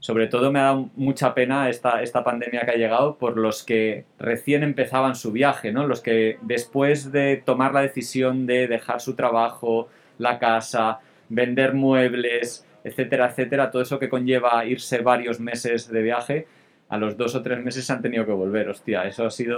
Sobre 0.00 0.28
todo 0.28 0.52
me 0.52 0.60
ha 0.60 0.64
dado 0.64 0.90
mucha 0.94 1.34
pena 1.34 1.68
esta, 1.68 2.02
esta 2.02 2.22
pandemia 2.22 2.60
que 2.60 2.70
ha 2.70 2.76
llegado 2.76 3.16
por 3.16 3.36
los 3.36 3.64
que 3.64 4.04
recién 4.18 4.62
empezaban 4.62 5.16
su 5.16 5.32
viaje, 5.32 5.72
¿no? 5.72 5.86
Los 5.88 6.00
que 6.00 6.38
después 6.42 7.10
de 7.10 7.42
tomar 7.44 7.74
la 7.74 7.82
decisión 7.82 8.46
de 8.46 8.68
dejar 8.68 9.00
su 9.00 9.16
trabajo, 9.16 9.88
la 10.18 10.38
casa, 10.38 11.00
vender 11.28 11.74
muebles, 11.74 12.64
etcétera, 12.84 13.30
etcétera, 13.30 13.70
todo 13.70 13.82
eso 13.82 13.98
que 13.98 14.08
conlleva 14.08 14.64
irse 14.64 14.98
varios 14.98 15.40
meses 15.40 15.88
de 15.88 16.02
viaje, 16.02 16.46
a 16.90 16.96
los 16.96 17.16
dos 17.16 17.34
o 17.34 17.42
tres 17.42 17.62
meses 17.62 17.84
se 17.84 17.92
han 17.92 18.00
tenido 18.02 18.24
que 18.24 18.32
volver. 18.32 18.68
Hostia, 18.70 19.04
eso 19.04 19.26
ha 19.26 19.30
sido 19.30 19.56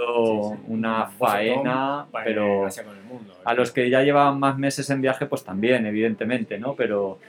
Sí, 0.51 0.55
sí. 0.57 0.63
una 0.67 1.07
faena, 1.07 2.05
pero 2.25 2.67
mundo. 3.09 3.33
a 3.45 3.53
los 3.53 3.71
que 3.71 3.89
ya 3.89 4.01
llevaban 4.03 4.39
más 4.39 4.57
meses 4.57 4.89
en 4.89 5.01
viaje, 5.01 5.25
pues 5.25 5.43
también, 5.43 5.85
evidentemente, 5.85 6.57
¿no? 6.59 6.75
Pero... 6.75 7.19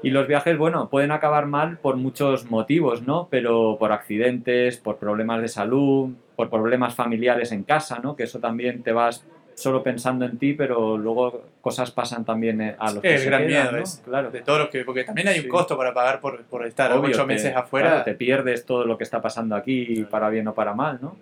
Y 0.00 0.10
los 0.10 0.28
viajes, 0.28 0.56
bueno, 0.56 0.88
pueden 0.90 1.10
acabar 1.10 1.46
mal 1.46 1.78
por 1.78 1.96
muchos 1.96 2.48
motivos, 2.48 3.02
¿no? 3.02 3.26
Pero 3.32 3.78
por 3.80 3.90
accidentes, 3.90 4.76
por 4.76 4.96
problemas 4.98 5.42
de 5.42 5.48
salud, 5.48 6.10
por 6.36 6.48
problemas 6.50 6.94
familiares 6.94 7.50
en 7.50 7.64
casa, 7.64 7.98
¿no? 8.00 8.14
Que 8.14 8.22
eso 8.22 8.38
también 8.38 8.84
te 8.84 8.92
vas 8.92 9.26
solo 9.58 9.82
pensando 9.82 10.24
en 10.24 10.38
ti, 10.38 10.52
pero 10.54 10.96
luego 10.96 11.42
cosas 11.60 11.90
pasan 11.90 12.24
también 12.24 12.60
eh, 12.60 12.76
a 12.78 12.92
los 12.92 13.02
que 13.02 13.14
el 13.14 13.20
se 13.20 13.26
gran 13.26 13.46
quedan, 13.46 13.64
miedo 13.64 13.76
¿no? 13.78 13.82
es 13.82 14.02
Claro. 14.04 14.30
de 14.30 14.40
todos 14.42 14.58
los 14.60 14.68
que. 14.68 14.84
Porque 14.84 15.04
también 15.04 15.26
hay 15.28 15.38
un 15.38 15.42
Sí. 15.44 15.48
costo 15.48 15.76
para 15.76 15.92
pagar 15.92 16.20
por, 16.20 16.44
por 16.44 16.64
estar 16.66 16.92
Obvio, 16.92 17.10
ocho 17.10 17.22
te- 17.22 17.26
meses 17.26 17.56
afuera. 17.56 17.88
claro, 17.88 18.04
te 18.04 18.14
pierdes 18.14 18.64
todo 18.64 18.84
lo 18.84 18.96
que 18.96 19.04
está 19.04 19.20
pasando 19.20 19.56
aquí, 19.56 20.06
para 20.10 20.28
bien 20.30 20.46
o 20.48 20.54
para 20.54 20.74
mal, 20.74 20.98
¿no? 21.02 21.16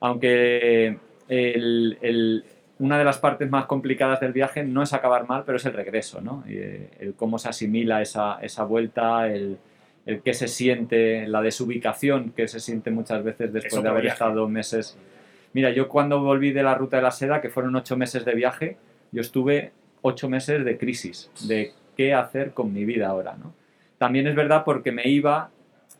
Aunque 0.00 0.96
el- 1.28 1.98
el- 2.00 2.44
una 2.78 2.98
de 2.98 3.04
las 3.04 3.18
partes 3.18 3.48
más 3.50 3.64
complicadas 3.66 4.20
del 4.20 4.32
viaje 4.32 4.62
no 4.62 4.82
es 4.82 4.92
acabar 4.92 5.26
mal, 5.26 5.44
pero 5.46 5.56
es 5.56 5.64
el 5.64 5.72
regreso, 5.72 6.20
¿no? 6.20 6.44
Eh, 6.46 6.90
el 7.00 7.14
cómo 7.14 7.38
se 7.38 7.48
asimila 7.48 8.02
esa, 8.02 8.38
esa 8.42 8.64
vuelta, 8.64 9.28
el, 9.28 9.56
el 10.04 10.20
qué 10.22 10.34
se 10.34 10.46
siente, 10.46 11.26
la 11.26 11.40
desubicación 11.40 12.30
que 12.36 12.46
se 12.48 12.60
siente 12.60 12.90
muchas 12.90 13.24
veces 13.24 13.52
después 13.52 13.72
Eso 13.72 13.82
de 13.82 13.88
haber 13.88 14.02
viaje. 14.02 14.14
estado 14.14 14.46
meses. 14.48 14.96
Mira, 15.56 15.70
yo 15.70 15.88
cuando 15.88 16.20
volví 16.20 16.52
de 16.52 16.62
la 16.62 16.74
ruta 16.74 16.98
de 16.98 17.02
la 17.02 17.10
seda, 17.10 17.40
que 17.40 17.48
fueron 17.48 17.74
ocho 17.76 17.96
meses 17.96 18.26
de 18.26 18.34
viaje, 18.34 18.76
yo 19.10 19.22
estuve 19.22 19.72
ocho 20.02 20.28
meses 20.28 20.62
de 20.66 20.76
crisis, 20.76 21.30
de 21.48 21.72
qué 21.96 22.12
hacer 22.12 22.52
con 22.52 22.74
mi 22.74 22.84
vida 22.84 23.08
ahora, 23.08 23.38
¿no? 23.42 23.54
También 23.96 24.26
es 24.26 24.34
verdad 24.34 24.64
porque 24.66 24.92
me 24.92 25.08
iba, 25.08 25.48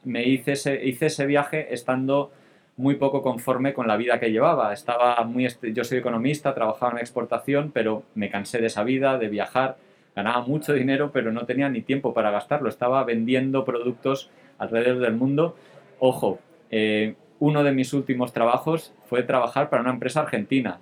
me 0.04 0.24
hice 0.24 0.52
ese, 0.52 1.24
viaje 1.24 1.72
estando 1.72 2.32
muy 2.76 2.96
poco 2.96 3.22
conforme 3.22 3.72
con 3.72 3.88
la 3.88 3.96
vida 3.96 4.20
que 4.20 4.30
llevaba. 4.30 4.74
Estaba 4.74 5.24
muy, 5.24 5.48
yo 5.72 5.84
soy 5.84 5.96
economista, 5.96 6.52
trabajaba 6.52 6.92
en 6.92 6.98
exportación, 6.98 7.70
pero 7.72 8.02
me 8.14 8.28
cansé 8.28 8.58
de 8.58 8.66
esa 8.66 8.84
vida, 8.84 9.16
de 9.16 9.28
viajar. 9.28 9.78
Ganaba 10.14 10.42
mucho 10.42 10.74
dinero, 10.74 11.12
pero 11.14 11.32
no 11.32 11.46
tenía 11.46 11.70
ni 11.70 11.80
tiempo 11.80 12.12
para 12.12 12.30
gastarlo. 12.30 12.68
Estaba 12.68 13.02
vendiendo 13.04 13.64
productos 13.64 14.28
alrededor 14.58 14.98
del 14.98 15.14
mundo. 15.14 15.56
Ojo, 15.98 16.40
eh, 16.70 17.14
uno 17.38 17.62
de 17.64 17.72
mis 17.72 17.92
últimos 17.92 18.32
trabajos 18.32 18.92
fue 19.06 19.22
trabajar 19.22 19.68
para 19.70 19.82
una 19.82 19.92
empresa 19.92 20.20
argentina. 20.20 20.78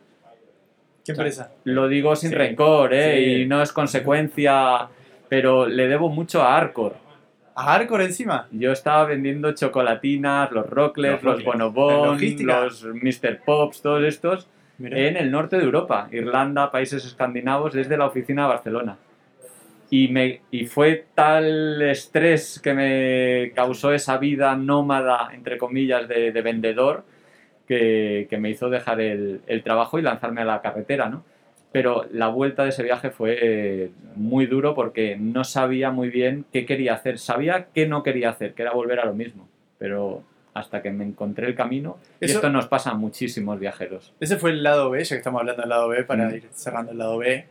¿Qué 1.04 1.12
empresa? 1.12 1.52
Lo 1.64 1.88
digo 1.88 2.16
sin 2.16 2.30
Sí, 2.30 2.34
rencor, 2.36 2.94
¿eh? 2.94 3.14
sí. 3.14 3.42
Y 3.42 3.46
no 3.46 3.60
es 3.60 3.72
consecuencia, 3.72 4.88
pero 5.28 5.66
le 5.66 5.88
debo 5.88 6.08
mucho 6.08 6.42
a 6.42 6.56
Arcor. 6.56 6.96
¿A 7.56 7.64
Hardcore 7.64 8.04
encima? 8.04 8.48
Yo 8.50 8.72
estaba 8.72 9.04
vendiendo 9.04 9.52
chocolatinas, 9.52 10.50
los 10.50 10.68
Rocklets, 10.68 11.22
Los 11.22 11.36
los, 11.36 11.44
Rocklets. 11.44 11.58
¿La 11.58 11.66
Bonobon, 11.66 12.18
los 12.46 12.84
Mr. 12.84 13.40
Pops, 13.44 13.80
todos 13.82 14.02
estos, 14.02 14.48
en 14.80 15.16
el 15.16 15.30
norte 15.30 15.56
de 15.56 15.64
Europa, 15.64 16.08
Irlanda, 16.10 16.72
países 16.72 17.04
escandinavos, 17.04 17.72
desde 17.72 17.96
la 17.96 18.06
oficina 18.06 18.42
de 18.42 18.48
Barcelona. 18.48 18.96
Y, 19.96 20.08
me, 20.08 20.40
y 20.50 20.66
fue 20.66 21.04
tal 21.14 21.80
estrés 21.82 22.58
que 22.58 22.74
me 22.74 23.52
causó 23.54 23.92
esa 23.92 24.18
vida 24.18 24.56
nómada, 24.56 25.30
entre 25.32 25.56
comillas, 25.56 26.08
de, 26.08 26.32
de 26.32 26.42
vendedor, 26.42 27.04
que, 27.68 28.26
que 28.28 28.36
me 28.38 28.50
hizo 28.50 28.70
dejar 28.70 29.00
el, 29.00 29.40
el 29.46 29.62
trabajo 29.62 29.98
y 29.98 30.02
lanzarme 30.02 30.40
a 30.40 30.44
la 30.46 30.60
carretera, 30.62 31.08
¿no? 31.08 31.24
Pero 31.70 32.06
la 32.10 32.26
vuelta 32.28 32.64
de 32.64 32.70
ese 32.70 32.82
viaje 32.82 33.10
fue 33.10 33.38
eh, 33.40 33.90
muy 34.16 34.46
duro 34.46 34.74
porque 34.74 35.16
no 35.16 35.44
sabía 35.44 35.90
muy 35.90 36.08
bien 36.08 36.44
qué 36.52 36.66
quería 36.66 36.94
hacer. 36.94 37.18
Sabía 37.18 37.66
qué 37.74 37.86
no 37.86 38.02
quería 38.02 38.30
hacer, 38.30 38.54
que 38.54 38.62
era 38.62 38.72
volver 38.72 38.98
a 39.00 39.04
lo 39.06 39.14
mismo. 39.14 39.48
Pero 39.78 40.22
hasta 40.54 40.82
que 40.82 40.90
me 40.90 41.04
encontré 41.04 41.46
el 41.46 41.54
camino, 41.54 41.98
y 42.20 42.24
Eso- 42.26 42.34
esto 42.38 42.48
nos 42.50 42.66
pasa 42.68 42.90
a 42.90 42.94
muchísimos 42.94 43.58
viajeros. 43.60 44.12
Ese 44.20 44.36
fue 44.38 44.50
el 44.50 44.62
lado 44.62 44.90
B, 44.90 45.02
ya 45.04 45.16
que 45.16 45.18
estamos 45.18 45.40
hablando 45.40 45.62
del 45.62 45.68
lado 45.70 45.88
B, 45.88 46.04
para 46.04 46.28
Mm. 46.28 46.34
ir 46.34 46.48
cerrando 46.52 46.92
el 46.92 46.98
lado 46.98 47.18
B. 47.18 47.46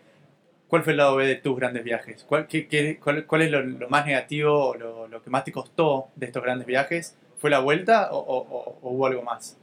¿Cuál 0.73 0.81
fue 0.81 0.93
el 0.93 0.97
lado 0.97 1.17
B 1.17 1.27
de 1.27 1.35
tus 1.35 1.55
grandes 1.55 1.83
viajes? 1.83 2.23
¿Cuál, 2.27 2.47
qué- 2.47 2.65
qué- 2.67 2.97
cuál- 2.99 3.27
cuál 3.27 3.43
es 3.43 3.51
lo, 3.51 3.61
lo 3.61 3.87
más 3.89 4.07
negativo 4.07 4.69
o 4.69 4.75
lo, 4.75 5.07
lo 5.07 5.21
que 5.21 5.29
más 5.29 5.43
te 5.43 5.51
costó 5.51 6.07
de 6.15 6.25
estos 6.25 6.41
grandes 6.41 6.65
viajes? 6.65 7.15
¿Fue 7.37 7.51
la 7.51 7.59
vuelta 7.59 8.09
o, 8.11 8.17
o- 8.17 8.39
o- 8.57 8.79
hubo 8.81 9.05
algo 9.05 9.21
más? 9.21 9.55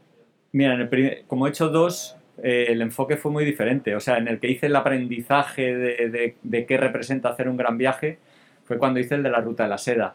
Mira, 0.53 0.73
en 0.75 0.83
el 0.83 0.89
primer- 0.89 1.25
como 1.27 1.49
he 1.49 1.51
hecho 1.51 1.69
dos, 1.69 2.17
eh, 2.45 2.67
el 2.69 2.81
enfoque 2.81 3.17
fue 3.17 3.33
muy 3.33 3.45
diferente. 3.45 3.97
O 3.97 3.99
sea, 3.99 4.19
en 4.19 4.29
el 4.29 4.39
que 4.39 4.53
hice 4.53 4.67
el 4.67 4.77
aprendizaje 4.77 5.75
de, 5.75 6.11
de- 6.11 6.37
de 6.45 6.65
qué 6.67 6.77
representa 6.77 7.31
hacer 7.31 7.49
un 7.49 7.57
gran 7.57 7.77
viaje 7.77 8.21
fue 8.63 8.79
cuando 8.79 9.01
hice 9.01 9.17
el 9.17 9.25
de 9.25 9.31
la 9.31 9.41
ruta 9.41 9.65
de 9.65 9.69
la 9.71 9.79
seda. 9.79 10.15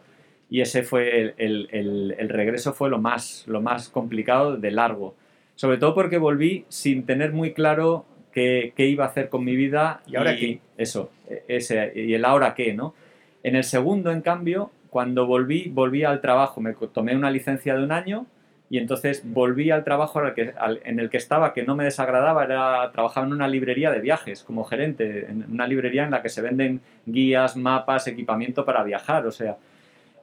Y 0.49 0.61
ese 0.61 0.83
fue 0.83 1.19
el, 1.19 1.33
el- 1.37 1.67
el- 1.73 2.15
el 2.17 2.29
regreso 2.29 2.71
fue 2.71 2.89
lo 2.89 2.99
más, 2.99 3.43
lo 3.47 3.59
más 3.59 3.89
complicado 3.89 4.55
de 4.55 4.71
largo. 4.71 5.13
Sobre 5.55 5.75
todo 5.77 5.93
porque 5.93 6.17
volví 6.19 6.63
sin 6.69 7.05
tener 7.05 7.33
muy 7.33 7.51
claro 7.53 8.05
qué, 8.35 8.73
qué 8.75 8.85
iba 8.85 9.05
a 9.05 9.07
hacer 9.07 9.29
con 9.29 9.43
mi 9.43 9.55
vida. 9.55 10.01
¿Y 10.05 10.15
ahora 10.17 10.35
qué? 10.39 10.59
Eso, 10.77 11.09
ese, 11.47 11.91
y 11.95 12.13
el 12.13 12.23
ahora 12.25 12.53
qué, 12.53 12.73
¿no? 12.73 12.93
En 13.41 13.55
el 13.55 13.63
segundo, 13.63 14.11
en 14.11 14.21
cambio, 14.21 14.69
cuando 14.91 15.25
volví, 15.25 15.69
volví 15.73 16.03
al 16.03 16.21
trabajo, 16.21 16.61
me 16.61 16.73
tomé 16.73 17.15
una 17.15 17.31
licencia 17.31 17.75
de 17.75 17.83
un 17.83 17.91
año 17.91 18.27
y 18.69 18.77
entonces 18.79 19.21
volví 19.23 19.69
al 19.71 19.83
trabajo 19.83 20.19
al 20.19 20.33
que- 20.33 20.53
al- 20.57 20.81
en 20.83 20.99
el 20.99 21.09
que 21.09 21.17
estaba, 21.17 21.53
que 21.53 21.63
no 21.63 21.75
me 21.75 21.83
desagradaba, 21.85 22.43
era 22.43 22.91
trabajaba 22.91 23.25
en 23.25 23.33
una 23.33 23.47
librería 23.47 23.89
de 23.91 23.99
viajes 24.01 24.43
como 24.43 24.63
gerente, 24.65 25.27
en 25.29 25.45
una 25.51 25.65
librería 25.67 26.03
en 26.03 26.11
la 26.11 26.21
que 26.21 26.29
se 26.29 26.41
venden 26.41 26.81
guías, 27.05 27.55
mapas, 27.55 28.07
equipamiento 28.07 28.65
para 28.65 28.83
viajar, 28.83 29.25
o 29.27 29.31
sea. 29.31 29.57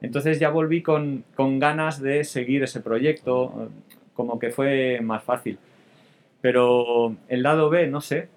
Entonces 0.01 0.39
ya 0.39 0.49
volví 0.49 0.81
con, 0.81 1.23
con 1.35 1.59
ganas 1.59 2.01
de 2.01 2.23
seguir 2.25 2.61
ese 2.63 2.81
proyecto, 2.81 3.69
como 4.13 4.37
que 4.37 4.49
fue 4.51 4.99
más 5.01 5.23
fácil. 5.23 5.57
Pero 6.43 7.15
el 7.29 7.41
lado 7.41 7.69
B, 7.69 7.87
no 7.87 8.01
sé. 8.01 8.27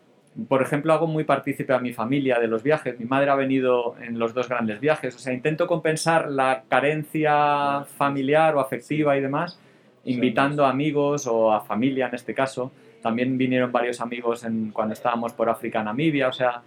Por 0.49 0.63
ejemplo, 0.63 0.93
hago 0.93 1.09
muy 1.09 1.25
partícipe 1.25 1.73
a 1.73 1.81
mi 1.81 1.93
familia 1.93 2.39
de 2.39 2.47
los 2.47 2.63
viajes. 2.63 3.01
Mi 3.01 3.05
madre 3.05 3.31
ha 3.31 3.35
venido 3.35 3.97
en 4.01 4.17
los 4.21 4.33
dos 4.33 4.49
grandes 4.49 4.79
viajes. 4.79 5.17
O 5.17 5.19
sea, 5.19 5.33
intento 5.33 5.67
compensar 5.67 6.31
la 6.31 6.63
carencia 6.69 7.85
familiar 7.97 8.55
o 8.55 8.61
afectiva 8.61 9.17
y 9.17 9.21
demás, 9.21 9.59
invitando 10.05 10.65
a 10.65 10.71
amigos 10.71 11.27
o 11.27 11.53
a 11.53 11.63
familia 11.63 12.07
en 12.07 12.15
este 12.15 12.33
caso. 12.33 12.71
También 13.03 13.37
vinieron 13.37 13.73
varios 13.73 14.01
amigos 14.01 14.45
en, 14.45 14.71
cuando 14.71 14.93
estábamos 14.93 15.33
por 15.33 15.49
África, 15.49 15.83
Namibia. 15.83 16.29
O 16.29 16.33
sea, 16.33 16.63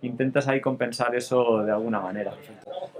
intentas 0.00 0.46
ahí 0.46 0.60
compensar 0.60 1.12
eso 1.16 1.64
de 1.64 1.72
alguna 1.72 1.98
manera. 1.98 2.34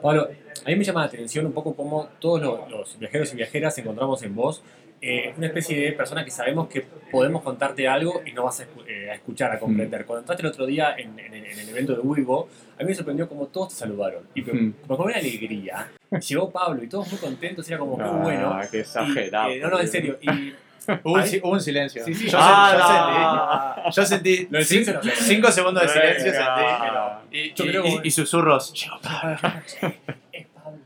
Pablo, 0.03 0.26
a 0.64 0.68
mí 0.68 0.74
me 0.74 0.82
llama 0.82 1.03
la 1.03 1.07
atención 1.07 1.47
un 1.47 1.53
poco 1.53 1.76
cómo 1.76 2.09
todos 2.18 2.42
los, 2.42 2.68
los 2.68 2.99
viajeros 2.99 3.32
y 3.34 3.36
viajeras 3.36 3.78
encontramos 3.78 4.20
en 4.24 4.34
vos 4.34 4.64
eh, 5.07 5.34
una 5.36 5.46
especie 5.48 5.78
de 5.80 5.92
persona 5.92 6.24
que 6.24 6.30
sabemos 6.30 6.68
que 6.68 6.80
podemos 7.12 7.42
contarte 7.42 7.86
algo 7.86 8.22
y 8.24 8.32
no 8.32 8.44
vas 8.44 8.61
a, 8.61 8.64
eh, 8.88 9.11
a 9.11 9.14
escuchar, 9.14 9.52
a 9.52 9.59
comprender. 9.59 10.07
Cuando 10.07 10.20
entraste 10.20 10.42
el 10.42 10.48
otro 10.48 10.64
día 10.66 10.94
en, 10.96 11.18
en 11.18 11.34
el, 11.34 11.44
en 11.44 11.59
el 11.59 11.68
evento 11.68 11.92
de 11.94 12.00
Wigo, 12.00 12.48
a 12.78 12.82
mí 12.82 12.88
me 12.88 12.94
sorprendió 12.94 13.28
cómo 13.28 13.46
todos 13.48 13.68
te 13.68 13.74
saludaron. 13.76 14.22
Y 14.34 14.42
Mm. 14.42 14.74
me 14.88 14.96
con 14.96 15.07
una 15.07 15.16
alegría. 15.16 15.88
Llegó 16.26 16.50
Pablo 16.50 16.82
y 16.82 16.88
todos 16.88 17.11
muy 17.11 17.20
contentos, 17.20 17.68
era 17.68 17.78
como, 17.78 17.98
qué 17.98 18.05
bueno. 18.05 18.50
Ah, 18.55 18.66
qué 18.70 18.78
Y, 18.78 18.80
exagerado. 18.80 19.50
eh, 19.50 19.61
no, 19.61 19.68
no, 19.68 19.80
en 19.80 19.88
serio. 19.88 20.18
Y, 20.22 20.28
Hubo 21.02 21.14
un, 21.14 21.26
si- 21.26 21.40
silencio. 21.61 22.05
Sí, 22.05 22.14
sí. 22.14 22.28
Yo, 22.28 22.36
Ah, 22.40 23.84
sentí, 23.90 23.90
yo 23.90 24.02
sentí. 24.05 24.48
Yo 24.50 24.61
sé. 24.62 25.22
cinco 25.22 25.50
segundos 25.50 25.82
de 25.84 25.88
silencio. 25.88 26.32
Venga. 26.32 27.22
sentí, 27.32 28.00
y, 28.05 28.11
susurros. 28.11 28.72
Es 30.32 30.46
Pablo. 30.55 30.78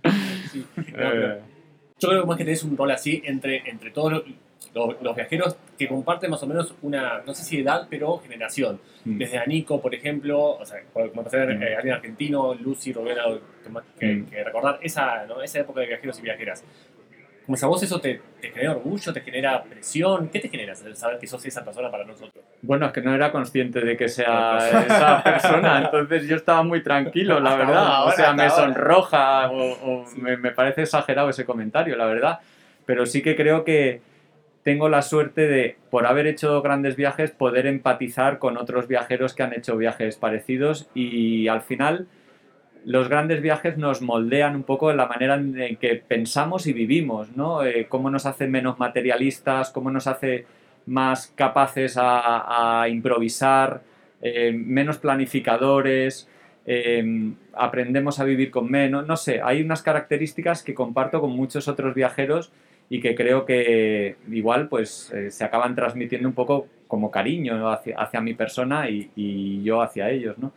Sí. 0.53 0.65
No, 0.77 0.83
pero- 0.93 1.39
Yo 2.01 2.09
creo 2.09 2.21
que 2.23 2.27
más 2.29 2.37
que 2.37 2.45
tenés 2.45 2.63
un 2.65 2.77
rol 2.77 2.91
así 2.91 3.23
entre, 3.25 3.69
entre 3.69 3.91
todos 3.91 4.13
los, 4.13 4.23
los- 4.75 5.03
los 5.03 5.17
viajeros 5.17 5.57
que 5.77 5.89
comparten 5.89 6.31
más 6.31 6.43
o 6.43 6.47
menos 6.47 6.75
una, 6.83 7.23
no 7.27 7.35
sé 7.35 7.43
si 7.45 7.59
edad, 7.61 7.87
pero 7.91 8.19
generación. 8.19 8.81
mm. 9.05 9.19
Desde 9.19 9.39
Anico, 9.39 9.81
por 9.81 9.95
ejemplo, 9.95 10.41
o 10.57 10.65
sea, 10.65 10.79
como 10.93 11.05
empezar 11.23 11.49
Mm. 11.49 11.63
eh, 11.63 11.75
alguien 11.77 11.95
argentino, 11.95 12.55
Lucy, 12.55 12.93
Rubén, 12.93 13.19
algo 13.19 13.41
que, 13.65 14.07
que- 14.07 14.15
Mm. 14.15 14.27
que 14.27 14.45
recordar 14.45 14.79
esa, 14.83 15.27
¿no? 15.27 15.43
esa 15.43 15.61
época 15.61 15.81
de 15.81 15.87
viajeros 15.89 16.19
y 16.19 16.23
viajeras. 16.23 16.65
Como 17.49 17.57
si 17.57 17.65
a 17.65 17.69
vos 17.69 17.83
eso 17.83 17.99
te, 17.99 18.21
te 18.43 18.51
genera 18.51 18.73
orgullo, 18.73 19.11
te 19.11 19.23
genera 19.23 19.65
presión, 19.65 20.29
¿qué 20.29 20.39
te 20.39 20.51
genera 20.51 20.75
saber 20.75 21.19
que 21.19 21.27
sos 21.27 21.47
esa 21.47 21.65
persona 21.65 21.91
para 21.91 22.05
nosotros? 22.05 22.45
Bueno, 22.61 22.85
es 22.85 22.93
que 22.93 23.01
no 23.01 23.15
era 23.15 23.33
consciente 23.33 23.81
de 23.81 23.97
que 23.97 24.07
sea 24.11 24.59
esa 24.87 25.23
persona, 25.23 25.81
entonces 25.83 26.29
yo 26.29 26.37
estaba 26.37 26.63
muy 26.63 26.83
tranquilo, 26.83 27.41
la 27.41 27.57
verdad. 27.57 27.87
ahora, 27.87 28.13
o 28.13 28.13
sea, 28.15 28.35
me 28.35 28.43
ahora. 28.43 28.55
sonroja 28.55 29.51
o, 29.51 29.73
o 29.73 30.05
me, 30.19 30.37
me 30.37 30.51
parece 30.51 30.83
exagerado 30.83 31.31
ese 31.31 31.47
comentario, 31.47 31.97
la 31.97 32.05
verdad. 32.05 32.41
Pero 32.85 33.07
sí 33.07 33.23
que 33.23 33.35
creo 33.35 33.65
que, 33.65 34.03
tengo 34.69 34.91
la 34.91 35.01
suerte 35.01 35.47
de, 35.47 35.79
por 35.89 36.05
haber 36.05 36.27
hecho 36.27 36.61
grandes 36.61 36.95
viajes, 36.95 37.31
poder 37.31 37.67
empatizar 37.67 38.39
con 38.39 38.59
otros 38.59 38.87
viajeros 38.87 39.33
que 39.33 39.43
han 39.43 39.55
hecho 39.55 39.79
viajes 39.79 40.17
parecidos 40.17 40.91
y 40.95 41.49
al 41.49 41.63
final 41.63 42.07
los 42.85 43.09
grandes 43.09 43.43
viajes 43.43 43.77
nos 43.77 44.03
moldean 44.03 44.57
un 44.57 44.63
poco 44.63 44.93
la 44.93 45.07
manera 45.07 45.35
en 45.35 45.77
que 45.77 45.97
pensamos 45.97 46.67
y 46.67 46.73
vivimos, 46.73 47.37
¿no? 47.37 47.65
Eh, 47.65 47.87
cómo 47.89 48.11
nos 48.11 48.27
hace 48.27 48.47
menos 48.47 48.79
materialistas, 48.79 49.71
cómo 49.71 49.91
nos 49.91 50.07
hace 50.07 50.47
más 50.87 51.33
capaces 51.35 51.97
a, 51.99 52.87
improvisar, 52.89 53.83
eh, 54.23 54.53
menos 54.53 54.99
planificadores, 54.99 56.29
eh, 56.67 57.33
aprendemos 57.55 58.21
a 58.21 58.25
vivir 58.25 58.51
con 58.51 58.71
menos, 58.71 59.07
no 59.07 59.17
sé, 59.17 59.41
hay 59.43 59.61
unas 59.63 59.83
características 59.83 60.63
que 60.63 60.75
comparto 60.75 61.21
con 61.21 61.31
muchos 61.31 61.69
otros 61.69 61.95
viajeros 61.95 62.53
y 62.91 63.01
que 63.01 63.15
creo 63.15 63.45
que 63.45 64.17
igual 64.31 64.69
pues 64.69 65.13
se 65.29 65.45
acaban 65.45 65.75
transmitiendo 65.75 66.27
un 66.27 66.35
poco 66.35 66.69
como 66.87 67.11
cariño 67.11 67.71
hacia, 67.71 68.21
mi 68.23 68.33
persona 68.33 68.89
y, 68.89 69.11
y 69.15 69.63
yo 69.63 69.83
hacia 69.83 70.11
ellos, 70.11 70.39
¿no? 70.39 70.53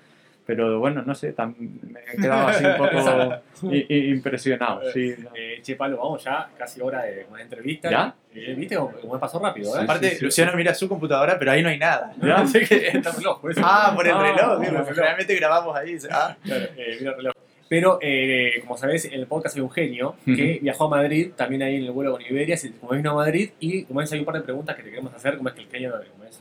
Pero 0.52 0.80
bueno, 0.80 1.02
no 1.06 1.16
sé, 1.16 1.34
me 1.48 2.02
he 2.14 2.18
quedado 2.18 2.48
así 2.50 2.66
un 2.66 2.78
poco 2.78 3.42
impresionado. 3.90 4.82
Sí, 4.92 5.16
eh, 5.34 5.60
che, 5.62 5.78
Pablo, 5.78 5.96
vamos 5.96 6.22
ya, 6.22 6.50
casi 6.58 6.82
hora 6.82 7.04
de 7.04 7.26
una 7.32 7.42
entrevista. 7.42 7.90
¿Ya? 7.90 8.14
Eh, 8.36 8.54
¿Viste 8.54 8.76
cómo 8.76 9.14
me 9.14 9.20
pasó 9.20 9.40
rápido? 9.40 9.74
¿eh? 9.78 9.84
Aparte, 9.84 10.18
Luciano 10.20 10.52
mira 10.58 10.74
su 10.74 10.90
computadora, 10.90 11.40
pero 11.40 11.52
ahí 11.52 11.64
no 11.64 11.70
hay 11.70 11.78
nada. 11.78 12.14
¿Ya? 12.22 12.44
que 12.52 12.88
está 12.94 13.12
reloj, 13.12 13.40
por 13.40 13.52
eso. 13.52 13.62
Ah, 13.64 13.94
por 13.96 14.06
el 14.06 14.14
ah, 14.14 14.58
reloj. 14.60 14.90
Realmente 14.90 15.36
grabamos 15.36 15.78
ahí. 15.78 15.98
Ah. 16.12 16.36
Claro, 16.44 16.66
eh, 16.76 16.98
mira 17.00 17.12
el 17.12 17.18
reloj. 17.18 17.34
Pero, 17.70 18.00
eh, 18.02 18.60
como 18.60 18.76
sabés, 18.76 19.06
en 19.06 19.14
el 19.14 19.28
podcast 19.28 19.56
hay 19.56 19.62
un 19.62 19.72
genio 19.72 20.18
que 20.26 20.60
viajó 20.62 20.88
a 20.88 20.90
Madrid, 20.90 21.32
también 21.38 21.62
ahí 21.62 21.78
en 21.78 21.86
el 21.86 21.92
vuelo 21.92 22.12
con 22.12 22.22
Iberia, 22.22 22.58
como 22.82 22.92
vino 22.92 23.12
a 23.12 23.14
Madrid, 23.14 23.52
y 23.62 23.84
como 23.84 24.02
ves, 24.02 24.12
hay 24.12 24.20
un 24.20 24.26
par 24.26 24.36
de 24.36 24.42
preguntas 24.42 24.76
que 24.76 24.84
te 24.84 24.90
queremos 24.90 25.14
hacer, 25.14 25.38
como 25.38 25.48
es 25.48 25.56
que 25.56 25.62
el 25.62 25.70
genio 25.70 25.94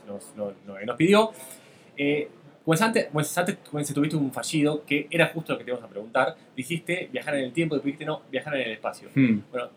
nos, 0.05 0.35
nos, 0.35 0.55
nos, 0.65 0.95
pidió. 0.97 1.31
Eh, 1.95 2.27
como 2.65 2.77
antes, 2.79 3.07
antes 3.37 3.57
si 3.83 3.93
tuviste 3.93 4.15
un 4.15 4.31
fallido, 4.31 4.85
que 4.85 5.07
era 5.09 5.27
justo 5.27 5.53
lo 5.53 5.59
que 5.59 5.65
te 5.65 5.71
íbamos 5.71 5.87
a 5.87 5.89
preguntar, 5.89 6.35
dijiste 6.55 7.09
viajar 7.11 7.35
en 7.35 7.45
el 7.45 7.53
tiempo 7.53 7.75
y 7.75 7.79
dijiste 7.79 8.05
no, 8.05 8.21
viajar 8.31 8.55
en 8.55 8.61
el 8.61 8.71
espacio. 8.73 9.09
Hmm. 9.15 9.39
Bueno, 9.51 9.69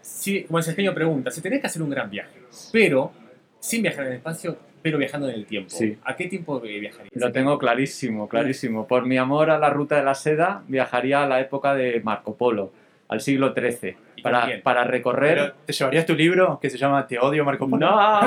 si, 0.00 0.44
como 0.44 0.58
el 0.60 0.64
genio 0.64 0.94
pregunta, 0.94 1.30
si 1.30 1.40
tenés 1.40 1.60
que 1.60 1.66
hacer 1.66 1.82
un 1.82 1.90
gran 1.90 2.08
viaje, 2.08 2.38
pero 2.72 3.12
sin 3.58 3.82
viajar 3.82 4.06
en 4.06 4.12
el 4.12 4.18
espacio, 4.18 4.56
pero 4.82 4.98
viajando 4.98 5.28
en 5.28 5.34
el 5.34 5.46
tiempo, 5.46 5.74
¿a 6.04 6.14
qué 6.14 6.28
tiempo 6.28 6.60
viajarías? 6.60 7.10
Lo 7.14 7.32
tengo 7.32 7.58
clarísimo, 7.58 8.28
clarísimo. 8.28 8.86
Por 8.86 9.06
mi 9.06 9.16
amor 9.16 9.50
a 9.50 9.58
la 9.58 9.70
ruta 9.70 9.96
de 9.96 10.04
la 10.04 10.14
seda, 10.14 10.62
viajaría 10.68 11.24
a 11.24 11.26
la 11.26 11.40
época 11.40 11.74
de 11.74 12.00
Marco 12.04 12.36
Polo, 12.36 12.72
al 13.08 13.20
siglo 13.20 13.52
XIII 13.52 13.96
para, 14.24 14.48
para 14.62 14.84
recorrer. 14.84 15.52
¿Te 15.66 15.72
llevarías 15.74 16.06
tu 16.06 16.14
libro 16.14 16.58
que 16.60 16.70
se 16.70 16.78
llama 16.78 17.06
Te 17.06 17.18
odio 17.18 17.44
Marco 17.44 17.68
Polo? 17.68 17.86
No, 17.86 18.20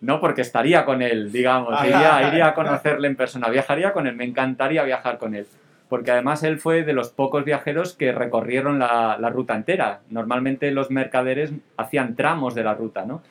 no, 0.00 0.20
porque 0.20 0.40
estaría 0.40 0.84
con 0.84 1.02
él, 1.02 1.30
digamos. 1.30 1.80
Iría, 1.84 2.28
iría 2.28 2.48
a 2.48 2.54
conocerle 2.54 3.06
en 3.06 3.14
persona. 3.14 3.48
Viajaría 3.48 3.92
con 3.92 4.08
él, 4.08 4.16
me 4.16 4.24
encantaría 4.24 4.82
viajar 4.82 5.18
con 5.18 5.36
él. 5.36 5.46
Porque 5.88 6.10
además 6.10 6.42
él 6.42 6.58
fue 6.58 6.82
de 6.82 6.94
los 6.94 7.10
pocos 7.10 7.44
viajeros 7.44 7.94
que 7.94 8.10
recorrieron 8.10 8.80
la, 8.80 9.16
la 9.20 9.30
ruta 9.30 9.54
entera. 9.54 10.00
Normalmente 10.10 10.70
los 10.72 10.90
mercaderes 10.90 11.52
hacían 11.76 12.16
tramos 12.16 12.56
de 12.56 12.64
la 12.64 12.74
ruta, 12.74 13.04
¿no? 13.04 13.22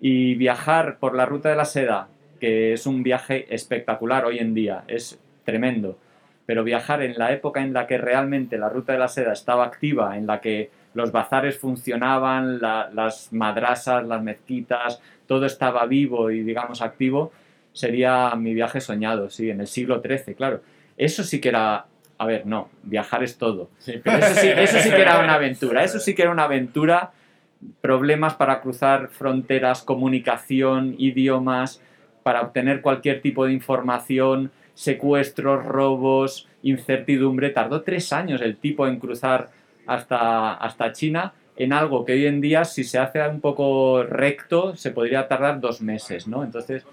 Y 0.00 0.34
viajar 0.34 0.98
por 0.98 1.14
la 1.14 1.26
ruta 1.26 1.48
de 1.48 1.56
la 1.56 1.64
seda, 1.64 2.08
que 2.40 2.72
es 2.72 2.86
un 2.86 3.04
viaje 3.04 3.46
espectacular 3.54 4.24
hoy 4.24 4.38
en 4.38 4.52
día, 4.52 4.82
es 4.88 5.20
tremendo 5.44 5.96
pero 6.48 6.64
viajar 6.64 7.02
en 7.02 7.18
la 7.18 7.30
época 7.30 7.60
en 7.60 7.74
la 7.74 7.86
que 7.86 7.98
realmente 7.98 8.56
la 8.56 8.70
ruta 8.70 8.94
de 8.94 8.98
la 8.98 9.08
seda 9.08 9.34
estaba 9.34 9.66
activa, 9.66 10.16
en 10.16 10.26
la 10.26 10.40
que 10.40 10.70
los 10.94 11.12
bazares 11.12 11.58
funcionaban, 11.58 12.60
las 12.60 13.32
madrasas, 13.32 14.06
las 14.06 14.22
mezquitas, 14.22 15.00
todo 15.26 15.46
estaba 15.46 15.86
vivo 15.86 16.30
y 16.30 16.42
digamos 16.42 16.82
activo, 16.82 17.32
sería 17.72 18.34
mi 18.34 18.54
viaje 18.54 18.80
soñado, 18.80 19.30
sí, 19.30 19.50
en 19.50 19.60
el 19.60 19.66
siglo 19.66 20.02
XIII, 20.02 20.34
claro. 20.34 20.62
Eso 20.96 21.22
sí 21.22 21.40
que 21.40 21.50
era, 21.50 21.86
a 22.18 22.26
ver, 22.26 22.46
no, 22.46 22.70
viajar 22.82 23.22
es 23.22 23.38
todo. 23.38 23.70
eso, 23.86 24.34
sí, 24.34 24.48
eso 24.48 24.78
sí 24.80 24.90
que 24.90 25.00
era 25.00 25.20
una 25.20 25.34
aventura, 25.34 25.84
eso 25.84 26.00
sí 26.00 26.14
que 26.14 26.22
era 26.22 26.32
una 26.32 26.44
aventura, 26.44 27.12
problemas 27.80 28.34
para 28.34 28.60
cruzar 28.60 29.08
fronteras, 29.08 29.82
comunicación, 29.82 30.94
idiomas, 30.98 31.80
para 32.22 32.42
obtener 32.42 32.80
cualquier 32.80 33.20
tipo 33.20 33.46
de 33.46 33.52
información, 33.52 34.50
secuestros, 34.74 35.64
robos, 35.64 36.48
incertidumbre. 36.62 37.50
Tardó 37.50 37.82
tres 37.82 38.12
años 38.12 38.40
el 38.40 38.56
tipo 38.56 38.86
en 38.86 38.98
cruzar 38.98 39.50
hasta, 39.88 40.54
hasta 40.54 40.92
China 40.92 41.32
en 41.56 41.72
algo 41.72 42.04
que 42.04 42.12
hoy 42.12 42.26
en 42.26 42.40
día, 42.40 42.64
si 42.64 42.84
se 42.84 42.98
hace 42.98 43.26
un 43.26 43.40
poco 43.40 44.04
recto, 44.04 44.76
se 44.76 44.92
podría 44.92 45.26
tardar 45.26 45.60
dos 45.60 45.80
meses, 45.80 46.28
¿no? 46.28 46.44
Entonces, 46.44 46.84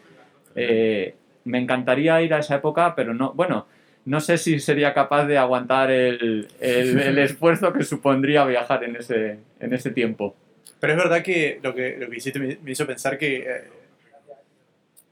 eh, 0.56 1.14
me 1.44 1.60
encantaría 1.60 2.20
ir 2.24 2.34
a 2.34 2.40
esa 2.40 2.56
época, 2.56 2.96
pero 2.96 3.14
no, 3.14 3.32
bueno, 3.34 3.68
no 4.06 4.20
sé 4.20 4.40
si 4.40 4.60
sería 4.60 4.94
capaz 4.96 5.26
de 5.26 5.38
aguantar 5.38 5.92
el, 5.92 6.48
el, 6.60 7.18
esfuerzo 7.20 7.74
que 7.74 7.84
supondría 7.84 8.44
viajar 8.46 8.84
en 8.84 8.96
ese, 8.96 9.38
en 9.60 9.74
ese 9.74 9.92
tiempo. 9.92 10.36
Pero 10.80 10.94
es 10.94 10.98
verdad 10.98 11.22
que 11.22 11.60
lo 11.62 11.76
que, 11.76 11.98
lo 12.00 12.10
que 12.10 12.18
hiciste 12.18 12.40
me, 12.40 12.58
hizo 12.66 12.88
pensar 12.88 13.20
que 13.20 13.38
eh, 13.38 13.64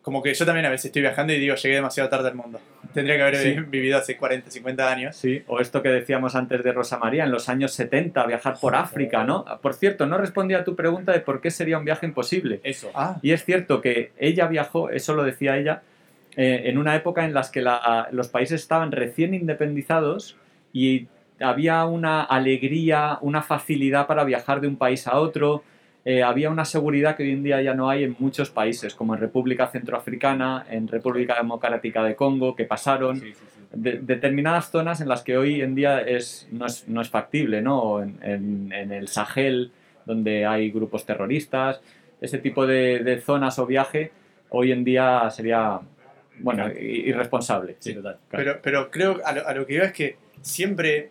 como 0.03 0.21
que 0.21 0.33
yo 0.33 0.45
también 0.45 0.65
a 0.65 0.69
veces 0.69 0.87
estoy 0.87 1.01
viajando 1.01 1.31
y 1.31 1.39
digo, 1.39 1.55
llegué 1.55 1.75
demasiado 1.75 2.09
tarde 2.09 2.27
al 2.27 2.35
mundo. 2.35 2.59
Tendría 2.93 3.15
que 3.15 3.23
haber 3.23 3.63
vivido 3.63 3.97
hace 3.97 4.17
40, 4.17 4.51
50 4.51 4.91
años. 4.91 5.15
Sí, 5.15 5.41
o 5.47 5.61
esto 5.61 5.81
que 5.81 5.89
decíamos 5.89 6.35
antes 6.35 6.61
de 6.61 6.73
Rosa 6.73 6.97
María, 6.99 7.23
en 7.23 7.31
los 7.31 7.47
años 7.47 7.71
70, 7.71 8.25
viajar 8.27 8.57
por 8.59 8.75
África, 8.75 9.23
¿no? 9.23 9.45
Por 9.61 9.73
cierto, 9.73 10.05
no 10.05 10.17
respondí 10.17 10.55
a 10.55 10.65
tu 10.65 10.75
pregunta 10.75 11.13
de 11.13 11.21
por 11.21 11.39
qué 11.39 11.49
sería 11.49 11.77
un 11.77 11.85
viaje 11.85 12.05
imposible. 12.05 12.59
Eso. 12.63 12.91
Ah. 12.93 13.17
Y 13.21 13.31
es 13.31 13.45
cierto 13.45 13.79
que 13.79 14.11
ella 14.17 14.47
viajó, 14.47 14.89
eso 14.89 15.15
lo 15.15 15.23
decía 15.23 15.57
ella, 15.57 15.83
eh, 16.35 16.63
en 16.65 16.77
una 16.77 16.95
época 16.97 17.23
en 17.23 17.33
la 17.33 17.49
que 17.49 17.65
los 18.11 18.27
países 18.27 18.61
estaban 18.61 18.91
recién 18.91 19.33
independizados 19.33 20.35
y 20.73 21.07
había 21.39 21.85
una 21.85 22.23
alegría, 22.23 23.19
una 23.21 23.41
facilidad 23.41 24.05
para 24.05 24.25
viajar 24.25 24.59
de 24.59 24.67
un 24.67 24.75
país 24.75 25.07
a 25.07 25.17
otro, 25.17 25.63
eh, 26.05 26.21
había 26.21 26.49
una 26.49 26.65
seguridad 26.65 27.15
que 27.15 27.23
hoy 27.23 27.31
en 27.31 27.43
día 27.43 27.61
ya 27.61 27.73
no 27.73 27.89
hay 27.89 28.03
en 28.03 28.15
muchos 28.19 28.49
países, 28.49 28.93
como 28.93 29.13
en 29.15 29.21
República 29.21 29.67
Centroafricana, 29.67 30.65
en 30.69 30.87
República 30.89 31.35
Democrática 31.35 32.03
de 32.03 32.15
Congo, 32.15 32.55
que 32.55 32.65
pasaron. 32.65 33.21
determinadas 33.71 34.69
zonas 34.69 35.01
en 35.01 35.07
las 35.07 35.23
que 35.23 35.37
hoy 35.37 35.61
en 35.61 35.75
día 35.75 36.01
es, 36.01 36.47
no, 36.51 36.65
es, 36.65 36.87
no 36.87 37.01
es 37.01 37.09
factible, 37.09 37.61
¿no? 37.61 38.03
En, 38.03 38.71
en, 38.71 38.91
el 38.91 39.07
Sahel, 39.07 39.71
donde 40.05 40.45
hay 40.45 40.69
grupos 40.71 41.05
terroristas, 41.05 41.81
ese 42.19 42.37
tipo 42.37 42.67
de, 42.67 42.99
de, 42.99 43.19
zonas 43.19 43.57
o 43.57 43.65
viaje, 43.65 44.11
hoy 44.49 44.71
en 44.71 44.83
día 44.83 45.29
sería, 45.29 45.79
bueno, 46.39 46.69
irresponsable. 46.69 47.77
Sí, 47.79 47.93
total. 47.93 48.19
Pero, 48.29 48.59
pero 48.61 48.91
creo, 48.91 49.21
a 49.25 49.31
lo, 49.31 49.47
a 49.47 49.53
lo 49.53 49.65
que 49.65 49.73
iba 49.73 49.85
es 49.85 49.93
que 49.93 50.17
siempre 50.41 51.09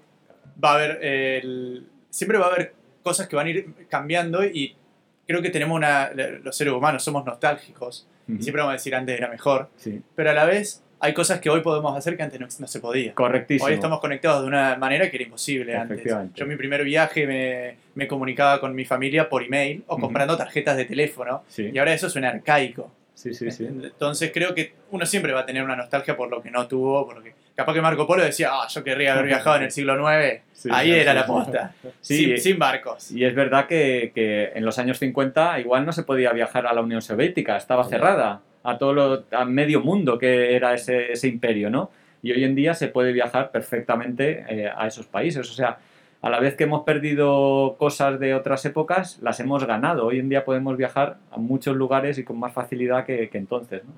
va 0.62 0.72
a 0.72 0.74
haber, 0.74 1.04
el, 1.04 1.86
siempre 2.10 2.38
va 2.38 2.46
a 2.46 2.48
haber 2.50 2.74
cosas 3.02 3.26
que 3.26 3.36
van 3.36 3.46
a 3.46 3.50
ir 3.50 3.74
cambiando 3.88 4.44
y 4.44 4.76
creo 5.26 5.42
que 5.42 5.50
tenemos 5.50 5.76
una, 5.76 6.10
los 6.42 6.56
seres 6.56 6.72
humanos 6.72 7.02
somos 7.02 7.24
nostálgicos 7.24 8.06
y 8.28 8.42
siempre 8.42 8.60
vamos 8.60 8.70
a 8.70 8.74
decir 8.74 8.94
antes 8.94 9.16
era 9.16 9.28
mejor, 9.28 9.68
pero 10.14 10.30
a 10.30 10.32
la 10.32 10.44
vez 10.44 10.82
hay 11.00 11.14
cosas 11.14 11.40
que 11.40 11.50
hoy 11.50 11.62
podemos 11.62 11.96
hacer 11.96 12.16
que 12.16 12.22
antes 12.22 12.60
no, 12.60 12.68
se 12.68 12.78
podía. 12.78 13.12
Correctísimo. 13.12 13.66
Hoy 13.66 13.74
estamos 13.74 13.98
conectados 13.98 14.42
de 14.42 14.46
una 14.46 14.76
manera 14.76 15.10
que 15.10 15.16
era 15.16 15.24
imposible 15.24 15.76
antes. 15.76 16.00
Yo 16.34 16.46
mi 16.46 16.54
primer 16.54 16.84
viaje 16.84 17.26
me, 17.26 17.76
me 17.96 18.06
comunicaba 18.06 18.60
con 18.60 18.72
mi 18.74 18.84
familia 18.84 19.28
por 19.28 19.42
email 19.42 19.82
o 19.88 19.98
comprando 19.98 20.36
tarjetas 20.36 20.76
de 20.76 20.84
teléfono 20.84 21.42
y 21.56 21.76
ahora 21.76 21.92
eso 21.92 22.08
suena 22.08 22.28
arcaico. 22.28 22.90
Sí, 23.14 23.34
sí, 23.34 23.50
sí. 23.50 23.66
Entonces 23.66 24.30
creo 24.32 24.54
que 24.54 24.74
uno 24.90 25.04
siempre 25.04 25.32
va 25.32 25.40
a 25.40 25.46
tener 25.46 25.62
una 25.62 25.76
nostalgia 25.76 26.16
por 26.16 26.30
lo 26.30 26.40
que 26.40 26.50
no 26.50 26.66
tuvo, 26.66 27.04
por 27.04 27.22
que 27.22 27.34
capaz 27.54 27.74
que 27.74 27.82
Marco 27.82 28.06
Polo 28.06 28.22
decía, 28.22 28.50
ah, 28.52 28.66
yo 28.68 28.82
querría 28.84 29.12
haber 29.12 29.26
viajado 29.26 29.56
en 29.56 29.62
el 29.64 29.70
siglo 29.70 29.94
IX, 29.94 30.42
ahí 30.70 30.92
era 30.92 31.14
la 31.14 31.26
posta, 31.26 31.74
sí, 32.00 32.36
sin, 32.38 32.58
barcos. 32.58 33.10
Y 33.10 33.24
es 33.24 33.34
verdad 33.34 33.66
que, 33.66 34.12
que, 34.14 34.52
en 34.54 34.64
los 34.64 34.78
años 34.78 34.98
50 34.98 35.60
igual 35.60 35.84
no 35.84 35.92
se 35.92 36.02
podía 36.02 36.32
viajar 36.32 36.66
a 36.66 36.72
la 36.72 36.80
Unión 36.80 37.02
Soviética, 37.02 37.56
estaba 37.56 37.84
cerrada 37.84 38.40
a 38.62 38.78
todo 38.78 38.92
lo, 38.92 39.24
a 39.32 39.44
medio 39.44 39.80
mundo 39.80 40.18
que 40.18 40.54
era 40.54 40.74
ese, 40.74 41.12
ese 41.12 41.28
imperio, 41.28 41.70
¿no? 41.70 41.90
Y 42.22 42.32
hoy 42.32 42.44
en 42.44 42.54
día 42.54 42.74
se 42.74 42.88
puede 42.88 43.12
viajar 43.12 43.50
perfectamente 43.50 44.44
eh, 44.48 44.70
a 44.74 44.86
esos 44.86 45.06
países, 45.06 45.50
o 45.50 45.52
sea, 45.52 45.78
a 46.22 46.30
la 46.30 46.38
vez 46.38 46.54
que 46.54 46.64
hemos 46.64 46.84
perdido 46.84 47.74
cosas 47.78 48.20
de 48.20 48.34
otras 48.34 48.64
épocas, 48.64 49.18
las 49.20 49.40
hemos 49.40 49.64
ganado. 49.66 50.06
Hoy 50.06 50.20
en 50.20 50.28
día 50.28 50.44
podemos 50.44 50.76
viajar 50.76 51.16
a 51.32 51.36
muchos 51.36 51.76
lugares 51.76 52.16
y 52.16 52.22
con 52.22 52.38
más 52.38 52.52
facilidad 52.52 53.04
que, 53.04 53.28
que 53.28 53.38
entonces. 53.38 53.82
¿no? 53.84 53.90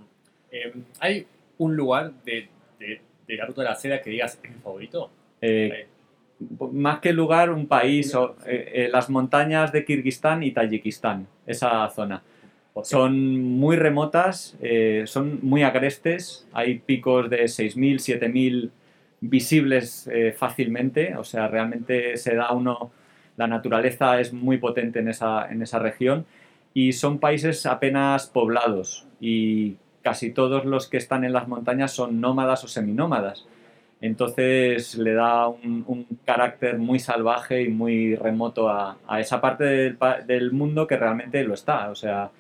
Eh, 0.51 0.73
¿Hay 1.01 1.27
un 1.59 1.77
lugar 1.77 2.13
de, 2.25 2.49
de 2.79 3.03
de 3.27 3.37
la 3.37 3.47
ruta 3.47 3.63
de 3.63 3.69
la 3.69 3.75
seda 3.75 4.01
que 4.01 4.11
digas 4.11 4.39
es 4.43 4.51
mi 4.51 4.57
favorito? 4.61 5.11
Eh, 5.41 5.87
más 6.73 6.99
que 7.01 7.13
lugar, 7.13 7.51
un 7.51 7.67
país, 7.67 8.15
o, 8.15 8.37
eh, 8.47 8.73
eh, 8.75 8.89
las 8.91 9.09
montañas 9.09 9.73
de 9.73 9.85
Kirguistán 9.85 10.43
y 10.43 10.51
Tayikistán, 10.51 11.27
esa 11.47 11.89
zona. 11.91 12.23
Son 12.83 13.39
muy 13.41 13.77
remotas, 13.77 14.59
son 15.05 15.39
muy 15.43 15.63
agrestes, 15.63 16.49
hay 16.53 16.81
picos 16.81 17.31
de 17.31 17.45
6.000, 17.45 18.01
7.000 18.01 18.73
visibles 19.21 20.11
fácilmente, 20.37 21.15
o 21.17 21.23
sea, 21.23 21.47
realmente 21.47 22.17
se 22.17 22.35
da 22.35 22.51
uno 22.51 22.91
la 23.37 23.47
naturaleza 23.47 24.21
es 24.21 24.33
muy 24.33 24.59
potente 24.59 25.01
en 25.01 25.09
esa, 25.09 25.51
en 25.51 25.63
esa 25.63 25.79
región 25.79 26.27
y 26.73 26.93
son 26.93 27.19
países 27.19 27.67
apenas 27.67 28.27
poblados 28.27 29.07
y 29.21 29.77
casi 30.05 30.31
todos 30.31 30.65
los 30.67 30.87
que 30.87 30.99
están 30.99 31.25
en 31.25 31.33
las 31.33 31.49
montañas 31.49 31.91
son 31.91 32.21
nómadas 32.21 32.63
o 32.63 32.69
seminómadas. 32.69 33.47
Entonces 34.01 34.97
le 34.97 35.15
da 35.15 35.49
un, 35.49 36.07
carácter 36.27 36.79
muy 36.79 36.99
salvaje 36.99 37.63
y 37.63 37.69
muy 37.69 38.15
remoto 38.15 38.69
a, 38.69 38.99
esa 39.19 39.41
parte 39.41 39.65
del, 39.65 39.99
del, 40.27 40.53
mundo 40.53 40.87
que 40.87 40.99
realmente 40.99 41.43
lo 41.43 41.55
está. 41.55 41.89
O 41.91 41.95
sea, 41.95 42.31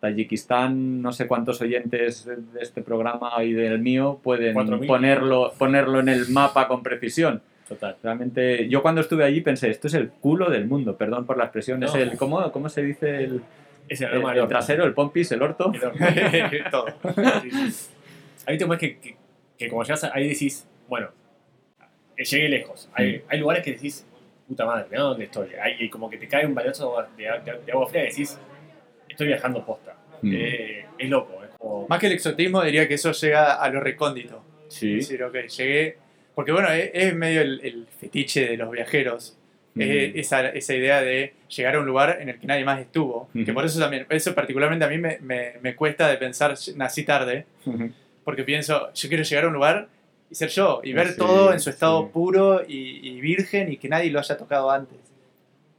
Tayikistán, 0.00 1.00
no 1.00 1.12
sé 1.12 1.28
cuántos 1.28 1.60
oyentes 1.60 2.26
de 2.26 2.60
este 2.60 2.82
programa 2.82 3.32
y 3.44 3.52
del 3.52 3.78
mío 3.78 4.18
pueden 4.20 4.52
ponerlo, 4.88 5.52
ponerlo 5.56 6.00
en 6.00 6.08
el 6.08 6.28
mapa 6.30 6.66
con 6.66 6.82
precisión. 6.82 7.40
Total. 7.68 7.96
Realmente, 8.02 8.68
yo 8.68 8.82
cuando 8.82 9.00
estuve 9.00 9.24
allí 9.24 9.42
pensé, 9.42 9.70
esto 9.70 9.86
es 9.86 9.94
el 9.94 10.10
culo 10.10 10.50
del 10.50 10.66
mundo, 10.66 10.96
perdón 10.96 11.24
por 11.24 11.38
la 11.38 11.44
expresión, 11.44 11.84
es 11.84 11.94
el, 11.94 12.16
¿cómo, 12.16 12.50
¿cómo 12.50 12.68
se 12.68 12.82
dice 12.82 13.22
el, 13.22 13.42
es 13.88 14.00
el, 14.00 14.10
el, 14.12 14.48
trasero, 14.48 14.84
el 14.84 14.94
pompis, 14.94 15.32
el 15.32 15.42
orto? 15.42 15.72
Todo. 16.70 16.86
Ahí 18.46 18.58
te 18.58 18.66
que, 18.78 18.98
que, 18.98 19.16
que, 19.58 19.68
como 19.68 19.82
llegas 19.82 20.04
ahí 20.04 20.28
decís, 20.28 20.66
bueno, 20.88 21.10
eh, 22.16 22.24
llegué 22.24 22.48
lejos. 22.48 22.88
Hay, 22.94 23.18
mm. 23.18 23.22
hay 23.28 23.38
lugares 23.38 23.64
que 23.64 23.72
decís, 23.72 24.06
puta 24.48 24.66
madre, 24.66 24.86
¿no? 24.92 25.08
¿dónde 25.08 25.24
estoy? 25.24 25.48
Hay, 25.60 25.88
como 25.88 26.10
que 26.10 26.18
te 26.18 26.28
cae 26.28 26.46
un 26.46 26.54
balazo 26.54 26.96
de, 27.16 27.24
de, 27.24 27.72
agua 27.72 27.88
fría 27.88 28.04
y 28.04 28.08
decís, 28.08 28.38
estoy 29.08 29.28
viajando 29.28 29.64
posta. 29.64 29.96
Mm. 30.22 30.32
Eh, 30.34 30.86
es 30.98 31.10
loco. 31.10 31.42
Es 31.44 31.50
como... 31.58 31.86
Más 31.88 31.98
que 31.98 32.06
el 32.06 32.12
exotismo, 32.12 32.62
diría 32.62 32.86
que 32.88 32.94
eso 32.94 33.12
llega 33.12 33.54
a 33.54 33.68
lo 33.68 33.80
recóndito. 33.80 34.42
Sí. 34.68 34.98
Es 34.98 35.08
decir, 35.08 35.22
ok, 35.22 35.34
llegué. 35.34 35.98
Porque 36.34 36.52
bueno, 36.52 36.68
es, 36.70 37.14
medio 37.14 37.42
el, 37.42 37.86
fetiche 37.98 38.48
de 38.48 38.56
los 38.56 38.70
viajeros. 38.70 39.38
Es 39.74 40.26
esa, 40.26 40.48
esa, 40.50 40.74
idea 40.74 41.00
de 41.00 41.32
llegar 41.48 41.76
a 41.76 41.80
un 41.80 41.86
lugar 41.86 42.18
en 42.20 42.28
el 42.28 42.38
que 42.38 42.46
nadie 42.46 42.64
más 42.64 42.80
estuvo. 42.80 43.28
Que 43.32 43.52
por 43.52 43.64
eso 43.64 43.78
también, 43.78 44.06
eso 44.10 44.34
particularmente 44.34 44.84
a 44.84 44.88
mí 44.88 44.98
me, 44.98 45.18
me, 45.20 45.54
me 45.62 45.74
cuesta 45.74 46.08
de 46.08 46.18
pensar, 46.18 46.54
nací 46.76 47.04
tarde. 47.04 47.46
Porque 48.24 48.44
pienso, 48.44 48.92
yo 48.92 49.08
quiero 49.08 49.24
llegar 49.24 49.44
a 49.44 49.48
un 49.48 49.54
lugar 49.54 49.88
y 50.30 50.34
ser 50.34 50.48
yo, 50.48 50.80
y 50.82 50.94
ver 50.94 51.16
todo 51.16 51.52
en 51.52 51.60
su 51.60 51.68
estado 51.68 52.08
puro 52.08 52.62
y, 52.66 53.20
virgen 53.20 53.70
y 53.70 53.76
que 53.76 53.88
nadie 53.88 54.10
lo 54.10 54.18
haya 54.18 54.36
tocado 54.36 54.70
antes. 54.70 54.98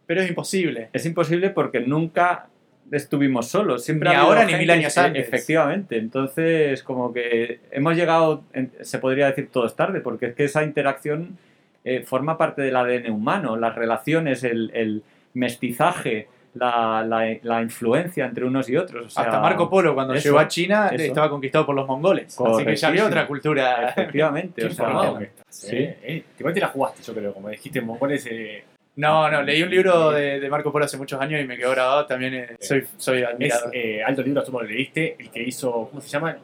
Pero 0.06 0.22
es 0.22 0.30
imposible. 0.30 0.90
Es 0.94 1.06
imposible 1.06 1.50
porque 1.50 1.80
nunca 1.80 2.50
estuvimos 2.92 3.48
solos. 3.48 3.84
Siempre 3.84 4.10
ni 4.10 4.16
ahora 4.16 4.46
ni 4.46 4.54
mil 4.54 4.70
años 4.70 4.96
antes. 4.98 5.28
Efectivamente. 5.28 5.98
Entonces, 5.98 6.84
como 6.84 7.12
que 7.14 7.62
hemos 7.72 7.96
llegado, 7.96 8.44
se 8.82 9.00
podría 9.00 9.28
decir 9.28 9.50
todos 9.52 9.76
tarde, 9.76 10.02
porque 10.02 10.28
es 10.28 10.36
que 10.36 10.44
esa 10.44 10.64
interacción 10.64 11.38
eh, 11.84 12.04
forma 12.04 12.38
parte 12.38 12.62
del 12.62 12.76
ADN 12.76 13.12
humano. 13.12 13.56
Las 13.56 13.76
relaciones, 13.76 14.44
el, 14.44 14.72
el 14.74 15.04
mestizaje, 15.34 16.28
la, 16.56 17.04
la, 17.42 17.62
influencia 17.62 18.26
entre 18.26 18.46
unos 18.46 18.70
y 18.70 18.78
otros. 18.78 19.18
Hasta 19.18 19.40
Marco 19.40 19.70
Polo, 19.70 19.94
cuando 19.94 20.16
llegó 20.16 20.40
a 20.40 20.48
China, 20.48 20.90
estaba 20.90 21.30
conquistado 21.30 21.66
por 21.66 21.76
los 21.76 21.88
mongoles. 21.88 22.40
Así 22.40 22.66
que 22.66 22.76
ya 22.76 22.88
había 22.88 23.06
otra 23.06 23.28
cultura. 23.28 23.90
Efectivamente. 23.90 24.66
o 24.68 24.70
sea, 24.70 25.20
sí. 25.50 25.78
¿eh? 25.78 26.24
te 26.38 26.60
la 26.60 26.68
jugaste, 26.68 27.02
yo 27.02 27.14
creo. 27.14 27.34
Como 27.34 27.50
dijiste, 27.50 27.82
mongoles. 27.82 28.28
Eh, 28.30 28.64
no, 28.96 29.30
no, 29.30 29.42
leí 29.42 29.64
un 29.64 29.72
libro 29.72 30.12
de, 30.12 30.40
de, 30.40 30.50
Marco 30.50 30.72
Polo 30.72 30.86
hace 30.86 30.98
muchos 30.98 31.20
años 31.20 31.42
y 31.42 31.48
me 31.48 31.58
quedó 31.58 31.72
grabado. 31.72 32.06
También 32.06 32.36
eh, 32.36 32.56
soy, 32.60 32.86
soy 32.98 33.24
admirador. 33.24 33.76
Es, 33.76 34.06
alto 34.06 34.22
libro, 34.22 34.44
tú 34.44 34.52
lo 34.52 34.62
leíste. 34.62 35.16
El 35.18 35.32
que 35.32 35.42
hizo, 35.42 35.88
¿cómo 35.90 36.02
se 36.02 36.10
llama? 36.10 36.38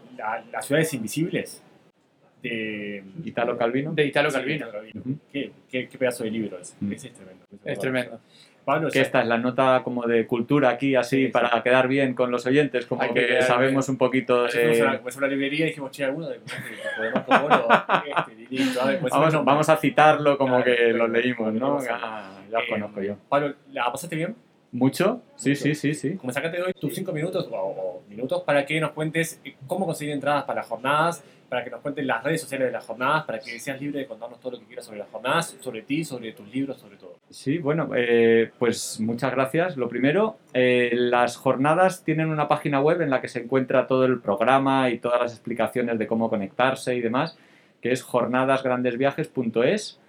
las 0.52 0.66
ciudades 0.66 0.94
invisibles. 0.94 1.62
De 2.42 3.04
Italo 3.24 3.58
Calvino. 3.58 3.94
De 3.94 4.06
Italo 4.06 4.30
Calvino. 4.32 4.68
¿Qué, 5.32 5.52
qué, 5.70 5.88
pedazo 5.98 6.24
de 6.24 6.32
libro 6.32 6.60
es. 6.60 6.76
Es 6.90 7.14
tremendo. 7.14 7.46
Es 7.66 7.80
tremendo 7.80 8.20
que 8.92 9.02
esta 9.02 9.22
es 9.22 9.28
la 9.28 9.38
nota 9.38 9.82
como 9.84 10.06
de 10.06 10.28
cultura 10.28 10.70
aquí, 10.70 10.96
así, 10.96 11.28
para 11.28 11.62
quedar 11.64 11.88
bien 11.88 12.14
con 12.14 12.32
los 12.32 12.46
oyentes, 12.46 12.86
como 12.86 13.14
que, 13.14 13.42
sabemos 13.42 13.90
un 13.90 13.98
poquito 13.98 14.44
de... 14.44 15.00
Pues 15.02 15.18
una 15.18 15.28
librería 15.28 15.66
y 15.66 15.70
dijimos, 15.70 15.92
che, 15.92 16.06
alguno 16.06 16.30
de... 16.30 16.40
vamos, 19.10 19.46
vamos, 19.46 19.70
a 19.70 19.78
citarlo 19.78 20.38
como 20.38 20.64
que 20.64 20.94
lo 20.94 21.08
leímos, 21.08 21.54
¿no? 21.54 21.80
Ah, 21.90 22.42
ya 22.50 22.60
os 22.60 22.64
eh, 22.66 22.70
conozco 22.70 23.02
yo. 23.02 23.16
Pablo, 23.28 23.56
¿la 23.72 23.92
pasaste 23.92 24.16
bien? 24.16 24.36
¿Mucho? 24.72 25.22
Sí, 25.36 25.56
sí, 25.56 25.74
sí, 25.74 25.96
sí. 25.96 26.16
Como 26.16 26.32
sacate 26.32 26.62
hoy 26.62 26.74
tus 26.74 26.94
cinco 26.94 27.12
minutos 27.12 27.50
o, 27.52 28.04
minutos 28.08 28.44
para 28.44 28.66
que 28.66 28.80
nos 28.80 28.92
cuentes 28.92 29.42
cómo 29.66 29.86
conseguir 29.86 30.14
entradas 30.14 30.44
para 30.44 30.62
las 30.62 30.68
jornadas, 30.68 31.24
para 31.50 31.64
que 31.64 31.72
nos 31.72 31.82
cuentes 31.82 32.06
las 32.06 32.24
redes 32.24 32.42
sociales 32.42 32.68
de 32.68 32.72
las 32.74 32.86
jornadas, 32.86 33.24
para 33.24 33.40
que 33.40 33.60
seas 33.60 33.82
libre 33.82 34.00
de 34.00 34.06
contarnos 34.06 34.40
todo 34.40 34.52
lo 34.54 34.60
que 34.60 34.66
quieras 34.66 34.86
sobre 34.86 35.00
las 35.00 35.10
jornadas, 35.10 35.58
sobre 35.60 35.82
ti, 35.82 36.04
sobre 36.04 36.34
tus 36.34 36.48
libros, 36.54 36.78
sobre 36.78 36.98
todo. 36.98 37.18
Sí, 37.32 37.58
bueno, 37.58 37.90
eh, 37.96 38.52
pues 38.60 39.00
muchas 39.00 39.32
gracias. 39.32 39.76
Lo 39.76 39.90
primero, 39.90 40.38
eh, 40.54 40.92
las 40.94 41.36
jornadas 41.36 42.04
tienen 42.04 42.30
una 42.30 42.48
página 42.48 42.80
web 42.80 43.02
en 43.02 43.10
la 43.10 43.22
que 43.22 43.28
se 43.28 43.40
encuentra 43.40 43.88
todo 43.88 44.06
el 44.06 44.20
programa 44.20 44.92
y 44.92 45.00
todas 45.00 45.20
las 45.20 45.34
explicaciones 45.34 45.98
de 45.98 46.06
cómo 46.06 46.30
conectarse 46.30 46.96
y 46.96 47.02
demás, 47.02 47.40
que 47.82 47.92
es 47.92 48.04
jornadasgrandesviajes.es. 48.04 50.00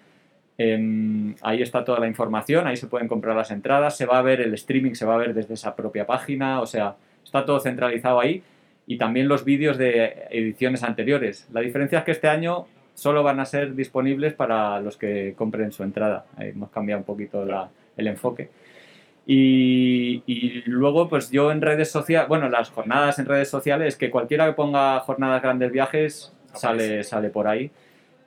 Em, 0.62 1.34
ahí 1.40 1.62
está 1.62 1.86
toda 1.86 1.98
la 2.00 2.06
información, 2.06 2.66
ahí 2.66 2.76
se 2.76 2.86
pueden 2.86 3.08
comprar 3.08 3.34
las 3.34 3.50
entradas, 3.50 3.96
se 3.96 4.04
va 4.04 4.18
a 4.18 4.22
ver 4.22 4.42
el 4.42 4.52
streaming, 4.52 4.92
se 4.92 5.06
va 5.06 5.14
a 5.14 5.16
ver 5.16 5.32
desde 5.32 5.54
esa 5.54 5.74
propia 5.74 6.06
página, 6.06 6.60
o 6.60 6.66
sea, 6.66 6.96
está 7.24 7.46
todo 7.46 7.60
centralizado 7.60 8.20
ahí 8.20 8.42
y 8.86 8.98
también 8.98 9.26
los 9.26 9.42
vídeos 9.46 9.78
de 9.78 10.26
ediciones 10.28 10.82
anteriores. 10.82 11.48
La 11.50 11.62
diferencia 11.62 12.00
es 12.00 12.04
que 12.04 12.10
este 12.10 12.28
año 12.28 12.66
solo 12.92 13.22
van 13.22 13.40
a 13.40 13.46
ser 13.46 13.74
disponibles 13.74 14.34
para 14.34 14.82
los 14.82 14.98
que 14.98 15.32
compren 15.34 15.72
su 15.72 15.82
entrada. 15.82 16.26
Ahí 16.36 16.50
hemos 16.50 16.68
cambiado 16.68 16.98
un 16.98 17.06
poquito 17.06 17.42
el 17.96 18.06
enfoque. 18.06 18.50
Y, 19.26 20.22
y, 20.26 20.62
luego, 20.66 21.08
pues 21.08 21.30
yo 21.30 21.52
en 21.52 21.62
redes 21.62 21.90
sociales, 21.90 22.28
bueno, 22.28 22.50
las 22.50 22.68
jornadas 22.68 23.18
en 23.18 23.24
redes 23.24 23.48
sociales, 23.48 23.96
que 23.96 24.10
cualquiera 24.10 24.44
que 24.44 24.52
ponga 24.52 25.00
jornadas 25.00 25.40
grandes 25.40 25.72
viajes 25.72 26.34
sale, 26.52 27.02
sale 27.02 27.30
por 27.30 27.48
ahí. 27.48 27.70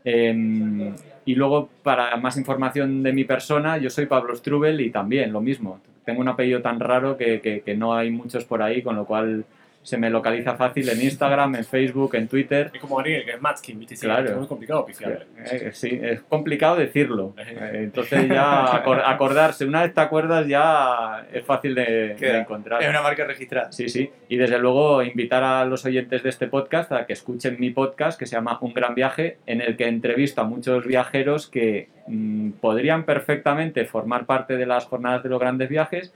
Em, 0.03 0.95
y 1.25 1.35
luego, 1.35 1.69
para 1.83 2.15
más 2.17 2.37
información 2.37 3.03
de 3.03 3.13
mi 3.13 3.23
persona, 3.23 3.77
yo 3.77 3.89
soy 3.89 4.05
Pablo 4.05 4.35
Strubel 4.35 4.81
y 4.81 4.89
también 4.89 5.31
lo 5.31 5.41
mismo. 5.41 5.79
Tengo 6.05 6.21
un 6.21 6.27
apellido 6.27 6.61
tan 6.61 6.79
raro 6.79 7.17
que, 7.17 7.39
que, 7.39 7.61
que 7.61 7.75
no 7.75 7.93
hay 7.93 8.11
muchos 8.11 8.43
por 8.45 8.61
ahí, 8.61 8.81
con 8.81 8.95
lo 8.95 9.05
cual 9.05 9.45
se 9.83 9.97
me 9.97 10.09
localiza 10.09 10.55
fácil 10.55 10.87
en 10.89 11.01
Instagram, 11.01 11.55
en 11.55 11.65
Facebook, 11.65 12.15
en 12.15 12.27
Twitter. 12.27 12.71
Es 12.73 12.79
como 12.79 12.97
Daniel, 12.97 13.25
que 13.25 13.31
es 13.31 13.41
Matskin, 13.41 13.79
¿viste? 13.79 13.95
claro. 13.95 14.29
Es 14.29 14.37
muy 14.37 14.47
complicado 14.47 14.85
pifiarle. 14.85 15.25
Eh, 15.51 15.71
sí, 15.73 15.99
es 16.01 16.21
complicado 16.21 16.77
decirlo. 16.77 17.35
Eh, 17.37 17.81
entonces 17.83 18.27
ya 18.29 18.75
acordarse, 19.09 19.65
una 19.65 19.83
vez 19.83 19.93
te 19.93 20.01
acuerdas 20.01 20.47
ya 20.47 21.27
es 21.31 21.45
fácil 21.45 21.75
de, 21.75 22.15
encontrar. 22.39 22.81
Es 22.81 22.89
una 22.89 23.01
marca 23.01 23.25
registrada. 23.25 23.71
Sí, 23.71 23.89
sí. 23.89 24.09
Y 24.29 24.37
desde 24.37 24.57
luego 24.57 25.03
invitar 25.03 25.43
a 25.43 25.65
los 25.65 25.85
oyentes 25.85 26.23
de 26.23 26.29
este 26.29 26.47
podcast 26.47 26.91
a 26.93 27.05
que 27.05 27.13
escuchen 27.13 27.57
mi 27.59 27.71
podcast 27.71 28.17
que 28.17 28.25
se 28.25 28.35
llama 28.35 28.57
Un 28.61 28.73
Gran 28.73 28.95
Viaje, 28.95 29.37
en 29.45 29.61
el 29.61 29.75
que 29.75 29.87
entrevisto 29.87 30.41
a 30.41 30.45
muchos 30.45 30.85
viajeros 30.85 31.47
que 31.47 31.89
mm, 32.07 32.51
podrían 32.61 33.03
perfectamente 33.03 33.85
formar 33.85 34.25
parte 34.25 34.55
de 34.55 34.65
las 34.65 34.85
jornadas 34.85 35.23
de 35.23 35.29
los 35.29 35.39
grandes 35.39 35.67
viajes, 35.67 36.13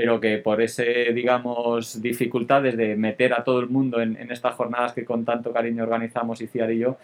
pero 0.00 0.18
que 0.18 0.38
por 0.38 0.62
ese, 0.62 1.12
digamos, 1.12 2.00
dificultades 2.00 2.74
de 2.74 2.96
meter 2.96 3.34
a 3.34 3.44
todo 3.44 3.60
el 3.60 3.68
mundo 3.68 4.00
en, 4.00 4.16
estas 4.32 4.54
jornadas 4.54 4.94
que 4.94 5.04
con 5.04 5.26
tanto 5.26 5.52
cariño 5.52 5.82
organizamos 5.82 6.38
Ciar 6.38 6.72
y 6.72 6.78
yo, 6.78 6.96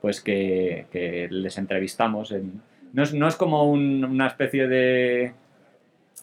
pues 0.00 0.20
que, 0.20 0.86
les 1.30 1.58
entrevistamos. 1.58 2.30
En, 2.30 2.62
no, 2.92 3.02
es, 3.02 3.12
no 3.12 3.26
es 3.26 3.34
como 3.34 3.68
una 3.68 4.28
especie 4.28 4.68
de 4.68 5.32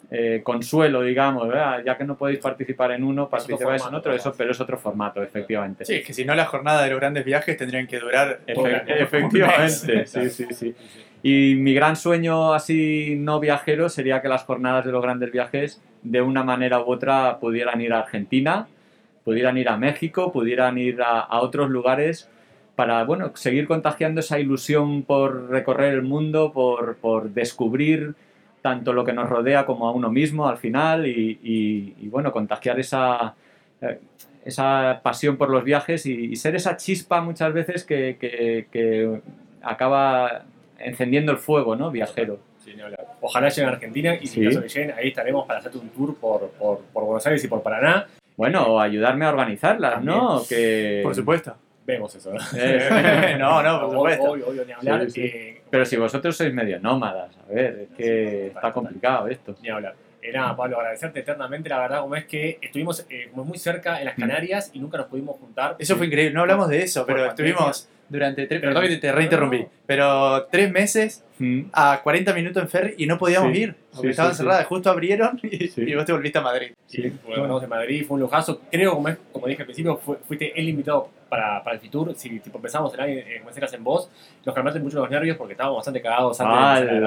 eh, 0.10 0.40
consuelo, 0.42 1.02
digamos, 1.02 1.50
ya 1.86 1.98
que 1.98 2.06
no 2.06 2.16
podéis 2.16 2.40
participar 2.40 2.92
en 2.94 3.04
uno, 3.04 3.28
participáis 3.28 3.86
en 3.86 3.96
otro, 3.96 4.14
eso, 4.14 4.34
pero 4.38 4.52
es 4.52 4.62
otro 4.62 4.78
formato, 4.78 5.22
efectivamente. 5.22 5.84
Sí, 5.84 5.96
es 5.96 6.06
que 6.06 6.14
si 6.14 6.24
no 6.24 6.34
la 6.34 6.46
jornada 6.46 6.82
de 6.84 6.92
los 6.92 7.00
grandes 7.02 7.26
viajes 7.26 7.58
tendrían 7.58 7.88
que 7.88 8.00
durar... 8.00 8.40
efectivamente, 8.48 10.06
sí, 10.06 10.30
sí, 10.30 10.46
sí. 10.52 10.76
Y 11.24 11.56
mi 11.56 11.74
gran 11.74 11.98
sueño 11.98 12.54
así 12.54 13.18
no 13.20 13.42
viajero 13.42 13.90
sería 13.90 14.22
que 14.22 14.30
las 14.30 14.44
jornadas 14.44 14.86
de 14.86 14.94
los 14.94 15.04
grandes 15.04 15.30
viajes 15.30 15.82
de 16.04 16.22
una 16.22 16.44
manera 16.44 16.80
u 16.82 16.92
otra 16.92 17.40
pudieran 17.40 17.82
ir 17.82 17.94
a 17.94 18.00
Argentina, 18.00 18.68
pudieran 19.24 19.58
ir 19.58 19.70
a 19.70 19.78
México, 19.78 20.32
pudieran 20.32 20.78
ir 20.78 21.02
a, 21.02 21.40
otros 21.42 21.70
lugares 21.70 22.30
para 22.76 23.04
bueno, 23.04 23.32
seguir 23.36 23.68
contagiando 23.68 24.22
esa 24.22 24.40
ilusión 24.40 25.04
por 25.04 25.50
recorrer 25.50 25.94
el 25.94 26.02
mundo, 26.02 26.52
por, 26.54 26.96
por 26.98 27.30
descubrir 27.32 28.16
tanto 28.62 28.94
lo 28.94 29.04
que 29.04 29.14
nos 29.14 29.30
rodea 29.30 29.66
como 29.66 29.88
a 29.88 29.92
uno 29.92 30.10
mismo 30.12 30.48
al 30.48 30.58
final 30.58 31.08
y, 31.08 31.40
y, 32.00 32.08
bueno, 32.10 32.32
contagiar 32.32 32.80
esa, 32.80 33.36
eh, 33.82 34.00
esa 34.46 35.02
pasión 35.04 35.38
por 35.38 35.50
los 35.50 35.64
viajes 35.64 36.06
y, 36.06 36.36
ser 36.36 36.56
esa 36.56 36.78
chispa 36.78 37.22
muchas 37.22 37.54
veces 37.54 37.84
que, 37.84 38.18
que 38.20 39.22
acaba 39.62 40.44
encendiendo 40.80 41.32
el 41.32 41.38
fuego, 41.38 41.76
¿no? 41.76 41.92
Viajero. 41.92 42.40
Ojalá 43.22 43.50
lleguen 43.50 43.70
a 43.70 43.72
Argentina 43.74 44.16
y 44.20 44.28
si 44.28 44.44
caso 44.44 44.62
que 44.62 44.68
lleguen, 44.68 44.92
ahí 44.98 45.10
estaremos 45.10 45.46
para 45.48 45.60
hacerte 45.60 45.78
un 45.78 45.90
tour 45.90 46.16
por, 46.16 46.50
por, 46.52 46.80
por 46.92 47.04
Buenos 47.06 47.26
Aires 47.28 47.44
y 47.44 47.48
por 47.48 47.62
Paraná. 47.62 48.08
Bueno, 48.36 48.64
o 48.66 48.80
ayudarme 48.80 49.26
a 49.26 49.30
organizarlas, 49.30 50.04
¿no? 50.04 50.42
Que... 50.50 51.02
Por 51.04 51.14
supuesto. 51.14 51.56
vemos 51.86 52.16
eso. 52.16 52.34
¿no? 52.34 52.40
Eh, 52.58 53.36
no, 53.40 53.62
no, 53.62 53.82
por 53.82 53.92
supuesto. 53.92 54.24
Obvio, 54.32 54.48
obvio, 54.50 54.66
ni 54.66 54.72
hablar. 54.72 55.06
Sí, 55.06 55.12
sí. 55.12 55.22
eh, 55.34 55.62
Pero 55.70 55.86
si 55.86 55.98
vosotros 55.98 56.36
sois 56.36 56.54
medio 56.54 56.80
nómadas, 56.80 57.32
a 57.48 57.54
ver, 57.54 57.80
es 57.82 57.98
que 57.98 58.50
Sí, 58.50 58.56
está 58.56 58.72
complicado 58.72 59.28
esto. 59.28 59.56
Ni 59.62 59.70
hablar. 59.70 59.94
Eh, 60.24 60.32
nada, 60.32 60.56
Pablo, 60.56 60.78
agradecerte 60.78 61.20
eternamente, 61.22 61.68
la 61.70 61.80
verdad, 61.80 62.02
como 62.02 62.16
es 62.16 62.26
que 62.26 62.58
estuvimos 62.62 63.06
eh, 63.10 63.30
como 63.32 63.44
muy 63.44 63.58
cerca 63.58 64.00
en 64.00 64.06
las 64.06 64.18
Mm. 64.18 64.22
Canarias 64.22 64.70
y 64.74 64.80
nunca 64.80 64.98
nos 64.98 65.08
pudimos 65.08 65.36
juntar. 65.40 65.76
Eso 65.80 65.96
fue 65.96 66.06
increíble, 66.08 66.34
no 66.34 66.42
hablamos 66.42 66.70
de 66.70 66.82
eso, 66.84 67.06
pero 67.08 67.26
pandemia. 67.28 67.52
estuvimos 67.52 67.90
durante 68.12 68.46
tres, 68.46 68.60
Pero- 68.60 68.74
perdón 68.74 68.90
que 68.90 68.96
te, 68.96 69.02
te 69.02 69.12
reinterrumpí, 69.14 69.66
pero 69.86 70.44
tres 70.52 70.70
meses 70.72 71.24
Mm. 71.40 71.62
a 71.74 72.02
40 72.04 72.34
minutos 72.34 72.62
en 72.62 72.70
ferry 72.70 72.94
y 72.98 73.08
no 73.08 73.18
podíamos 73.18 73.52
Sí, 73.54 73.62
ir, 73.64 73.76
porque 73.92 74.08
sí, 74.08 74.12
estaban 74.12 74.34
sí, 74.34 74.38
sí. 74.38 74.44
cerradas, 74.44 74.68
justo 74.68 74.90
abrieron 74.92 75.40
y, 75.44 75.68
Sí. 75.70 75.82
y 75.82 75.96
vos 75.96 76.06
te 76.06 76.12
volviste 76.12 76.38
a 76.38 76.42
Madrid. 76.42 76.74
Sí, 76.86 77.12
bueno, 77.26 77.64
en 77.64 77.70
Madrid, 77.70 78.06
fue 78.06 78.16
un 78.16 78.22
lujazo. 78.22 78.62
Creo, 78.70 78.94
como, 78.94 79.08
es- 79.08 79.18
como 79.32 79.48
dije 79.48 79.62
al 79.62 79.66
principio, 79.66 79.96
fue- 79.98 80.18
fuiste 80.28 80.52
el 80.60 80.70
invitado 80.70 81.10
para, 81.30 81.64
para 81.64 81.76
el 81.78 81.82
Fitur. 81.82 82.14
Si 82.16 82.40
tipo, 82.42 82.58
empezamos 82.58 82.94
el 82.94 83.00
año 83.00 83.14
eh, 83.14 83.38
como 83.40 83.50
decías 83.50 83.74
en 83.74 83.84
voz, 83.84 84.10
nos 84.46 84.54
calmaste 84.54 84.80
mucho 84.82 84.98
los 85.00 85.10
nervios 85.10 85.38
porque 85.38 85.54
estábamos 85.54 85.78
bastante 85.78 86.02
cagados 86.02 86.40
antes 86.42 86.90
de. 86.92 86.98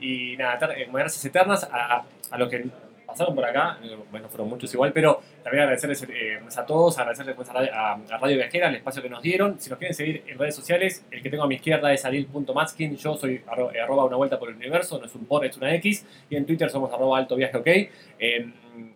Y 0.00 0.36
nada, 0.38 0.58
eh, 0.76 0.88
gracias 0.90 1.24
eternas 1.24 1.64
a, 1.64 1.96
a- 1.96 2.04
a 2.30 2.38
los 2.38 2.48
que 2.48 2.64
pasaron 3.16 3.34
por 3.34 3.44
acá, 3.44 3.78
eh, 3.82 3.96
bueno, 4.10 4.28
fueron 4.28 4.48
muchos 4.48 4.72
igual, 4.74 4.92
pero 4.92 5.20
también 5.42 5.62
agradecerles 5.62 6.02
eh, 6.10 6.38
a 6.56 6.66
todos, 6.66 6.98
agradecerles 6.98 7.34
pues, 7.34 7.48
a, 7.48 7.52
Radio- 7.54 7.74
a- 7.74 7.92
a 7.94 8.18
Radio 8.18 8.36
Viajera 8.36 8.68
el 8.68 8.76
espacio 8.76 9.02
que 9.02 9.08
nos 9.08 9.22
dieron. 9.22 9.58
Si 9.60 9.70
nos 9.70 9.78
quieren 9.78 9.94
seguir 9.94 10.22
en 10.26 10.38
redes 10.38 10.54
sociales, 10.54 11.04
el 11.10 11.22
que 11.22 11.30
tengo 11.30 11.44
a 11.44 11.46
mi 11.46 11.54
izquierda 11.56 11.92
es 11.92 12.04
ariel.matskin, 12.04 12.96
yo 12.96 13.16
soy 13.16 13.42
arro- 13.46 13.74
eh, 13.74 13.80
arroba 13.80 14.04
una 14.04 14.16
vuelta 14.16 14.38
por 14.38 14.50
el 14.50 14.56
universo, 14.56 14.98
no 14.98 15.06
es 15.06 15.14
un 15.14 15.24
por, 15.24 15.44
es 15.46 15.56
una 15.56 15.74
X, 15.76 16.06
y 16.30 16.36
en 16.36 16.44
Twitter 16.46 16.68
somos 16.70 16.92
arroba 16.92 17.18
alto 17.18 17.36
viaje 17.36 17.56
ok. 17.56 17.66
Eh, 18.18 18.50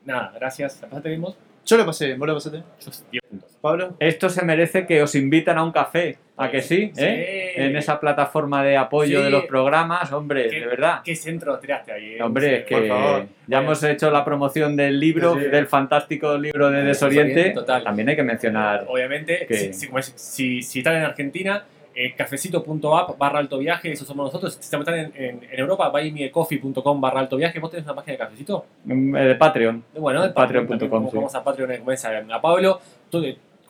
nada, 0.05 0.33
gracias. 0.35 0.81
¿La 0.83 0.89
pasaste 0.89 1.09
bien 1.09 1.23
vos? 1.23 1.37
Yo 1.65 1.77
lo 1.77 1.87
pasé, 1.87 2.15
vos 2.15 2.27
lo 2.29 2.35
pasaste. 2.35 2.59
Yo 2.81 2.91
10 3.11 3.23
puntos. 3.31 3.51
Pablo. 3.61 3.95
Esto 3.99 4.29
se 4.29 4.45
merece 4.45 4.87
que 4.87 5.03
os 5.03 5.15
invitan 5.15 5.59
a 5.59 5.63
un 5.65 5.73
café, 5.73 6.19
¿a 6.43 6.51
que 6.51 6.63
sí? 6.63 6.93
¿Eh? 6.97 7.53
Sí. 7.57 7.61
En 7.63 7.77
esa 7.77 7.99
plataforma 8.01 8.63
de 8.65 8.77
apoyo 8.77 9.19
Sí. 9.19 9.25
de 9.25 9.31
los 9.31 9.45
programas, 9.45 10.13
hombre, 10.13 10.49
¿Qué- 10.49 10.61
de 10.61 10.67
verdad. 10.67 11.01
¿Qué 11.05 11.15
centro 11.17 11.59
tiraste 11.59 11.93
ahí? 11.93 12.15
eh? 12.15 12.23
Hombre, 12.23 12.57
es 12.59 12.63
por 12.65 12.83
que 12.83 12.89
favor. 12.89 13.27
ya 13.47 13.59
hemos 13.59 13.83
hecho 13.83 14.11
la 14.11 14.25
promoción 14.25 14.77
del 14.77 14.99
libro, 14.99 15.35
Sí. 15.35 15.41
del 15.47 15.67
fantástico 15.67 16.37
libro 16.39 16.71
de 16.71 16.83
Desoriente. 16.85 17.29
Desoriente, 17.35 17.61
total. 17.61 17.85
También 17.85 18.09
hay 18.09 18.17
que 18.17 18.23
mencionar. 18.23 18.85
Obviamente, 18.89 19.45
que- 19.47 19.55
si, 19.55 19.73
si- 19.75 19.87
como 19.87 19.99
es- 19.99 20.13
si- 20.17 20.63
si 20.63 20.79
están 20.81 20.97
en 20.97 21.03
Argentina, 21.05 21.65
eh, 21.93 22.15
cafecito.app 22.17 23.19
barra 23.19 23.41
alto 23.41 23.59
viaje, 23.59 23.91
eso 23.93 24.05
somos 24.05 24.27
nosotros. 24.27 24.55
Si 24.55 24.61
están 24.61 24.83
en, 24.95 25.13
en, 25.17 25.41
en 25.51 25.59
Europa, 25.59 25.89
buymeacoffee.com 25.89 27.01
barra 27.01 27.21
alto 27.21 27.37
viaje. 27.37 27.59
¿Vos 27.59 27.71
tenés 27.71 27.85
una 27.85 27.97
página 27.97 28.13
de 28.13 28.19
cafecito? 28.19 28.65
mm, 28.85 29.17
eh, 29.17 29.25
de 29.27 29.35
Patreon. 29.35 29.85
Bueno, 29.99 30.23
de 30.23 30.31
Patreon.com, 30.31 30.79
también 30.79 31.11
sí. 31.11 31.17
Vamos 31.17 31.35
a 31.35 31.45
Patreon, 31.45 32.33
a 32.33 32.41
Pablo. 32.41 32.81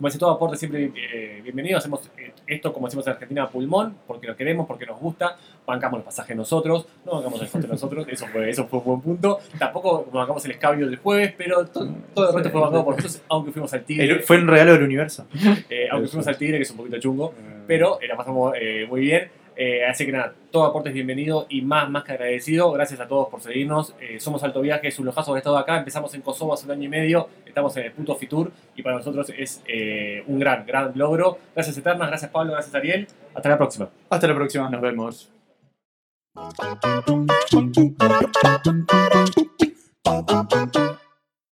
Como 0.00 0.08
dice 0.08 0.18
todo 0.18 0.30
aporte, 0.30 0.56
siempre 0.56 0.90
eh, 0.96 1.40
bienvenido. 1.42 1.76
Hacemos 1.76 2.00
eh, 2.16 2.32
esto, 2.46 2.72
como 2.72 2.86
decimos 2.86 3.06
en 3.06 3.12
Argentina, 3.12 3.42
a 3.42 3.50
pulmón, 3.50 3.94
porque 4.06 4.26
lo 4.28 4.34
queremos, 4.34 4.66
porque 4.66 4.86
nos 4.86 4.98
gusta. 4.98 5.36
Bancamos 5.66 5.98
los 5.98 6.06
pasajes 6.06 6.34
nosotros, 6.34 6.86
no 7.04 7.16
bancamos 7.16 7.42
el 7.42 7.48
coste 7.50 7.68
nosotros. 7.68 8.06
Eso 8.08 8.26
fue, 8.28 8.48
eso 8.48 8.66
fue 8.66 8.78
un 8.78 8.84
buen 8.86 9.00
punto. 9.02 9.40
Tampoco 9.58 10.08
bancamos 10.10 10.42
el 10.46 10.52
escabio 10.52 10.86
del 10.86 10.96
jueves, 10.96 11.34
pero 11.36 11.66
to- 11.66 11.86
todo 12.14 12.28
el 12.30 12.34
resto 12.34 12.50
fue 12.50 12.60
bancado 12.62 12.82
por 12.86 12.96
nosotros, 12.96 13.22
aunque 13.28 13.52
fuimos 13.52 13.74
al 13.74 13.84
Tigre. 13.84 14.04
El- 14.06 14.20
fue 14.22 14.38
un 14.38 14.48
regalo 14.48 14.72
del 14.72 14.84
universo. 14.84 15.26
eh, 15.68 15.86
aunque 15.90 16.08
fuimos 16.08 16.26
al 16.28 16.38
Tigre, 16.38 16.56
que 16.56 16.62
es 16.62 16.70
un 16.70 16.78
poquito 16.78 16.98
chungo 16.98 17.34
pero 17.66 17.98
la 18.08 18.16
pasamos 18.16 18.54
eh, 18.58 18.86
muy 18.88 19.02
bien. 19.02 19.30
Eh, 19.56 19.84
así 19.84 20.06
que 20.06 20.12
nada, 20.12 20.34
todo 20.50 20.64
aporte 20.64 20.88
es 20.88 20.94
bienvenido 20.94 21.46
y 21.48 21.62
más, 21.62 21.88
más 21.90 22.04
que 22.04 22.12
agradecido. 22.12 22.70
Gracias 22.72 23.00
a 23.00 23.08
todos 23.08 23.28
por 23.28 23.40
seguirnos. 23.40 23.94
Eh, 24.00 24.18
somos 24.20 24.42
Alto 24.42 24.60
Viaje, 24.60 24.88
es 24.88 24.98
un 24.98 25.06
lojazo 25.06 25.30
haber 25.30 25.40
estado 25.40 25.58
acá. 25.58 25.78
Empezamos 25.78 26.14
en 26.14 26.22
Kosovo 26.22 26.54
hace 26.54 26.66
un 26.66 26.72
año 26.72 26.84
y 26.84 26.88
medio, 26.88 27.28
estamos 27.44 27.76
en 27.76 27.84
el 27.84 27.92
puto 27.92 28.14
Fitur 28.16 28.50
y 28.74 28.82
para 28.82 28.96
nosotros 28.96 29.30
es 29.36 29.62
eh, 29.66 30.22
un 30.26 30.38
gran, 30.38 30.66
gran 30.66 30.92
logro. 30.94 31.38
Gracias 31.54 31.76
Eternas, 31.76 32.08
gracias 32.08 32.30
Pablo, 32.30 32.52
gracias 32.52 32.74
Ariel. 32.74 33.06
Hasta 33.34 33.48
la 33.48 33.58
próxima. 33.58 33.88
Hasta 34.08 34.26
la 34.26 34.34
próxima. 34.34 34.70
Nos 34.70 34.80
vemos. 34.80 35.30